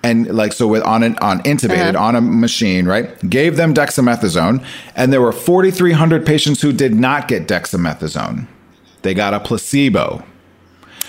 and 0.02 0.26
like 0.34 0.52
so 0.52 0.66
with 0.66 0.82
on 0.82 1.02
an 1.02 1.16
on 1.18 1.40
intubated 1.42 1.94
Uh-huh. 1.94 2.04
on 2.04 2.16
a 2.16 2.20
machine 2.20 2.86
right 2.86 3.08
gave 3.28 3.56
them 3.56 3.72
dexamethasone 3.74 4.64
and 4.96 5.12
there 5.12 5.20
were 5.20 5.32
4300 5.32 6.24
patients 6.24 6.60
who 6.62 6.72
did 6.72 6.94
not 6.94 7.28
get 7.28 7.46
dexamethasone 7.46 8.46
they 9.02 9.12
got 9.14 9.34
a 9.34 9.40
placebo 9.40 10.22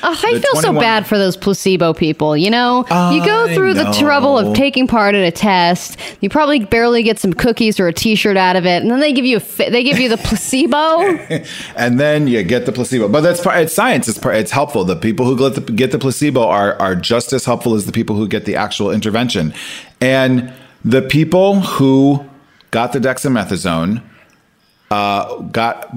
Oh, 0.03 0.17
I 0.23 0.39
feel 0.39 0.61
so 0.61 0.73
bad 0.73 1.05
for 1.05 1.17
those 1.17 1.37
placebo 1.37 1.93
people. 1.93 2.35
You 2.35 2.49
know, 2.49 2.85
you 3.11 3.23
go 3.25 3.53
through 3.53 3.75
the 3.75 3.91
trouble 3.99 4.37
of 4.37 4.55
taking 4.55 4.87
part 4.87 5.15
in 5.15 5.23
a 5.23 5.31
test. 5.31 5.97
You 6.21 6.29
probably 6.29 6.59
barely 6.59 7.03
get 7.03 7.19
some 7.19 7.33
cookies 7.33 7.79
or 7.79 7.87
a 7.87 7.93
T-shirt 7.93 8.37
out 8.37 8.55
of 8.55 8.65
it, 8.65 8.81
and 8.81 8.91
then 8.91 8.99
they 8.99 9.13
give 9.13 9.25
you 9.25 9.37
a 9.37 9.69
they 9.69 9.83
give 9.83 9.99
you 9.99 10.09
the 10.09 10.17
placebo. 10.17 11.01
and 11.75 11.99
then 11.99 12.27
you 12.27 12.43
get 12.43 12.65
the 12.65 12.71
placebo. 12.71 13.07
But 13.07 13.21
that's 13.21 13.41
part. 13.41 13.57
It's 13.57 13.73
science. 13.73 14.07
It's 14.07 14.17
part, 14.17 14.35
it's 14.35 14.51
helpful. 14.51 14.83
The 14.83 14.95
people 14.95 15.25
who 15.25 15.37
get 15.37 15.65
the, 15.65 15.71
get 15.71 15.91
the 15.91 15.99
placebo 15.99 16.47
are 16.47 16.79
are 16.81 16.95
just 16.95 17.33
as 17.33 17.45
helpful 17.45 17.75
as 17.75 17.85
the 17.85 17.91
people 17.91 18.15
who 18.15 18.27
get 18.27 18.45
the 18.45 18.55
actual 18.55 18.91
intervention. 18.91 19.53
And 19.99 20.53
the 20.83 21.01
people 21.01 21.61
who 21.61 22.25
got 22.71 22.93
the 22.93 22.99
dexamethasone 22.99 24.01
uh, 24.89 25.35
got 25.43 25.93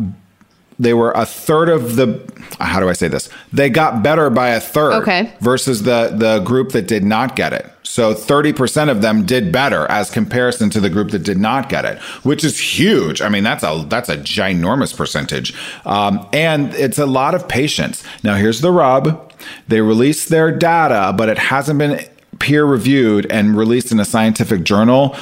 they 0.78 0.94
were 0.94 1.12
a 1.12 1.24
third 1.24 1.68
of 1.68 1.96
the. 1.96 2.20
How 2.60 2.80
do 2.80 2.88
I 2.88 2.92
say 2.92 3.08
this? 3.08 3.28
They 3.52 3.70
got 3.70 4.02
better 4.02 4.30
by 4.30 4.50
a 4.50 4.60
third. 4.60 4.94
Okay. 5.02 5.32
Versus 5.40 5.82
the 5.82 6.14
the 6.16 6.40
group 6.40 6.72
that 6.72 6.86
did 6.86 7.04
not 7.04 7.36
get 7.36 7.52
it. 7.52 7.70
So 7.82 8.14
thirty 8.14 8.52
percent 8.52 8.90
of 8.90 9.02
them 9.02 9.24
did 9.24 9.52
better 9.52 9.86
as 9.90 10.10
comparison 10.10 10.70
to 10.70 10.80
the 10.80 10.90
group 10.90 11.10
that 11.10 11.20
did 11.20 11.38
not 11.38 11.68
get 11.68 11.84
it, 11.84 11.98
which 12.24 12.42
is 12.44 12.58
huge. 12.58 13.22
I 13.22 13.28
mean, 13.28 13.44
that's 13.44 13.62
a 13.62 13.84
that's 13.88 14.08
a 14.08 14.16
ginormous 14.16 14.96
percentage, 14.96 15.54
um, 15.84 16.26
and 16.32 16.74
it's 16.74 16.98
a 16.98 17.06
lot 17.06 17.34
of 17.34 17.46
patients. 17.46 18.02
Now, 18.22 18.34
here's 18.34 18.60
the 18.60 18.72
rub: 18.72 19.32
they 19.68 19.80
released 19.80 20.28
their 20.28 20.50
data, 20.50 21.14
but 21.16 21.28
it 21.28 21.38
hasn't 21.38 21.78
been 21.78 22.04
peer 22.40 22.64
reviewed 22.64 23.26
and 23.30 23.56
released 23.56 23.92
in 23.92 24.00
a 24.00 24.04
scientific 24.04 24.64
journal 24.64 25.16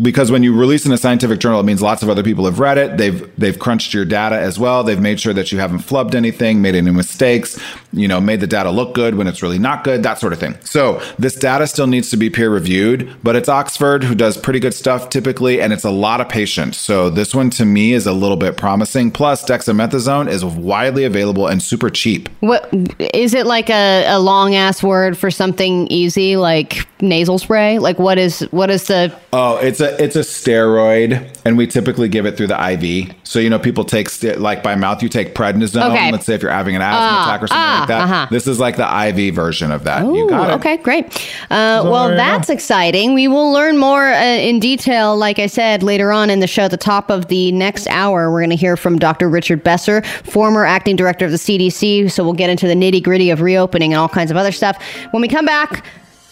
because 0.00 0.30
when 0.30 0.42
you 0.42 0.54
release 0.56 0.86
in 0.86 0.92
a 0.92 0.98
scientific 0.98 1.40
journal, 1.40 1.60
it 1.60 1.64
means 1.64 1.82
lots 1.82 2.02
of 2.02 2.08
other 2.08 2.22
people 2.22 2.44
have 2.44 2.58
read 2.58 2.78
it. 2.78 2.96
They've 2.96 3.30
they've 3.36 3.58
crunched 3.58 3.94
your 3.94 4.04
data 4.04 4.38
as 4.38 4.58
well. 4.58 4.84
They've 4.84 5.00
made 5.00 5.20
sure 5.20 5.32
that 5.34 5.52
you 5.52 5.58
haven't 5.58 5.80
flubbed 5.80 6.14
anything, 6.14 6.62
made 6.62 6.74
any 6.74 6.90
mistakes, 6.90 7.58
you 7.92 8.08
know, 8.08 8.20
made 8.20 8.40
the 8.40 8.46
data 8.46 8.70
look 8.70 8.94
good 8.94 9.14
when 9.14 9.26
it's 9.26 9.42
really 9.42 9.58
not 9.58 9.84
good, 9.84 10.02
that 10.02 10.18
sort 10.18 10.32
of 10.32 10.38
thing. 10.38 10.56
So 10.62 11.02
this 11.18 11.34
data 11.34 11.66
still 11.66 11.86
needs 11.86 12.10
to 12.10 12.16
be 12.16 12.30
peer 12.30 12.50
reviewed, 12.50 13.14
but 13.22 13.36
it's 13.36 13.48
Oxford 13.48 14.04
who 14.04 14.14
does 14.14 14.36
pretty 14.36 14.60
good 14.60 14.74
stuff 14.74 15.10
typically, 15.10 15.60
and 15.60 15.72
it's 15.72 15.84
a 15.84 15.90
lot 15.90 16.20
of 16.20 16.28
patients. 16.28 16.78
So 16.78 17.10
this 17.10 17.34
one 17.34 17.50
to 17.50 17.64
me 17.64 17.92
is 17.92 18.06
a 18.06 18.12
little 18.12 18.36
bit 18.36 18.56
promising. 18.56 19.10
Plus, 19.10 19.44
dexamethasone 19.44 20.28
is 20.28 20.44
widely 20.44 21.04
available 21.04 21.46
and 21.46 21.62
super 21.62 21.90
cheap. 21.90 22.28
what 22.40 22.68
is 23.14 23.34
it 23.34 23.46
like 23.46 23.70
a, 23.70 24.04
a 24.06 24.18
long 24.18 24.54
ass 24.54 24.82
word 24.82 25.16
for 25.18 25.30
something 25.30 25.86
easy 25.88 26.36
like 26.36 26.86
nasal 27.02 27.38
spray? 27.38 27.78
Like 27.78 27.98
what 27.98 28.18
is 28.18 28.40
what 28.50 28.70
is 28.70 28.86
the 28.86 29.14
Oh, 29.32 29.56
it's 29.58 29.80
a 29.80 30.02
it's 30.02 30.16
a 30.16 30.20
steroid, 30.20 31.28
and 31.44 31.56
we 31.56 31.66
typically 31.66 32.08
give 32.08 32.26
it 32.26 32.36
through 32.36 32.48
the 32.48 32.70
IV. 32.72 33.14
So 33.24 33.38
you 33.38 33.48
know, 33.48 33.58
people 33.58 33.84
take 33.84 34.08
st- 34.08 34.40
like 34.40 34.62
by 34.62 34.74
mouth. 34.74 35.02
You 35.02 35.08
take 35.08 35.34
prednisone. 35.34 35.90
Okay. 35.90 36.10
Let's 36.12 36.26
say 36.26 36.34
if 36.34 36.42
you're 36.42 36.50
having 36.50 36.76
an 36.76 36.82
asthma 36.82 36.98
Ah, 37.00 37.24
attack 37.28 37.42
or 37.42 37.46
something 37.46 37.62
ah, 37.62 37.76
like 37.80 37.88
that. 37.88 38.00
uh-huh. 38.02 38.26
This 38.30 38.46
is 38.46 38.58
like 38.58 38.76
the 38.76 39.06
IV 39.08 39.34
version 39.34 39.70
of 39.70 39.84
that. 39.84 40.02
you 40.04 40.26
Ooh, 40.26 40.28
got 40.28 40.50
it. 40.50 40.52
Okay, 40.54 40.76
great. 40.78 41.04
Uh, 41.50 41.82
well, 41.84 42.08
that's 42.08 42.48
go. 42.48 42.54
exciting. 42.54 43.14
We 43.14 43.28
will 43.28 43.52
learn 43.52 43.78
more 43.78 44.08
uh, 44.08 44.20
in 44.22 44.58
detail, 44.60 45.16
like 45.16 45.38
I 45.38 45.46
said, 45.46 45.82
later 45.82 46.10
on 46.12 46.28
in 46.30 46.40
the 46.40 46.46
show. 46.46 46.62
At 46.64 46.70
the 46.72 46.76
top 46.76 47.10
of 47.10 47.28
the 47.28 47.52
next 47.52 47.86
hour, 47.88 48.30
we're 48.30 48.40
going 48.40 48.50
to 48.50 48.56
hear 48.56 48.76
from 48.76 48.98
Dr. 48.98 49.28
Richard 49.28 49.62
Besser, 49.62 50.02
former 50.24 50.64
acting 50.64 50.96
director 50.96 51.24
of 51.24 51.30
the 51.30 51.36
CDC. 51.36 52.10
So 52.10 52.24
we'll 52.24 52.32
get 52.32 52.50
into 52.50 52.66
the 52.66 52.74
nitty 52.74 53.02
gritty 53.02 53.30
of 53.30 53.40
reopening 53.40 53.92
and 53.92 54.00
all 54.00 54.08
kinds 54.08 54.30
of 54.30 54.36
other 54.36 54.52
stuff. 54.52 54.82
When 55.12 55.20
we 55.22 55.28
come 55.28 55.46
back, 55.46 55.84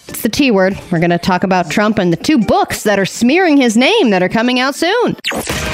it's 0.08 0.22
the 0.22 0.28
T 0.28 0.50
word. 0.50 0.78
We're 0.90 0.98
going 0.98 1.10
to 1.10 1.18
talk 1.18 1.44
about 1.44 1.70
Trump 1.70 1.98
and 1.98 2.12
the 2.12 2.16
two 2.16 2.38
books 2.38 2.82
that 2.82 2.98
are 2.98 3.06
smearing 3.06 3.56
his 3.56 3.76
name 3.76 4.10
that 4.10 4.22
are 4.22 4.28
coming 4.28 4.58
out 4.58 4.74
soon. 4.74 5.16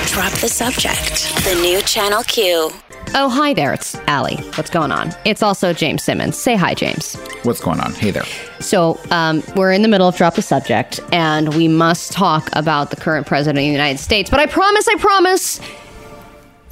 Drop 0.07 0.33
the 0.35 0.49
subject. 0.49 1.35
The 1.45 1.59
new 1.63 1.81
Channel 1.83 2.23
Q. 2.25 2.71
Oh, 3.15 3.29
hi 3.29 3.55
there. 3.55 3.73
It's 3.73 3.95
Allie. 4.09 4.37
What's 4.57 4.71
going 4.71 4.91
on? 4.91 5.13
It's 5.25 5.43
also 5.43 5.73
James 5.73 6.03
Simmons. 6.03 6.37
Say 6.37 6.57
hi, 6.57 6.75
James. 6.75 7.15
What's 7.45 7.61
going 7.61 7.79
on? 7.81 7.93
Hey 7.95 8.11
there. 8.11 8.25
So, 8.61 8.99
um, 9.11 9.43
we're 9.55 9.73
in 9.73 9.83
the 9.83 9.89
middle 9.89 10.09
of 10.09 10.17
Drop 10.17 10.35
the 10.35 10.43
Subject, 10.43 10.99
and 11.13 11.55
we 11.55 11.69
must 11.69 12.13
talk 12.13 12.49
about 12.55 12.91
the 12.91 12.97
current 12.97 13.27
president 13.27 13.59
of 13.59 13.63
the 13.63 13.73
United 13.73 13.99
States. 13.99 14.31
But 14.31 14.41
I 14.41 14.47
promise, 14.47 14.89
I 14.89 14.97
promise, 14.97 15.61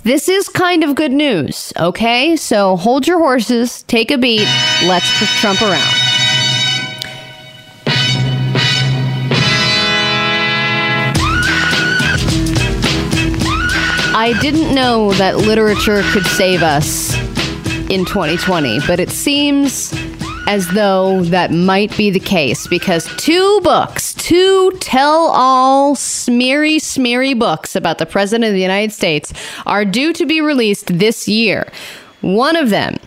this 0.03 0.29
is 0.29 0.49
kind 0.49 0.83
of 0.83 0.97
good 0.97 1.13
news, 1.13 1.73
okay? 1.79 2.35
So 2.37 2.77
hold 2.77 3.07
your 3.07 3.19
horses, 3.19 3.83
take 3.85 4.11
a 4.11 4.19
beat, 4.19 4.49
let's 4.85 5.09
pr- 5.19 5.25
Trump 5.39 5.63
around. 5.63 6.12
I 14.23 14.41
didn't 14.41 14.73
know 14.73 15.12
that 15.14 15.39
literature 15.39 16.01
could 16.12 16.25
save 16.25 16.62
us 16.62 17.12
in 17.91 18.05
2020, 18.05 18.79
but 18.87 19.01
it 19.01 19.11
seems 19.11 19.93
as 20.47 20.68
though 20.68 21.23
that 21.25 21.51
might 21.51 21.97
be 21.97 22.09
the 22.09 22.20
case 22.20 22.68
because 22.68 23.12
two 23.16 23.61
books, 23.62 24.14
two 24.14 24.70
tell 24.79 25.33
all 25.33 25.97
smeary, 25.97 26.77
smeary 26.77 27.35
books 27.35 27.75
about 27.75 27.99
the 27.99 28.07
President 28.07 28.45
of 28.45 28.55
the 28.55 28.62
United 28.62 28.93
States 28.93 29.33
are 29.66 29.85
due 29.85 30.12
to 30.12 30.25
be 30.25 30.41
released 30.41 30.97
this 30.97 31.27
year. 31.27 31.68
One 32.20 32.55
of 32.55 32.70
them 32.70 32.99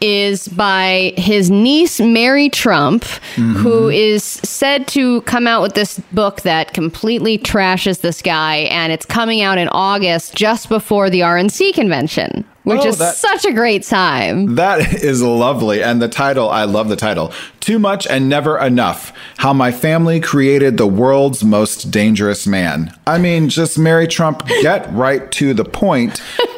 is 0.00 0.48
by 0.48 1.12
his 1.16 1.50
niece, 1.50 2.00
Mary 2.00 2.48
Trump, 2.48 3.04
who 3.36 3.42
mm-hmm. 3.42 3.90
is 3.90 4.22
said 4.22 4.86
to 4.88 5.22
come 5.22 5.46
out 5.46 5.62
with 5.62 5.74
this 5.74 5.98
book 6.12 6.42
that 6.42 6.74
completely 6.74 7.38
trashes 7.38 8.00
this 8.00 8.20
guy, 8.20 8.56
and 8.56 8.92
it's 8.92 9.06
coming 9.06 9.42
out 9.42 9.58
in 9.58 9.68
August 9.68 10.34
just 10.34 10.68
before 10.68 11.08
the 11.08 11.20
RNC 11.20 11.72
convention, 11.74 12.44
which 12.64 12.80
Oh, 12.82 12.88
is 12.88 12.98
that- 12.98 13.16
such 13.16 13.44
a 13.44 13.52
great 13.52 13.82
time. 13.82 14.56
That 14.56 15.02
is 15.02 15.22
lovely. 15.22 15.82
And 15.82 16.02
the 16.02 16.08
title, 16.08 16.50
I 16.50 16.64
love 16.64 16.88
the 16.88 16.96
title 16.96 17.32
Too 17.60 17.78
Much 17.78 18.06
and 18.06 18.28
Never 18.28 18.58
Enough 18.58 19.12
How 19.38 19.52
My 19.52 19.72
Family 19.72 20.20
Created 20.20 20.76
the 20.76 20.86
World's 20.86 21.42
Most 21.44 21.90
Dangerous 21.90 22.46
Man. 22.46 22.94
I 23.06 23.18
mean, 23.18 23.48
just 23.48 23.78
Mary 23.78 24.06
Trump, 24.06 24.46
get 24.46 24.92
right 24.92 25.30
to 25.32 25.54
the 25.54 25.64
point. 25.64 26.20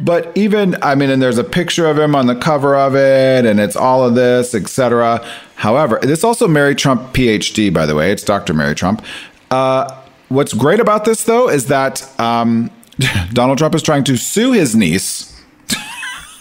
but 0.00 0.30
even, 0.36 0.76
I 0.82 0.94
mean, 0.94 1.10
and 1.10 1.20
there's 1.20 1.38
a 1.38 1.44
picture 1.44 1.86
of 1.86 1.98
him 1.98 2.14
on 2.14 2.26
the 2.26 2.34
cover 2.36 2.76
of 2.76 2.94
it, 2.94 3.44
and 3.44 3.60
it's 3.60 3.76
all 3.76 4.04
of 4.04 4.14
this, 4.14 4.54
etc. 4.54 5.24
However, 5.56 5.98
this 6.02 6.24
also 6.24 6.48
Mary 6.48 6.74
Trump 6.74 7.12
PhD, 7.12 7.72
by 7.72 7.86
the 7.86 7.94
way. 7.94 8.12
It's 8.12 8.22
Dr. 8.22 8.54
Mary 8.54 8.74
Trump. 8.74 9.04
Uh, 9.50 10.02
what's 10.28 10.52
great 10.52 10.80
about 10.80 11.04
this, 11.04 11.24
though, 11.24 11.48
is 11.48 11.66
that 11.66 12.08
um, 12.20 12.70
Donald 13.32 13.58
Trump 13.58 13.74
is 13.74 13.82
trying 13.82 14.04
to 14.04 14.16
sue 14.16 14.52
his 14.52 14.74
niece 14.74 15.37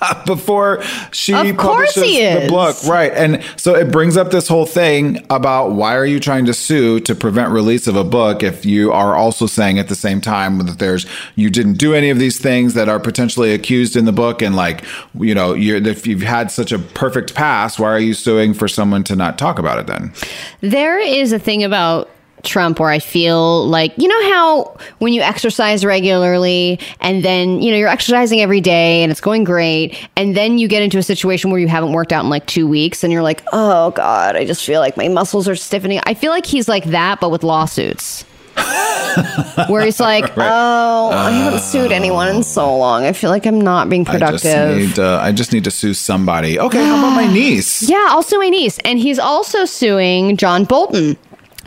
before 0.25 0.83
she 1.11 1.33
Of 1.33 1.57
publishes 1.57 2.03
he 2.03 2.23
the 2.23 2.47
book. 2.49 2.75
Right 2.85 3.11
and 3.13 3.43
so 3.55 3.75
it 3.75 3.91
brings 3.91 4.17
up 4.17 4.31
this 4.31 4.47
whole 4.47 4.65
thing 4.65 5.25
about 5.29 5.71
why 5.71 5.95
are 5.95 6.05
you 6.05 6.19
trying 6.19 6.45
to 6.45 6.53
sue 6.53 6.99
to 7.01 7.15
prevent 7.15 7.51
release 7.51 7.87
of 7.87 7.95
a 7.95 8.03
book 8.03 8.43
if 8.43 8.65
you 8.65 8.91
are 8.91 9.15
also 9.15 9.45
saying 9.45 9.79
at 9.79 9.87
the 9.87 9.95
same 9.95 10.21
time 10.21 10.59
that 10.59 10.79
there's 10.79 11.05
you 11.35 11.49
didn't 11.49 11.73
do 11.73 11.93
any 11.93 12.09
of 12.09 12.19
these 12.19 12.39
things 12.39 12.73
that 12.73 12.89
are 12.89 12.99
potentially 12.99 13.53
accused 13.53 13.95
in 13.95 14.05
the 14.05 14.11
book 14.11 14.41
and 14.41 14.55
like 14.55 14.83
you 15.19 15.33
know 15.33 15.53
you're 15.53 15.77
if 15.77 16.05
you've 16.05 16.21
had 16.21 16.51
such 16.51 16.71
a 16.71 16.79
perfect 16.79 17.33
past 17.33 17.79
why 17.79 17.89
are 17.89 17.99
you 17.99 18.13
suing 18.13 18.53
for 18.53 18.67
someone 18.67 19.03
to 19.03 19.15
not 19.15 19.37
talk 19.37 19.59
about 19.59 19.79
it 19.79 19.87
then? 19.87 20.13
There 20.61 20.99
is 20.99 21.31
a 21.31 21.39
thing 21.39 21.63
about 21.63 22.09
Trump 22.43 22.79
where 22.79 22.89
I 22.89 22.99
feel 22.99 23.67
like, 23.67 23.93
you 23.97 24.07
know 24.07 24.31
how 24.33 24.77
when 24.99 25.13
you 25.13 25.21
exercise 25.21 25.83
regularly 25.83 26.79
and 27.01 27.23
then, 27.23 27.61
you 27.61 27.71
know, 27.71 27.77
you're 27.77 27.88
exercising 27.89 28.41
every 28.41 28.61
day 28.61 29.03
and 29.03 29.11
it's 29.11 29.21
going 29.21 29.43
great. 29.43 29.97
And 30.15 30.35
then 30.35 30.57
you 30.57 30.67
get 30.67 30.81
into 30.83 30.97
a 30.97 31.03
situation 31.03 31.51
where 31.51 31.59
you 31.59 31.67
haven't 31.67 31.91
worked 31.93 32.13
out 32.13 32.23
in 32.23 32.29
like 32.29 32.45
two 32.45 32.67
weeks 32.67 33.03
and 33.03 33.11
you're 33.11 33.23
like, 33.23 33.43
oh 33.53 33.91
God, 33.91 34.35
I 34.35 34.45
just 34.45 34.65
feel 34.65 34.79
like 34.79 34.97
my 34.97 35.07
muscles 35.07 35.47
are 35.47 35.55
stiffening. 35.55 35.99
I 36.05 36.13
feel 36.13 36.31
like 36.31 36.45
he's 36.45 36.67
like 36.67 36.85
that, 36.85 37.19
but 37.19 37.29
with 37.29 37.43
lawsuits. 37.43 38.25
where 39.67 39.83
he's 39.85 39.99
like, 39.99 40.31
oh, 40.38 41.09
I 41.13 41.31
haven't 41.31 41.59
sued 41.59 41.91
anyone 41.91 42.27
in 42.35 42.43
so 42.43 42.75
long. 42.75 43.03
I 43.03 43.13
feel 43.13 43.29
like 43.29 43.45
I'm 43.45 43.61
not 43.61 43.89
being 43.89 44.07
I 44.07 44.17
just 44.17 44.43
productive. 44.43 44.77
need 44.77 44.99
uh, 44.99 45.19
I 45.21 45.31
just 45.31 45.53
need 45.53 45.63
to 45.65 45.71
sue 45.71 45.93
somebody 45.93 46.59
okay 46.59 46.83
how 46.83 46.97
about 46.97 47.15
my 47.15 47.27
niece 47.33 47.88
Yeah, 47.88 48.07
also 48.09 48.38
my 48.38 48.49
niece. 48.49 48.79
And 48.79 48.99
he's 48.99 49.19
also 49.19 49.65
suing 49.65 50.38
John 50.38 50.65
Bolton 50.65 51.17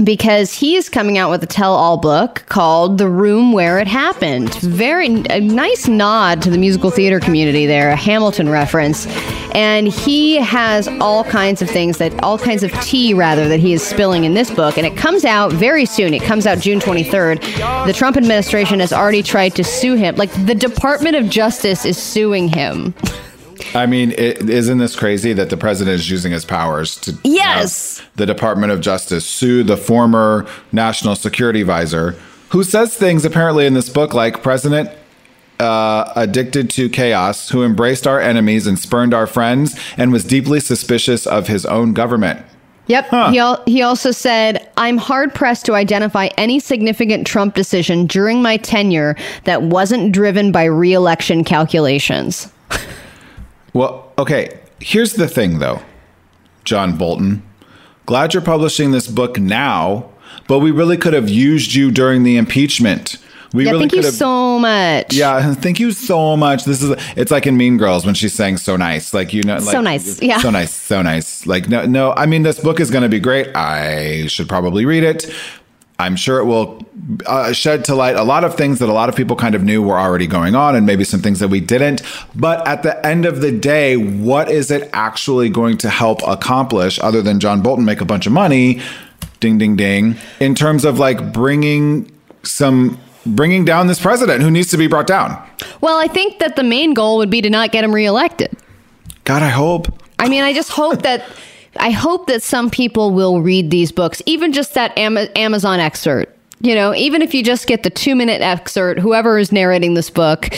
because 0.02 0.52
he 0.52 0.76
is 0.76 0.88
coming 0.88 1.18
out 1.18 1.30
with 1.30 1.42
a 1.42 1.46
tell 1.46 1.74
all 1.74 1.96
book 1.96 2.44
called 2.48 2.98
The 2.98 3.08
Room 3.08 3.52
Where 3.52 3.78
It 3.78 3.86
Happened. 3.86 4.54
Very 4.56 5.06
a 5.06 5.40
nice 5.40 5.88
nod 5.88 6.42
to 6.42 6.50
the 6.50 6.58
musical 6.58 6.90
theater 6.90 7.20
community 7.20 7.66
there, 7.66 7.90
a 7.90 7.96
Hamilton 7.96 8.48
reference. 8.48 9.06
And 9.54 9.88
he 9.88 10.36
has 10.36 10.88
all 11.00 11.24
kinds 11.24 11.60
of 11.60 11.68
things 11.68 11.98
that, 11.98 12.22
all 12.22 12.38
kinds 12.38 12.62
of 12.62 12.72
tea 12.82 13.14
rather, 13.14 13.48
that 13.48 13.60
he 13.60 13.72
is 13.72 13.82
spilling 13.82 14.24
in 14.24 14.34
this 14.34 14.50
book. 14.50 14.78
And 14.78 14.86
it 14.86 14.96
comes 14.96 15.24
out 15.24 15.52
very 15.52 15.84
soon. 15.84 16.14
It 16.14 16.22
comes 16.22 16.46
out 16.46 16.60
June 16.60 16.80
23rd. 16.80 17.86
The 17.86 17.92
Trump 17.92 18.16
administration 18.16 18.80
has 18.80 18.92
already 18.92 19.22
tried 19.22 19.54
to 19.56 19.64
sue 19.64 19.96
him. 19.96 20.16
Like 20.16 20.30
the 20.46 20.54
Department 20.54 21.16
of 21.16 21.28
Justice 21.28 21.84
is 21.84 21.98
suing 21.98 22.48
him. 22.48 22.94
I 23.74 23.86
mean, 23.86 24.12
is 24.12 24.48
isn't 24.48 24.78
this 24.78 24.96
crazy 24.96 25.32
that 25.32 25.50
the 25.50 25.56
president 25.56 25.94
is 25.94 26.10
using 26.10 26.32
his 26.32 26.44
powers 26.44 26.96
to 27.00 27.16
Yes. 27.24 28.02
the 28.16 28.26
Department 28.26 28.72
of 28.72 28.80
Justice 28.80 29.26
sue 29.26 29.62
the 29.62 29.76
former 29.76 30.46
national 30.72 31.16
security 31.16 31.60
advisor 31.60 32.16
who 32.50 32.64
says 32.64 32.94
things 32.96 33.24
apparently 33.24 33.66
in 33.66 33.74
this 33.74 33.88
book 33.88 34.12
like 34.12 34.42
President 34.42 34.90
uh, 35.60 36.12
addicted 36.16 36.70
to 36.70 36.88
chaos, 36.88 37.50
who 37.50 37.62
embraced 37.62 38.06
our 38.06 38.18
enemies 38.20 38.66
and 38.66 38.78
spurned 38.78 39.12
our 39.14 39.26
friends, 39.26 39.78
and 39.96 40.10
was 40.10 40.24
deeply 40.24 40.58
suspicious 40.58 41.26
of 41.26 41.46
his 41.48 41.66
own 41.66 41.92
government. 41.92 42.44
Yep. 42.86 43.08
He, 43.30 43.38
al- 43.38 43.62
he 43.66 43.82
also 43.82 44.10
said, 44.10 44.68
I'm 44.76 44.96
hard 44.96 45.32
pressed 45.32 45.64
to 45.66 45.74
identify 45.74 46.28
any 46.36 46.58
significant 46.58 47.24
Trump 47.26 47.54
decision 47.54 48.06
during 48.06 48.42
my 48.42 48.56
tenure 48.56 49.14
that 49.44 49.62
wasn't 49.62 50.10
driven 50.12 50.50
by 50.50 50.64
re 50.64 50.92
election 50.92 51.44
calculations. 51.44 52.50
Well, 53.72 54.12
okay. 54.18 54.58
Here's 54.80 55.14
the 55.14 55.28
thing, 55.28 55.58
though, 55.58 55.82
John 56.64 56.96
Bolton. 56.96 57.42
Glad 58.06 58.34
you're 58.34 58.42
publishing 58.42 58.92
this 58.92 59.06
book 59.06 59.38
now, 59.38 60.10
but 60.48 60.58
we 60.58 60.70
really 60.70 60.96
could 60.96 61.12
have 61.12 61.28
used 61.28 61.74
you 61.74 61.90
during 61.90 62.22
the 62.22 62.36
impeachment. 62.36 63.16
We 63.52 63.64
yeah, 63.64 63.72
really 63.72 63.88
thank 63.88 63.94
you 63.94 64.02
have. 64.02 64.14
so 64.14 64.58
much. 64.58 65.12
yeah, 65.12 65.54
thank 65.54 65.80
you 65.80 65.90
so 65.90 66.36
much. 66.36 66.64
This 66.64 66.82
is 66.82 66.94
it's 67.16 67.32
like 67.32 67.46
in 67.46 67.56
Mean 67.56 67.78
Girls 67.78 68.06
when 68.06 68.14
she's 68.14 68.32
saying 68.32 68.58
"so 68.58 68.76
nice," 68.76 69.12
like 69.12 69.32
you 69.32 69.42
know, 69.42 69.54
like, 69.54 69.62
So 69.62 69.80
nice, 69.80 70.22
yeah. 70.22 70.38
so 70.38 70.50
nice, 70.50 70.72
so 70.72 71.02
nice. 71.02 71.46
Like 71.46 71.68
no, 71.68 71.84
no. 71.84 72.12
I 72.12 72.26
mean, 72.26 72.42
this 72.42 72.60
book 72.60 72.78
is 72.78 72.90
going 72.90 73.02
to 73.02 73.08
be 73.08 73.18
great. 73.18 73.48
I 73.56 74.26
should 74.28 74.48
probably 74.48 74.84
read 74.84 75.02
it. 75.02 75.32
I'm 76.00 76.16
sure 76.16 76.38
it 76.38 76.46
will 76.46 76.82
uh, 77.26 77.52
shed 77.52 77.84
to 77.84 77.94
light 77.94 78.16
a 78.16 78.22
lot 78.22 78.42
of 78.42 78.54
things 78.56 78.78
that 78.78 78.88
a 78.88 78.92
lot 78.92 79.08
of 79.08 79.16
people 79.16 79.36
kind 79.36 79.54
of 79.54 79.62
knew 79.62 79.82
were 79.82 79.98
already 79.98 80.26
going 80.26 80.54
on, 80.54 80.74
and 80.74 80.86
maybe 80.86 81.04
some 81.04 81.20
things 81.20 81.40
that 81.40 81.48
we 81.48 81.60
didn't. 81.60 82.02
But 82.34 82.66
at 82.66 82.82
the 82.82 83.04
end 83.06 83.26
of 83.26 83.40
the 83.40 83.52
day, 83.52 83.96
what 83.96 84.50
is 84.50 84.70
it 84.70 84.88
actually 84.92 85.50
going 85.50 85.76
to 85.78 85.90
help 85.90 86.26
accomplish 86.26 86.98
other 87.00 87.20
than 87.20 87.38
John 87.38 87.62
Bolton 87.62 87.84
make 87.84 88.00
a 88.00 88.06
bunch 88.06 88.26
of 88.26 88.32
money? 88.32 88.80
Ding, 89.40 89.58
ding, 89.58 89.76
ding. 89.76 90.16
In 90.40 90.54
terms 90.54 90.84
of 90.84 90.98
like 90.98 91.32
bringing 91.32 92.10
some, 92.42 92.98
bringing 93.26 93.64
down 93.66 93.86
this 93.86 94.00
president 94.00 94.42
who 94.42 94.50
needs 94.50 94.70
to 94.70 94.78
be 94.78 94.86
brought 94.86 95.06
down. 95.06 95.42
Well, 95.82 95.98
I 95.98 96.06
think 96.06 96.38
that 96.38 96.56
the 96.56 96.62
main 96.62 96.94
goal 96.94 97.18
would 97.18 97.30
be 97.30 97.42
to 97.42 97.50
not 97.50 97.72
get 97.72 97.84
him 97.84 97.94
reelected. 97.94 98.56
God, 99.24 99.42
I 99.42 99.50
hope. 99.50 99.88
I 100.18 100.28
mean, 100.28 100.42
I 100.42 100.54
just 100.54 100.70
hope 100.70 101.02
that. 101.02 101.24
I 101.76 101.90
hope 101.90 102.26
that 102.26 102.42
some 102.42 102.70
people 102.70 103.12
will 103.12 103.40
read 103.40 103.70
these 103.70 103.92
books, 103.92 104.22
even 104.26 104.52
just 104.52 104.74
that 104.74 104.96
Ama- 104.98 105.28
Amazon 105.36 105.80
excerpt. 105.80 106.36
You 106.62 106.74
know, 106.74 106.94
even 106.94 107.22
if 107.22 107.32
you 107.32 107.42
just 107.42 107.66
get 107.66 107.84
the 107.84 107.90
two 107.90 108.14
minute 108.14 108.42
excerpt, 108.42 109.00
whoever 109.00 109.38
is 109.38 109.50
narrating 109.50 109.94
this 109.94 110.10
book, 110.10 110.50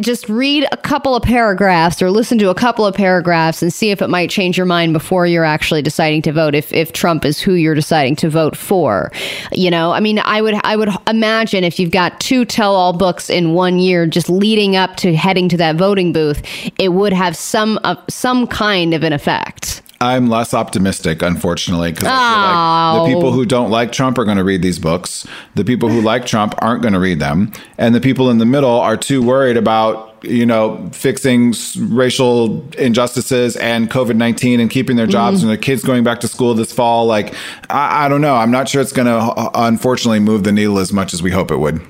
just 0.00 0.28
read 0.28 0.66
a 0.72 0.76
couple 0.76 1.14
of 1.14 1.22
paragraphs 1.22 2.02
or 2.02 2.10
listen 2.10 2.38
to 2.38 2.50
a 2.50 2.54
couple 2.54 2.84
of 2.84 2.94
paragraphs 2.94 3.62
and 3.62 3.72
see 3.72 3.90
if 3.90 4.02
it 4.02 4.08
might 4.08 4.30
change 4.30 4.56
your 4.56 4.66
mind 4.66 4.92
before 4.92 5.26
you're 5.26 5.44
actually 5.44 5.82
deciding 5.82 6.22
to 6.22 6.32
vote. 6.32 6.54
If, 6.54 6.72
if 6.72 6.92
Trump 6.92 7.24
is 7.24 7.40
who 7.40 7.54
you're 7.54 7.74
deciding 7.74 8.16
to 8.16 8.28
vote 8.28 8.56
for, 8.56 9.10
you 9.52 9.70
know, 9.70 9.92
I 9.92 10.00
mean, 10.00 10.18
I 10.18 10.42
would 10.42 10.54
I 10.64 10.76
would 10.76 10.90
imagine 11.06 11.64
if 11.64 11.78
you've 11.78 11.90
got 11.90 12.20
two 12.20 12.44
tell 12.44 12.74
all 12.74 12.92
books 12.92 13.30
in 13.30 13.54
one 13.54 13.78
year, 13.78 14.06
just 14.06 14.28
leading 14.28 14.76
up 14.76 14.96
to 14.96 15.14
heading 15.14 15.48
to 15.50 15.56
that 15.58 15.76
voting 15.76 16.12
booth, 16.12 16.42
it 16.78 16.90
would 16.90 17.12
have 17.12 17.36
some 17.36 17.78
uh, 17.84 17.96
some 18.08 18.46
kind 18.46 18.94
of 18.94 19.02
an 19.02 19.12
effect. 19.12 19.82
I'm 20.02 20.28
less 20.28 20.52
optimistic, 20.52 21.22
unfortunately, 21.22 21.92
because 21.92 22.04
like 22.08 23.08
the 23.08 23.14
people 23.14 23.30
who 23.32 23.46
don't 23.46 23.70
like 23.70 23.92
Trump 23.92 24.18
are 24.18 24.24
going 24.24 24.36
to 24.38 24.44
read 24.44 24.60
these 24.62 24.78
books. 24.78 25.26
The 25.54 25.64
people 25.64 25.88
who 25.88 26.00
like 26.00 26.26
Trump 26.26 26.54
aren't 26.58 26.82
going 26.82 26.94
to 26.94 27.00
read 27.00 27.20
them, 27.20 27.52
and 27.78 27.94
the 27.94 28.00
people 28.00 28.28
in 28.30 28.38
the 28.38 28.46
middle 28.46 28.80
are 28.80 28.96
too 28.96 29.22
worried 29.22 29.56
about 29.56 30.08
you 30.24 30.46
know 30.46 30.88
fixing 30.92 31.50
s- 31.50 31.76
racial 31.76 32.64
injustices 32.78 33.56
and 33.56 33.90
COVID 33.90 34.16
nineteen 34.16 34.60
and 34.60 34.70
keeping 34.70 34.96
their 34.96 35.06
jobs 35.06 35.38
Mm. 35.38 35.42
and 35.42 35.50
their 35.50 35.56
kids 35.56 35.82
going 35.84 36.04
back 36.04 36.20
to 36.20 36.28
school 36.28 36.54
this 36.54 36.72
fall. 36.72 37.06
Like, 37.06 37.34
I, 37.70 38.06
I 38.06 38.08
don't 38.08 38.20
know. 38.20 38.34
I'm 38.34 38.50
not 38.50 38.68
sure 38.68 38.80
it's 38.80 38.92
going 38.92 39.06
to 39.06 39.50
unfortunately 39.54 40.20
move 40.20 40.44
the 40.44 40.52
needle 40.52 40.78
as 40.78 40.92
much 40.92 41.12
as 41.14 41.22
we 41.22 41.30
hope 41.30 41.50
it 41.50 41.58
would. 41.58 41.80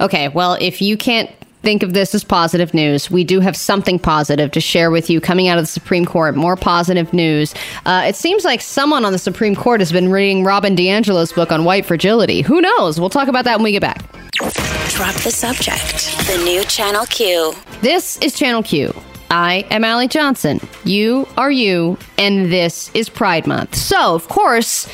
Okay, 0.00 0.28
well, 0.28 0.56
if 0.60 0.80
you 0.82 0.96
can't 0.96 1.30
think 1.62 1.82
of 1.82 1.92
this 1.92 2.14
as 2.14 2.24
positive 2.24 2.74
news. 2.74 3.10
We 3.10 3.24
do 3.24 3.40
have 3.40 3.56
something 3.56 3.98
positive 3.98 4.50
to 4.52 4.60
share 4.60 4.90
with 4.90 5.10
you 5.10 5.20
coming 5.20 5.48
out 5.48 5.58
of 5.58 5.64
the 5.64 5.70
Supreme 5.70 6.06
Court. 6.06 6.36
More 6.36 6.56
positive 6.56 7.12
news. 7.12 7.54
Uh, 7.86 8.04
it 8.06 8.16
seems 8.16 8.44
like 8.44 8.60
someone 8.60 9.04
on 9.04 9.12
the 9.12 9.18
Supreme 9.18 9.54
Court 9.54 9.80
has 9.80 9.92
been 9.92 10.10
reading 10.10 10.44
Robin 10.44 10.74
DiAngelo's 10.74 11.32
book 11.32 11.52
on 11.52 11.64
white 11.64 11.86
fragility. 11.86 12.42
Who 12.42 12.60
knows? 12.60 12.98
We'll 12.98 13.10
talk 13.10 13.28
about 13.28 13.44
that 13.44 13.58
when 13.58 13.64
we 13.64 13.72
get 13.72 13.82
back. 13.82 13.98
Drop 14.90 15.14
the 15.16 15.30
subject. 15.30 16.16
The 16.26 16.42
new 16.44 16.64
Channel 16.64 17.06
Q. 17.06 17.54
This 17.80 18.18
is 18.18 18.34
Channel 18.34 18.62
Q. 18.62 18.94
I 19.30 19.64
am 19.70 19.84
Allie 19.84 20.08
Johnson. 20.08 20.60
You 20.84 21.28
are 21.36 21.52
you, 21.52 21.96
and 22.18 22.50
this 22.50 22.90
is 22.94 23.08
Pride 23.08 23.46
Month. 23.46 23.76
So, 23.76 24.14
of 24.14 24.28
course, 24.28 24.88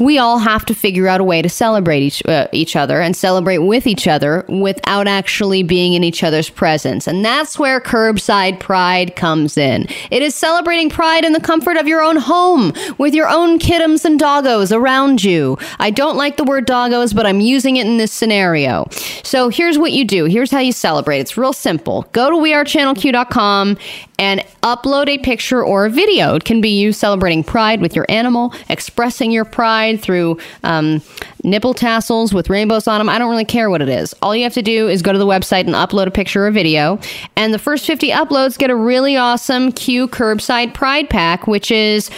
we 0.00 0.18
all 0.18 0.38
have 0.38 0.64
to 0.66 0.74
figure 0.74 1.06
out 1.06 1.20
a 1.20 1.24
way 1.24 1.42
to 1.42 1.48
celebrate 1.48 2.00
each, 2.00 2.26
uh, 2.26 2.48
each 2.52 2.74
other 2.74 3.00
and 3.00 3.14
celebrate 3.14 3.58
with 3.58 3.86
each 3.86 4.08
other 4.08 4.44
without 4.48 5.06
actually 5.06 5.62
being 5.62 5.92
in 5.92 6.02
each 6.02 6.24
other's 6.24 6.48
presence. 6.48 7.06
And 7.06 7.24
that's 7.24 7.58
where 7.58 7.80
curbside 7.80 8.58
pride 8.58 9.14
comes 9.14 9.58
in. 9.58 9.86
It 10.10 10.22
is 10.22 10.34
celebrating 10.34 10.88
pride 10.88 11.24
in 11.24 11.32
the 11.32 11.40
comfort 11.40 11.76
of 11.76 11.86
your 11.86 12.02
own 12.02 12.16
home 12.16 12.72
with 12.98 13.14
your 13.14 13.28
own 13.28 13.58
kittums 13.58 14.04
and 14.04 14.18
doggos 14.18 14.74
around 14.74 15.22
you. 15.22 15.58
I 15.78 15.90
don't 15.90 16.16
like 16.16 16.36
the 16.36 16.44
word 16.44 16.66
doggos, 16.66 17.14
but 17.14 17.26
I'm 17.26 17.40
using 17.40 17.76
it 17.76 17.86
in 17.86 17.98
this 17.98 18.12
scenario. 18.12 18.88
So 19.22 19.50
here's 19.50 19.78
what 19.78 19.92
you 19.92 20.04
do. 20.04 20.24
Here's 20.24 20.50
how 20.50 20.60
you 20.60 20.72
celebrate. 20.72 21.18
It's 21.18 21.36
real 21.36 21.52
simple. 21.52 22.06
Go 22.12 22.30
to 22.30 22.36
wearechannelq.com 22.36 23.76
and 24.18 24.40
upload 24.62 25.08
a 25.08 25.18
picture 25.18 25.64
or 25.64 25.86
a 25.86 25.90
video. 25.90 26.34
It 26.34 26.44
can 26.44 26.60
be 26.60 26.68
you 26.68 26.92
celebrating 26.92 27.42
pride 27.42 27.80
with 27.80 27.96
your 27.96 28.06
animal, 28.08 28.54
expressing 28.68 29.30
your 29.30 29.46
pride 29.46 29.89
through 29.98 30.38
um, 30.64 31.02
nipple 31.42 31.74
tassels 31.74 32.32
with 32.34 32.50
rainbows 32.50 32.86
on 32.86 32.98
them. 33.00 33.08
I 33.08 33.18
don't 33.18 33.30
really 33.30 33.44
care 33.44 33.70
what 33.70 33.82
it 33.82 33.88
is. 33.88 34.14
All 34.22 34.34
you 34.36 34.42
have 34.44 34.54
to 34.54 34.62
do 34.62 34.88
is 34.88 35.02
go 35.02 35.12
to 35.12 35.18
the 35.18 35.26
website 35.26 35.66
and 35.66 35.70
upload 35.74 36.06
a 36.06 36.10
picture 36.10 36.46
or 36.46 36.50
video. 36.50 36.98
And 37.36 37.54
the 37.54 37.58
first 37.58 37.86
50 37.86 38.10
uploads 38.10 38.58
get 38.58 38.70
a 38.70 38.76
really 38.76 39.16
awesome 39.16 39.72
Q 39.72 40.08
Curbside 40.08 40.74
Pride 40.74 41.08
Pack, 41.10 41.46
which 41.46 41.70
is 41.70 42.10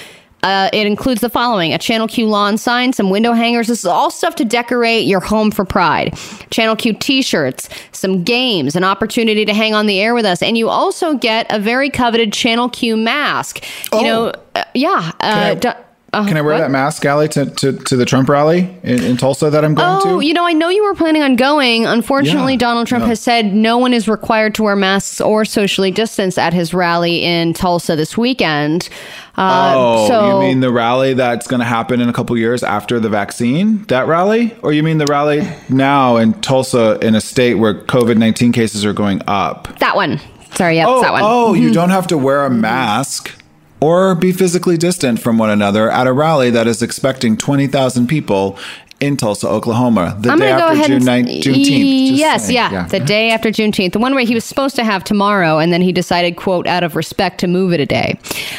uh, 0.44 0.68
it 0.72 0.88
includes 0.88 1.20
the 1.20 1.30
following 1.30 1.72
a 1.72 1.78
Channel 1.78 2.08
Q 2.08 2.26
lawn 2.26 2.58
sign, 2.58 2.92
some 2.92 3.10
window 3.10 3.32
hangers. 3.32 3.68
This 3.68 3.78
is 3.78 3.84
all 3.84 4.10
stuff 4.10 4.34
to 4.34 4.44
decorate 4.44 5.06
your 5.06 5.20
home 5.20 5.52
for 5.52 5.64
Pride. 5.64 6.18
Channel 6.50 6.74
Q 6.74 6.94
t 6.94 7.22
shirts, 7.22 7.68
some 7.92 8.24
games, 8.24 8.74
an 8.74 8.82
opportunity 8.82 9.44
to 9.44 9.54
hang 9.54 9.72
on 9.72 9.86
the 9.86 10.00
air 10.00 10.14
with 10.14 10.24
us. 10.24 10.42
And 10.42 10.58
you 10.58 10.68
also 10.68 11.14
get 11.14 11.46
a 11.50 11.60
very 11.60 11.90
coveted 11.90 12.32
Channel 12.32 12.70
Q 12.70 12.96
mask. 12.96 13.62
You 13.92 13.98
Oh. 14.00 14.02
know, 14.02 14.32
uh, 14.56 14.64
yeah. 14.74 15.12
Uh, 15.20 15.54
uh, 16.14 16.26
Can 16.26 16.36
I 16.36 16.42
wear 16.42 16.54
what? 16.54 16.58
that 16.60 16.70
mask, 16.70 17.04
Allie, 17.06 17.28
to, 17.28 17.46
to, 17.46 17.72
to 17.72 17.96
the 17.96 18.04
Trump 18.04 18.28
rally 18.28 18.60
in, 18.82 19.02
in 19.02 19.16
Tulsa 19.16 19.48
that 19.50 19.64
I'm 19.64 19.74
going 19.74 19.88
Oh, 20.02 20.20
to? 20.20 20.26
you 20.26 20.34
know, 20.34 20.46
I 20.46 20.52
know 20.52 20.68
you 20.68 20.84
were 20.84 20.94
planning 20.94 21.22
on 21.22 21.36
going. 21.36 21.86
Unfortunately, 21.86 22.52
Yeah, 22.52 22.58
Donald 22.58 22.86
Trump 22.86 23.02
no. 23.04 23.08
has 23.08 23.20
said 23.20 23.54
no 23.54 23.78
one 23.78 23.94
is 23.94 24.08
required 24.08 24.54
to 24.56 24.62
wear 24.62 24.76
masks 24.76 25.20
or 25.22 25.44
socially 25.46 25.90
distance 25.90 26.36
at 26.36 26.52
his 26.52 26.74
rally 26.74 27.24
in 27.24 27.54
Tulsa 27.54 27.96
this 27.96 28.18
weekend. 28.18 28.90
Uh, 29.38 29.72
oh, 29.74 30.08
so 30.08 30.34
you 30.34 30.40
mean 30.48 30.60
the 30.60 30.70
rally 30.70 31.14
that's 31.14 31.46
going 31.46 31.60
to 31.60 31.64
happen 31.66 32.00
in 32.02 32.08
a 32.10 32.12
couple 32.12 32.36
years 32.36 32.62
after 32.62 33.00
the 33.00 33.08
vaccine? 33.08 33.82
That 33.84 34.06
rally? 34.06 34.54
Or 34.62 34.74
you 34.74 34.82
mean 34.82 34.98
the 34.98 35.06
rally 35.06 35.48
now 35.70 36.18
in 36.18 36.34
Tulsa 36.42 36.98
in 37.00 37.14
a 37.14 37.20
state 37.22 37.54
where 37.54 37.72
COVID 37.72 38.18
19 38.18 38.52
cases 38.52 38.84
are 38.84 38.92
going 38.92 39.22
up? 39.26 39.78
that 39.78 39.96
one? 39.96 40.20
Sorry, 40.54 40.76
yeah, 40.76 40.84
oh, 40.86 41.00
that 41.00 41.12
one. 41.12 41.22
oh, 41.24 41.54
you 41.54 41.70
Mhm. 41.70 41.74
don't 41.74 41.88
have 41.90 42.06
to 42.08 42.18
wear 42.18 42.44
a 42.44 42.50
mask 42.50 43.32
or 43.82 44.14
be 44.14 44.30
physically 44.30 44.76
distant 44.76 45.18
from 45.18 45.38
one 45.38 45.50
another 45.50 45.90
at 45.90 46.06
a 46.06 46.12
rally 46.12 46.50
that 46.50 46.68
is 46.68 46.82
expecting 46.82 47.36
20,000 47.36 48.06
people 48.06 48.56
in 49.02 49.16
Tulsa, 49.16 49.48
Oklahoma, 49.48 50.16
the 50.20 50.30
I'm 50.30 50.38
day 50.38 50.56
go 50.56 50.68
after 50.68 50.74
ahead 50.74 50.86
June 50.86 50.96
and 50.96 51.04
9, 51.04 51.24
Juneteenth. 51.26 51.42
Just 51.42 52.20
yes, 52.20 52.46
saying. 52.46 52.54
yeah, 52.54 52.86
the 52.86 53.00
day 53.00 53.30
after 53.30 53.50
Juneteenth, 53.50 53.92
the 53.92 53.98
one 53.98 54.14
where 54.14 54.24
he 54.24 54.32
was 54.32 54.44
supposed 54.44 54.76
to 54.76 54.84
have 54.84 55.02
tomorrow, 55.02 55.58
and 55.58 55.72
then 55.72 55.82
he 55.82 55.90
decided, 55.90 56.36
quote, 56.36 56.68
out 56.68 56.84
of 56.84 56.94
respect, 56.94 57.40
to 57.40 57.48
move 57.48 57.72
it 57.72 57.80
a 57.80 57.86
day. 57.86 58.16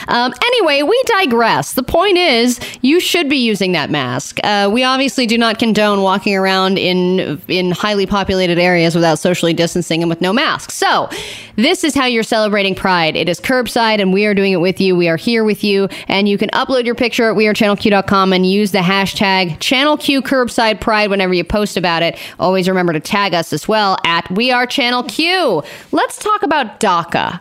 Um, 0.09 0.33
anyway, 0.43 0.81
we 0.81 1.01
digress. 1.05 1.73
The 1.73 1.83
point 1.83 2.17
is, 2.17 2.59
you 2.81 2.99
should 2.99 3.29
be 3.29 3.37
using 3.37 3.71
that 3.71 3.89
mask. 3.89 4.39
Uh, 4.43 4.69
we 4.71 4.83
obviously 4.83 5.25
do 5.25 5.37
not 5.37 5.59
condone 5.59 6.01
walking 6.01 6.35
around 6.35 6.77
in 6.77 7.41
in 7.47 7.71
highly 7.71 8.05
populated 8.05 8.59
areas 8.59 8.95
without 8.95 9.19
socially 9.19 9.53
distancing 9.53 10.03
and 10.03 10.09
with 10.09 10.19
no 10.19 10.33
mask. 10.33 10.71
So, 10.71 11.09
this 11.55 11.83
is 11.85 11.95
how 11.95 12.05
you're 12.05 12.23
celebrating 12.23 12.75
Pride. 12.75 13.15
It 13.15 13.29
is 13.29 13.39
curbside, 13.39 14.01
and 14.01 14.11
we 14.11 14.25
are 14.25 14.33
doing 14.33 14.51
it 14.51 14.59
with 14.59 14.81
you. 14.81 14.95
We 14.95 15.07
are 15.07 15.17
here 15.17 15.45
with 15.45 15.63
you, 15.63 15.87
and 16.09 16.27
you 16.27 16.37
can 16.37 16.49
upload 16.49 16.85
your 16.85 16.95
picture 16.95 17.29
at 17.29 17.37
wearechannelq.com 17.37 18.33
and 18.33 18.45
use 18.45 18.71
the 18.71 18.79
hashtag 18.79 19.57
ChannelQ 19.59 20.23
Curbside 20.33 20.81
Pride 20.81 21.11
whenever 21.11 21.31
you 21.31 21.43
post 21.43 21.77
about 21.77 22.01
it. 22.01 22.17
Always 22.39 22.67
remember 22.67 22.91
to 22.91 22.99
tag 22.99 23.35
us 23.35 23.53
as 23.53 23.67
well 23.67 23.99
at 24.03 24.29
We 24.31 24.49
Are 24.49 24.65
Channel 24.65 25.03
Q. 25.03 25.61
Let's 25.91 26.17
talk 26.17 26.41
about 26.41 26.79
DACA 26.79 27.39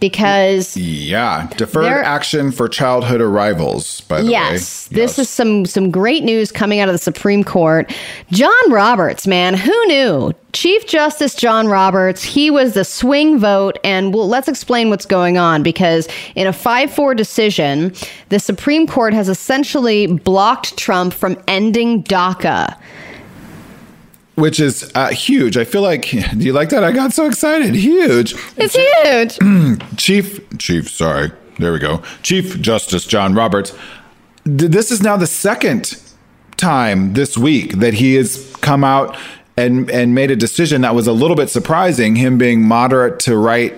because 0.00 0.76
Yeah, 0.76 1.48
deferred 1.56 2.04
action 2.04 2.50
for 2.50 2.68
childhood 2.68 3.20
arrivals, 3.20 4.00
by 4.02 4.22
the 4.22 4.30
yes, 4.30 4.90
way. 4.90 4.96
this 4.96 5.18
is 5.18 5.28
some 5.28 5.66
some 5.66 5.90
great 5.90 6.24
news 6.24 6.50
coming 6.50 6.80
out 6.80 6.88
of 6.88 6.94
the 6.94 6.98
Supreme 6.98 7.44
Court. 7.44 7.92
John 8.30 8.70
Roberts, 8.72 9.26
man, 9.26 9.54
who 9.54 9.86
knew? 9.86 10.32
Chief 10.52 10.84
Justice 10.86 11.36
John 11.36 11.68
Roberts, 11.68 12.24
he 12.24 12.50
was 12.50 12.74
the 12.74 12.84
swing 12.84 13.38
vote, 13.38 13.78
and 13.84 14.12
well, 14.12 14.26
let's 14.26 14.48
explain 14.48 14.90
what's 14.90 15.06
going 15.06 15.38
on 15.38 15.62
because 15.62 16.08
in 16.34 16.48
a 16.48 16.52
5 16.52 16.90
4 16.90 17.14
decision, 17.14 17.94
the 18.30 18.40
Supreme 18.40 18.86
Court 18.88 19.14
has 19.14 19.28
essentially 19.28 20.08
blocked 20.08 20.76
Trump 20.76 21.12
from 21.12 21.40
ending 21.46 22.02
DACA. 22.02 22.76
Which 24.40 24.58
is 24.58 24.90
uh, 24.94 25.08
huge. 25.10 25.56
I 25.56 25.64
feel 25.64 25.82
like, 25.82 26.10
do 26.10 26.38
you 26.38 26.52
like 26.52 26.70
that? 26.70 26.82
I 26.82 26.92
got 26.92 27.12
so 27.12 27.26
excited. 27.26 27.74
Huge. 27.74 28.34
It's 28.56 28.74
huge. 28.74 29.78
Chief, 29.98 30.40
Chief, 30.58 30.88
sorry. 30.88 31.30
There 31.58 31.72
we 31.72 31.78
go. 31.78 32.02
Chief 32.22 32.58
Justice 32.60 33.04
John 33.06 33.34
Roberts. 33.34 33.72
th- 34.44 34.70
This 34.70 34.90
is 34.90 35.02
now 35.02 35.16
the 35.18 35.26
second 35.26 35.94
time 36.56 37.12
this 37.12 37.36
week 37.36 37.78
that 37.80 37.94
he 37.94 38.14
has 38.14 38.54
come 38.62 38.82
out 38.82 39.16
and 39.56 39.90
and 39.90 40.14
made 40.14 40.30
a 40.30 40.36
decision 40.36 40.80
that 40.82 40.94
was 40.94 41.06
a 41.06 41.12
little 41.12 41.36
bit 41.36 41.50
surprising. 41.50 42.16
Him 42.16 42.38
being 42.38 42.62
moderate 42.62 43.20
to 43.20 43.36
right, 43.36 43.74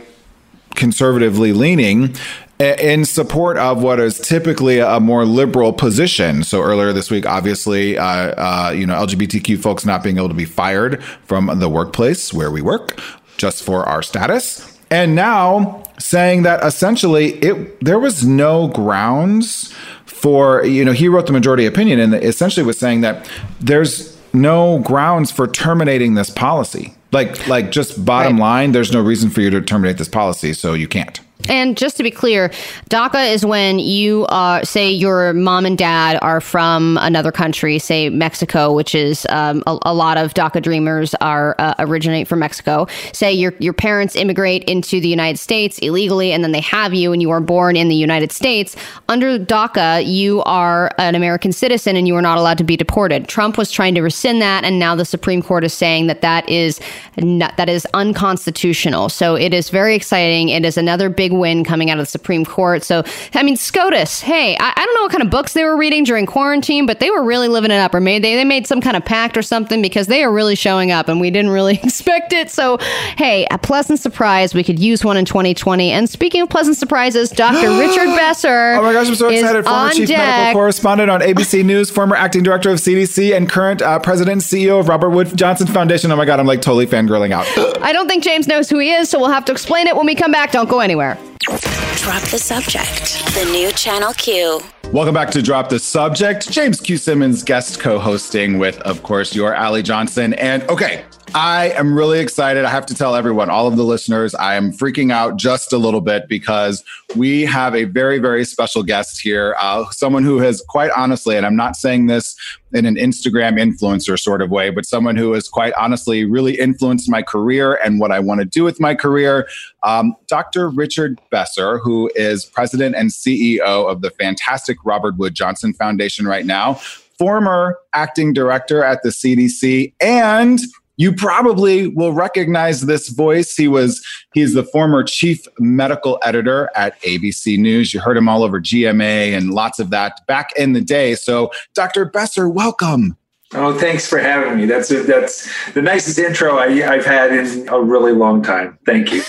conservatively 0.76 1.52
leaning. 1.52 2.14
In 2.62 3.05
support 3.05 3.56
of 3.56 3.82
what 3.82 3.98
is 3.98 4.20
typically 4.20 4.78
a 4.78 5.01
more 5.01 5.24
liberal 5.24 5.72
position. 5.72 6.44
So 6.44 6.62
earlier 6.62 6.93
this 6.93 7.10
week, 7.10 7.26
obviously, 7.26 7.98
uh, 7.98 8.05
uh, 8.06 8.70
you 8.70 8.86
know, 8.86 8.94
LGBTQ 8.94 9.60
folks 9.60 9.84
not 9.84 10.05
being 10.05 10.16
able 10.16 10.28
to 10.28 10.34
be 10.34 10.44
fired 10.44 11.02
from 11.24 11.59
the 11.59 11.68
workplace 11.68 12.32
where 12.32 12.52
we 12.52 12.62
work 12.62 13.01
just 13.36 13.64
for 13.64 13.84
our 13.89 14.01
status. 14.01 14.78
And 14.93 15.16
now 15.16 15.82
saying 15.98 16.43
that 16.43 16.62
essentially 16.64 17.32
it 17.39 17.80
there 17.82 17.98
was 17.98 18.24
no 18.24 18.68
grounds 18.68 19.74
for 20.05 20.64
you 20.64 20.84
know 20.84 20.93
he 20.93 21.09
wrote 21.09 21.26
the 21.26 21.32
majority 21.32 21.66
opinion 21.66 21.98
and 21.98 22.14
essentially 22.14 22.64
was 22.64 22.78
saying 22.78 23.01
that 23.01 23.28
there's 23.60 24.16
no 24.32 24.78
grounds 24.80 25.32
for 25.32 25.48
terminating 25.48 26.14
this 26.14 26.30
policy. 26.30 26.94
Like 27.10 27.48
like 27.48 27.72
just 27.72 28.05
bottom 28.05 28.39
line 28.39 28.70
there's 28.70 28.93
no 28.93 29.02
reason 29.02 29.30
for 29.30 29.40
you 29.40 29.51
to 29.51 29.60
terminate 29.60 29.98
this 29.98 30.09
policy 30.09 30.52
so 30.52 30.74
you 30.74 30.86
can't 30.86 31.20
And 31.48 31.77
just 31.77 31.97
to 31.97 32.02
be 32.02 32.10
clear, 32.10 32.51
DACA 32.89 33.32
is 33.32 33.44
when 33.44 33.78
you 33.78 34.24
uh, 34.27 34.64
say 34.64 34.90
your 34.90 35.32
mom 35.32 35.66
and 35.66 35.77
dad 35.77 36.19
are 36.23 36.40
from 36.40 36.98
another 37.01 37.32
country, 37.32 37.78
say 37.78 38.09
Mexico, 38.09 38.73
which 38.73 38.94
is 38.94 39.27
um, 39.28 39.62
a, 39.66 39.78
a 39.82 39.94
lot 39.94 40.16
of 40.19 40.35
DACA 40.35 40.62
dreamers 40.62 41.14
are 41.20 41.56
uh, 41.59 41.74
originate 41.78 42.28
from 42.28 42.39
Mexico. 42.39 42.86
Say 43.12 43.32
your 43.32 43.55
your 43.59 43.73
parents 43.73 44.14
immigrate 44.14 44.64
into 44.64 45.01
the 45.01 45.09
United 45.09 45.39
States 45.39 45.78
illegally, 45.78 46.32
and 46.32 46.44
then 46.44 46.52
they 46.52 46.60
have 46.60 46.94
you, 46.94 47.12
and 47.12 47.20
you 47.20 47.31
are 47.31 47.40
born 47.40 47.77
in 47.77 47.89
the 47.89 47.97
United 47.97 48.31
States. 48.32 48.77
Under 49.09 49.39
DACA, 49.39 50.06
you 50.06 50.43
are 50.44 50.90
an 50.98 51.14
American 51.14 51.52
citizen, 51.52 51.97
and 51.97 52.06
you 52.06 52.14
are 52.14 52.23
not 52.23 52.39
allowed 52.39 52.59
to 52.59 52.64
be 52.64 52.77
deported. 52.77 53.28
Trump 53.28 53.59
was 53.59 53.70
trying 53.70 53.94
to 53.94 54.02
rescind 54.02 54.40
that, 54.43 54.64
and 54.64 54.78
now 54.78 54.94
the 54.94 55.05
Supreme 55.05 55.43
Court 55.43 55.64
is 55.64 55.73
saying 55.73 56.06
that 56.06 56.20
that 56.20 56.48
is 56.48 56.81
not, 57.16 57.56
that 57.56 57.69
is 57.69 57.86
unconstitutional. 57.94 59.09
So 59.09 59.35
it 59.35 59.52
is 59.52 59.70
very 59.70 59.94
exciting. 59.97 60.48
It 60.48 60.64
is 60.64 60.78
another 60.78 61.09
big 61.09 61.32
win 61.33 61.65
coming 61.65 61.91
out 61.91 61.99
of 61.99 62.03
the 62.03 62.11
Supreme 62.11 62.45
Court. 62.45 62.85
So 62.85 63.03
I 63.35 63.43
mean, 63.43 63.57
SCOTUS. 63.57 64.21
Hey, 64.21 64.57
I, 64.59 64.73
I 64.77 64.85
don't 64.85 64.95
know 64.95 65.03
what 65.03 65.13
kind 65.13 65.23
of 65.23 65.31
books 65.31 65.53
they 65.53 65.65
were 65.65 65.77
reading 65.77 66.05
during 66.05 66.27
quarantine, 66.27 66.87
but 66.87 67.01
they 67.01 67.11
were 67.11 67.23
really 67.23 67.49
living 67.49 67.71
it 67.71 67.79
up, 67.79 67.95
or 67.95 68.01
maybe 68.01 68.23
they, 68.23 68.37
they 68.37 68.45
made 68.45 68.67
some 68.67 68.81
kind 68.81 68.97
of 68.97 69.05
pact 69.05 69.37
or 69.37 69.43
something 69.43 69.83
because 69.83 70.07
they 70.07 70.23
are 70.23 70.33
really 70.33 70.55
showing 70.55 70.91
up, 70.91 71.09
and 71.09 71.21
we 71.21 71.31
didn't 71.31 71.51
really 71.51 71.75
expect 71.83 72.33
it. 72.33 72.51
So 72.51 72.79
hey, 73.17 73.47
a 73.51 73.59
pleasant 73.59 74.01
surprise. 74.01 74.55
We 74.55 74.65
could 74.65 74.79
use 74.79 75.05
one 75.05 75.17
in 75.17 75.25
2020. 75.25 75.91
And 75.91 76.09
speaking 76.09 76.43
of 76.43 76.49
pleasant 76.49 76.77
surprises, 76.77 77.31
Dr. 77.31 77.71
Richard 77.79 78.15
Besser. 78.17 78.75
Oh 78.75 78.83
my 78.83 78.93
gosh, 78.93 79.09
I'm 79.09 79.15
so 79.15 79.29
excited. 79.29 79.65
Former 79.65 79.91
chief 79.91 80.09
medical 80.09 80.53
correspondent 80.53 81.11
on 81.11 81.21
ABC 81.21 81.65
News, 81.65 81.91
former 81.91 82.17
acting 82.17 82.43
director 82.43 82.71
of 82.71 82.79
CDC, 82.79 83.37
and 83.37 83.49
current 83.49 83.83
uh, 83.83 83.99
president 83.99 84.33
and 84.33 84.43
CEO 84.43 84.81
of 84.81 84.89
Robert 84.89 85.11
Wood 85.11 85.37
Johnson 85.37 85.67
Foundation. 85.67 86.11
Oh 86.11 86.17
my 86.17 86.25
God, 86.25 86.41
I'm 86.41 86.47
like 86.47 86.63
totally 86.63 86.87
fangirling 86.87 87.33
out. 87.33 87.47
I 87.83 87.93
don't 87.93 88.09
think 88.09 88.25
James 88.25 88.47
knows 88.47 88.69
who 88.69 88.79
he 88.79 88.93
is, 88.93 89.09
so 89.09 89.19
we'll 89.19 89.31
have 89.31 89.45
to 89.47 89.53
explain 89.53 89.87
it 89.87 89.97
when 89.97 90.07
we 90.07 90.15
come 90.15 90.33
back. 90.33 90.53
Don't 90.53 90.69
go 90.69 90.81
anywhere 90.81 91.19
left. 91.23 91.32
Drop 91.43 92.23
the 92.31 92.39
subject. 92.39 93.24
The 93.35 93.48
new 93.51 93.73
Channel 93.73 94.12
Q. 94.14 94.60
Welcome 94.93 95.14
back 95.14 95.31
to 95.32 95.43
Drop 95.43 95.69
the 95.69 95.78
Subject. 95.81 96.48
James 96.51 96.81
Q. 96.81 96.97
Simmons 96.97 97.43
guest 97.43 97.81
co 97.81 97.98
hosting 97.98 98.59
with, 98.59 98.78
of 98.82 99.02
course, 99.02 99.35
your 99.35 99.52
Allie 99.52 99.82
Johnson. 99.82 100.35
And 100.35 100.62
okay, 100.69 101.05
I 101.35 101.70
am 101.70 101.94
really 101.97 102.20
excited. 102.20 102.66
I 102.66 102.70
have 102.70 102.85
to 102.86 102.94
tell 102.94 103.16
everyone, 103.16 103.48
all 103.48 103.66
of 103.66 103.77
the 103.77 103.85
listeners, 103.85 104.35
I 104.35 104.55
am 104.55 104.70
freaking 104.70 105.10
out 105.10 105.36
just 105.36 105.73
a 105.73 105.78
little 105.78 106.02
bit 106.02 106.28
because 106.28 106.85
we 107.16 107.43
have 107.47 107.74
a 107.74 107.85
very, 107.85 108.19
very 108.19 108.44
special 108.44 108.82
guest 108.82 109.20
here. 109.20 109.56
Uh, 109.59 109.89
someone 109.90 110.24
who 110.24 110.39
has 110.40 110.62
quite 110.69 110.90
honestly, 110.94 111.36
and 111.39 111.47
I'm 111.47 111.56
not 111.56 111.74
saying 111.74 112.06
this 112.06 112.36
in 112.74 112.85
an 112.85 112.97
Instagram 112.97 113.59
influencer 113.59 114.19
sort 114.19 114.43
of 114.43 114.51
way, 114.51 114.69
but 114.69 114.85
someone 114.85 115.16
who 115.16 115.32
has 115.32 115.48
quite 115.48 115.73
honestly 115.74 116.27
really 116.27 116.59
influenced 116.59 117.09
my 117.09 117.23
career 117.23 117.78
and 117.82 117.98
what 117.98 118.12
I 118.12 118.20
want 118.20 118.40
to 118.40 118.44
do 118.44 118.62
with 118.62 118.78
my 118.78 118.94
career. 118.94 119.48
Um, 119.82 120.14
Dr. 120.28 120.69
Richard 120.69 121.19
Besser, 121.33 121.79
who 121.79 122.09
is 122.15 122.45
president 122.45 122.95
and 122.95 123.11
CEO 123.11 123.91
of 123.91 124.03
the 124.03 124.11
fantastic 124.11 124.77
Robert 124.85 125.17
Wood 125.17 125.35
Johnson 125.35 125.75
Foundation 125.75 126.27
right 126.27 126.47
now, 126.47 126.75
former 127.19 127.77
acting 127.93 128.33
director 128.33 128.85
at 128.85 129.03
the 129.03 129.09
CDC, 129.09 129.93
and 130.01 130.61
you 130.97 131.13
probably 131.13 131.89
will 131.89 132.13
recognize 132.13 132.83
this 132.83 133.09
voice. 133.09 133.57
He 133.57 133.67
was 133.67 134.05
he's 134.35 134.55
the 134.55 134.63
former 134.63 135.03
chief 135.03 135.45
medical 135.59 136.21
editor 136.23 136.71
at 136.77 137.01
ABC 137.03 137.59
News. 137.59 137.93
You 137.93 138.01
heard 138.01 138.17
him 138.17 138.29
all 138.29 138.45
over 138.45 138.61
GMA 138.61 139.37
and 139.37 139.51
lots 139.51 139.79
of 139.81 139.91
that 139.91 140.21
back 140.29 140.51
in 140.57 140.75
the 140.75 140.81
day. 140.81 141.15
So, 141.15 141.51
Dr. 141.75 142.05
Besser, 142.05 142.49
welcome. 142.49 143.17
Oh, 143.55 143.79
thanks 143.79 144.09
for 144.09 144.19
having 144.19 144.57
me. 144.57 144.65
That's 144.65 144.91
a, 144.91 145.03
that's 145.03 145.49
the 145.74 145.83
nicest 145.83 146.19
intro 146.19 146.57
I, 146.57 146.70
have 146.70 147.05
had 147.05 147.33
in 147.33 147.69
a 147.69 147.81
really 147.81 148.12
long 148.12 148.43
time. 148.43 148.79
Thank 148.87 149.12
you. 149.12 149.23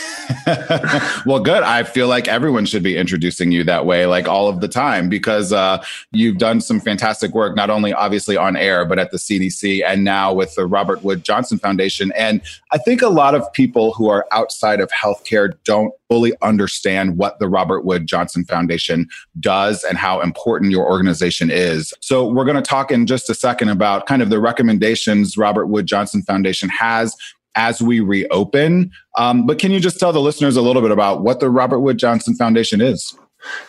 well, 1.26 1.42
good. 1.42 1.64
I 1.64 1.84
feel 1.84 2.08
like 2.08 2.30
everyone 2.30 2.66
should 2.66 2.84
be 2.84 2.96
introducing 2.96 3.52
you 3.52 3.66
that 3.66 3.86
way, 3.86 4.06
like 4.06 4.30
all 4.30 4.48
of 4.48 4.62
the 4.62 4.70
time, 4.70 5.10
because 5.10 5.52
uh, 5.52 5.84
you've 6.12 6.38
done 6.38 6.62
some 6.62 6.80
fantastic 6.80 7.34
work, 7.34 7.58
not 7.58 7.70
only 7.70 7.92
obviously 7.94 8.38
on 8.38 8.56
air, 8.56 8.86
but 8.86 8.98
at 8.98 9.12
the 9.12 9.18
CDC 9.18 9.84
and 9.86 10.06
now 10.06 10.34
with 10.34 10.56
the 10.56 10.66
Robert 10.66 11.04
Wood 11.04 11.26
Johnson 11.26 11.60
Foundation. 11.60 12.14
And 12.16 12.42
I 12.72 12.78
think 12.78 13.02
a 13.02 13.10
lot 13.10 13.36
of 13.36 13.52
people 13.52 13.94
who 13.94 14.08
are 14.08 14.26
outside 14.32 14.80
of 14.80 14.90
healthcare 14.92 15.54
don't 15.66 15.94
fully 16.14 16.32
understand 16.44 17.18
what 17.18 17.40
the 17.40 17.50
Robert 17.50 17.86
Wood 17.86 18.06
Johnson 18.06 18.46
Foundation 18.46 19.08
does 19.40 19.84
and 19.84 19.98
how 19.98 20.22
important 20.22 20.72
your 20.72 20.86
organization 20.86 21.50
is. 21.50 21.92
So, 22.02 22.28
we're 22.28 22.46
going 22.46 22.56
to 22.56 22.62
talk 22.62 22.92
in 22.92 23.08
just 23.08 23.32
a 23.32 23.34
second 23.34 23.70
about 23.70 24.06
kind 24.06 24.22
of 24.22 24.30
the 24.30 24.40
recommendations 24.40 25.38
Robert 25.38 25.66
Wood 25.66 25.88
Johnson 25.88 26.22
Foundation 26.22 26.70
has 26.70 27.16
as 27.56 27.82
we 27.82 28.00
reopen. 28.00 28.92
Um, 29.18 29.48
but 29.48 29.58
can 29.58 29.72
you 29.72 29.80
just 29.80 30.00
tell 30.00 30.14
the 30.14 30.22
listeners 30.22 30.56
a 30.56 30.62
little 30.62 30.84
bit 30.84 30.92
about 30.92 31.24
what 31.24 31.40
the 31.40 31.50
Robert 31.50 31.80
Wood 31.80 31.98
Johnson 31.98 32.36
Foundation 32.36 32.80
is? 32.80 33.16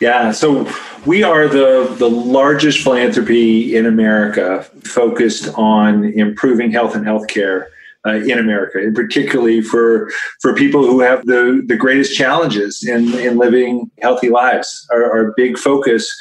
Yeah, 0.00 0.30
so 0.30 0.70
we 1.06 1.22
are 1.22 1.48
the, 1.48 1.94
the 1.98 2.10
largest 2.10 2.82
philanthropy 2.82 3.74
in 3.74 3.86
America 3.86 4.64
focused 4.84 5.48
on 5.54 6.04
improving 6.04 6.70
health 6.70 6.94
and 6.94 7.06
healthcare 7.06 7.68
uh, 8.06 8.14
in 8.14 8.38
America, 8.38 8.78
and 8.78 8.94
particularly 8.94 9.60
for 9.62 10.10
for 10.40 10.54
people 10.54 10.84
who 10.84 11.00
have 11.00 11.24
the 11.26 11.62
the 11.66 11.76
greatest 11.76 12.14
challenges 12.16 12.82
in 12.86 13.14
in 13.14 13.38
living 13.38 13.90
healthy 14.00 14.30
lives. 14.30 14.86
Our, 14.92 15.04
our 15.04 15.32
big 15.36 15.58
focus 15.58 16.14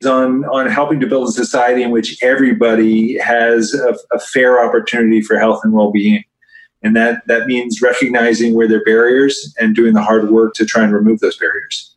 is 0.00 0.06
on 0.06 0.44
on 0.46 0.68
helping 0.68 1.00
to 1.00 1.06
build 1.06 1.28
a 1.28 1.32
society 1.32 1.82
in 1.82 1.90
which 1.90 2.18
everybody 2.22 3.18
has 3.18 3.74
a, 3.74 3.96
a 4.14 4.20
fair 4.20 4.64
opportunity 4.64 5.22
for 5.22 5.38
health 5.38 5.60
and 5.64 5.72
well 5.72 5.90
being. 5.90 6.24
And 6.82 6.96
that, 6.96 7.22
that 7.28 7.46
means 7.46 7.80
recognizing 7.80 8.54
where 8.54 8.66
there 8.66 8.78
are 8.80 8.84
barriers 8.84 9.54
and 9.60 9.74
doing 9.74 9.94
the 9.94 10.02
hard 10.02 10.30
work 10.30 10.54
to 10.54 10.66
try 10.66 10.82
and 10.82 10.92
remove 10.92 11.20
those 11.20 11.38
barriers. 11.38 11.91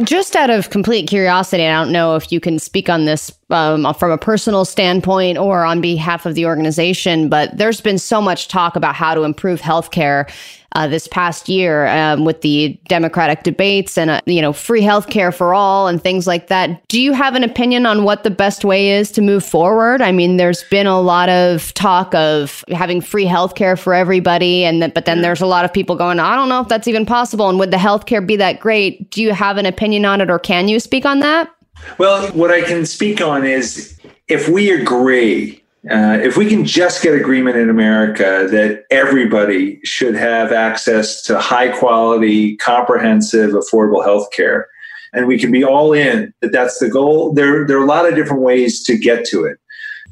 Just 0.00 0.34
out 0.36 0.48
of 0.48 0.70
complete 0.70 1.06
curiosity, 1.06 1.66
I 1.66 1.72
don't 1.72 1.92
know 1.92 2.16
if 2.16 2.32
you 2.32 2.40
can 2.40 2.58
speak 2.58 2.88
on 2.88 3.04
this 3.04 3.30
um, 3.50 3.92
from 3.94 4.10
a 4.10 4.16
personal 4.16 4.64
standpoint 4.64 5.36
or 5.36 5.64
on 5.64 5.82
behalf 5.82 6.24
of 6.24 6.34
the 6.34 6.46
organization, 6.46 7.28
but 7.28 7.56
there's 7.58 7.82
been 7.82 7.98
so 7.98 8.22
much 8.22 8.48
talk 8.48 8.74
about 8.74 8.94
how 8.94 9.14
to 9.14 9.22
improve 9.22 9.60
healthcare 9.60 10.30
uh, 10.74 10.86
this 10.86 11.06
past 11.08 11.48
year 11.48 11.86
um, 11.86 12.24
with 12.24 12.40
the 12.40 12.78
Democratic 12.88 13.42
debates 13.42 13.96
and 13.96 14.10
uh, 14.10 14.20
you 14.26 14.40
know 14.40 14.52
free 14.52 14.82
health 14.82 15.08
care 15.08 15.32
for 15.32 15.54
all 15.54 15.88
and 15.88 16.02
things 16.02 16.26
like 16.26 16.48
that. 16.48 16.86
Do 16.88 17.00
you 17.00 17.12
have 17.12 17.34
an 17.34 17.44
opinion 17.44 17.86
on 17.86 18.04
what 18.04 18.24
the 18.24 18.30
best 18.30 18.64
way 18.64 18.90
is 18.90 19.10
to 19.12 19.22
move 19.22 19.44
forward? 19.44 20.02
I 20.02 20.12
mean, 20.12 20.36
there's 20.36 20.64
been 20.64 20.86
a 20.86 21.00
lot 21.00 21.28
of 21.28 21.72
talk 21.74 22.14
of 22.14 22.64
having 22.68 23.00
free 23.00 23.26
health 23.26 23.54
care 23.54 23.76
for 23.76 23.94
everybody, 23.94 24.64
and 24.64 24.82
that, 24.82 24.94
but 24.94 25.04
then 25.04 25.22
there's 25.22 25.40
a 25.40 25.46
lot 25.46 25.64
of 25.64 25.72
people 25.72 25.96
going, 25.96 26.18
I 26.18 26.34
don't 26.34 26.48
know 26.48 26.60
if 26.60 26.68
that's 26.68 26.88
even 26.88 27.06
possible. 27.06 27.48
And 27.48 27.58
would 27.58 27.70
the 27.70 27.78
health 27.78 28.06
care 28.06 28.20
be 28.20 28.36
that 28.36 28.60
great? 28.60 29.10
Do 29.10 29.22
you 29.22 29.32
have 29.32 29.56
an 29.56 29.66
opinion 29.66 30.04
on 30.04 30.20
it, 30.20 30.30
or 30.30 30.38
can 30.38 30.68
you 30.68 30.80
speak 30.80 31.04
on 31.04 31.20
that? 31.20 31.50
Well, 31.98 32.30
what 32.32 32.50
I 32.50 32.62
can 32.62 32.86
speak 32.86 33.20
on 33.20 33.44
is 33.44 33.98
if 34.28 34.48
we 34.48 34.70
agree 34.70 35.61
uh, 35.90 36.16
if 36.22 36.36
we 36.36 36.48
can 36.48 36.64
just 36.64 37.02
get 37.02 37.12
agreement 37.12 37.56
in 37.56 37.68
America 37.68 38.46
that 38.50 38.84
everybody 38.90 39.80
should 39.82 40.14
have 40.14 40.52
access 40.52 41.22
to 41.22 41.38
high 41.40 41.68
quality, 41.76 42.56
comprehensive, 42.58 43.50
affordable 43.50 44.04
health 44.04 44.30
care, 44.30 44.68
and 45.12 45.26
we 45.26 45.38
can 45.38 45.50
be 45.50 45.64
all 45.64 45.92
in 45.92 46.32
that 46.40 46.52
that's 46.52 46.78
the 46.78 46.88
goal, 46.88 47.32
there, 47.34 47.66
there 47.66 47.78
are 47.78 47.82
a 47.82 47.86
lot 47.86 48.08
of 48.08 48.14
different 48.14 48.42
ways 48.42 48.82
to 48.84 48.96
get 48.96 49.24
to 49.26 49.44
it. 49.44 49.58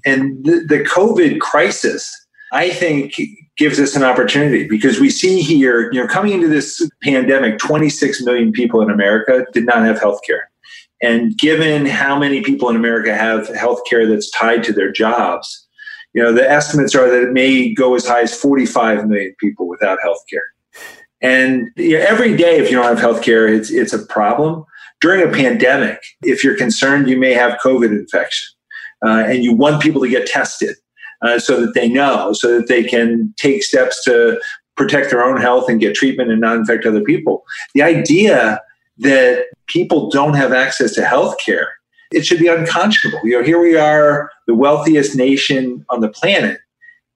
And 0.04 0.44
the, 0.44 0.64
the 0.66 0.84
COVID 0.84 1.38
crisis, 1.38 2.10
I 2.52 2.70
think, 2.70 3.14
gives 3.56 3.78
us 3.78 3.94
an 3.94 4.02
opportunity 4.02 4.66
because 4.66 4.98
we 4.98 5.08
see 5.08 5.40
here, 5.40 5.92
you 5.92 6.00
know, 6.00 6.08
coming 6.08 6.32
into 6.32 6.48
this 6.48 6.88
pandemic, 7.02 7.58
26 7.58 8.22
million 8.22 8.50
people 8.50 8.82
in 8.82 8.90
America 8.90 9.46
did 9.52 9.66
not 9.66 9.84
have 9.84 10.00
health 10.00 10.20
care. 10.26 10.50
And 11.02 11.36
given 11.38 11.86
how 11.86 12.18
many 12.18 12.42
people 12.42 12.68
in 12.68 12.76
America 12.76 13.14
have 13.14 13.48
health 13.54 13.80
care 13.88 14.06
that's 14.06 14.30
tied 14.30 14.64
to 14.64 14.72
their 14.72 14.92
jobs, 14.92 15.59
you 16.12 16.22
know, 16.22 16.32
the 16.32 16.48
estimates 16.48 16.94
are 16.94 17.08
that 17.08 17.28
it 17.28 17.32
may 17.32 17.72
go 17.72 17.94
as 17.94 18.06
high 18.06 18.22
as 18.22 18.34
45 18.34 19.08
million 19.08 19.34
people 19.38 19.68
without 19.68 19.98
health 20.02 20.22
care. 20.28 20.44
And 21.22 21.68
you 21.76 21.98
know, 21.98 22.04
every 22.06 22.36
day, 22.36 22.58
if 22.58 22.70
you 22.70 22.76
don't 22.76 22.86
have 22.86 22.98
health 22.98 23.22
care, 23.22 23.46
it's, 23.46 23.70
it's 23.70 23.92
a 23.92 24.04
problem. 24.06 24.64
During 25.00 25.26
a 25.26 25.32
pandemic, 25.32 26.02
if 26.22 26.42
you're 26.42 26.56
concerned 26.56 27.08
you 27.08 27.18
may 27.18 27.32
have 27.32 27.58
COVID 27.64 27.90
infection 27.90 28.48
uh, 29.04 29.24
and 29.26 29.44
you 29.44 29.54
want 29.54 29.82
people 29.82 30.00
to 30.02 30.08
get 30.08 30.26
tested 30.26 30.76
uh, 31.22 31.38
so 31.38 31.60
that 31.60 31.74
they 31.74 31.88
know, 31.88 32.32
so 32.32 32.58
that 32.58 32.68
they 32.68 32.82
can 32.82 33.32
take 33.36 33.62
steps 33.62 34.02
to 34.04 34.40
protect 34.76 35.10
their 35.10 35.22
own 35.22 35.40
health 35.40 35.68
and 35.68 35.80
get 35.80 35.94
treatment 35.94 36.30
and 36.30 36.40
not 36.40 36.56
infect 36.56 36.86
other 36.86 37.02
people. 37.02 37.44
The 37.74 37.82
idea 37.82 38.60
that 38.98 39.46
people 39.66 40.10
don't 40.10 40.34
have 40.34 40.52
access 40.52 40.94
to 40.94 41.04
health 41.04 41.36
care, 41.44 41.74
it 42.12 42.26
should 42.26 42.38
be 42.38 42.48
unconscionable. 42.48 43.20
You 43.24 43.38
know, 43.38 43.44
here 43.44 43.60
we 43.60 43.76
are, 43.76 44.30
the 44.46 44.54
wealthiest 44.54 45.16
nation 45.16 45.84
on 45.90 46.00
the 46.00 46.08
planet, 46.08 46.58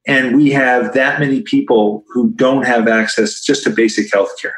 and 0.07 0.37
we 0.37 0.51
have 0.51 0.95
that 0.95 1.21
many 1.21 1.43
people 1.43 2.05
who 2.13 2.31
don't 2.33 2.65
have 2.65 2.89
access 2.89 3.41
just 3.43 3.65
to 3.65 3.71
basic 3.71 4.13
health 4.13 4.31
care. 4.41 4.55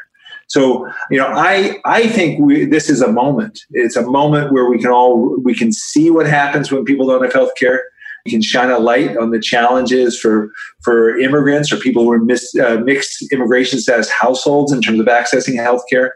So, 0.47 0.87
you 1.11 1.17
know, 1.17 1.27
I 1.27 1.77
I 1.85 2.07
think 2.07 2.39
we, 2.39 2.65
this 2.65 2.89
is 2.89 3.01
a 3.01 3.11
moment. 3.11 3.59
It's 3.71 3.95
a 3.95 4.03
moment 4.03 4.53
where 4.53 4.69
we 4.69 4.79
can 4.79 4.91
all 4.91 5.37
we 5.41 5.53
can 5.53 5.71
see 5.71 6.09
what 6.09 6.27
happens 6.27 6.71
when 6.71 6.85
people 6.85 7.07
don't 7.07 7.23
have 7.23 7.33
health 7.33 7.51
care. 7.59 7.83
We 8.25 8.31
can 8.31 8.41
shine 8.41 8.69
a 8.69 8.79
light 8.79 9.17
on 9.17 9.31
the 9.31 9.39
challenges 9.39 10.19
for 10.19 10.49
for 10.83 11.17
immigrants 11.17 11.71
or 11.71 11.77
people 11.77 12.03
who 12.03 12.11
are 12.11 12.19
mis, 12.19 12.55
uh, 12.55 12.77
mixed 12.77 13.31
immigration 13.31 13.79
status 13.79 14.09
households 14.09 14.71
in 14.71 14.81
terms 14.81 14.99
of 14.99 15.07
accessing 15.07 15.55
health 15.55 15.83
care 15.89 16.13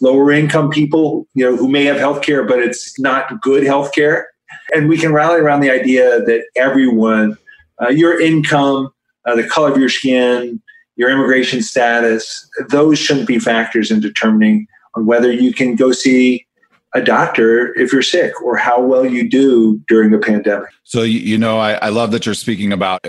lower 0.00 0.30
income 0.30 0.70
people, 0.70 1.26
you 1.34 1.44
know, 1.44 1.56
who 1.56 1.68
may 1.68 1.84
have 1.84 1.96
health 1.96 2.22
care, 2.22 2.44
but 2.44 2.58
it's 2.58 2.98
not 2.98 3.40
good 3.40 3.64
health 3.64 3.92
care. 3.92 4.28
And 4.74 4.88
we 4.88 4.98
can 4.98 5.12
rally 5.12 5.40
around 5.40 5.60
the 5.60 5.70
idea 5.70 6.20
that 6.20 6.44
everyone, 6.56 7.36
uh, 7.82 7.88
your 7.88 8.20
income, 8.20 8.90
uh, 9.26 9.34
the 9.34 9.46
color 9.46 9.70
of 9.70 9.78
your 9.78 9.88
skin, 9.88 10.60
your 10.96 11.10
immigration 11.10 11.62
status, 11.62 12.48
those 12.70 12.98
shouldn't 12.98 13.28
be 13.28 13.38
factors 13.38 13.90
in 13.90 14.00
determining 14.00 14.66
on 14.94 15.06
whether 15.06 15.32
you 15.32 15.52
can 15.52 15.76
go 15.76 15.92
see 15.92 16.46
a 16.94 17.02
doctor 17.02 17.78
if 17.78 17.92
you're 17.92 18.02
sick 18.02 18.40
or 18.42 18.56
how 18.56 18.80
well 18.80 19.04
you 19.04 19.28
do 19.28 19.78
during 19.88 20.12
a 20.14 20.18
pandemic. 20.18 20.68
So, 20.84 21.02
you 21.02 21.36
know, 21.36 21.58
I, 21.58 21.74
I 21.74 21.88
love 21.90 22.12
that 22.12 22.24
you're 22.24 22.34
speaking 22.34 22.72
about 22.72 23.06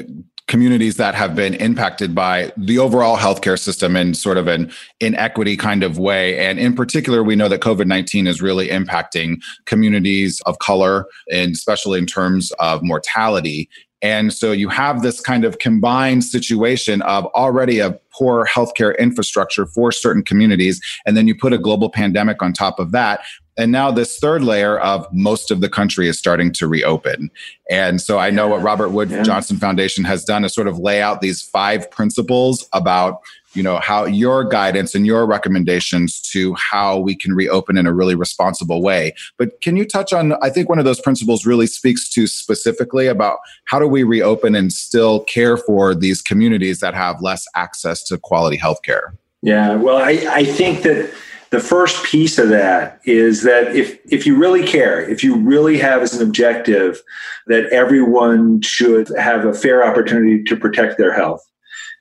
communities 0.49 0.97
that 0.97 1.15
have 1.15 1.35
been 1.35 1.53
impacted 1.53 2.13
by 2.13 2.51
the 2.57 2.80
overall 2.80 3.15
healthcare 3.15 3.57
system 3.57 3.95
in 3.95 4.13
sort 4.13 4.35
of 4.35 4.47
an 4.47 4.69
inequity 4.99 5.55
kind 5.55 5.84
of 5.84 5.99
way. 5.99 6.38
And 6.39 6.59
in 6.59 6.76
particular, 6.76 7.23
we 7.23 7.35
know 7.35 7.47
that 7.47 7.61
COVID 7.61 7.85
19 7.85 8.27
is 8.27 8.41
really 8.41 8.67
impacting 8.67 9.38
communities 9.65 10.41
of 10.45 10.59
color, 10.59 11.05
and 11.31 11.53
especially 11.53 11.99
in 11.99 12.07
terms 12.07 12.51
of 12.59 12.81
mortality. 12.84 13.69
And 14.01 14.34
so 14.34 14.51
you 14.51 14.69
have 14.69 15.01
this 15.01 15.19
kind 15.19 15.45
of 15.45 15.59
combined 15.59 16.23
situation 16.23 17.01
of 17.03 17.26
already 17.27 17.80
a 17.80 17.99
poor 18.13 18.45
healthcare 18.45 18.97
infrastructure 18.97 19.65
for 19.65 19.91
certain 19.91 20.23
communities. 20.23 20.81
And 21.05 21.15
then 21.15 21.27
you 21.27 21.35
put 21.35 21.53
a 21.53 21.57
global 21.57 21.89
pandemic 21.89 22.41
on 22.41 22.53
top 22.53 22.80
of 22.80 22.91
that. 22.91 23.21
And 23.60 23.72
now 23.72 23.91
this 23.91 24.18
third 24.18 24.41
layer 24.44 24.80
of 24.80 25.06
most 25.11 25.52
of 25.52 25.60
the 25.60 25.69
country 25.69 26.07
is 26.07 26.18
starting 26.18 26.52
to 26.53 26.68
reopen. 26.68 27.30
And 27.69 27.99
so 28.02 28.18
I 28.18 28.30
know 28.30 28.48
what 28.48 28.61
Robert 28.61 28.90
Wood 28.90 29.11
Yeah. 29.11 29.23
Johnson 29.23 29.57
Foundation 29.57 30.06
has 30.06 30.23
done 30.23 30.45
is 30.45 30.53
sort 30.53 30.68
of 30.68 30.80
lay 30.80 31.02
out 31.02 31.19
these 31.22 31.41
five 31.41 31.91
principles 31.91 32.68
about 32.73 33.19
you 33.56 33.64
know 33.64 33.80
how 33.80 34.06
your 34.06 34.44
guidance 34.44 34.94
and 34.94 35.07
your 35.07 35.26
recommendations 35.26 36.22
to 36.22 36.53
how 36.53 36.99
we 36.99 37.15
can 37.15 37.34
reopen 37.34 37.77
in 37.77 37.88
a 37.88 37.94
really 37.94 38.14
responsible 38.14 38.84
way 38.84 39.11
but 39.40 39.60
can 39.61 39.76
you 39.76 39.84
touch 39.86 40.14
on 40.14 40.34
i 40.44 40.52
think 40.52 40.69
one 40.69 40.77
of 40.77 40.86
those 40.86 41.02
principles 41.02 41.48
really 41.48 41.65
speaks 41.65 42.07
to 42.10 42.27
specifically 42.27 43.07
about 43.07 43.40
how 43.65 43.80
do 43.80 43.88
we 43.88 44.03
reopen 44.03 44.53
and 44.53 44.72
still 44.72 45.22
care 45.22 45.57
for 45.57 45.95
these 45.95 46.22
communities 46.22 46.80
that 46.80 46.94
have 46.94 47.23
less 47.23 47.44
access 47.56 48.03
to 48.03 48.19
quality 48.19 48.56
health 48.56 48.84
care 48.84 49.14
Yeah, 49.41 49.76
well, 49.76 49.98
I, 49.98 50.11
I 50.30 50.44
think 50.45 50.84
that 50.84 51.11
the 51.51 51.59
first 51.59 52.03
piece 52.03 52.38
of 52.38 52.49
that 52.49 52.99
is 53.05 53.43
that 53.43 53.76
if 53.76 53.99
if 54.11 54.26
you 54.26 54.35
really 54.35 54.65
care, 54.65 55.01
if 55.01 55.23
you 55.23 55.35
really 55.35 55.77
have 55.80 56.01
as 56.01 56.13
an 56.13 56.27
objective 56.27 57.01
that 57.47 57.65
everyone 57.71 58.61
should 58.61 59.09
have 59.17 59.45
a 59.45 59.53
fair 59.53 59.84
opportunity 59.84 60.43
to 60.43 60.55
protect 60.55 60.97
their 60.97 61.13
health, 61.13 61.41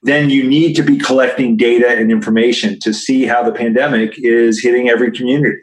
then 0.02 0.28
you 0.28 0.44
need 0.44 0.74
to 0.74 0.82
be 0.82 0.98
collecting 0.98 1.56
data 1.56 1.88
and 1.88 2.12
information 2.12 2.78
to 2.80 2.92
see 2.92 3.24
how 3.24 3.42
the 3.42 3.52
pandemic 3.52 4.14
is 4.18 4.62
hitting 4.62 4.88
every 4.88 5.10
community. 5.10 5.58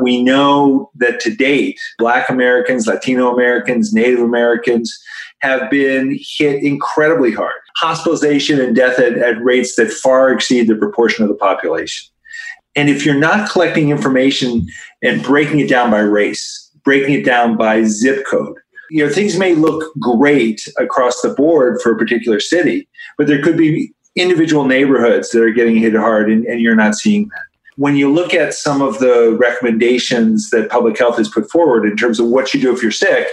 We 0.00 0.22
know 0.22 0.90
that 0.96 1.20
to 1.20 1.34
date, 1.34 1.78
Black 1.98 2.28
Americans, 2.28 2.86
Latino 2.86 3.34
Americans, 3.34 3.92
Native 3.92 4.20
Americans 4.20 4.96
have 5.40 5.70
been 5.70 6.18
hit 6.20 6.62
incredibly 6.62 7.32
hard. 7.32 7.54
Hospitalization 7.76 8.60
and 8.60 8.74
death 8.74 8.98
at, 8.98 9.18
at 9.18 9.42
rates 9.42 9.76
that 9.76 9.90
far 9.90 10.32
exceed 10.32 10.68
the 10.68 10.76
proportion 10.76 11.24
of 11.24 11.28
the 11.28 11.36
population. 11.36 12.08
And 12.76 12.88
if 12.88 13.04
you're 13.04 13.14
not 13.14 13.50
collecting 13.50 13.90
information 13.90 14.66
and 15.02 15.22
breaking 15.22 15.60
it 15.60 15.68
down 15.68 15.90
by 15.90 16.00
race, 16.00 16.70
breaking 16.84 17.14
it 17.14 17.24
down 17.24 17.56
by 17.56 17.84
zip 17.84 18.24
code, 18.26 18.56
you 18.90 19.04
know, 19.04 19.12
things 19.12 19.36
may 19.36 19.54
look 19.54 19.92
great 19.98 20.66
across 20.78 21.20
the 21.20 21.30
board 21.30 21.80
for 21.82 21.92
a 21.92 21.98
particular 21.98 22.40
city, 22.40 22.88
but 23.16 23.26
there 23.26 23.42
could 23.42 23.56
be 23.56 23.92
individual 24.16 24.64
neighborhoods 24.64 25.30
that 25.30 25.42
are 25.42 25.50
getting 25.50 25.76
hit 25.76 25.94
hard 25.94 26.30
and, 26.30 26.44
and 26.46 26.60
you're 26.60 26.74
not 26.74 26.94
seeing 26.94 27.28
that. 27.28 27.42
When 27.76 27.96
you 27.96 28.12
look 28.12 28.34
at 28.34 28.54
some 28.54 28.82
of 28.82 28.98
the 28.98 29.36
recommendations 29.38 30.50
that 30.50 30.70
public 30.70 30.98
health 30.98 31.16
has 31.18 31.28
put 31.28 31.48
forward 31.48 31.84
in 31.86 31.96
terms 31.96 32.18
of 32.18 32.26
what 32.26 32.52
you 32.52 32.60
do 32.60 32.74
if 32.74 32.82
you're 32.82 32.90
sick 32.90 33.28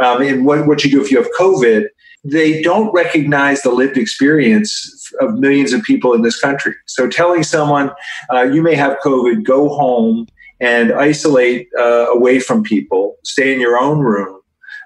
um, 0.00 0.20
and 0.20 0.44
what, 0.44 0.66
what 0.66 0.82
you 0.84 0.90
do 0.90 1.00
if 1.00 1.10
you 1.10 1.22
have 1.22 1.30
COVID, 1.38 1.86
they 2.24 2.62
don't 2.62 2.92
recognize 2.92 3.62
the 3.62 3.70
lived 3.70 3.98
experience 3.98 5.12
of 5.20 5.34
millions 5.34 5.72
of 5.72 5.82
people 5.82 6.14
in 6.14 6.22
this 6.22 6.40
country. 6.40 6.74
So 6.86 7.08
telling 7.08 7.42
someone 7.42 7.90
uh, 8.32 8.42
you 8.42 8.62
may 8.62 8.74
have 8.74 8.98
COVID, 9.04 9.44
go 9.44 9.68
home 9.68 10.26
and 10.60 10.92
isolate 10.92 11.68
uh, 11.78 12.06
away 12.10 12.40
from 12.40 12.62
people, 12.62 13.16
stay 13.24 13.52
in 13.52 13.60
your 13.60 13.76
own 13.78 13.98
room, 13.98 14.40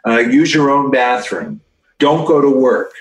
uh, 0.06 0.19
use 0.19 0.52
your 0.52 0.70
own 0.70 0.90
bathroom, 0.90 1.60
don't 1.98 2.27
go 2.27 2.40
to 2.40 2.51
work. 2.51 2.93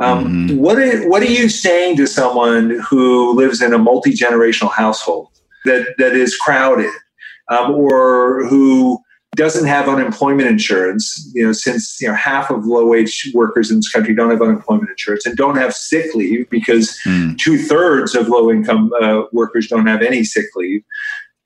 Um, 0.00 0.58
what, 0.58 0.78
are, 0.78 1.08
what 1.08 1.22
are 1.22 1.30
you 1.30 1.48
saying 1.48 1.96
to 1.96 2.06
someone 2.06 2.80
who 2.88 3.34
lives 3.34 3.60
in 3.60 3.72
a 3.72 3.78
multi 3.78 4.12
generational 4.12 4.70
household 4.70 5.30
that, 5.64 5.94
that 5.98 6.12
is 6.12 6.36
crowded 6.36 6.92
um, 7.48 7.72
or 7.72 8.46
who 8.46 9.00
doesn't 9.38 9.66
have 9.66 9.88
unemployment 9.88 10.48
insurance? 10.48 11.30
You 11.34 11.46
know, 11.46 11.52
since 11.52 11.98
you 12.02 12.08
know 12.08 12.14
half 12.14 12.50
of 12.50 12.66
low 12.66 12.86
wage 12.86 13.30
workers 13.32 13.70
in 13.70 13.78
this 13.78 13.88
country 13.90 14.14
don't 14.14 14.30
have 14.30 14.42
unemployment 14.42 14.90
insurance 14.90 15.24
and 15.24 15.36
don't 15.36 15.56
have 15.56 15.72
sick 15.72 16.14
leave 16.14 16.50
because 16.50 16.98
two 17.38 17.56
thirds 17.56 18.14
of 18.14 18.28
low 18.28 18.50
income 18.50 18.90
uh, 19.00 19.22
workers 19.32 19.68
don't 19.68 19.86
have 19.86 20.02
any 20.02 20.24
sick 20.24 20.46
leave. 20.56 20.82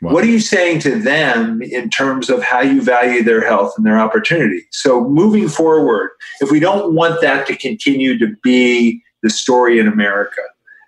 What 0.01 0.25
are 0.25 0.29
you 0.29 0.41
saying 0.41 0.81
to 0.81 0.99
them 0.99 1.63
in 1.63 1.89
terms 1.89 2.29
of 2.29 2.43
how 2.43 2.61
you 2.61 2.83
value 2.83 3.23
their 3.23 3.47
health 3.47 3.75
and 3.77 3.87
their 3.87 4.01
opportunity? 4.01 4.63
So, 4.73 5.09
moving 5.09 5.49
forward, 5.49 6.11
if 6.41 6.51
we 6.51 6.59
don't 6.59 6.95
want 6.95 7.21
that 7.21 7.47
to 7.47 7.57
continue 7.57 8.19
to 8.19 8.35
be 8.43 9.01
the 9.23 9.31
story 9.31 9.79
in 9.79 9.87
America, 9.87 10.41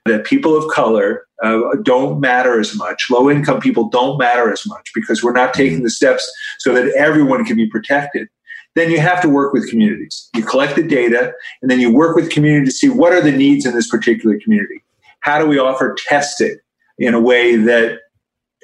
that 0.04 0.24
people 0.24 0.56
of 0.56 0.70
color 0.70 1.26
uh, 1.42 1.60
don't 1.82 2.20
matter 2.20 2.60
as 2.60 2.76
much, 2.76 3.06
low 3.10 3.30
income 3.30 3.60
people 3.60 3.88
don't 3.88 4.18
matter 4.18 4.52
as 4.52 4.66
much 4.66 4.90
because 4.94 5.22
we're 5.22 5.32
not 5.32 5.54
taking 5.54 5.82
the 5.82 5.90
steps 5.90 6.30
so 6.58 6.74
that 6.74 6.92
everyone 6.94 7.44
can 7.44 7.56
be 7.56 7.66
protected, 7.68 8.28
then 8.74 8.90
you 8.90 9.00
have 9.00 9.20
to 9.22 9.28
work 9.28 9.52
with 9.52 9.68
communities. 9.70 10.28
You 10.34 10.42
collect 10.44 10.76
the 10.76 10.82
data 10.82 11.32
and 11.62 11.70
then 11.70 11.80
you 11.80 11.92
work 11.92 12.16
with 12.16 12.30
community 12.30 12.66
to 12.66 12.72
see 12.72 12.88
what 12.88 13.12
are 13.12 13.20
the 13.20 13.32
needs 13.32 13.64
in 13.64 13.74
this 13.74 13.88
particular 13.88 14.38
community. 14.40 14.82
How 15.20 15.38
do 15.38 15.46
we 15.46 15.58
offer 15.58 15.96
testing 16.06 16.56
in 16.98 17.14
a 17.14 17.20
way 17.20 17.56
that 17.56 18.00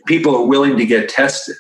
people 0.07 0.37
are 0.37 0.47
willing 0.47 0.77
to 0.77 0.85
get 0.85 1.09
tested? 1.09 1.57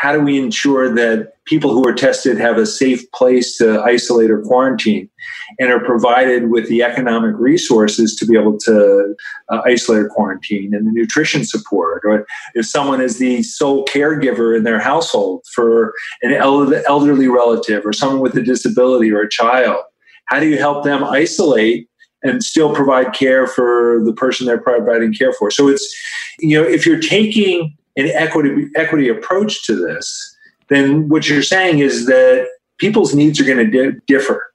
How 0.00 0.14
do 0.14 0.20
we 0.20 0.38
ensure 0.38 0.90
that 0.94 1.34
people 1.44 1.72
who 1.72 1.86
are 1.86 1.92
tested 1.92 2.38
have 2.38 2.56
a 2.56 2.64
safe 2.64 3.02
place 3.12 3.58
to 3.58 3.82
isolate 3.82 4.30
or 4.30 4.40
quarantine 4.40 5.10
and 5.58 5.70
are 5.70 5.84
provided 5.84 6.48
with 6.50 6.70
the 6.70 6.82
economic 6.82 7.34
resources 7.38 8.16
to 8.16 8.24
be 8.24 8.34
able 8.34 8.56
to 8.60 9.14
uh, 9.50 9.60
isolate 9.66 10.04
or 10.04 10.08
quarantine 10.08 10.72
and 10.72 10.86
the 10.86 10.90
nutrition 10.90 11.44
support? 11.44 12.00
Or 12.06 12.26
if 12.54 12.64
someone 12.64 13.02
is 13.02 13.18
the 13.18 13.42
sole 13.42 13.84
caregiver 13.84 14.56
in 14.56 14.64
their 14.64 14.80
household 14.80 15.44
for 15.52 15.92
an 16.22 16.32
el- 16.32 16.74
elderly 16.86 17.28
relative 17.28 17.84
or 17.84 17.92
someone 17.92 18.20
with 18.20 18.34
a 18.38 18.42
disability 18.42 19.12
or 19.12 19.20
a 19.20 19.28
child, 19.28 19.84
how 20.28 20.40
do 20.40 20.48
you 20.48 20.56
help 20.56 20.82
them 20.82 21.04
isolate 21.04 21.90
and 22.22 22.42
still 22.42 22.74
provide 22.74 23.12
care 23.12 23.46
for 23.46 24.02
the 24.06 24.14
person 24.14 24.46
they're 24.46 24.56
providing 24.56 25.12
care 25.12 25.34
for? 25.34 25.50
So 25.50 25.68
it's, 25.68 25.94
you 26.38 26.58
know, 26.58 26.66
if 26.66 26.86
you're 26.86 27.00
taking 27.00 27.76
an 28.00 28.10
equity 28.14 28.68
equity 28.76 29.08
approach 29.08 29.64
to 29.66 29.74
this, 29.76 30.36
then 30.68 31.08
what 31.08 31.28
you're 31.28 31.42
saying 31.42 31.80
is 31.80 32.06
that 32.06 32.48
people's 32.78 33.14
needs 33.14 33.40
are 33.40 33.44
going 33.44 33.70
to 33.70 33.92
di- 33.92 33.98
differ. 34.06 34.46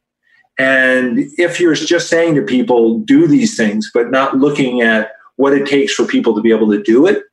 And 0.58 1.20
if 1.38 1.60
you're 1.60 1.76
just 1.76 2.10
saying 2.10 2.36
to 2.36 2.42
people, 2.42 3.00
do 3.00 3.28
these 3.28 3.58
things, 3.58 3.92
but 3.94 4.10
not 4.10 4.38
looking 4.38 4.82
at 4.82 5.12
what 5.36 5.54
it 5.54 5.68
takes 5.68 5.94
for 5.94 6.06
people 6.06 6.34
to 6.34 6.42
be 6.42 6.52
able 6.52 6.72
to 6.72 6.82
do 6.82 7.06
it, 7.06 7.24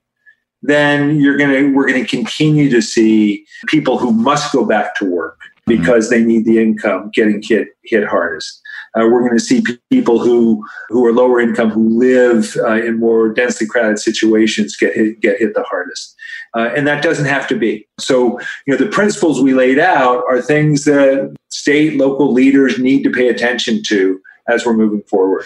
then 0.63 1.21
you're 1.21 1.37
going 1.37 1.51
to 1.51 1.73
we're 1.75 1.87
going 1.87 2.03
to 2.03 2.09
continue 2.09 2.71
to 2.71 2.81
see 2.81 3.45
people 3.67 3.99
who 3.99 4.13
must 4.13 4.53
go 4.53 4.65
back 4.65 4.95
to 4.97 5.05
work 5.05 5.39
mm-hmm. 5.41 5.81
because 5.81 6.11
they 6.11 6.23
need 6.23 6.45
the 6.45 6.59
income 6.59 7.11
getting 7.15 7.43
hit 7.43 7.69
hit 7.85 8.07
hardest. 8.07 8.62
Uh, 8.95 9.09
we're 9.11 9.21
going 9.21 9.39
to 9.39 9.41
see 9.41 9.63
people 9.91 10.19
who 10.19 10.65
who 10.89 11.07
are 11.07 11.13
lower 11.13 11.41
income 11.41 11.71
who 11.71 11.89
live 11.99 12.57
uh, 12.59 12.75
in 12.75 12.99
more 12.99 13.33
densely 13.33 13.67
crowded 13.67 13.99
situations 13.99 14.77
get 14.77 14.95
hit 14.95 15.21
get 15.21 15.39
hit 15.39 15.55
the 15.55 15.63
hardest, 15.63 16.15
uh, 16.55 16.71
and 16.77 16.87
that 16.87 17.03
doesn't 17.03 17.27
have 17.27 17.47
to 17.49 17.57
be. 17.57 17.87
So 17.99 18.39
you 18.67 18.73
know 18.73 18.77
the 18.77 18.91
principles 18.91 19.41
we 19.41 19.55
laid 19.55 19.79
out 19.79 20.25
are 20.29 20.41
things 20.41 20.85
that 20.85 21.35
state 21.51 21.97
local 21.97 22.33
leaders 22.33 22.79
need 22.79 23.03
to 23.05 23.11
pay 23.11 23.29
attention 23.29 23.83
to 23.85 24.21
as 24.49 24.67
we're 24.67 24.75
moving 24.75 25.03
forward. 25.03 25.45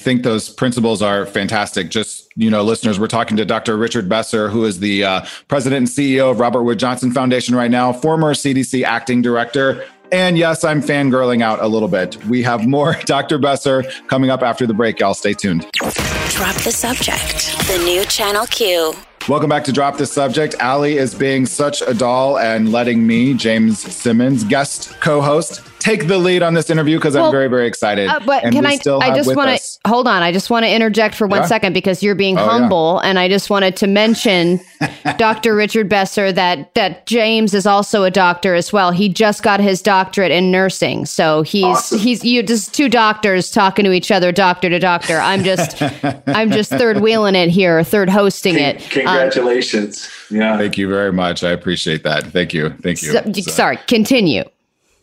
I 0.00 0.02
think 0.02 0.24
those 0.24 0.50
principles 0.50 1.02
are 1.02 1.24
fantastic. 1.24 1.88
Just, 1.88 2.28
you 2.34 2.50
know, 2.50 2.64
listeners, 2.64 2.98
we're 2.98 3.06
talking 3.06 3.36
to 3.36 3.44
Dr. 3.44 3.76
Richard 3.76 4.08
Besser, 4.08 4.48
who 4.48 4.64
is 4.64 4.80
the 4.80 5.04
uh, 5.04 5.24
president 5.46 5.78
and 5.78 5.86
CEO 5.86 6.32
of 6.32 6.40
Robert 6.40 6.64
Wood 6.64 6.80
Johnson 6.80 7.12
Foundation 7.12 7.54
right 7.54 7.70
now, 7.70 7.92
former 7.92 8.34
CDC 8.34 8.82
acting 8.82 9.22
director. 9.22 9.86
And 10.12 10.38
yes, 10.38 10.64
I'm 10.64 10.80
fangirling 10.80 11.42
out 11.42 11.60
a 11.60 11.66
little 11.66 11.88
bit. 11.88 12.22
We 12.26 12.42
have 12.42 12.66
more 12.66 12.96
Dr. 13.04 13.38
Besser 13.38 13.84
coming 14.06 14.30
up 14.30 14.42
after 14.42 14.66
the 14.66 14.74
break. 14.74 15.00
Y'all 15.00 15.14
stay 15.14 15.34
tuned. 15.34 15.66
Drop 15.72 16.56
the 16.56 16.72
subject. 16.72 17.56
The 17.68 17.82
new 17.84 18.04
Channel 18.04 18.46
Q. 18.46 18.94
Welcome 19.26 19.48
back 19.48 19.64
to 19.64 19.72
Drop 19.72 19.96
the 19.96 20.04
Subject. 20.04 20.54
Allie 20.60 20.98
is 20.98 21.14
being 21.14 21.46
such 21.46 21.80
a 21.80 21.94
doll 21.94 22.38
and 22.38 22.70
letting 22.70 23.06
me, 23.06 23.32
James 23.32 23.78
Simmons, 23.80 24.44
guest 24.44 24.92
co 25.00 25.22
host, 25.22 25.62
take 25.78 26.08
the 26.08 26.18
lead 26.18 26.42
on 26.42 26.52
this 26.52 26.68
interview 26.68 26.98
because 26.98 27.16
I'm 27.16 27.30
very, 27.30 27.48
very 27.48 27.66
excited. 27.66 28.08
Uh, 28.08 28.20
but 28.26 28.44
And 28.44 28.54
can 28.54 28.66
I? 28.66 28.76
still 28.76 29.02
I 29.02 29.14
just 29.14 29.34
want 29.34 29.58
to 29.58 29.78
hold 29.88 30.06
on. 30.08 30.22
I 30.22 30.30
just 30.32 30.50
want 30.50 30.64
to 30.66 30.70
interject 30.70 31.14
for 31.14 31.26
one 31.26 31.40
Yeah. 31.40 31.46
second 31.46 31.72
because 31.72 32.02
you're 32.02 32.14
being 32.14 32.38
Oh, 32.38 32.44
yeah. 32.44 32.50
humble, 32.50 32.98
and 33.00 33.18
I 33.18 33.28
just 33.28 33.48
wanted 33.48 33.76
to 33.76 33.86
mention 33.86 34.60
Dr. 35.18 35.54
Richard 35.54 35.88
Besser 35.88 36.30
that 36.32 36.74
that 36.74 37.06
James 37.06 37.54
is 37.54 37.66
also 37.66 38.04
a 38.04 38.10
doctor 38.10 38.54
as 38.54 38.72
well. 38.74 38.90
He 38.92 39.08
just 39.08 39.42
got 39.42 39.58
his 39.60 39.80
doctorate 39.80 40.32
in 40.32 40.50
nursing, 40.50 41.06
so 41.06 41.40
he's 41.42 41.88
he's 41.90 42.24
you 42.24 42.42
just 42.42 42.74
two 42.74 42.90
doctors 42.90 43.50
talking 43.50 43.86
to 43.86 43.92
each 43.92 44.10
other, 44.10 44.32
doctor 44.32 44.68
to 44.68 44.78
doctor. 44.78 45.18
I'm 45.18 45.44
just 45.44 45.82
I'm 46.26 46.50
just 46.50 46.70
third 46.70 47.00
wheeling 47.00 47.34
it 47.34 47.48
here, 47.48 47.82
third 47.84 48.08
hosting 48.10 48.56
it. 48.58 48.82
Congratulations. 49.18 50.10
yeah. 50.30 50.56
Thank 50.58 50.78
you 50.78 50.88
very 50.88 51.12
much. 51.12 51.42
I 51.44 51.50
appreciate 51.50 52.02
that. 52.04 52.24
Thank 52.26 52.52
you. 52.54 52.70
Thank 52.82 53.02
you. 53.02 53.12
so- 53.12 53.22
So- 53.32 53.50
Sorry, 53.50 53.78
continue. 53.86 54.44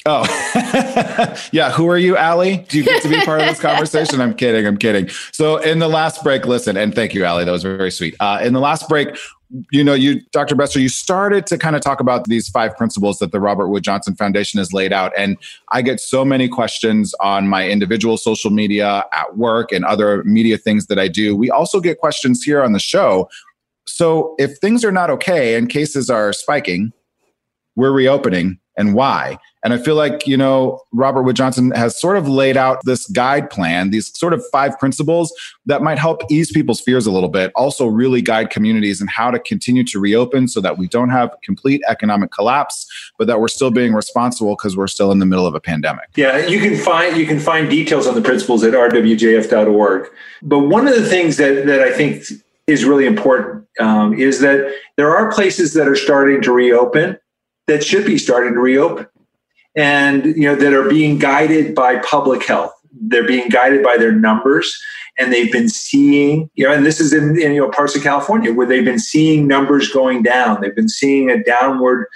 Oh, 0.08 0.24
yeah. 1.52 1.72
Who 1.72 1.88
are 1.88 1.98
you, 1.98 2.18
Allie? 2.18 2.66
Do 2.70 2.80
you 2.80 2.84
get 2.84 3.04
to 3.04 3.10
be 3.10 3.22
part 3.22 3.40
of 3.42 3.48
this 3.48 3.60
conversation? 3.70 4.20
I'm 4.20 4.34
kidding. 4.34 4.66
I'm 4.66 4.78
kidding. 4.78 5.10
So, 5.32 5.58
in 5.58 5.78
the 5.78 5.88
last 5.88 6.24
break, 6.24 6.48
listen, 6.48 6.76
and 6.76 6.96
thank 6.96 7.14
you, 7.14 7.24
Allie. 7.24 7.46
That 7.46 7.52
was 7.52 7.62
very 7.62 7.92
sweet. 7.92 8.16
Uh, 8.20 8.40
in 8.42 8.54
the 8.54 8.60
last 8.60 8.90
break, 8.90 9.10
you 9.72 9.84
know, 9.84 9.94
you, 9.94 10.22
Dr. 10.32 10.56
Besser, 10.56 10.80
you 10.80 10.90
started 10.90 11.46
to 11.48 11.58
kind 11.60 11.76
of 11.76 11.84
talk 11.84 12.00
about 12.00 12.24
these 12.26 12.50
five 12.50 12.76
principles 12.78 13.20
that 13.20 13.32
the 13.32 13.40
Robert 13.40 13.68
Wood 13.68 13.84
Johnson 13.84 14.16
Foundation 14.16 14.58
has 14.58 14.74
laid 14.74 14.92
out. 14.92 15.12
And 15.16 15.38
I 15.72 15.84
get 15.84 16.00
so 16.00 16.26
many 16.26 16.48
questions 16.48 17.14
on 17.20 17.48
my 17.48 17.70
individual 17.70 18.18
social 18.18 18.50
media, 18.50 19.06
at 19.14 19.38
work, 19.38 19.72
and 19.72 19.86
other 19.86 20.24
media 20.24 20.58
things 20.58 20.88
that 20.88 20.98
I 20.98 21.10
do. 21.10 21.36
We 21.36 21.52
also 21.52 21.80
get 21.80 22.00
questions 22.00 22.42
here 22.42 22.64
on 22.64 22.74
the 22.74 22.80
show. 22.80 23.30
So, 23.86 24.36
if 24.38 24.58
things 24.60 24.86
are 24.86 24.92
not 24.92 25.10
okay 25.10 25.56
and 25.56 25.70
cases 25.70 26.10
are 26.10 26.34
spiking, 26.34 26.94
we're 27.76 27.92
reopening 27.92 28.60
and 28.78 28.96
why. 28.96 29.38
And 29.64 29.74
I 29.74 29.78
feel 29.78 29.96
like, 29.96 30.26
you 30.26 30.36
know, 30.36 30.82
Robert 30.92 31.22
Wood 31.22 31.36
Johnson 31.36 31.72
has 31.72 32.00
sort 32.00 32.18
of 32.18 32.28
laid 32.28 32.58
out 32.58 32.80
this 32.84 33.06
guide 33.08 33.50
plan, 33.50 33.92
these 33.92 34.18
sort 34.18 34.34
of 34.34 34.44
five 34.52 34.78
principles 34.80 35.32
that 35.68 35.84
might 35.84 36.00
help 36.00 36.22
ease 36.32 36.52
people's 36.52 36.82
fears 36.82 37.06
a 37.06 37.12
little 37.12 37.30
bit, 37.30 37.52
also 37.56 37.86
really 37.86 38.22
guide 38.22 38.50
communities 38.50 39.00
and 39.00 39.10
how 39.10 39.30
to 39.30 39.38
continue 39.40 39.84
to 39.84 40.00
reopen 40.00 40.48
so 40.48 40.62
that 40.62 40.78
we 40.80 40.88
don't 40.88 41.10
have 41.10 41.36
complete 41.44 41.82
economic 41.88 42.32
collapse, 42.32 42.88
but 43.20 43.28
that 43.28 43.40
we're 43.40 43.48
still 43.48 43.72
being 43.72 43.94
responsible 43.94 44.56
because 44.56 44.76
we're 44.76 44.88
still 44.88 45.12
in 45.12 45.20
the 45.20 45.28
middle 45.28 45.46
of 45.46 45.54
a 45.54 45.62
pandemic. 45.62 46.10
Yeah, 46.16 46.38
you 46.48 46.60
can 46.60 46.76
find 46.76 47.16
you 47.16 47.28
can 47.28 47.40
find 47.40 47.70
details 47.70 48.08
on 48.08 48.16
the 48.16 48.22
principles 48.22 48.64
at 48.64 48.74
rwjf.org. 48.74 50.10
But 50.42 50.60
one 50.60 50.88
of 50.88 50.96
the 50.96 51.08
things 51.08 51.38
that 51.38 51.68
that 51.68 51.82
I 51.82 51.92
think 51.92 52.24
is 52.68 52.86
really 52.86 53.06
important 53.06 53.66
um, 53.80 54.14
is 54.14 54.40
that 54.40 54.74
there 54.98 55.16
are 55.16 55.32
places 55.32 55.74
that 55.74 55.88
are 55.88 55.96
starting 55.96 56.42
to 56.42 56.52
reopen 56.52 57.18
that 57.68 57.84
should 57.84 58.06
be 58.06 58.18
starting 58.18 58.54
to 58.54 58.60
reopen 58.60 59.08
and 59.76 60.26
you 60.26 60.44
know 60.44 60.56
that 60.56 60.74
are 60.74 60.90
being 60.90 61.18
guided 61.18 61.74
by 61.74 61.98
public 61.98 62.46
health. 62.46 62.74
They're 62.94 63.28
being 63.28 63.50
guided 63.50 63.84
by 63.84 63.98
their 63.98 64.12
numbers 64.12 64.78
and 65.18 65.32
they've 65.32 65.52
been 65.52 65.70
seeing 65.70 66.50
you 66.56 66.66
know 66.66 66.74
and 66.74 66.86
this 66.86 67.00
is 67.00 67.14
in, 67.14 67.40
in 67.40 67.54
you 67.54 67.62
know 67.62 67.70
parts 67.70 67.96
of 67.96 68.04
california 68.04 68.54
where 68.54 68.68
they've 68.68 68.86
been 68.86 69.00
seeing 69.00 69.48
numbers 69.48 69.90
going 69.92 70.24
down. 70.24 70.62
They've 70.62 70.76
been 70.76 70.90
seeing 70.90 71.30
a 71.30 71.42
downward 71.44 72.08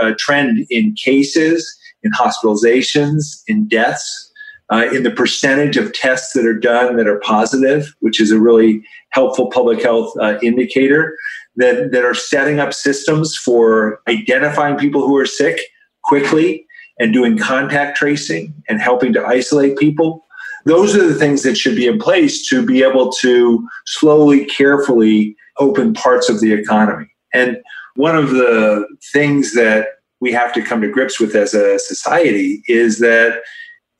uh, 0.00 0.14
trend 0.18 0.66
in 0.70 0.94
cases 0.94 1.78
in 2.02 2.10
hospitalizations 2.12 3.42
in 3.46 3.68
deaths 3.68 4.31
uh, 4.70 4.88
in 4.92 5.02
the 5.02 5.10
percentage 5.10 5.76
of 5.76 5.92
tests 5.92 6.32
that 6.32 6.46
are 6.46 6.58
done 6.58 6.96
that 6.96 7.08
are 7.08 7.20
positive 7.20 7.94
which 8.00 8.20
is 8.20 8.30
a 8.30 8.38
really 8.38 8.82
helpful 9.10 9.50
public 9.50 9.82
health 9.82 10.12
uh, 10.20 10.38
indicator 10.42 11.16
that, 11.56 11.92
that 11.92 12.04
are 12.04 12.14
setting 12.14 12.60
up 12.60 12.72
systems 12.72 13.36
for 13.36 14.00
identifying 14.08 14.76
people 14.76 15.06
who 15.06 15.16
are 15.16 15.26
sick 15.26 15.60
quickly 16.02 16.66
and 16.98 17.12
doing 17.12 17.38
contact 17.38 17.96
tracing 17.96 18.54
and 18.68 18.80
helping 18.80 19.12
to 19.12 19.24
isolate 19.24 19.76
people. 19.76 20.26
Those 20.64 20.94
are 20.94 21.06
the 21.06 21.18
things 21.18 21.42
that 21.42 21.56
should 21.56 21.74
be 21.74 21.86
in 21.86 21.98
place 21.98 22.46
to 22.48 22.64
be 22.64 22.82
able 22.82 23.10
to 23.20 23.68
slowly, 23.86 24.44
carefully 24.46 25.36
open 25.58 25.94
parts 25.94 26.28
of 26.28 26.40
the 26.40 26.52
economy. 26.52 27.06
And 27.34 27.58
one 27.96 28.16
of 28.16 28.30
the 28.30 28.86
things 29.12 29.54
that 29.54 29.86
we 30.20 30.32
have 30.32 30.52
to 30.54 30.62
come 30.62 30.80
to 30.80 30.88
grips 30.88 31.18
with 31.18 31.34
as 31.34 31.52
a 31.52 31.78
society 31.78 32.62
is 32.68 33.00
that 33.00 33.40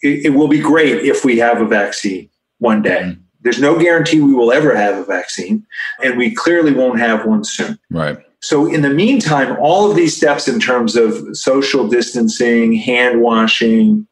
it, 0.03 0.27
it 0.27 0.31
will 0.31 0.49
be 0.49 0.61
great 0.61 1.05
if 1.05 1.25
we 1.25 1.39
have 1.39 1.61
a 1.61 1.67
vaccine 1.67 2.29
one 2.59 2.83
day. 2.83 3.03
Mm-hmm. 3.03 3.21
There's 3.41 3.61
no 3.61 3.79
guarantee 3.79 4.21
we 4.21 4.35
will 4.35 4.53
ever 4.53 4.75
have 4.77 4.97
a 4.97 5.05
vaccine, 5.05 5.67
and 6.03 6.17
we 6.17 6.33
clearly 6.33 6.73
won't 6.73 7.01
have 7.01 7.27
one 7.27 7.43
soon. 7.43 7.79
Right. 7.91 8.19
So, 8.41 8.67
in 8.67 8.83
the 8.83 8.91
meantime, 8.91 9.57
all 9.61 9.89
of 9.89 9.97
these 9.97 10.17
steps 10.17 10.49
in 10.49 10.61
terms 10.61 10.97
of 10.97 11.37
social 11.37 11.89
distancing, 11.89 12.75
hand 12.75 13.21
washing, 13.21 14.07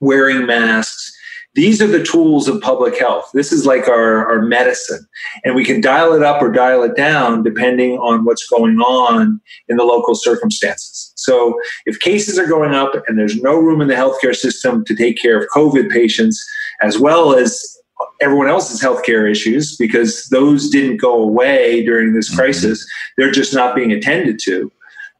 wearing 0.00 0.46
masks, 0.46 1.16
these 1.54 1.82
are 1.82 1.86
the 1.86 2.04
tools 2.04 2.46
of 2.46 2.60
public 2.60 2.98
health. 2.98 3.28
This 3.34 3.50
is 3.52 3.66
like 3.66 3.88
our, 3.88 4.26
our 4.30 4.42
medicine. 4.42 5.04
And 5.44 5.54
we 5.54 5.64
can 5.64 5.80
dial 5.80 6.12
it 6.12 6.22
up 6.22 6.40
or 6.40 6.52
dial 6.52 6.84
it 6.84 6.94
down 6.94 7.42
depending 7.42 7.98
on 7.98 8.24
what's 8.24 8.46
going 8.46 8.78
on 8.78 9.40
in 9.68 9.76
the 9.76 9.84
local 9.84 10.14
circumstances. 10.14 11.12
So, 11.16 11.58
if 11.86 11.98
cases 12.00 12.38
are 12.38 12.46
going 12.46 12.72
up 12.72 12.92
and 13.06 13.18
there's 13.18 13.42
no 13.42 13.56
room 13.56 13.80
in 13.80 13.88
the 13.88 13.94
healthcare 13.94 14.34
system 14.34 14.84
to 14.84 14.94
take 14.94 15.20
care 15.20 15.38
of 15.38 15.48
COVID 15.54 15.90
patients, 15.90 16.44
as 16.82 16.98
well 16.98 17.34
as 17.34 17.76
everyone 18.20 18.48
else's 18.48 18.82
healthcare 18.82 19.30
issues 19.30 19.76
because 19.76 20.28
those 20.28 20.70
didn't 20.70 20.98
go 20.98 21.22
away 21.22 21.84
during 21.84 22.14
this 22.14 22.28
mm-hmm. 22.28 22.38
crisis. 22.38 22.86
They're 23.16 23.30
just 23.30 23.54
not 23.54 23.74
being 23.74 23.92
attended 23.92 24.38
to. 24.44 24.70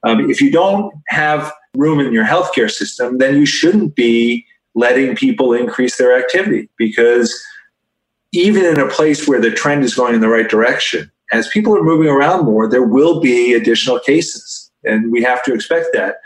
Um, 0.02 0.30
if 0.30 0.40
you 0.40 0.50
don't 0.50 0.92
have 1.08 1.52
room 1.74 2.00
in 2.00 2.12
your 2.12 2.24
healthcare 2.24 2.70
system, 2.70 3.18
then 3.18 3.36
you 3.36 3.46
shouldn't 3.46 3.94
be 3.94 4.46
letting 4.74 5.16
people 5.16 5.52
increase 5.52 5.96
their 5.96 6.16
activity 6.16 6.68
because 6.76 7.42
even 8.32 8.64
in 8.64 8.78
a 8.78 8.88
place 8.88 9.26
where 9.26 9.40
the 9.40 9.50
trend 9.50 9.84
is 9.84 9.94
going 9.94 10.14
in 10.14 10.20
the 10.20 10.28
right 10.28 10.48
direction, 10.48 11.10
as 11.32 11.48
people 11.48 11.76
are 11.76 11.82
moving 11.82 12.08
around 12.08 12.44
more, 12.44 12.68
there 12.68 12.84
will 12.84 13.20
be 13.20 13.54
additional 13.54 13.98
cases. 13.98 14.70
And 14.84 15.12
we 15.12 15.22
have 15.22 15.42
to 15.44 15.52
expect 15.52 15.88
that. 15.92 16.16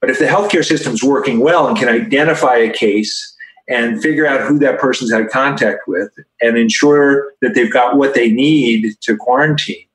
But 0.00 0.10
if 0.10 0.18
the 0.18 0.26
healthcare 0.26 0.64
system 0.64 0.92
is 0.92 1.02
working 1.02 1.40
well 1.40 1.66
and 1.66 1.78
can 1.78 1.88
identify 1.88 2.56
a 2.56 2.72
case 2.72 3.34
and 3.68 4.02
figure 4.02 4.26
out 4.26 4.46
who 4.46 4.58
that 4.58 4.78
person's 4.78 5.12
had 5.12 5.30
contact 5.30 5.88
with 5.88 6.10
and 6.42 6.58
ensure 6.58 7.32
that 7.40 7.54
they've 7.54 7.72
got 7.72 7.96
what 7.96 8.14
they 8.14 8.30
need 8.30 8.96
to 9.00 9.16
quarantine, 9.16 9.86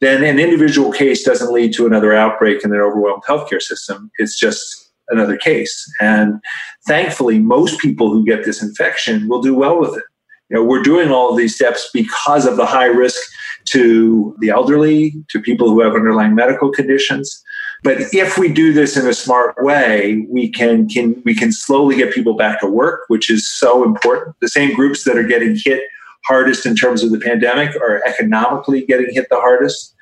then 0.00 0.22
an 0.22 0.38
individual 0.38 0.92
case 0.92 1.24
doesn't 1.24 1.52
lead 1.52 1.72
to 1.74 1.86
another 1.86 2.14
outbreak 2.14 2.62
in 2.64 2.72
an 2.72 2.80
overwhelmed 2.80 3.24
healthcare 3.24 3.62
system. 3.62 4.10
It's 4.18 4.38
just 4.38 4.85
another 5.08 5.36
case. 5.36 5.84
And 6.00 6.40
thankfully, 6.86 7.38
most 7.38 7.78
people 7.80 8.10
who 8.10 8.24
get 8.24 8.44
this 8.44 8.62
infection 8.62 9.28
will 9.28 9.42
do 9.42 9.54
well 9.54 9.80
with 9.80 9.96
it. 9.96 10.04
You 10.48 10.56
know, 10.56 10.64
we're 10.64 10.82
doing 10.82 11.10
all 11.10 11.30
of 11.30 11.36
these 11.36 11.54
steps 11.54 11.88
because 11.92 12.46
of 12.46 12.56
the 12.56 12.66
high 12.66 12.86
risk 12.86 13.20
to 13.66 14.36
the 14.40 14.50
elderly, 14.50 15.12
to 15.30 15.40
people 15.40 15.70
who 15.70 15.80
have 15.80 15.94
underlying 15.94 16.34
medical 16.34 16.70
conditions. 16.70 17.42
But 17.82 17.98
if 18.12 18.38
we 18.38 18.48
do 18.48 18.72
this 18.72 18.96
in 18.96 19.06
a 19.06 19.12
smart 19.12 19.56
way, 19.58 20.24
we 20.30 20.50
can, 20.50 20.88
can 20.88 21.20
we 21.24 21.34
can 21.34 21.52
slowly 21.52 21.96
get 21.96 22.14
people 22.14 22.34
back 22.34 22.60
to 22.60 22.66
work, 22.66 23.02
which 23.08 23.28
is 23.28 23.48
so 23.48 23.84
important. 23.84 24.36
The 24.40 24.48
same 24.48 24.74
groups 24.74 25.04
that 25.04 25.16
are 25.16 25.26
getting 25.26 25.56
hit 25.62 25.82
hardest 26.26 26.66
in 26.66 26.74
terms 26.74 27.02
of 27.02 27.10
the 27.10 27.18
pandemic 27.18 27.74
are 27.76 28.02
economically 28.06 28.84
getting 28.86 29.12
hit 29.12 29.28
the 29.30 29.36
hardest. 29.36 29.94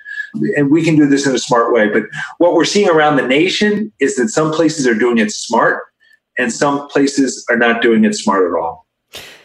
And 0.57 0.71
we 0.71 0.83
can 0.83 0.97
do 0.97 1.07
this 1.07 1.27
in 1.27 1.35
a 1.35 1.39
smart 1.39 1.73
way. 1.73 1.89
But 1.89 2.05
what 2.39 2.55
we're 2.55 2.65
seeing 2.65 2.89
around 2.89 3.17
the 3.17 3.27
nation 3.27 3.93
is 4.01 4.17
that 4.17 4.29
some 4.29 4.53
places 4.53 4.87
are 4.87 4.95
doing 4.95 5.19
it 5.19 5.31
smart 5.31 5.85
and 6.39 6.53
some 6.53 6.89
places 6.89 7.45
are 7.49 7.57
not 7.57 7.83
doing 7.83 8.05
it 8.05 8.15
smart 8.15 8.51
at 8.51 8.59
all. 8.59 8.85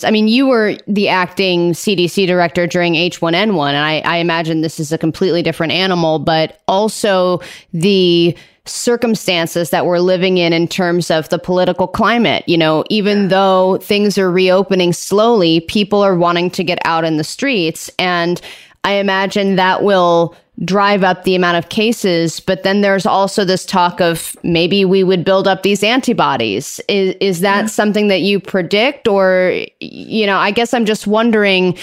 I 0.03 0.11
mean, 0.11 0.27
you 0.27 0.47
were 0.47 0.77
the 0.87 1.09
acting 1.09 1.73
CDC 1.73 2.25
director 2.25 2.65
during 2.65 2.93
H1N1, 2.93 3.69
and 3.69 3.77
I, 3.77 3.99
I 3.99 4.17
imagine 4.17 4.61
this 4.61 4.79
is 4.79 4.91
a 4.91 4.97
completely 4.97 5.43
different 5.43 5.73
animal, 5.73 6.19
but 6.19 6.61
also 6.67 7.41
the 7.73 8.35
circumstances 8.65 9.71
that 9.71 9.85
we're 9.85 9.99
living 9.99 10.37
in 10.37 10.53
in 10.53 10.67
terms 10.67 11.11
of 11.11 11.27
the 11.29 11.39
political 11.39 11.87
climate. 11.87 12.43
You 12.47 12.57
know, 12.57 12.83
even 12.89 13.27
though 13.27 13.77
things 13.77 14.17
are 14.17 14.31
reopening 14.31 14.93
slowly, 14.93 15.61
people 15.61 16.01
are 16.01 16.15
wanting 16.15 16.49
to 16.51 16.63
get 16.63 16.79
out 16.85 17.03
in 17.03 17.17
the 17.17 17.23
streets. 17.23 17.89
And 17.99 18.39
I 18.83 18.93
imagine 18.93 19.55
that 19.55 19.83
will 19.83 20.35
drive 20.65 21.03
up 21.03 21.23
the 21.23 21.35
amount 21.35 21.57
of 21.57 21.69
cases. 21.69 22.39
But 22.39 22.63
then 22.63 22.81
there's 22.81 23.05
also 23.05 23.45
this 23.45 23.65
talk 23.65 24.01
of 24.01 24.35
maybe 24.43 24.85
we 24.85 25.03
would 25.03 25.23
build 25.23 25.47
up 25.47 25.63
these 25.63 25.83
antibodies. 25.83 26.79
Is, 26.87 27.15
is 27.21 27.39
that 27.41 27.61
yeah. 27.61 27.67
something 27.67 28.07
that 28.09 28.21
you 28.21 28.39
predict? 28.39 29.07
Or, 29.07 29.53
you 29.79 30.25
know, 30.25 30.37
I 30.37 30.51
guess 30.51 30.73
I'm 30.73 30.85
just 30.85 31.07
wondering 31.07 31.77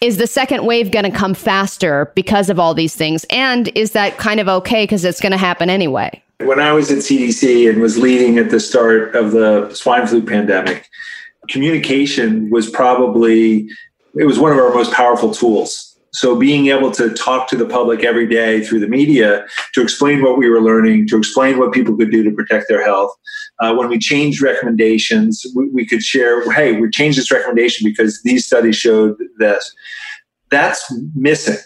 is 0.00 0.16
the 0.16 0.26
second 0.26 0.64
wave 0.64 0.90
going 0.90 1.04
to 1.04 1.10
come 1.10 1.34
faster 1.34 2.10
because 2.14 2.48
of 2.48 2.58
all 2.58 2.72
these 2.72 2.96
things? 2.96 3.26
And 3.28 3.68
is 3.74 3.92
that 3.92 4.16
kind 4.16 4.40
of 4.40 4.48
okay 4.48 4.84
because 4.84 5.04
it's 5.04 5.20
going 5.20 5.32
to 5.32 5.38
happen 5.38 5.68
anyway? 5.68 6.22
When 6.38 6.58
I 6.58 6.72
was 6.72 6.90
at 6.90 6.98
CDC 6.98 7.68
and 7.68 7.82
was 7.82 7.98
leading 7.98 8.38
at 8.38 8.48
the 8.48 8.60
start 8.60 9.14
of 9.14 9.32
the 9.32 9.72
swine 9.74 10.06
flu 10.06 10.22
pandemic, 10.22 10.88
communication 11.50 12.48
was 12.48 12.70
probably 12.70 13.68
it 14.14 14.24
was 14.24 14.38
one 14.38 14.52
of 14.52 14.58
our 14.58 14.72
most 14.72 14.92
powerful 14.92 15.32
tools 15.32 15.89
so 16.12 16.36
being 16.36 16.66
able 16.68 16.90
to 16.90 17.10
talk 17.10 17.48
to 17.48 17.56
the 17.56 17.66
public 17.66 18.04
every 18.04 18.26
day 18.26 18.64
through 18.64 18.80
the 18.80 18.88
media 18.88 19.46
to 19.74 19.82
explain 19.82 20.22
what 20.22 20.38
we 20.38 20.48
were 20.48 20.60
learning, 20.60 21.06
to 21.08 21.16
explain 21.16 21.58
what 21.58 21.72
people 21.72 21.96
could 21.96 22.10
do 22.10 22.24
to 22.24 22.30
protect 22.32 22.66
their 22.68 22.84
health. 22.84 23.14
Uh, 23.60 23.74
when 23.74 23.88
we 23.88 23.98
changed 23.98 24.42
recommendations, 24.42 25.46
we, 25.54 25.68
we 25.68 25.86
could 25.86 26.02
share, 26.02 26.50
hey, 26.52 26.80
we 26.80 26.90
changed 26.90 27.18
this 27.18 27.30
recommendation 27.30 27.88
because 27.88 28.20
these 28.22 28.46
studies 28.46 28.76
showed 28.76 29.16
this. 29.38 29.72
That's 30.50 30.92
missing. 31.14 31.58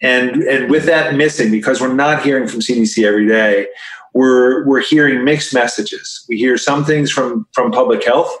And, 0.00 0.42
and 0.44 0.70
with 0.70 0.84
that 0.86 1.16
missing, 1.16 1.50
because 1.50 1.80
we're 1.80 1.92
not 1.92 2.22
hearing 2.22 2.46
from 2.46 2.60
CDC 2.60 3.04
every 3.04 3.26
day, 3.26 3.66
we're, 4.14 4.64
we're 4.64 4.80
hearing 4.82 5.24
mixed 5.24 5.52
messages. 5.52 6.24
We 6.28 6.38
hear 6.38 6.56
some 6.56 6.84
things 6.84 7.10
from, 7.10 7.46
from 7.52 7.72
public 7.72 8.04
health 8.04 8.32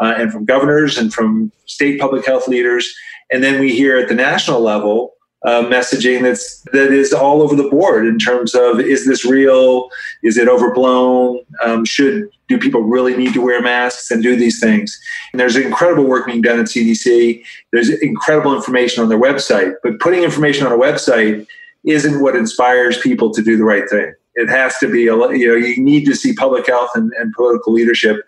uh, 0.00 0.14
and 0.16 0.32
from 0.32 0.44
governors 0.44 0.98
and 0.98 1.14
from 1.14 1.52
state 1.66 2.00
public 2.00 2.26
health 2.26 2.48
leaders 2.48 2.92
and 3.30 3.42
then 3.42 3.60
we 3.60 3.74
hear 3.74 3.98
at 3.98 4.08
the 4.08 4.14
national 4.14 4.60
level 4.60 5.14
uh, 5.44 5.62
messaging 5.62 6.22
that's 6.22 6.62
that 6.72 6.90
is 6.90 7.12
all 7.12 7.42
over 7.42 7.54
the 7.54 7.68
board 7.68 8.06
in 8.06 8.18
terms 8.18 8.54
of 8.54 8.80
is 8.80 9.06
this 9.06 9.24
real? 9.24 9.88
Is 10.22 10.38
it 10.38 10.48
overblown? 10.48 11.40
Um, 11.62 11.84
should 11.84 12.30
do 12.48 12.58
people 12.58 12.82
really 12.82 13.14
need 13.14 13.34
to 13.34 13.42
wear 13.42 13.60
masks 13.60 14.10
and 14.10 14.22
do 14.22 14.36
these 14.36 14.58
things? 14.58 14.98
And 15.32 15.40
there's 15.40 15.56
incredible 15.56 16.04
work 16.04 16.26
being 16.26 16.40
done 16.40 16.60
at 16.60 16.66
CDC. 16.66 17.42
There's 17.72 17.90
incredible 17.90 18.54
information 18.54 19.02
on 19.02 19.10
their 19.10 19.20
website, 19.20 19.74
but 19.82 20.00
putting 20.00 20.22
information 20.22 20.66
on 20.66 20.72
a 20.72 20.78
website 20.78 21.46
isn't 21.84 22.22
what 22.22 22.36
inspires 22.36 22.98
people 22.98 23.30
to 23.34 23.42
do 23.42 23.58
the 23.58 23.64
right 23.64 23.88
thing. 23.88 24.14
It 24.36 24.48
has 24.48 24.78
to 24.78 24.90
be, 24.90 25.06
a, 25.06 25.14
you 25.14 25.46
know, 25.46 25.54
you 25.54 25.80
need 25.80 26.06
to 26.06 26.14
see 26.14 26.32
public 26.34 26.66
health 26.66 26.90
and, 26.94 27.12
and 27.18 27.32
political 27.34 27.72
leadership 27.72 28.24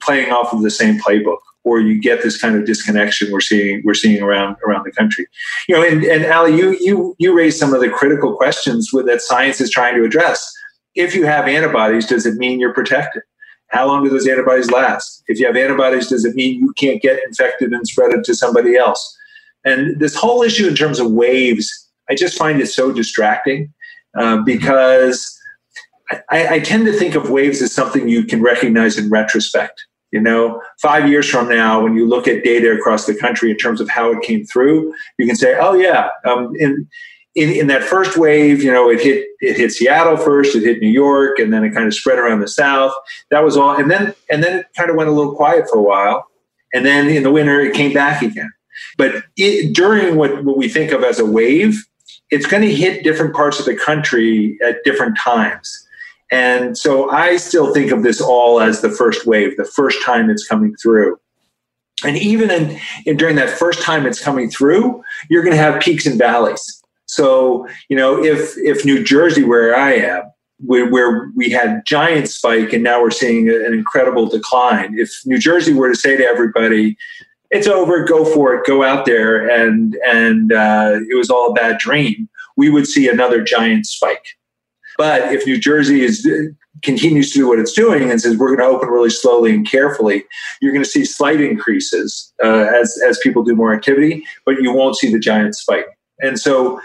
playing 0.00 0.32
off 0.32 0.52
of 0.52 0.62
the 0.62 0.70
same 0.70 0.98
playbook 0.98 1.38
or 1.66 1.80
you 1.80 2.00
get 2.00 2.22
this 2.22 2.40
kind 2.40 2.54
of 2.54 2.64
disconnection 2.64 3.30
we're 3.32 3.40
seeing 3.40 3.82
we're 3.84 3.92
seeing 3.92 4.22
around 4.22 4.56
around 4.64 4.86
the 4.86 4.92
country. 4.92 5.26
You 5.68 5.74
know, 5.74 5.82
and, 5.82 6.04
and 6.04 6.24
Allie, 6.24 6.56
you 6.56 6.76
you 6.80 7.16
you 7.18 7.36
raised 7.36 7.58
some 7.58 7.74
of 7.74 7.80
the 7.80 7.90
critical 7.90 8.36
questions 8.36 8.90
with, 8.92 9.06
that 9.06 9.20
science 9.20 9.60
is 9.60 9.70
trying 9.70 9.96
to 9.96 10.04
address. 10.04 10.40
if 10.94 11.14
you 11.14 11.26
have 11.26 11.46
antibodies, 11.46 12.06
does 12.06 12.24
it 12.24 12.36
mean 12.36 12.58
you're 12.60 12.72
protected? 12.72 13.22
How 13.68 13.86
long 13.86 14.04
do 14.04 14.10
those 14.10 14.28
antibodies 14.28 14.70
last? 14.70 15.24
If 15.26 15.40
you 15.40 15.46
have 15.46 15.56
antibodies, 15.56 16.08
does 16.08 16.24
it 16.24 16.36
mean 16.36 16.60
you 16.60 16.72
can't 16.74 17.02
get 17.02 17.18
infected 17.26 17.72
and 17.72 17.86
spread 17.86 18.12
it 18.12 18.24
to 18.24 18.34
somebody 18.34 18.76
else? 18.76 19.02
And 19.64 19.98
this 19.98 20.14
whole 20.14 20.42
issue 20.42 20.68
in 20.68 20.76
terms 20.76 21.00
of 21.00 21.10
waves, 21.10 21.68
I 22.08 22.14
just 22.14 22.38
find 22.38 22.60
it 22.60 22.68
so 22.68 22.92
distracting 22.92 23.74
uh, 24.16 24.36
because 24.42 25.36
I, 26.30 26.54
I 26.54 26.58
tend 26.60 26.86
to 26.86 26.92
think 26.92 27.16
of 27.16 27.30
waves 27.30 27.60
as 27.60 27.72
something 27.72 28.08
you 28.08 28.24
can 28.24 28.40
recognize 28.40 28.96
in 28.96 29.10
retrospect. 29.10 29.84
You 30.16 30.22
know, 30.22 30.62
five 30.80 31.10
years 31.10 31.28
from 31.28 31.46
now, 31.46 31.82
when 31.82 31.94
you 31.94 32.08
look 32.08 32.26
at 32.26 32.42
data 32.42 32.72
across 32.72 33.04
the 33.04 33.14
country 33.14 33.50
in 33.50 33.58
terms 33.58 33.82
of 33.82 33.90
how 33.90 34.10
it 34.12 34.22
came 34.22 34.46
through, 34.46 34.94
you 35.18 35.26
can 35.26 35.36
say, 35.36 35.58
"Oh 35.60 35.74
yeah, 35.74 36.08
um, 36.24 36.54
in, 36.58 36.88
in 37.34 37.50
in 37.50 37.66
that 37.66 37.82
first 37.82 38.16
wave, 38.16 38.62
you 38.62 38.72
know, 38.72 38.88
it 38.88 39.02
hit 39.02 39.26
it 39.40 39.58
hit 39.58 39.72
Seattle 39.72 40.16
first, 40.16 40.56
it 40.56 40.62
hit 40.62 40.80
New 40.80 40.88
York, 40.88 41.38
and 41.38 41.52
then 41.52 41.64
it 41.64 41.74
kind 41.74 41.86
of 41.86 41.92
spread 41.92 42.18
around 42.18 42.40
the 42.40 42.48
South. 42.48 42.94
That 43.30 43.44
was 43.44 43.58
all, 43.58 43.76
and 43.76 43.90
then 43.90 44.14
and 44.30 44.42
then 44.42 44.60
it 44.60 44.66
kind 44.74 44.88
of 44.88 44.96
went 44.96 45.10
a 45.10 45.12
little 45.12 45.34
quiet 45.34 45.68
for 45.70 45.78
a 45.78 45.82
while, 45.82 46.26
and 46.72 46.86
then 46.86 47.10
in 47.10 47.22
the 47.22 47.30
winter 47.30 47.60
it 47.60 47.74
came 47.74 47.92
back 47.92 48.22
again. 48.22 48.50
But 48.96 49.24
it, 49.36 49.74
during 49.74 50.16
what, 50.16 50.44
what 50.44 50.56
we 50.56 50.66
think 50.66 50.92
of 50.92 51.04
as 51.04 51.18
a 51.18 51.26
wave, 51.26 51.84
it's 52.30 52.46
going 52.46 52.62
to 52.62 52.74
hit 52.74 53.04
different 53.04 53.34
parts 53.34 53.58
of 53.60 53.66
the 53.66 53.76
country 53.76 54.58
at 54.64 54.82
different 54.84 55.18
times. 55.18 55.85
And 56.32 56.76
so 56.76 57.10
I 57.10 57.36
still 57.36 57.72
think 57.72 57.92
of 57.92 58.02
this 58.02 58.20
all 58.20 58.60
as 58.60 58.80
the 58.80 58.90
first 58.90 59.26
wave, 59.26 59.56
the 59.56 59.64
first 59.64 60.02
time 60.04 60.28
it's 60.28 60.46
coming 60.46 60.74
through. 60.82 61.18
And 62.04 62.16
even 62.18 62.50
in, 62.50 62.78
in 63.06 63.16
during 63.16 63.36
that 63.36 63.50
first 63.50 63.80
time 63.82 64.06
it's 64.06 64.22
coming 64.22 64.50
through, 64.50 65.02
you're 65.30 65.42
going 65.42 65.56
to 65.56 65.62
have 65.62 65.80
peaks 65.80 66.04
and 66.04 66.18
valleys. 66.18 66.82
So, 67.06 67.68
you 67.88 67.96
know, 67.96 68.22
if 68.22 68.54
if 68.58 68.84
New 68.84 69.02
Jersey, 69.02 69.44
where 69.44 69.74
I 69.74 69.92
am, 69.92 70.22
where, 70.58 70.90
where 70.90 71.30
we 71.36 71.50
had 71.50 71.86
giant 71.86 72.28
spike 72.28 72.72
and 72.72 72.82
now 72.82 73.00
we're 73.00 73.10
seeing 73.10 73.48
an 73.48 73.72
incredible 73.72 74.26
decline. 74.26 74.98
If 74.98 75.10
New 75.24 75.38
Jersey 75.38 75.72
were 75.72 75.88
to 75.88 75.94
say 75.94 76.16
to 76.16 76.24
everybody, 76.24 76.96
"It's 77.50 77.68
over, 77.68 78.04
go 78.04 78.24
for 78.24 78.54
it, 78.54 78.66
go 78.66 78.82
out 78.82 79.06
there," 79.06 79.48
and 79.48 79.96
and 80.04 80.52
uh, 80.52 80.98
it 81.08 81.16
was 81.16 81.30
all 81.30 81.52
a 81.52 81.54
bad 81.54 81.78
dream, 81.78 82.28
we 82.56 82.70
would 82.70 82.86
see 82.86 83.08
another 83.08 83.42
giant 83.42 83.86
spike. 83.86 84.26
But 84.98 85.32
if 85.32 85.46
New 85.46 85.58
Jersey 85.58 86.02
is 86.02 86.26
continues 86.82 87.32
to 87.32 87.38
do 87.38 87.48
what 87.48 87.58
it's 87.58 87.72
doing 87.72 88.10
and 88.10 88.20
says 88.20 88.36
we're 88.36 88.54
going 88.54 88.58
to 88.58 88.76
open 88.76 88.88
really 88.88 89.10
slowly 89.10 89.54
and 89.54 89.68
carefully, 89.68 90.24
you're 90.60 90.72
going 90.72 90.84
to 90.84 90.90
see 90.90 91.04
slight 91.04 91.40
increases 91.40 92.32
uh, 92.42 92.66
as 92.74 93.00
as 93.06 93.18
people 93.22 93.42
do 93.42 93.54
more 93.54 93.74
activity, 93.74 94.24
but 94.44 94.60
you 94.60 94.72
won't 94.72 94.96
see 94.96 95.10
the 95.10 95.18
giant 95.18 95.54
spike. 95.54 95.86
And 96.20 96.38
so, 96.38 96.80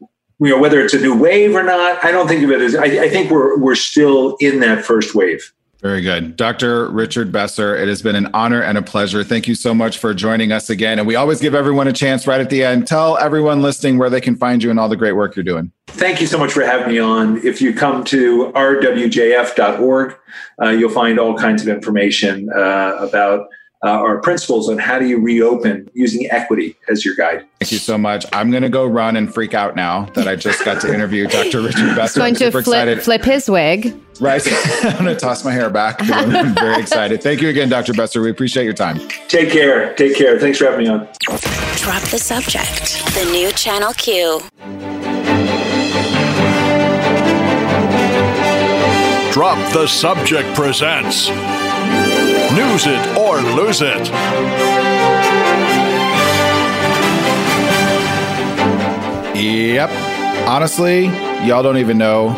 you 0.00 0.48
know, 0.48 0.58
whether 0.58 0.80
it's 0.80 0.94
a 0.94 1.00
new 1.00 1.16
wave 1.16 1.54
or 1.54 1.62
not, 1.62 2.04
I 2.04 2.10
don't 2.10 2.28
think 2.28 2.42
of 2.42 2.50
it 2.50 2.60
as. 2.60 2.74
I, 2.74 2.84
I 2.84 3.08
think 3.08 3.30
we're 3.30 3.58
we're 3.58 3.74
still 3.74 4.36
in 4.40 4.60
that 4.60 4.84
first 4.84 5.14
wave. 5.14 5.52
Very 5.84 6.00
good. 6.00 6.36
Dr. 6.36 6.88
Richard 6.88 7.30
Besser, 7.30 7.76
it 7.76 7.88
has 7.88 8.00
been 8.00 8.16
an 8.16 8.30
honor 8.32 8.62
and 8.62 8.78
a 8.78 8.82
pleasure. 8.82 9.22
Thank 9.22 9.46
you 9.46 9.54
so 9.54 9.74
much 9.74 9.98
for 9.98 10.14
joining 10.14 10.50
us 10.50 10.70
again. 10.70 10.98
And 10.98 11.06
we 11.06 11.14
always 11.14 11.42
give 11.42 11.54
everyone 11.54 11.88
a 11.88 11.92
chance 11.92 12.26
right 12.26 12.40
at 12.40 12.48
the 12.48 12.64
end. 12.64 12.86
Tell 12.86 13.18
everyone 13.18 13.60
listening 13.60 13.98
where 13.98 14.08
they 14.08 14.22
can 14.22 14.34
find 14.34 14.62
you 14.62 14.70
and 14.70 14.80
all 14.80 14.88
the 14.88 14.96
great 14.96 15.12
work 15.12 15.36
you're 15.36 15.44
doing. 15.44 15.70
Thank 15.88 16.22
you 16.22 16.26
so 16.26 16.38
much 16.38 16.52
for 16.52 16.62
having 16.62 16.88
me 16.88 16.98
on. 17.00 17.36
If 17.44 17.60
you 17.60 17.74
come 17.74 18.02
to 18.04 18.50
rwjf.org, 18.52 20.16
uh, 20.62 20.68
you'll 20.70 20.88
find 20.88 21.20
all 21.20 21.36
kinds 21.36 21.60
of 21.60 21.68
information 21.68 22.48
uh, 22.56 22.96
about 23.00 23.48
uh, 23.84 23.88
our 23.88 24.18
principles 24.18 24.68
on 24.70 24.78
how 24.78 24.98
do 24.98 25.06
you 25.06 25.20
reopen 25.20 25.88
using 25.92 26.28
equity 26.30 26.74
as 26.88 27.04
your 27.04 27.14
guide. 27.14 27.46
Thank 27.60 27.72
you 27.72 27.78
so 27.78 27.98
much. 27.98 28.24
I'm 28.32 28.50
going 28.50 28.62
to 28.62 28.70
go 28.70 28.86
run 28.86 29.16
and 29.16 29.32
freak 29.32 29.52
out 29.52 29.76
now 29.76 30.06
that 30.14 30.26
I 30.26 30.36
just 30.36 30.64
got 30.64 30.80
to 30.82 30.92
interview 30.92 31.26
Dr. 31.26 31.60
Richard 31.60 31.94
Besser. 31.96 32.20
Going 32.20 32.34
to 32.36 32.50
flip, 32.50 33.00
flip 33.00 33.22
his 33.22 33.48
wig. 33.50 33.94
Right. 34.20 34.42
I'm 34.84 35.04
going 35.04 35.14
to 35.14 35.16
toss 35.16 35.44
my 35.44 35.52
hair 35.52 35.68
back. 35.68 35.96
I'm 36.00 36.54
very 36.54 36.80
excited. 36.80 37.22
Thank 37.22 37.42
you 37.42 37.50
again, 37.50 37.68
Dr. 37.68 37.92
Besser. 37.92 38.22
We 38.22 38.30
appreciate 38.30 38.64
your 38.64 38.72
time. 38.72 39.06
Take 39.28 39.50
care. 39.50 39.94
Take 39.94 40.16
care. 40.16 40.38
Thanks 40.38 40.58
for 40.58 40.64
having 40.64 40.86
me 40.86 40.88
on. 40.88 41.06
Drop 41.76 42.02
the 42.04 42.18
subject. 42.18 43.04
The 43.14 43.28
new 43.32 43.52
Channel 43.52 43.92
Q. 43.94 44.40
Drop 49.32 49.58
the 49.72 49.86
Subject 49.88 50.54
presents 50.54 51.28
News 52.52 52.86
It 52.86 53.16
or 53.16 53.40
Lose 53.40 53.80
It. 53.80 54.08
Yep. 59.36 59.90
Honestly, 60.46 61.06
y'all 61.46 61.62
don't 61.62 61.78
even 61.78 61.98
know. 61.98 62.28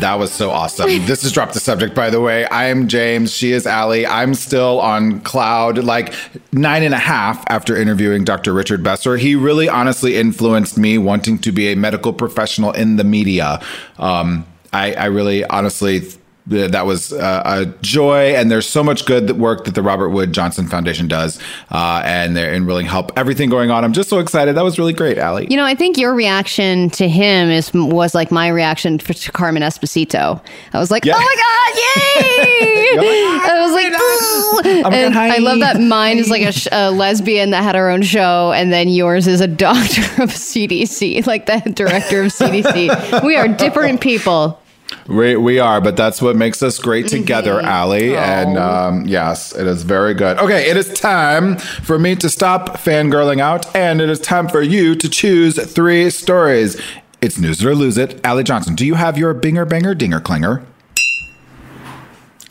That 0.00 0.18
was 0.18 0.30
so 0.30 0.50
awesome. 0.50 0.86
this 1.06 1.24
is 1.24 1.32
Drop 1.32 1.52
the 1.52 1.60
Subject, 1.60 1.94
by 1.94 2.10
the 2.10 2.20
way. 2.20 2.46
I 2.46 2.66
am 2.66 2.86
James. 2.88 3.32
She 3.32 3.52
is 3.52 3.66
Allie. 3.66 4.06
I'm 4.06 4.34
still 4.34 4.80
on 4.80 5.20
cloud 5.20 5.78
like 5.78 6.14
nine 6.52 6.82
and 6.84 6.94
a 6.94 6.98
half 6.98 7.42
after 7.48 7.76
interviewing 7.76 8.24
Dr. 8.24 8.52
Richard 8.52 8.84
Besser. 8.84 9.16
He 9.16 9.34
really 9.34 9.68
honestly 9.68 10.16
influenced 10.16 10.78
me 10.78 10.98
wanting 10.98 11.38
to 11.38 11.50
be 11.50 11.72
a 11.72 11.74
medical 11.74 12.12
professional 12.12 12.70
in 12.72 12.96
the 12.96 13.04
media. 13.04 13.60
Um, 13.98 14.46
I, 14.72 14.92
I 14.92 15.06
really 15.06 15.44
honestly 15.44 16.02
that 16.48 16.86
was 16.86 17.12
uh, 17.12 17.42
a 17.44 17.66
joy 17.82 18.34
and 18.34 18.50
there's 18.50 18.66
so 18.66 18.82
much 18.82 19.04
good 19.06 19.32
work 19.38 19.64
that 19.64 19.74
the 19.74 19.82
robert 19.82 20.08
wood 20.08 20.32
johnson 20.32 20.66
foundation 20.66 21.06
does 21.06 21.38
uh, 21.70 22.00
and 22.04 22.36
they're 22.36 22.52
and 22.54 22.66
really 22.66 22.84
help 22.84 23.12
everything 23.16 23.50
going 23.50 23.70
on 23.70 23.84
i'm 23.84 23.92
just 23.92 24.08
so 24.08 24.18
excited 24.18 24.56
that 24.56 24.64
was 24.64 24.78
really 24.78 24.92
great 24.92 25.18
Allie. 25.18 25.46
You 25.50 25.56
know, 25.56 25.64
I 25.64 25.74
think 25.74 25.98
your 25.98 26.14
reaction 26.14 26.90
to 26.90 27.08
him 27.08 27.50
is 27.50 27.72
was 27.74 28.14
like 28.14 28.30
my 28.30 28.48
reaction 28.48 28.98
for, 28.98 29.12
to 29.12 29.32
Carmen 29.32 29.62
Esposito. 29.62 30.40
I 30.72 30.78
was 30.78 30.90
like, 30.90 31.04
Yeah. 31.04 31.14
"Oh 31.16 31.20
my 31.20 31.36
god, 31.36 31.76
yay!" 31.76 32.98
I 32.98 33.60
was 33.60 33.72
like, 33.72 34.94
and. 34.94 35.14
I 35.18 35.38
love 35.38 35.60
that 35.60 35.80
mine 35.80 36.18
is 36.18 36.30
like 36.30 36.42
a, 36.42 36.52
sh- 36.52 36.68
a 36.72 36.90
lesbian 36.90 37.50
that 37.50 37.62
had 37.62 37.74
her 37.74 37.90
own 37.90 38.02
show, 38.02 38.52
and 38.52 38.72
then 38.72 38.88
yours 38.88 39.26
is 39.26 39.40
a 39.40 39.46
doctor 39.68 40.02
of 40.22 40.30
CDC, 40.30 41.26
like 41.26 41.46
the 41.46 41.60
director 41.72 42.22
of 42.22 42.32
CDC. 42.32 43.24
we 43.24 43.36
are 43.36 43.48
different 43.48 44.00
people. 44.00 44.60
We, 45.06 45.36
we 45.36 45.58
are, 45.58 45.80
but 45.80 45.96
that's 45.96 46.20
what 46.22 46.36
makes 46.36 46.62
us 46.62 46.78
great 46.78 47.06
Mm-hmm. 47.06 47.16
together, 47.18 47.60
Allie. 47.60 48.16
And 48.16 48.56
um, 48.58 49.06
yes, 49.06 49.54
it 49.54 49.66
is 49.66 49.82
very 49.82 50.14
good. 50.14 50.38
Okay, 50.38 50.70
it 50.70 50.76
is 50.76 50.92
time 50.94 51.56
for 51.58 51.98
me 51.98 52.14
to 52.16 52.28
stop 52.30 52.78
fangirling 52.78 53.40
out, 53.40 53.74
and 53.76 54.00
it 54.00 54.08
is 54.08 54.18
time 54.20 54.48
for 54.48 54.62
you 54.62 54.94
to 54.94 55.08
choose 55.08 55.58
three 55.72 56.08
stories. 56.10 56.80
It's 57.20 57.38
News 57.38 57.60
It 57.62 57.66
or 57.66 57.74
Lose 57.74 57.98
It. 57.98 58.20
Allie 58.24 58.44
Johnson, 58.44 58.74
do 58.74 58.86
you 58.86 58.94
have 58.94 59.18
your 59.18 59.34
binger, 59.34 59.68
banger, 59.68 59.94
dinger, 59.94 60.20
clinger? 60.20 60.64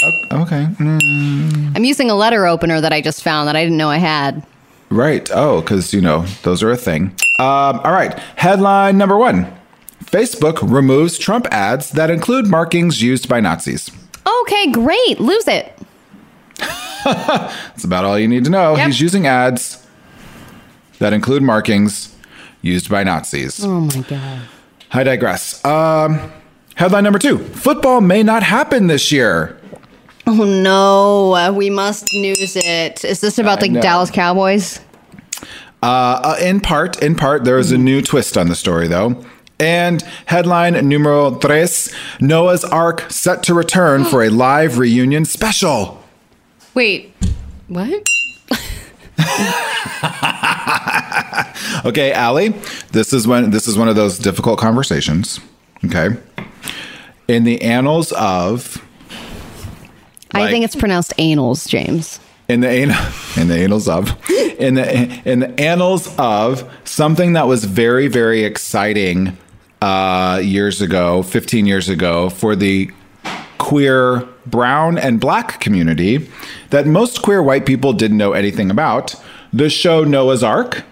O- 0.04 0.42
Okay. 0.42 0.68
Mm, 0.78 1.76
I'm 1.76 1.84
using 1.86 2.10
a 2.12 2.16
letter 2.16 2.46
opener 2.46 2.80
that 2.82 2.94
I 2.94 3.02
just 3.02 3.24
found 3.24 3.48
that 3.48 3.56
I 3.56 3.64
didn't 3.64 3.78
know 3.78 3.90
I 3.90 3.98
had. 3.98 4.46
right. 4.90 5.30
Oh, 5.34 5.62
because, 5.62 5.94
you 5.94 6.02
know, 6.02 6.26
those 6.44 6.62
are 6.64 6.70
a 6.72 6.78
thing. 6.78 7.16
Um, 7.40 7.80
all 7.84 7.92
right. 7.92 8.18
Headline 8.36 8.98
number 8.98 9.18
one 9.18 9.52
Facebook 10.04 10.60
removes 10.62 11.18
Trump 11.18 11.48
ads 11.52 11.92
that 11.92 12.10
include 12.10 12.48
markings 12.48 13.02
used 13.02 13.28
by 13.28 13.40
Nazis. 13.40 13.92
Okay, 14.44 14.72
great. 14.72 15.20
Lose 15.20 15.48
it. 15.48 15.78
That's 17.04 17.84
about 17.84 18.06
all 18.06 18.18
you 18.18 18.28
need 18.28 18.44
to 18.46 18.50
know. 18.50 18.76
Yep. 18.76 18.88
He's 18.88 19.02
using 19.02 19.28
ads 19.28 19.86
that 21.00 21.14
include 21.14 21.44
markings 21.44 22.16
used 22.62 22.90
by 22.90 23.04
Nazis. 23.04 23.64
Oh 23.64 23.82
my 23.82 24.02
god. 24.02 24.42
I 24.92 25.04
digress. 25.04 25.64
Um, 25.66 26.32
headline 26.76 27.04
number 27.04 27.20
two 27.20 27.38
Football 27.38 28.02
may 28.02 28.24
not 28.24 28.44
happen 28.44 28.88
this 28.88 29.12
year. 29.12 29.60
Oh 30.26 30.44
no, 30.44 31.36
uh, 31.36 31.52
we 31.54 31.70
must 31.70 32.14
news 32.14 32.56
it. 32.58 33.06
Is 33.06 33.22
this 33.22 33.40
about 33.40 33.62
the. 33.62 33.70
Dallas 33.70 34.12
Cowboys? 34.12 34.82
Uh, 35.82 35.86
uh, 36.24 36.36
in 36.42 36.60
part, 36.60 37.02
in 37.02 37.16
part, 37.16 37.46
there 37.46 37.60
is 37.60 37.72
a 37.72 37.78
new 37.78 38.02
twist 38.02 38.38
on 38.38 38.50
the 38.50 38.56
story, 38.56 38.88
though. 38.88 39.24
And 39.60 40.02
headline 40.28 40.88
numero 40.88 41.36
tres 41.36 41.94
Noah's 42.22 42.64
Arc 42.64 43.10
set 43.10 43.42
to 43.44 43.54
return 43.54 44.06
for 44.06 44.24
a 44.24 44.30
live 44.30 44.78
reunion 44.78 45.26
special. 45.26 46.04
Wait, 46.74 47.14
what? 47.68 48.04
Okay, 51.86 52.12
Allie, 52.12 52.50
this 52.92 53.14
is 53.14 53.28
when 53.28 53.52
this 53.52 53.68
is 53.68 53.78
one 53.78 53.88
of 53.88 53.96
those 53.96 54.18
difficult 54.18 54.60
conversations. 54.60 55.40
Okay. 55.86 56.10
In 57.28 57.44
the 57.44 57.62
annals 57.62 58.12
of 58.14 58.84
I 60.32 60.50
think 60.50 60.66
it's 60.66 60.76
pronounced 60.76 61.14
anals, 61.18 61.68
James. 61.68 62.20
in 62.50 62.62
the 62.62 62.70
an- 62.70 62.92
in 63.42 63.48
the 63.48 63.56
annals 63.56 63.88
of 63.88 64.10
in 64.60 64.74
the 64.76 65.22
in 65.30 65.40
the 65.40 65.60
annals 65.60 66.14
of 66.18 66.70
something 66.84 67.34
that 67.34 67.48
was 67.48 67.64
very 67.66 68.08
very 68.08 68.44
exciting 68.44 69.38
uh, 69.82 70.40
years 70.44 70.82
ago, 70.82 71.24
15 71.24 71.66
years 71.66 71.90
ago, 71.90 72.30
for 72.30 72.56
the 72.56 72.92
queer 73.58 74.20
brown 74.46 74.98
and 74.98 75.20
black 75.20 75.60
community 75.60 76.30
that 76.70 76.86
most 76.88 77.22
queer 77.22 77.42
white 77.44 77.66
people 77.66 77.92
didn't 77.94 78.18
know 78.18 78.34
anything 78.34 78.70
about. 78.72 79.16
The 79.54 79.70
show 79.70 80.04
Noah's 80.04 80.44
Arc. 80.44 80.84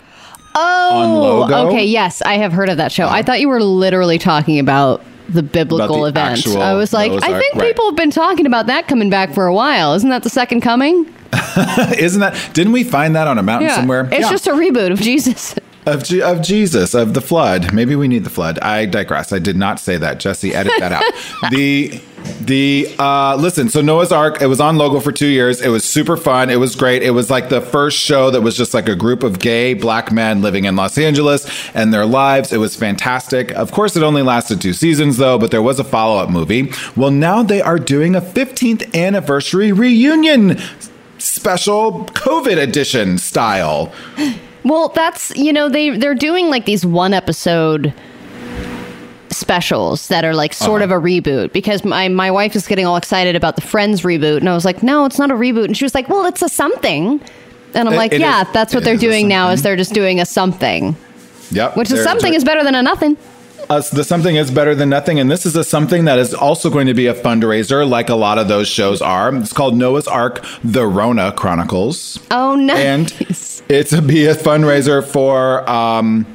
Oh, 0.56 0.90
On 0.94 1.14
Logo? 1.16 1.68
okay. 1.70 1.86
Yes, 1.86 2.22
I 2.22 2.36
have 2.38 2.54
heard 2.54 2.70
of 2.70 2.78
that 2.78 2.92
show. 2.92 3.08
I 3.08 3.24
thought 3.24 3.40
you 3.42 3.50
were 3.50 3.62
literally 3.62 4.18
talking 4.18 4.58
about 4.60 5.04
the 5.28 5.44
biblical 5.44 6.02
the 6.04 6.10
event. 6.10 6.48
I 6.48 6.74
was 6.76 6.94
like, 6.94 7.12
Noah's 7.12 7.24
I 7.24 7.34
Ark, 7.34 7.42
think 7.42 7.56
right. 7.56 7.68
people 7.68 7.86
have 7.88 7.96
been 7.98 8.12
talking 8.12 8.46
about 8.46 8.68
that 8.68 8.88
coming 8.88 9.10
back 9.10 9.34
for 9.34 9.46
a 9.48 9.54
while. 9.54 9.94
Isn't 9.96 10.10
that 10.12 10.24
the 10.24 10.30
second 10.30 10.62
coming? 10.62 11.14
Isn't 11.98 12.22
that? 12.22 12.52
Didn't 12.54 12.72
we 12.74 12.84
find 12.86 13.16
that 13.16 13.28
on 13.28 13.38
a 13.38 13.44
mountain 13.44 13.70
somewhere? 13.72 14.06
It's 14.12 14.22
Yeah. 14.22 14.30
just 14.30 14.48
a 14.48 14.52
reboot 14.52 14.92
of 14.92 15.00
Jesus. 15.02 15.56
Of 15.86 16.04
Je- 16.04 16.22
of 16.22 16.42
Jesus 16.42 16.96
of 16.96 17.14
the 17.14 17.22
flood. 17.22 17.72
Maybe 17.74 17.96
we 17.96 18.08
need 18.08 18.24
the 18.24 18.30
flood. 18.32 18.58
I 18.60 18.86
digress. 18.86 19.32
I 19.32 19.40
did 19.40 19.56
not 19.56 19.80
say 19.80 19.98
that. 19.98 20.20
Jesse, 20.20 20.54
edit 20.54 20.74
that 20.80 20.92
out. 20.92 21.04
the 21.52 22.02
the 22.42 22.88
uh 22.98 23.36
listen. 23.36 23.70
So 23.70 23.82
Noah's 23.82 24.12
Arc. 24.12 24.42
It 24.42 24.48
was 24.48 24.60
on 24.60 24.78
Logo 24.78 25.00
for 25.00 25.12
two 25.12 25.28
years. 25.28 25.62
It 25.62 25.70
was 25.70 25.84
super 25.84 26.18
fun. 26.18 26.50
It 26.50 26.56
was 26.56 26.76
great. 26.76 27.04
It 27.04 27.12
was 27.12 27.30
like 27.30 27.50
the 27.50 27.62
first 27.62 28.00
show 28.00 28.32
that 28.32 28.42
was 28.42 28.58
just 28.58 28.74
like 28.74 28.90
a 28.90 28.96
group 28.96 29.22
of 29.22 29.38
gay 29.38 29.76
black 29.76 30.12
men 30.12 30.42
living 30.42 30.66
in 30.66 30.76
Los 30.76 30.98
Angeles 30.98 31.48
and 31.76 31.94
their 31.94 32.06
lives. 32.06 32.52
It 32.52 32.58
was 32.58 32.76
fantastic. 32.76 33.52
Of 33.52 33.72
course, 33.72 33.96
it 33.96 34.02
only 34.02 34.24
lasted 34.24 34.62
two 34.62 34.74
seasons 34.74 35.18
though, 35.18 35.38
but 35.38 35.52
there 35.52 35.62
was 35.62 35.80
a 35.80 35.84
follow 35.84 36.18
up 36.18 36.32
movie. 36.32 36.72
Well, 36.96 37.12
now 37.12 37.44
they 37.44 37.62
are 37.62 37.78
doing 37.78 38.16
a 38.16 38.22
15th 38.22 38.96
anniversary 38.96 39.72
reunion 39.72 40.58
special 41.20 42.06
COVID 42.06 42.58
edition 42.58 43.20
style. 43.20 43.94
Well, 44.66 44.90
that's 44.90 45.34
you 45.38 45.54
know 45.54 45.70
they 45.70 45.92
they're 45.92 46.16
doing 46.16 46.50
like 46.50 46.66
these 46.66 46.86
one 46.86 47.14
episode 47.14 47.94
specials 49.30 50.08
that 50.08 50.24
are 50.24 50.34
like 50.34 50.54
sort 50.54 50.82
Uh-huh. 50.82 50.96
of 50.96 51.04
a 51.04 51.06
reboot 51.08 51.52
because 51.54 51.84
my 51.84 52.08
my 52.08 52.32
wife 52.32 52.56
is 52.56 52.68
getting 52.68 52.86
all 52.86 52.96
excited 52.96 53.36
about 53.36 53.56
the 53.56 53.62
Friends 53.62 54.02
reboot 54.02 54.38
and 54.38 54.50
I 54.50 54.54
was 54.54 54.66
like, 54.66 54.82
no, 54.84 55.06
it's 55.06 55.20
not 55.20 55.30
a 55.32 55.36
reboot, 55.36 55.66
and 55.66 55.78
she 55.78 55.84
was 55.86 55.94
like, 55.96 56.10
well, 56.10 56.26
it's 56.26 56.42
a 56.42 56.50
something, 56.50 57.20
and 57.74 57.88
I'm 57.88 57.94
It- 57.94 57.98
like, 57.98 58.14
it 58.14 58.22
yeah, 58.22 58.42
is- 58.44 58.48
that's 58.54 58.74
what 58.74 58.84
they're 58.84 58.98
doing 58.98 59.28
now 59.28 59.50
is 59.52 59.62
they're 59.62 59.76
just 59.76 59.94
doing 59.94 60.20
a 60.22 60.26
something, 60.26 60.96
Yep. 61.52 61.76
which 61.78 61.92
is 61.92 62.04
something 62.04 62.34
is 62.34 62.44
better 62.44 62.64
than 62.64 62.76
a 62.76 62.82
nothing. 62.82 63.18
Uh, 63.70 63.82
the 63.94 64.04
something 64.04 64.36
is 64.36 64.52
better 64.52 64.76
than 64.76 64.90
nothing, 64.90 65.20
and 65.20 65.30
this 65.30 65.46
is 65.46 65.56
a 65.56 65.64
something 65.64 66.06
that 66.06 66.20
is 66.20 66.34
also 66.34 66.70
going 66.70 66.88
to 66.88 66.94
be 66.94 67.08
a 67.08 67.14
fundraiser, 67.14 67.88
like 67.88 68.10
a 68.10 68.16
lot 68.16 68.38
of 68.38 68.48
those 68.48 68.68
shows 68.68 69.02
are. 69.02 69.36
It's 69.36 69.54
called 69.54 69.76
Noah's 69.76 70.08
Arc: 70.08 70.46
The 70.64 70.86
Rona 70.86 71.32
Chronicles, 71.32 72.20
Oh 72.32 72.56
no, 72.56 72.76
and 72.76 73.12
it's 73.70 73.94
a 73.94 74.02
be 74.02 74.26
a 74.26 74.36
fundraiser 74.36 75.04
for. 75.06 75.68
Um, 75.70 76.28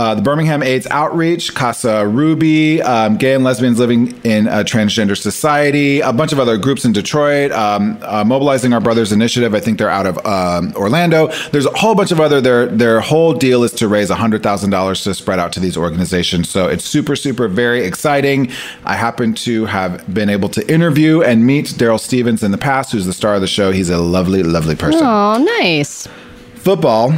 uh, 0.00 0.14
the 0.14 0.22
Birmingham 0.22 0.62
AIDS 0.62 0.86
Outreach, 0.90 1.54
Casa 1.54 2.06
Ruby, 2.06 2.80
um, 2.80 3.18
Gay 3.18 3.34
and 3.34 3.44
Lesbians 3.44 3.78
Living 3.78 4.18
in 4.24 4.46
a 4.46 4.64
Transgender 4.64 5.14
Society, 5.14 6.00
a 6.00 6.10
bunch 6.10 6.32
of 6.32 6.38
other 6.38 6.56
groups 6.56 6.86
in 6.86 6.92
Detroit, 6.92 7.52
um, 7.52 7.98
uh, 8.00 8.24
Mobilizing 8.24 8.72
Our 8.72 8.80
Brothers 8.80 9.12
Initiative. 9.12 9.54
I 9.54 9.60
think 9.60 9.76
they're 9.76 9.90
out 9.90 10.06
of 10.06 10.16
um, 10.24 10.72
Orlando. 10.74 11.26
There's 11.52 11.66
a 11.66 11.76
whole 11.76 11.94
bunch 11.94 12.12
of 12.12 12.18
other. 12.18 12.40
Their 12.40 12.64
their 12.64 13.00
whole 13.00 13.34
deal 13.34 13.62
is 13.62 13.72
to 13.72 13.88
raise 13.88 14.08
hundred 14.08 14.42
thousand 14.42 14.70
dollars 14.70 15.04
to 15.04 15.12
spread 15.12 15.38
out 15.38 15.52
to 15.52 15.60
these 15.60 15.76
organizations. 15.76 16.48
So 16.48 16.66
it's 16.66 16.86
super 16.86 17.14
super 17.14 17.46
very 17.46 17.84
exciting. 17.84 18.50
I 18.86 18.96
happen 18.96 19.34
to 19.34 19.66
have 19.66 20.14
been 20.14 20.30
able 20.30 20.48
to 20.48 20.72
interview 20.72 21.20
and 21.20 21.44
meet 21.44 21.66
Darryl 21.66 22.00
Stephens 22.00 22.42
in 22.42 22.52
the 22.52 22.58
past, 22.58 22.92
who's 22.92 23.04
the 23.04 23.12
star 23.12 23.34
of 23.34 23.42
the 23.42 23.46
show. 23.46 23.70
He's 23.70 23.90
a 23.90 23.98
lovely 23.98 24.42
lovely 24.42 24.76
person. 24.76 25.02
oh 25.04 25.36
nice. 25.60 26.08
Football, 26.54 27.12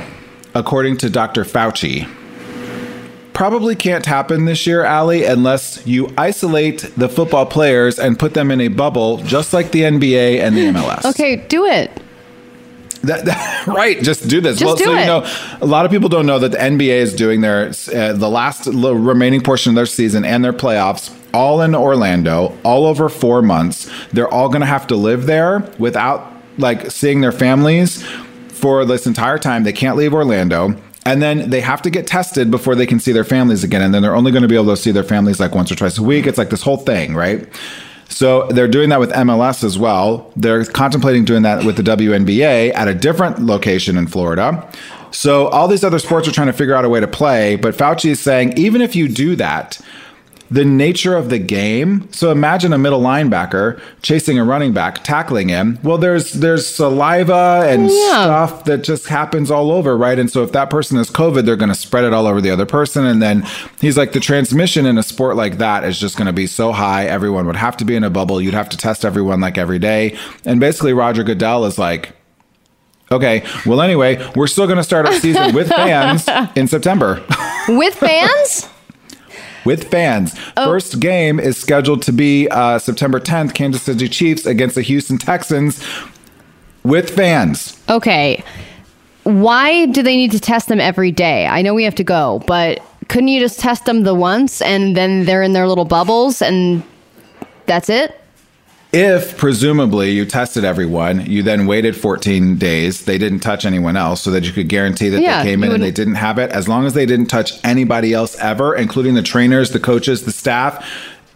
according 0.52 0.96
to 0.96 1.08
Dr. 1.10 1.44
Fauci, 1.44 2.08
probably 3.42 3.74
can't 3.74 4.06
happen 4.06 4.44
this 4.44 4.68
year, 4.68 4.84
Allie, 4.84 5.24
unless 5.24 5.84
you 5.84 6.08
isolate 6.16 6.88
the 6.96 7.08
football 7.08 7.44
players 7.44 7.98
and 7.98 8.16
put 8.16 8.34
them 8.34 8.52
in 8.52 8.60
a 8.60 8.68
bubble, 8.68 9.16
just 9.24 9.52
like 9.52 9.72
the 9.72 9.80
NBA 9.80 10.38
and 10.38 10.56
the 10.56 10.66
MLS. 10.66 11.04
Okay, 11.04 11.34
do 11.48 11.66
it. 11.66 11.90
That, 13.02 13.24
that- 13.24 13.66
right, 13.66 14.00
just 14.00 14.28
do 14.28 14.40
this. 14.40 14.60
Just 14.60 14.78
do 14.78 14.84
so 14.84 14.92
it. 14.94 15.00
you 15.00 15.06
know, 15.06 15.26
a 15.60 15.66
lot 15.66 15.84
of 15.84 15.90
people 15.90 16.08
don't 16.08 16.24
know 16.24 16.38
that 16.38 16.52
the 16.52 16.56
NBA 16.56 16.98
is 16.98 17.16
doing 17.16 17.40
their 17.40 17.70
uh, 17.70 18.12
the 18.12 18.30
last 18.30 18.68
little 18.68 18.96
remaining 18.96 19.40
portion 19.40 19.70
of 19.70 19.74
their 19.74 19.86
season 19.86 20.24
and 20.24 20.44
their 20.44 20.52
playoffs 20.52 21.12
all 21.34 21.62
in 21.62 21.74
Orlando, 21.74 22.56
all 22.62 22.86
over 22.86 23.08
four 23.08 23.42
months. 23.42 23.90
They're 24.12 24.32
all 24.32 24.50
going 24.50 24.60
to 24.60 24.66
have 24.66 24.86
to 24.86 24.94
live 24.94 25.26
there 25.26 25.68
without 25.80 26.32
like 26.58 26.92
seeing 26.92 27.22
their 27.22 27.32
families 27.32 28.04
for 28.50 28.84
this 28.84 29.04
entire 29.08 29.40
time. 29.40 29.64
They 29.64 29.72
can't 29.72 29.96
leave 29.96 30.14
Orlando. 30.14 30.76
And 31.04 31.20
then 31.20 31.50
they 31.50 31.60
have 31.60 31.82
to 31.82 31.90
get 31.90 32.06
tested 32.06 32.50
before 32.50 32.74
they 32.74 32.86
can 32.86 33.00
see 33.00 33.12
their 33.12 33.24
families 33.24 33.64
again. 33.64 33.82
And 33.82 33.92
then 33.92 34.02
they're 34.02 34.14
only 34.14 34.30
going 34.30 34.42
to 34.42 34.48
be 34.48 34.54
able 34.54 34.66
to 34.66 34.76
see 34.76 34.92
their 34.92 35.02
families 35.02 35.40
like 35.40 35.54
once 35.54 35.72
or 35.72 35.74
twice 35.74 35.98
a 35.98 36.02
week. 36.02 36.26
It's 36.26 36.38
like 36.38 36.50
this 36.50 36.62
whole 36.62 36.76
thing, 36.76 37.14
right? 37.14 37.48
So 38.08 38.46
they're 38.48 38.68
doing 38.68 38.90
that 38.90 39.00
with 39.00 39.10
MLS 39.10 39.64
as 39.64 39.78
well. 39.78 40.30
They're 40.36 40.64
contemplating 40.64 41.24
doing 41.24 41.42
that 41.42 41.64
with 41.64 41.76
the 41.76 41.82
WNBA 41.82 42.74
at 42.74 42.86
a 42.86 42.94
different 42.94 43.40
location 43.40 43.96
in 43.96 44.06
Florida. 44.06 44.70
So 45.10 45.48
all 45.48 45.68
these 45.68 45.84
other 45.84 45.98
sports 45.98 46.28
are 46.28 46.32
trying 46.32 46.46
to 46.46 46.52
figure 46.52 46.74
out 46.74 46.84
a 46.84 46.88
way 46.88 47.00
to 47.00 47.08
play, 47.08 47.56
but 47.56 47.74
Fauci 47.74 48.10
is 48.10 48.20
saying 48.20 48.56
even 48.56 48.80
if 48.80 48.96
you 48.96 49.08
do 49.08 49.36
that, 49.36 49.80
the 50.52 50.64
nature 50.66 51.16
of 51.16 51.30
the 51.30 51.38
game. 51.38 52.12
So 52.12 52.30
imagine 52.30 52.74
a 52.74 52.78
middle 52.78 53.00
linebacker 53.00 53.80
chasing 54.02 54.38
a 54.38 54.44
running 54.44 54.74
back, 54.74 55.02
tackling 55.02 55.48
him. 55.48 55.78
Well, 55.82 55.96
there's 55.96 56.32
there's 56.32 56.66
saliva 56.66 57.64
and 57.66 57.88
oh, 57.90 58.10
stuff 58.10 58.64
that 58.64 58.84
just 58.84 59.06
happens 59.06 59.50
all 59.50 59.72
over, 59.72 59.96
right? 59.96 60.18
And 60.18 60.30
so 60.30 60.42
if 60.42 60.52
that 60.52 60.68
person 60.68 60.98
has 60.98 61.10
COVID, 61.10 61.46
they're 61.46 61.56
going 61.56 61.70
to 61.70 61.74
spread 61.74 62.04
it 62.04 62.12
all 62.12 62.26
over 62.26 62.42
the 62.42 62.50
other 62.50 62.66
person. 62.66 63.06
And 63.06 63.22
then 63.22 63.46
he's 63.80 63.96
like, 63.96 64.12
the 64.12 64.20
transmission 64.20 64.84
in 64.84 64.98
a 64.98 65.02
sport 65.02 65.36
like 65.36 65.56
that 65.56 65.84
is 65.84 65.98
just 65.98 66.18
going 66.18 66.26
to 66.26 66.34
be 66.34 66.46
so 66.46 66.72
high. 66.72 67.06
Everyone 67.06 67.46
would 67.46 67.56
have 67.56 67.78
to 67.78 67.86
be 67.86 67.96
in 67.96 68.04
a 68.04 68.10
bubble. 68.10 68.40
You'd 68.40 68.52
have 68.52 68.68
to 68.68 68.76
test 68.76 69.06
everyone 69.06 69.40
like 69.40 69.56
every 69.56 69.78
day. 69.78 70.18
And 70.44 70.60
basically, 70.60 70.92
Roger 70.92 71.24
Goodell 71.24 71.64
is 71.64 71.78
like. 71.78 72.12
Okay. 73.10 73.44
Well, 73.66 73.82
anyway, 73.82 74.26
we're 74.34 74.46
still 74.46 74.66
going 74.66 74.78
to 74.78 74.84
start 74.84 75.06
our 75.06 75.12
season 75.12 75.54
with 75.54 75.68
fans 75.70 76.26
in 76.56 76.66
September. 76.66 77.22
With 77.68 77.94
fans? 77.94 78.71
With 79.64 79.90
fans. 79.90 80.38
Oh. 80.56 80.66
First 80.66 81.00
game 81.00 81.38
is 81.38 81.56
scheduled 81.56 82.02
to 82.02 82.12
be 82.12 82.48
uh, 82.48 82.78
September 82.78 83.20
10th, 83.20 83.54
Kansas 83.54 83.82
City 83.82 84.08
Chiefs 84.08 84.46
against 84.46 84.74
the 84.74 84.82
Houston 84.82 85.18
Texans 85.18 85.84
with 86.82 87.10
fans. 87.10 87.80
Okay. 87.88 88.42
Why 89.24 89.86
do 89.86 90.02
they 90.02 90.16
need 90.16 90.32
to 90.32 90.40
test 90.40 90.68
them 90.68 90.80
every 90.80 91.12
day? 91.12 91.46
I 91.46 91.62
know 91.62 91.74
we 91.74 91.84
have 91.84 91.94
to 91.96 92.04
go, 92.04 92.42
but 92.46 92.82
couldn't 93.08 93.28
you 93.28 93.40
just 93.40 93.60
test 93.60 93.84
them 93.84 94.02
the 94.02 94.14
once 94.14 94.60
and 94.62 94.96
then 94.96 95.24
they're 95.24 95.42
in 95.42 95.52
their 95.52 95.68
little 95.68 95.84
bubbles 95.84 96.42
and 96.42 96.82
that's 97.66 97.88
it? 97.88 98.18
If 98.92 99.38
presumably 99.38 100.10
you 100.10 100.26
tested 100.26 100.64
everyone, 100.64 101.24
you 101.24 101.42
then 101.42 101.66
waited 101.66 101.96
14 101.96 102.56
days, 102.56 103.06
they 103.06 103.16
didn't 103.16 103.40
touch 103.40 103.64
anyone 103.64 103.96
else 103.96 104.20
so 104.20 104.30
that 104.32 104.44
you 104.44 104.52
could 104.52 104.68
guarantee 104.68 105.08
that 105.08 105.22
Yeah, 105.22 105.42
they 105.42 105.50
came 105.50 105.64
in 105.64 105.72
and 105.72 105.82
they 105.82 105.90
didn't 105.90 106.16
have 106.16 106.38
it. 106.38 106.50
As 106.50 106.68
long 106.68 106.84
as 106.84 106.92
they 106.92 107.06
didn't 107.06 107.26
touch 107.26 107.52
anybody 107.64 108.12
else 108.12 108.36
ever, 108.38 108.74
including 108.74 109.14
the 109.14 109.22
trainers, 109.22 109.70
the 109.70 109.80
coaches, 109.80 110.24
the 110.26 110.32
staff, 110.32 110.86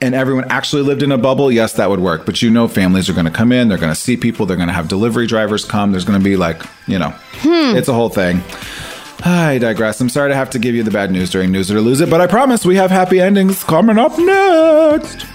and 0.02 0.14
everyone 0.14 0.44
actually 0.50 0.82
lived 0.82 1.02
in 1.02 1.10
a 1.10 1.16
bubble, 1.16 1.50
yes, 1.50 1.72
that 1.74 1.88
would 1.88 2.00
work. 2.00 2.26
But 2.26 2.42
you 2.42 2.50
know, 2.50 2.68
families 2.68 3.08
are 3.08 3.14
going 3.14 3.24
to 3.24 3.32
come 3.32 3.52
in, 3.52 3.68
they're 3.68 3.78
going 3.78 3.90
to 3.94 3.98
see 3.98 4.18
people, 4.18 4.44
they're 4.44 4.58
going 4.58 4.68
to 4.68 4.74
have 4.74 4.88
delivery 4.88 5.26
drivers 5.26 5.64
come. 5.64 5.92
There's 5.92 6.04
going 6.04 6.20
to 6.20 6.24
be 6.24 6.36
like, 6.36 6.60
you 6.86 6.98
know, 6.98 7.14
Hmm. 7.40 7.74
it's 7.74 7.88
a 7.88 7.94
whole 7.94 8.10
thing. 8.10 8.42
I 9.24 9.58
digress. 9.58 10.00
I'm 10.00 10.08
sorry 10.08 10.30
to 10.30 10.36
have 10.36 10.50
to 10.50 10.58
give 10.58 10.74
you 10.74 10.82
the 10.82 10.90
bad 10.90 11.10
news 11.10 11.30
during 11.30 11.50
News 11.50 11.70
It 11.70 11.76
or 11.76 11.80
Lose 11.80 12.00
It, 12.00 12.10
but 12.10 12.20
I 12.20 12.26
promise 12.26 12.64
we 12.64 12.76
have 12.76 12.90
happy 12.90 13.20
endings 13.20 13.64
coming 13.64 13.98
up 13.98 14.18
next. 14.18 15.26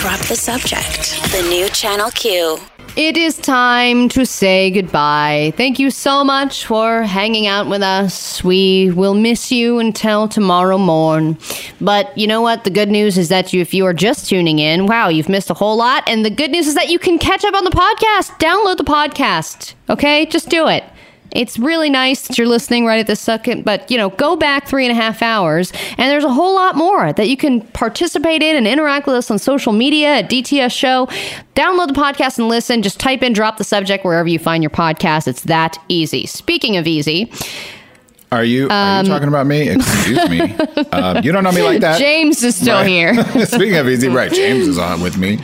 Drop 0.00 0.20
the 0.20 0.36
subject. 0.36 1.20
The 1.32 1.46
new 1.48 1.68
Channel 1.70 2.10
Q. 2.10 2.58
It 2.96 3.16
is 3.16 3.38
time 3.38 4.08
to 4.10 4.26
say 4.26 4.70
goodbye. 4.70 5.52
Thank 5.56 5.78
you 5.78 5.90
so 5.90 6.24
much 6.24 6.66
for 6.66 7.04
hanging 7.04 7.46
out 7.46 7.68
with 7.68 7.82
us. 7.82 8.42
We 8.42 8.90
will 8.90 9.14
miss 9.14 9.52
you 9.52 9.78
until 9.78 10.26
tomorrow 10.26 10.76
morn. 10.76 11.38
But 11.80 12.16
you 12.18 12.26
know 12.26 12.42
what? 12.42 12.64
The 12.64 12.70
good 12.70 12.88
news 12.90 13.16
is 13.16 13.28
that 13.28 13.52
you, 13.52 13.60
if 13.60 13.72
you 13.72 13.86
are 13.86 13.94
just 13.94 14.28
tuning 14.28 14.58
in, 14.58 14.86
wow, 14.86 15.08
you've 15.08 15.28
missed 15.28 15.50
a 15.50 15.54
whole 15.54 15.76
lot. 15.76 16.02
And 16.08 16.24
the 16.24 16.30
good 16.30 16.50
news 16.50 16.66
is 16.66 16.74
that 16.74 16.90
you 16.90 16.98
can 16.98 17.18
catch 17.18 17.44
up 17.44 17.54
on 17.54 17.62
the 17.62 17.70
podcast. 17.70 18.38
Download 18.40 18.76
the 18.76 18.84
podcast. 18.84 19.74
Okay? 19.88 20.26
Just 20.26 20.48
do 20.48 20.66
it. 20.66 20.82
It's 21.32 21.58
really 21.58 21.90
nice 21.90 22.26
that 22.28 22.38
you're 22.38 22.46
listening 22.48 22.86
right 22.86 22.98
at 23.00 23.06
this 23.06 23.20
second, 23.20 23.64
but 23.64 23.90
you 23.90 23.96
know, 23.96 24.10
go 24.10 24.36
back 24.36 24.66
three 24.66 24.84
and 24.84 24.92
a 24.92 25.00
half 25.00 25.22
hours, 25.22 25.72
and 25.96 26.10
there's 26.10 26.24
a 26.24 26.32
whole 26.32 26.54
lot 26.54 26.76
more 26.76 27.12
that 27.12 27.28
you 27.28 27.36
can 27.36 27.60
participate 27.68 28.42
in 28.42 28.56
and 28.56 28.66
interact 28.66 29.06
with 29.06 29.14
us 29.14 29.30
on 29.30 29.38
social 29.38 29.72
media 29.72 30.08
at 30.18 30.30
DTS 30.30 30.72
Show. 30.72 31.06
Download 31.54 31.86
the 31.88 31.94
podcast 31.94 32.38
and 32.38 32.48
listen. 32.48 32.82
Just 32.82 32.98
type 32.98 33.22
in 33.22 33.32
"drop 33.32 33.58
the 33.58 33.64
subject" 33.64 34.04
wherever 34.04 34.28
you 34.28 34.38
find 34.38 34.62
your 34.62 34.70
podcast. 34.70 35.28
It's 35.28 35.42
that 35.42 35.78
easy. 35.88 36.26
Speaking 36.26 36.76
of 36.76 36.86
easy, 36.86 37.30
Are 38.32 38.44
you, 38.44 38.68
are 38.68 39.00
Um, 39.00 39.06
you 39.06 39.10
talking 39.12 39.26
about 39.28 39.46
me? 39.46 39.68
Excuse 39.70 40.28
me. 40.30 40.40
um, 40.92 41.24
you 41.24 41.32
don't 41.32 41.42
know 41.42 41.50
me 41.52 41.62
like 41.62 41.80
that. 41.80 41.98
James 41.98 42.42
is 42.44 42.54
still 42.56 42.76
Right. 42.76 42.86
here. 42.86 43.24
Speaking 43.46 43.76
of 43.76 43.88
easy, 43.88 44.08
right? 44.08 44.32
James 44.32 44.68
is 44.68 44.78
on 44.78 45.00
with 45.00 45.16
me. 45.18 45.40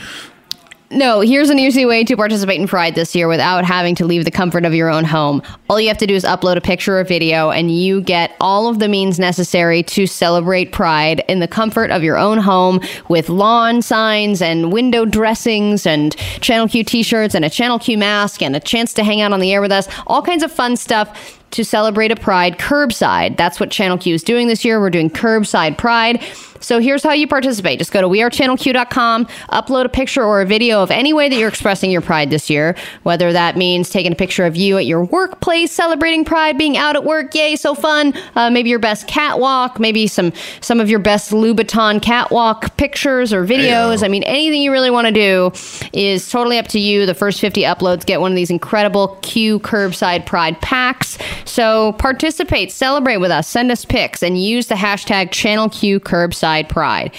No, 0.88 1.20
here's 1.20 1.50
an 1.50 1.58
easy 1.58 1.84
way 1.84 2.04
to 2.04 2.16
participate 2.16 2.60
in 2.60 2.68
Pride 2.68 2.94
this 2.94 3.16
year 3.16 3.26
without 3.26 3.64
having 3.64 3.96
to 3.96 4.06
leave 4.06 4.24
the 4.24 4.30
comfort 4.30 4.64
of 4.64 4.72
your 4.72 4.88
own 4.88 5.04
home. 5.04 5.42
All 5.68 5.80
you 5.80 5.88
have 5.88 5.98
to 5.98 6.06
do 6.06 6.14
is 6.14 6.22
upload 6.22 6.56
a 6.56 6.60
picture 6.60 7.00
or 7.00 7.02
video, 7.02 7.50
and 7.50 7.72
you 7.72 8.00
get 8.00 8.36
all 8.40 8.68
of 8.68 8.78
the 8.78 8.86
means 8.86 9.18
necessary 9.18 9.82
to 9.82 10.06
celebrate 10.06 10.70
Pride 10.70 11.24
in 11.28 11.40
the 11.40 11.48
comfort 11.48 11.90
of 11.90 12.04
your 12.04 12.16
own 12.16 12.38
home 12.38 12.80
with 13.08 13.28
lawn 13.28 13.82
signs 13.82 14.40
and 14.40 14.72
window 14.72 15.04
dressings 15.04 15.86
and 15.86 16.16
Channel 16.40 16.68
Q 16.68 16.84
t 16.84 17.02
shirts 17.02 17.34
and 17.34 17.44
a 17.44 17.50
Channel 17.50 17.80
Q 17.80 17.98
mask 17.98 18.40
and 18.40 18.54
a 18.54 18.60
chance 18.60 18.94
to 18.94 19.02
hang 19.02 19.20
out 19.20 19.32
on 19.32 19.40
the 19.40 19.52
air 19.52 19.60
with 19.60 19.72
us. 19.72 19.88
All 20.06 20.22
kinds 20.22 20.44
of 20.44 20.52
fun 20.52 20.76
stuff 20.76 21.42
to 21.56 21.64
celebrate 21.64 22.12
a 22.12 22.16
Pride 22.16 22.58
curbside. 22.58 23.38
That's 23.38 23.58
what 23.58 23.70
Channel 23.70 23.96
Q 23.96 24.14
is 24.14 24.22
doing 24.22 24.46
this 24.46 24.64
year. 24.64 24.78
We're 24.78 24.90
doing 24.90 25.08
curbside 25.08 25.78
Pride. 25.78 26.22
So 26.60 26.80
here's 26.80 27.02
how 27.02 27.12
you 27.12 27.26
participate. 27.26 27.78
Just 27.78 27.92
go 27.92 28.00
to 28.00 28.08
wearechannelq.com, 28.08 29.26
upload 29.26 29.84
a 29.84 29.88
picture 29.88 30.24
or 30.24 30.40
a 30.40 30.46
video 30.46 30.82
of 30.82 30.90
any 30.90 31.12
way 31.12 31.28
that 31.28 31.36
you're 31.36 31.48
expressing 31.48 31.90
your 31.90 32.00
pride 32.00 32.30
this 32.30 32.50
year, 32.50 32.76
whether 33.02 33.32
that 33.32 33.56
means 33.56 33.90
taking 33.90 34.12
a 34.12 34.16
picture 34.16 34.44
of 34.44 34.56
you 34.56 34.76
at 34.76 34.86
your 34.86 35.04
workplace, 35.04 35.70
celebrating 35.70 36.24
pride, 36.24 36.58
being 36.58 36.76
out 36.76 36.96
at 36.96 37.04
work, 37.04 37.34
yay, 37.34 37.56
so 37.56 37.74
fun. 37.74 38.14
Uh, 38.34 38.50
maybe 38.50 38.70
your 38.70 38.78
best 38.78 39.06
catwalk, 39.06 39.78
maybe 39.78 40.06
some 40.06 40.32
some 40.60 40.80
of 40.80 40.90
your 40.90 40.98
best 40.98 41.30
Louboutin 41.30 42.02
catwalk 42.02 42.76
pictures 42.76 43.32
or 43.32 43.46
videos. 43.46 44.02
I 44.02 44.08
mean, 44.08 44.22
anything 44.24 44.62
you 44.62 44.72
really 44.72 44.90
want 44.90 45.06
to 45.06 45.12
do 45.12 45.52
is 45.92 46.28
totally 46.28 46.58
up 46.58 46.68
to 46.68 46.80
you. 46.80 47.06
The 47.06 47.14
first 47.14 47.40
50 47.40 47.62
uploads 47.62 48.04
get 48.04 48.20
one 48.20 48.32
of 48.32 48.36
these 48.36 48.50
incredible 48.50 49.18
Q 49.22 49.60
curbside 49.60 50.26
pride 50.26 50.60
packs. 50.60 51.18
So 51.47 51.93
participate, 51.93 52.73
celebrate 52.73 53.18
with 53.18 53.31
us, 53.31 53.48
send 53.48 53.70
us 53.70 53.85
pics, 53.85 54.23
and 54.23 54.40
use 54.40 54.66
the 54.66 54.74
hashtag 54.74 55.31
Channel 55.31 55.70
Q 55.70 56.01
Curbside 56.01 56.68
Pride. 56.68 57.14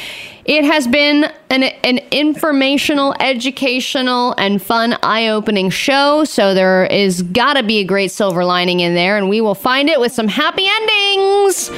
It 0.46 0.64
has 0.64 0.88
been 0.88 1.32
an, 1.50 1.64
an 1.64 2.00
informational, 2.12 3.16
educational, 3.20 4.34
and 4.38 4.62
fun, 4.62 4.98
eye 5.04 5.28
opening 5.28 5.70
show. 5.70 6.24
So 6.24 6.54
there 6.54 6.86
is 6.86 7.22
got 7.22 7.54
to 7.56 7.64
be 7.64 7.80
a 7.80 7.84
great 7.84 8.12
silver 8.12 8.46
lining 8.46 8.80
in 8.82 8.96
there, 8.96 9.18
and 9.18 9.30
we 9.30 9.42
will 9.42 9.56
find 9.56 9.90
it 9.90 10.00
with 10.00 10.12
some 10.12 10.28
happy 10.28 10.66
endings. 10.66 11.70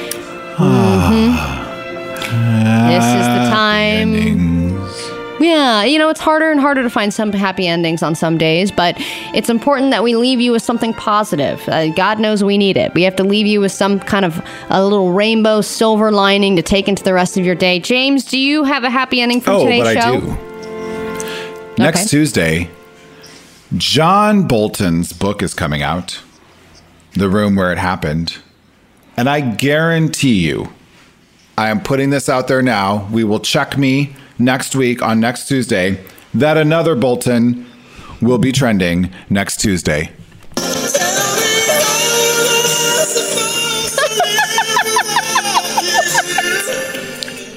Mhm. 0.56 1.60
This 2.88 3.04
is 3.04 3.26
the 3.26 3.50
time. 3.50 4.49
Yeah, 5.40 5.84
you 5.84 5.98
know, 5.98 6.10
it's 6.10 6.20
harder 6.20 6.50
and 6.50 6.60
harder 6.60 6.82
to 6.82 6.90
find 6.90 7.14
some 7.14 7.32
happy 7.32 7.66
endings 7.66 8.02
on 8.02 8.14
some 8.14 8.36
days, 8.36 8.70
but 8.70 8.94
it's 9.34 9.48
important 9.48 9.90
that 9.90 10.02
we 10.02 10.14
leave 10.14 10.38
you 10.38 10.52
with 10.52 10.62
something 10.62 10.92
positive. 10.92 11.66
Uh, 11.66 11.88
God 11.94 12.20
knows 12.20 12.44
we 12.44 12.58
need 12.58 12.76
it. 12.76 12.92
We 12.92 13.02
have 13.04 13.16
to 13.16 13.24
leave 13.24 13.46
you 13.46 13.60
with 13.62 13.72
some 13.72 13.98
kind 14.00 14.26
of 14.26 14.42
a 14.68 14.82
little 14.84 15.12
rainbow 15.12 15.62
silver 15.62 16.12
lining 16.12 16.56
to 16.56 16.62
take 16.62 16.88
into 16.88 17.02
the 17.02 17.14
rest 17.14 17.38
of 17.38 17.46
your 17.46 17.54
day. 17.54 17.80
James, 17.80 18.26
do 18.26 18.38
you 18.38 18.64
have 18.64 18.84
a 18.84 18.90
happy 18.90 19.22
ending 19.22 19.40
from 19.40 19.56
Oh, 19.56 19.64
today's 19.64 19.82
but 19.82 20.02
show? 20.02 20.14
I 20.16 20.20
do. 20.20 20.50
Next 21.78 22.00
Okay. 22.00 22.08
Tuesday, 22.08 22.70
John 23.78 24.46
Bolton's 24.46 25.14
book 25.14 25.42
is 25.42 25.54
coming 25.54 25.80
out, 25.80 26.20
The 27.14 27.30
Room 27.30 27.56
Where 27.56 27.72
It 27.72 27.78
Happened. 27.78 28.36
And 29.16 29.28
I 29.28 29.40
guarantee 29.40 30.46
you, 30.46 30.70
I 31.56 31.70
am 31.70 31.80
putting 31.80 32.10
this 32.10 32.28
out 32.28 32.46
there 32.48 32.60
now. 32.62 33.08
We 33.10 33.24
will 33.24 33.40
check 33.40 33.78
me 33.78 34.14
next 34.40 34.74
week 34.74 35.02
on 35.02 35.20
next 35.20 35.46
Tuesday 35.46 36.02
that 36.34 36.56
another 36.56 36.94
Bolton 36.94 37.66
will 38.20 38.38
be 38.38 38.52
trending 38.52 39.12
next 39.28 39.58
Tuesday. 39.60 40.10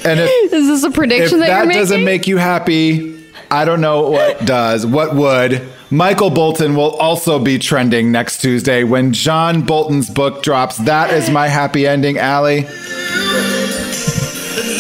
And 0.05 0.19
if, 0.19 0.53
Is 0.53 0.67
this 0.67 0.83
a 0.83 0.91
prediction 0.91 1.39
that, 1.39 1.47
you're 1.47 1.67
that 1.67 1.73
doesn't 1.73 2.03
make 2.03 2.27
you 2.27 2.37
happy, 2.37 3.23
I 3.49 3.63
don't 3.63 3.79
know 3.79 4.09
what 4.09 4.45
does. 4.45 4.85
What 4.85 5.15
would? 5.15 5.65
Michael 5.89 6.29
Bolton 6.29 6.75
will 6.75 6.95
also 6.95 7.39
be 7.39 7.57
trending 7.57 8.11
next 8.11 8.41
Tuesday 8.41 8.83
when 8.83 9.13
John 9.13 9.61
Bolton's 9.61 10.09
book 10.09 10.43
drops. 10.43 10.77
That 10.77 11.13
is 11.13 11.29
my 11.29 11.47
happy 11.47 11.87
ending, 11.87 12.17
Allie. 12.17 12.67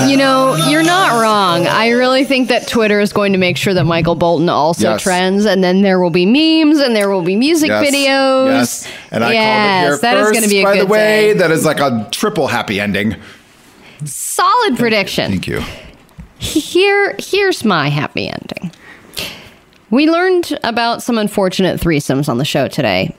You 0.09 0.17
know, 0.17 0.55
you're 0.69 0.83
not 0.83 1.21
wrong. 1.21 1.67
I 1.67 1.89
really 1.89 2.23
think 2.23 2.49
that 2.49 2.67
Twitter 2.67 2.99
is 2.99 3.13
going 3.13 3.33
to 3.33 3.37
make 3.39 3.57
sure 3.57 3.73
that 3.73 3.83
Michael 3.85 4.15
Bolton 4.15 4.49
also 4.49 4.91
Yes. 4.91 5.01
trends, 5.03 5.45
and 5.45 5.63
then 5.63 5.81
there 5.81 5.99
will 5.99 6.09
be 6.09 6.25
memes 6.25 6.79
and 6.79 6.95
there 6.95 7.09
will 7.09 7.21
be 7.21 7.35
music 7.35 7.69
Yes. 7.69 7.85
videos. 7.91 8.47
Yes. 8.47 8.87
And 9.11 9.23
I 9.23 9.33
yes, 9.33 9.43
called 9.43 9.53
it 9.53 9.87
here 9.87 9.97
that 9.99 10.17
is 10.17 10.23
first, 10.27 10.33
going 10.33 10.43
to 10.43 10.49
be 10.49 10.59
a 10.61 10.63
by 10.63 10.73
good 10.75 10.81
the 10.87 10.91
way. 10.91 11.29
thing. 11.29 11.37
That 11.39 11.51
is 11.51 11.65
like 11.65 11.79
a 11.79 12.07
triple 12.11 12.47
happy 12.47 12.79
ending. 12.79 13.15
Solid 14.05 14.77
prediction. 14.77 15.31
Thank 15.31 15.47
you. 15.47 15.61
Here, 16.39 17.15
here's 17.19 17.63
my 17.63 17.89
happy 17.89 18.27
ending. 18.27 18.71
We 19.89 20.09
learned 20.09 20.57
about 20.63 21.03
some 21.03 21.17
unfortunate 21.17 21.79
threesomes 21.79 22.27
on 22.27 22.37
the 22.37 22.45
show 22.45 22.67
today. 22.67 23.15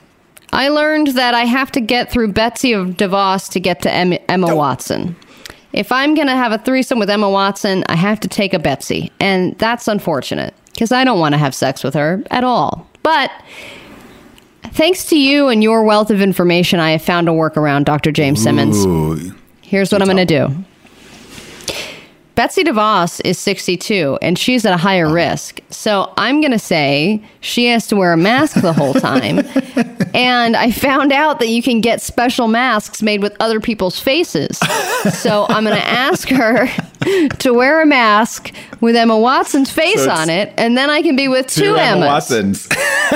I 0.53 0.69
learned 0.69 1.07
that 1.07 1.33
I 1.33 1.45
have 1.45 1.71
to 1.73 1.81
get 1.81 2.11
through 2.11 2.33
Betsy 2.33 2.71
of 2.73 2.89
DeVos 2.97 3.49
to 3.51 3.59
get 3.59 3.81
to 3.81 3.91
Em- 3.91 4.17
Emma 4.29 4.55
Watson. 4.55 5.15
If 5.75 5.91
I'm 5.91 6.15
going 6.15 6.27
to 6.27 6.35
have 6.35 6.53
a 6.53 6.57
threesome 6.57 6.99
with 6.99 7.09
Emma 7.09 7.29
Watson, 7.29 7.83
I 7.89 7.95
have 7.95 8.21
to 8.21 8.29
take 8.29 8.53
a 8.53 8.59
Betsy. 8.59 9.11
And 9.19 9.57
that's 9.59 9.89
unfortunate 9.89 10.53
because 10.71 10.93
I 10.93 11.03
don't 11.03 11.19
want 11.19 11.33
to 11.33 11.37
have 11.37 11.53
sex 11.53 11.83
with 11.83 11.93
her 11.95 12.23
at 12.31 12.45
all. 12.45 12.87
But 13.03 13.29
thanks 14.67 15.03
to 15.07 15.19
you 15.19 15.49
and 15.49 15.61
your 15.61 15.83
wealth 15.83 16.11
of 16.11 16.21
information, 16.21 16.79
I 16.79 16.91
have 16.91 17.01
found 17.01 17.27
a 17.27 17.33
workaround, 17.33 17.83
Dr. 17.83 18.13
James 18.13 18.41
Simmons. 18.41 18.85
Ooh. 18.85 19.35
Here's 19.61 19.91
what 19.91 20.01
I'm 20.01 20.07
going 20.07 20.25
to 20.25 20.25
do. 20.25 20.65
Betsy 22.35 22.65
DeVos 22.65 23.21
is 23.23 23.39
62 23.39 24.19
and 24.21 24.37
she's 24.37 24.65
at 24.65 24.73
a 24.73 24.77
higher 24.77 25.05
uh-huh. 25.05 25.15
risk. 25.15 25.61
So 25.69 26.13
I'm 26.17 26.41
going 26.41 26.51
to 26.51 26.59
say 26.59 27.23
she 27.39 27.67
has 27.67 27.87
to 27.87 27.95
wear 27.95 28.11
a 28.11 28.17
mask 28.17 28.61
the 28.61 28.73
whole 28.73 28.93
time. 28.93 29.39
and 30.13 30.57
I 30.57 30.71
found 30.71 31.13
out 31.13 31.39
that 31.39 31.47
you 31.47 31.63
can 31.63 31.79
get 31.79 32.01
special 32.01 32.49
masks 32.49 33.01
made 33.01 33.21
with 33.21 33.35
other 33.39 33.61
people's 33.61 33.99
faces. 33.99 34.57
So 35.13 35.45
I'm 35.47 35.63
going 35.63 35.77
to 35.81 35.87
ask 35.87 36.27
her 36.27 36.67
to 37.39 37.53
wear 37.53 37.81
a 37.81 37.85
mask 37.85 38.53
with 38.81 38.95
Emma 38.95 39.17
Watson's 39.17 39.71
face 39.71 40.03
So 40.03 40.11
on 40.11 40.29
it. 40.29 40.53
And 40.57 40.77
then 40.77 40.89
I 40.89 41.01
can 41.01 41.15
be 41.15 41.29
with 41.29 41.47
two, 41.47 41.75
Emma 41.75 42.05
Watsons. 42.05 42.67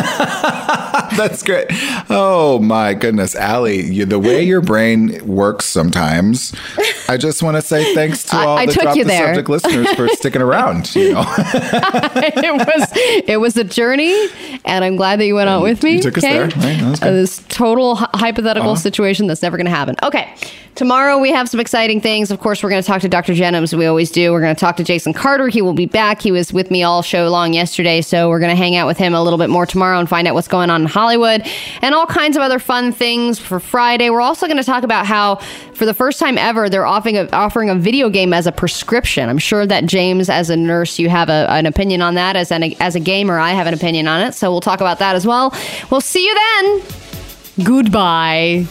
That's 1.18 1.44
great. 1.44 1.68
Oh 2.10 2.60
my 2.62 2.94
goodness, 2.94 3.36
Allie, 3.36 3.82
you, 3.82 4.06
the 4.06 4.20
way 4.20 4.44
your 4.44 4.62
brain 4.62 5.26
works 5.28 5.66
sometimes. 5.66 6.54
I 7.10 7.18
just 7.18 7.44
want 7.44 7.58
to 7.58 7.62
say 7.62 7.94
thanks 7.94 8.24
to 8.26 8.38
all 8.38 8.58
I 8.58 8.66
the 8.66 8.74
took 8.74 8.84
Drop 8.84 8.96
you 8.96 9.06
the 9.10 9.14
there. 9.18 9.28
Subject 9.36 9.50
listeners 9.50 9.92
for 9.96 10.08
sticking 10.10 10.42
around. 10.42 10.96
You 10.96 11.14
know, 11.14 11.24
it 11.38 12.68
was 12.68 12.90
it 13.28 13.38
was 13.40 13.58
a 13.58 13.64
journey, 13.64 14.28
and 14.66 14.84
I'm 14.86 14.96
glad 14.96 15.20
that 15.20 15.26
you 15.26 15.36
went 15.36 15.50
out 15.50 15.62
with 15.64 15.84
me. 15.84 15.94
you 15.94 16.02
took 16.02 16.18
us 16.18 16.24
there. 16.24 16.44
Right, 16.44 16.52
that 16.80 16.90
was 16.92 17.02
Uh, 17.02 17.12
this 17.12 17.44
total 17.50 17.96
hy- 17.96 18.10
hypothetical 18.14 18.72
Uh-huh. 18.72 18.80
situation 18.80 19.28
that's 19.28 19.42
never 19.42 19.58
going 19.58 19.66
to 19.66 19.72
happen. 19.72 19.96
Okay, 20.04 20.34
tomorrow 20.76 21.18
we 21.20 21.32
have 21.32 21.50
some 21.50 21.60
exciting 21.60 22.02
things. 22.02 22.32
Of 22.32 22.40
course, 22.40 22.62
we're 22.64 22.70
going 22.70 22.82
to 22.82 22.88
talk 22.88 23.02
to 23.02 23.10
Dr. 23.10 23.34
Jennings. 23.34 23.76
We 23.76 23.86
always 23.86 24.12
do. 24.12 24.32
We're 24.32 24.42
going 24.42 24.56
to 24.56 24.60
talk 24.60 24.78
to 24.78 24.84
Jason 24.84 25.14
Carter. 25.14 25.48
He 25.48 25.62
will 25.62 25.74
be 25.74 25.86
back. 25.86 26.22
He 26.22 26.32
was 26.32 26.54
with 26.54 26.72
me 26.72 26.84
all 26.84 27.02
show 27.02 27.30
long 27.30 27.54
yesterday, 27.54 28.02
so 28.02 28.30
we're 28.30 28.40
going 28.40 28.52
to 28.52 28.56
hang 28.56 28.76
out 28.76 28.88
with 28.88 28.98
him 28.98 29.14
a 29.14 29.22
little 29.24 29.40
bit 29.40 29.50
more 29.50 29.66
tomorrow 29.66 30.00
and 30.00 30.08
find 30.10 30.28
out 30.28 30.34
what's 30.36 30.48
going 30.48 30.70
on 30.70 30.82
in 30.82 30.88
Hollywood 30.88 31.46
and 31.82 31.96
all 31.96 32.06
kinds 32.06 32.36
of 32.38 32.44
other 32.44 32.60
fun 32.60 32.92
things 32.92 33.40
for 33.40 33.60
Friday. 33.60 34.10
We're 34.10 34.22
also 34.22 34.46
going 34.48 34.58
to 34.58 34.64
talk 34.64 34.84
about 34.84 35.06
how, 35.06 35.36
for 35.74 35.86
the 35.86 35.94
first 35.94 36.20
time 36.20 36.38
ever, 36.38 36.70
they're 36.70 36.86
offering 36.86 37.18
a, 37.18 37.30
offering 37.32 37.70
a 37.70 37.76
video 37.76 38.10
game 38.10 38.34
as 38.34 38.48
a 38.48 38.52
prescription. 38.52 38.99
I'm 39.30 39.38
sure 39.38 39.66
that 39.66 39.86
James, 39.86 40.30
as 40.30 40.50
a 40.50 40.58
nurse, 40.58 41.00
you 41.00 41.10
have 41.10 41.30
a, 41.30 41.48
an 41.50 41.66
opinion 41.66 42.02
on 42.02 42.16
that. 42.16 42.36
As 42.36 42.52
an 42.52 42.64
as 42.82 42.96
a 42.96 43.00
gamer, 43.00 43.40
I 43.40 43.52
have 43.52 43.68
an 43.68 43.74
opinion 43.74 44.08
on 44.08 44.22
it. 44.22 44.34
So 44.34 44.52
we'll 44.52 44.62
talk 44.62 44.82
about 44.82 45.00
that 45.00 45.16
as 45.16 45.26
well. 45.26 45.54
We'll 45.90 46.02
see 46.02 46.26
you 46.26 46.36
then. 46.36 47.66
Goodbye. 47.66 48.66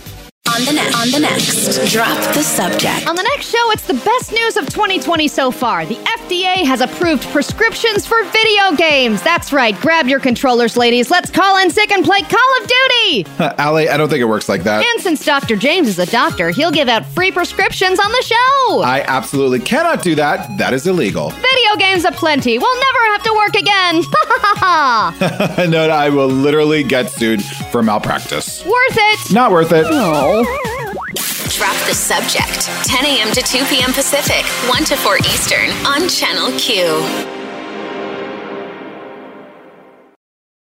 On 0.49 0.65
the, 0.65 0.73
ne- 0.73 0.93
on 0.95 1.11
the 1.13 1.21
next, 1.21 1.93
drop 1.93 2.17
the 2.35 2.43
subject. 2.43 3.07
On 3.07 3.15
the 3.15 3.23
next 3.23 3.49
show, 3.51 3.71
it's 3.71 3.87
the 3.87 3.95
best 3.95 4.33
news 4.33 4.57
of 4.57 4.67
2020 4.69 5.29
so 5.29 5.51
far. 5.51 5.85
The 5.87 5.95
FDA 5.97 6.65
has 6.65 6.81
approved 6.81 7.23
prescriptions 7.29 8.07
for 8.07 8.23
video 8.25 8.75
games. 8.77 9.23
That's 9.23 9.53
right. 9.53 9.79
Grab 9.81 10.09
your 10.09 10.19
controllers, 10.21 10.77
ladies. 10.77 11.11
Let's 11.11 11.31
call 11.31 11.59
in 11.63 11.71
sick 11.71 11.93
and 11.93 12.05
play 12.05 12.21
Call 12.23 12.57
of 12.61 12.67
Duty. 12.69 13.27
Allie, 13.59 13.89
I 13.89 13.97
don't 13.97 14.09
think 14.09 14.21
it 14.21 14.25
works 14.25 14.49
like 14.49 14.65
that. 14.65 14.85
And 14.85 15.03
since 15.03 15.25
Dr. 15.25 15.55
James 15.55 15.87
is 15.87 15.99
a 15.99 16.07
doctor, 16.07 16.51
he'll 16.51 16.73
give 16.73 16.89
out 16.89 17.05
free 17.07 17.31
prescriptions 17.31 18.01
on 18.01 18.11
the 18.11 18.23
show. 18.23 18.81
I 18.83 19.05
absolutely 19.07 19.61
cannot 19.61 20.03
do 20.03 20.15
that. 20.17 20.57
That 20.59 20.73
is 20.73 20.87
illegal. 20.87 21.31
Video 21.31 21.77
games 21.79 22.05
aplenty. 22.05 22.59
We'll 22.59 22.75
never 22.81 23.13
have 23.13 23.23
to 23.25 23.33
work 23.35 23.55
again. 23.55 24.03
Ha 24.29 24.41
ha 24.43 25.15
ha! 25.19 25.67
No, 25.69 25.89
I 25.89 26.11
will 26.11 26.29
literally 26.29 26.83
get 26.83 27.11
sued 27.11 27.43
for 27.43 27.83
malpractice. 27.83 28.65
Worth 28.65 28.75
it. 28.97 29.33
Not 29.33 29.51
worth 29.51 29.73
it. 29.73 29.83
No. 29.91 30.38
Drop 30.45 31.77
the 31.87 31.95
subject. 31.95 32.67
10 32.87 33.05
a.m. 33.05 33.33
to 33.33 33.43
2 33.43 33.65
p.m. 33.67 33.93
Pacific, 33.93 34.45
1 34.69 34.85
to 34.85 34.97
4 34.97 35.17
Eastern 35.19 35.71
on 35.87 36.09
Channel 36.09 36.57
Q. 36.59 37.38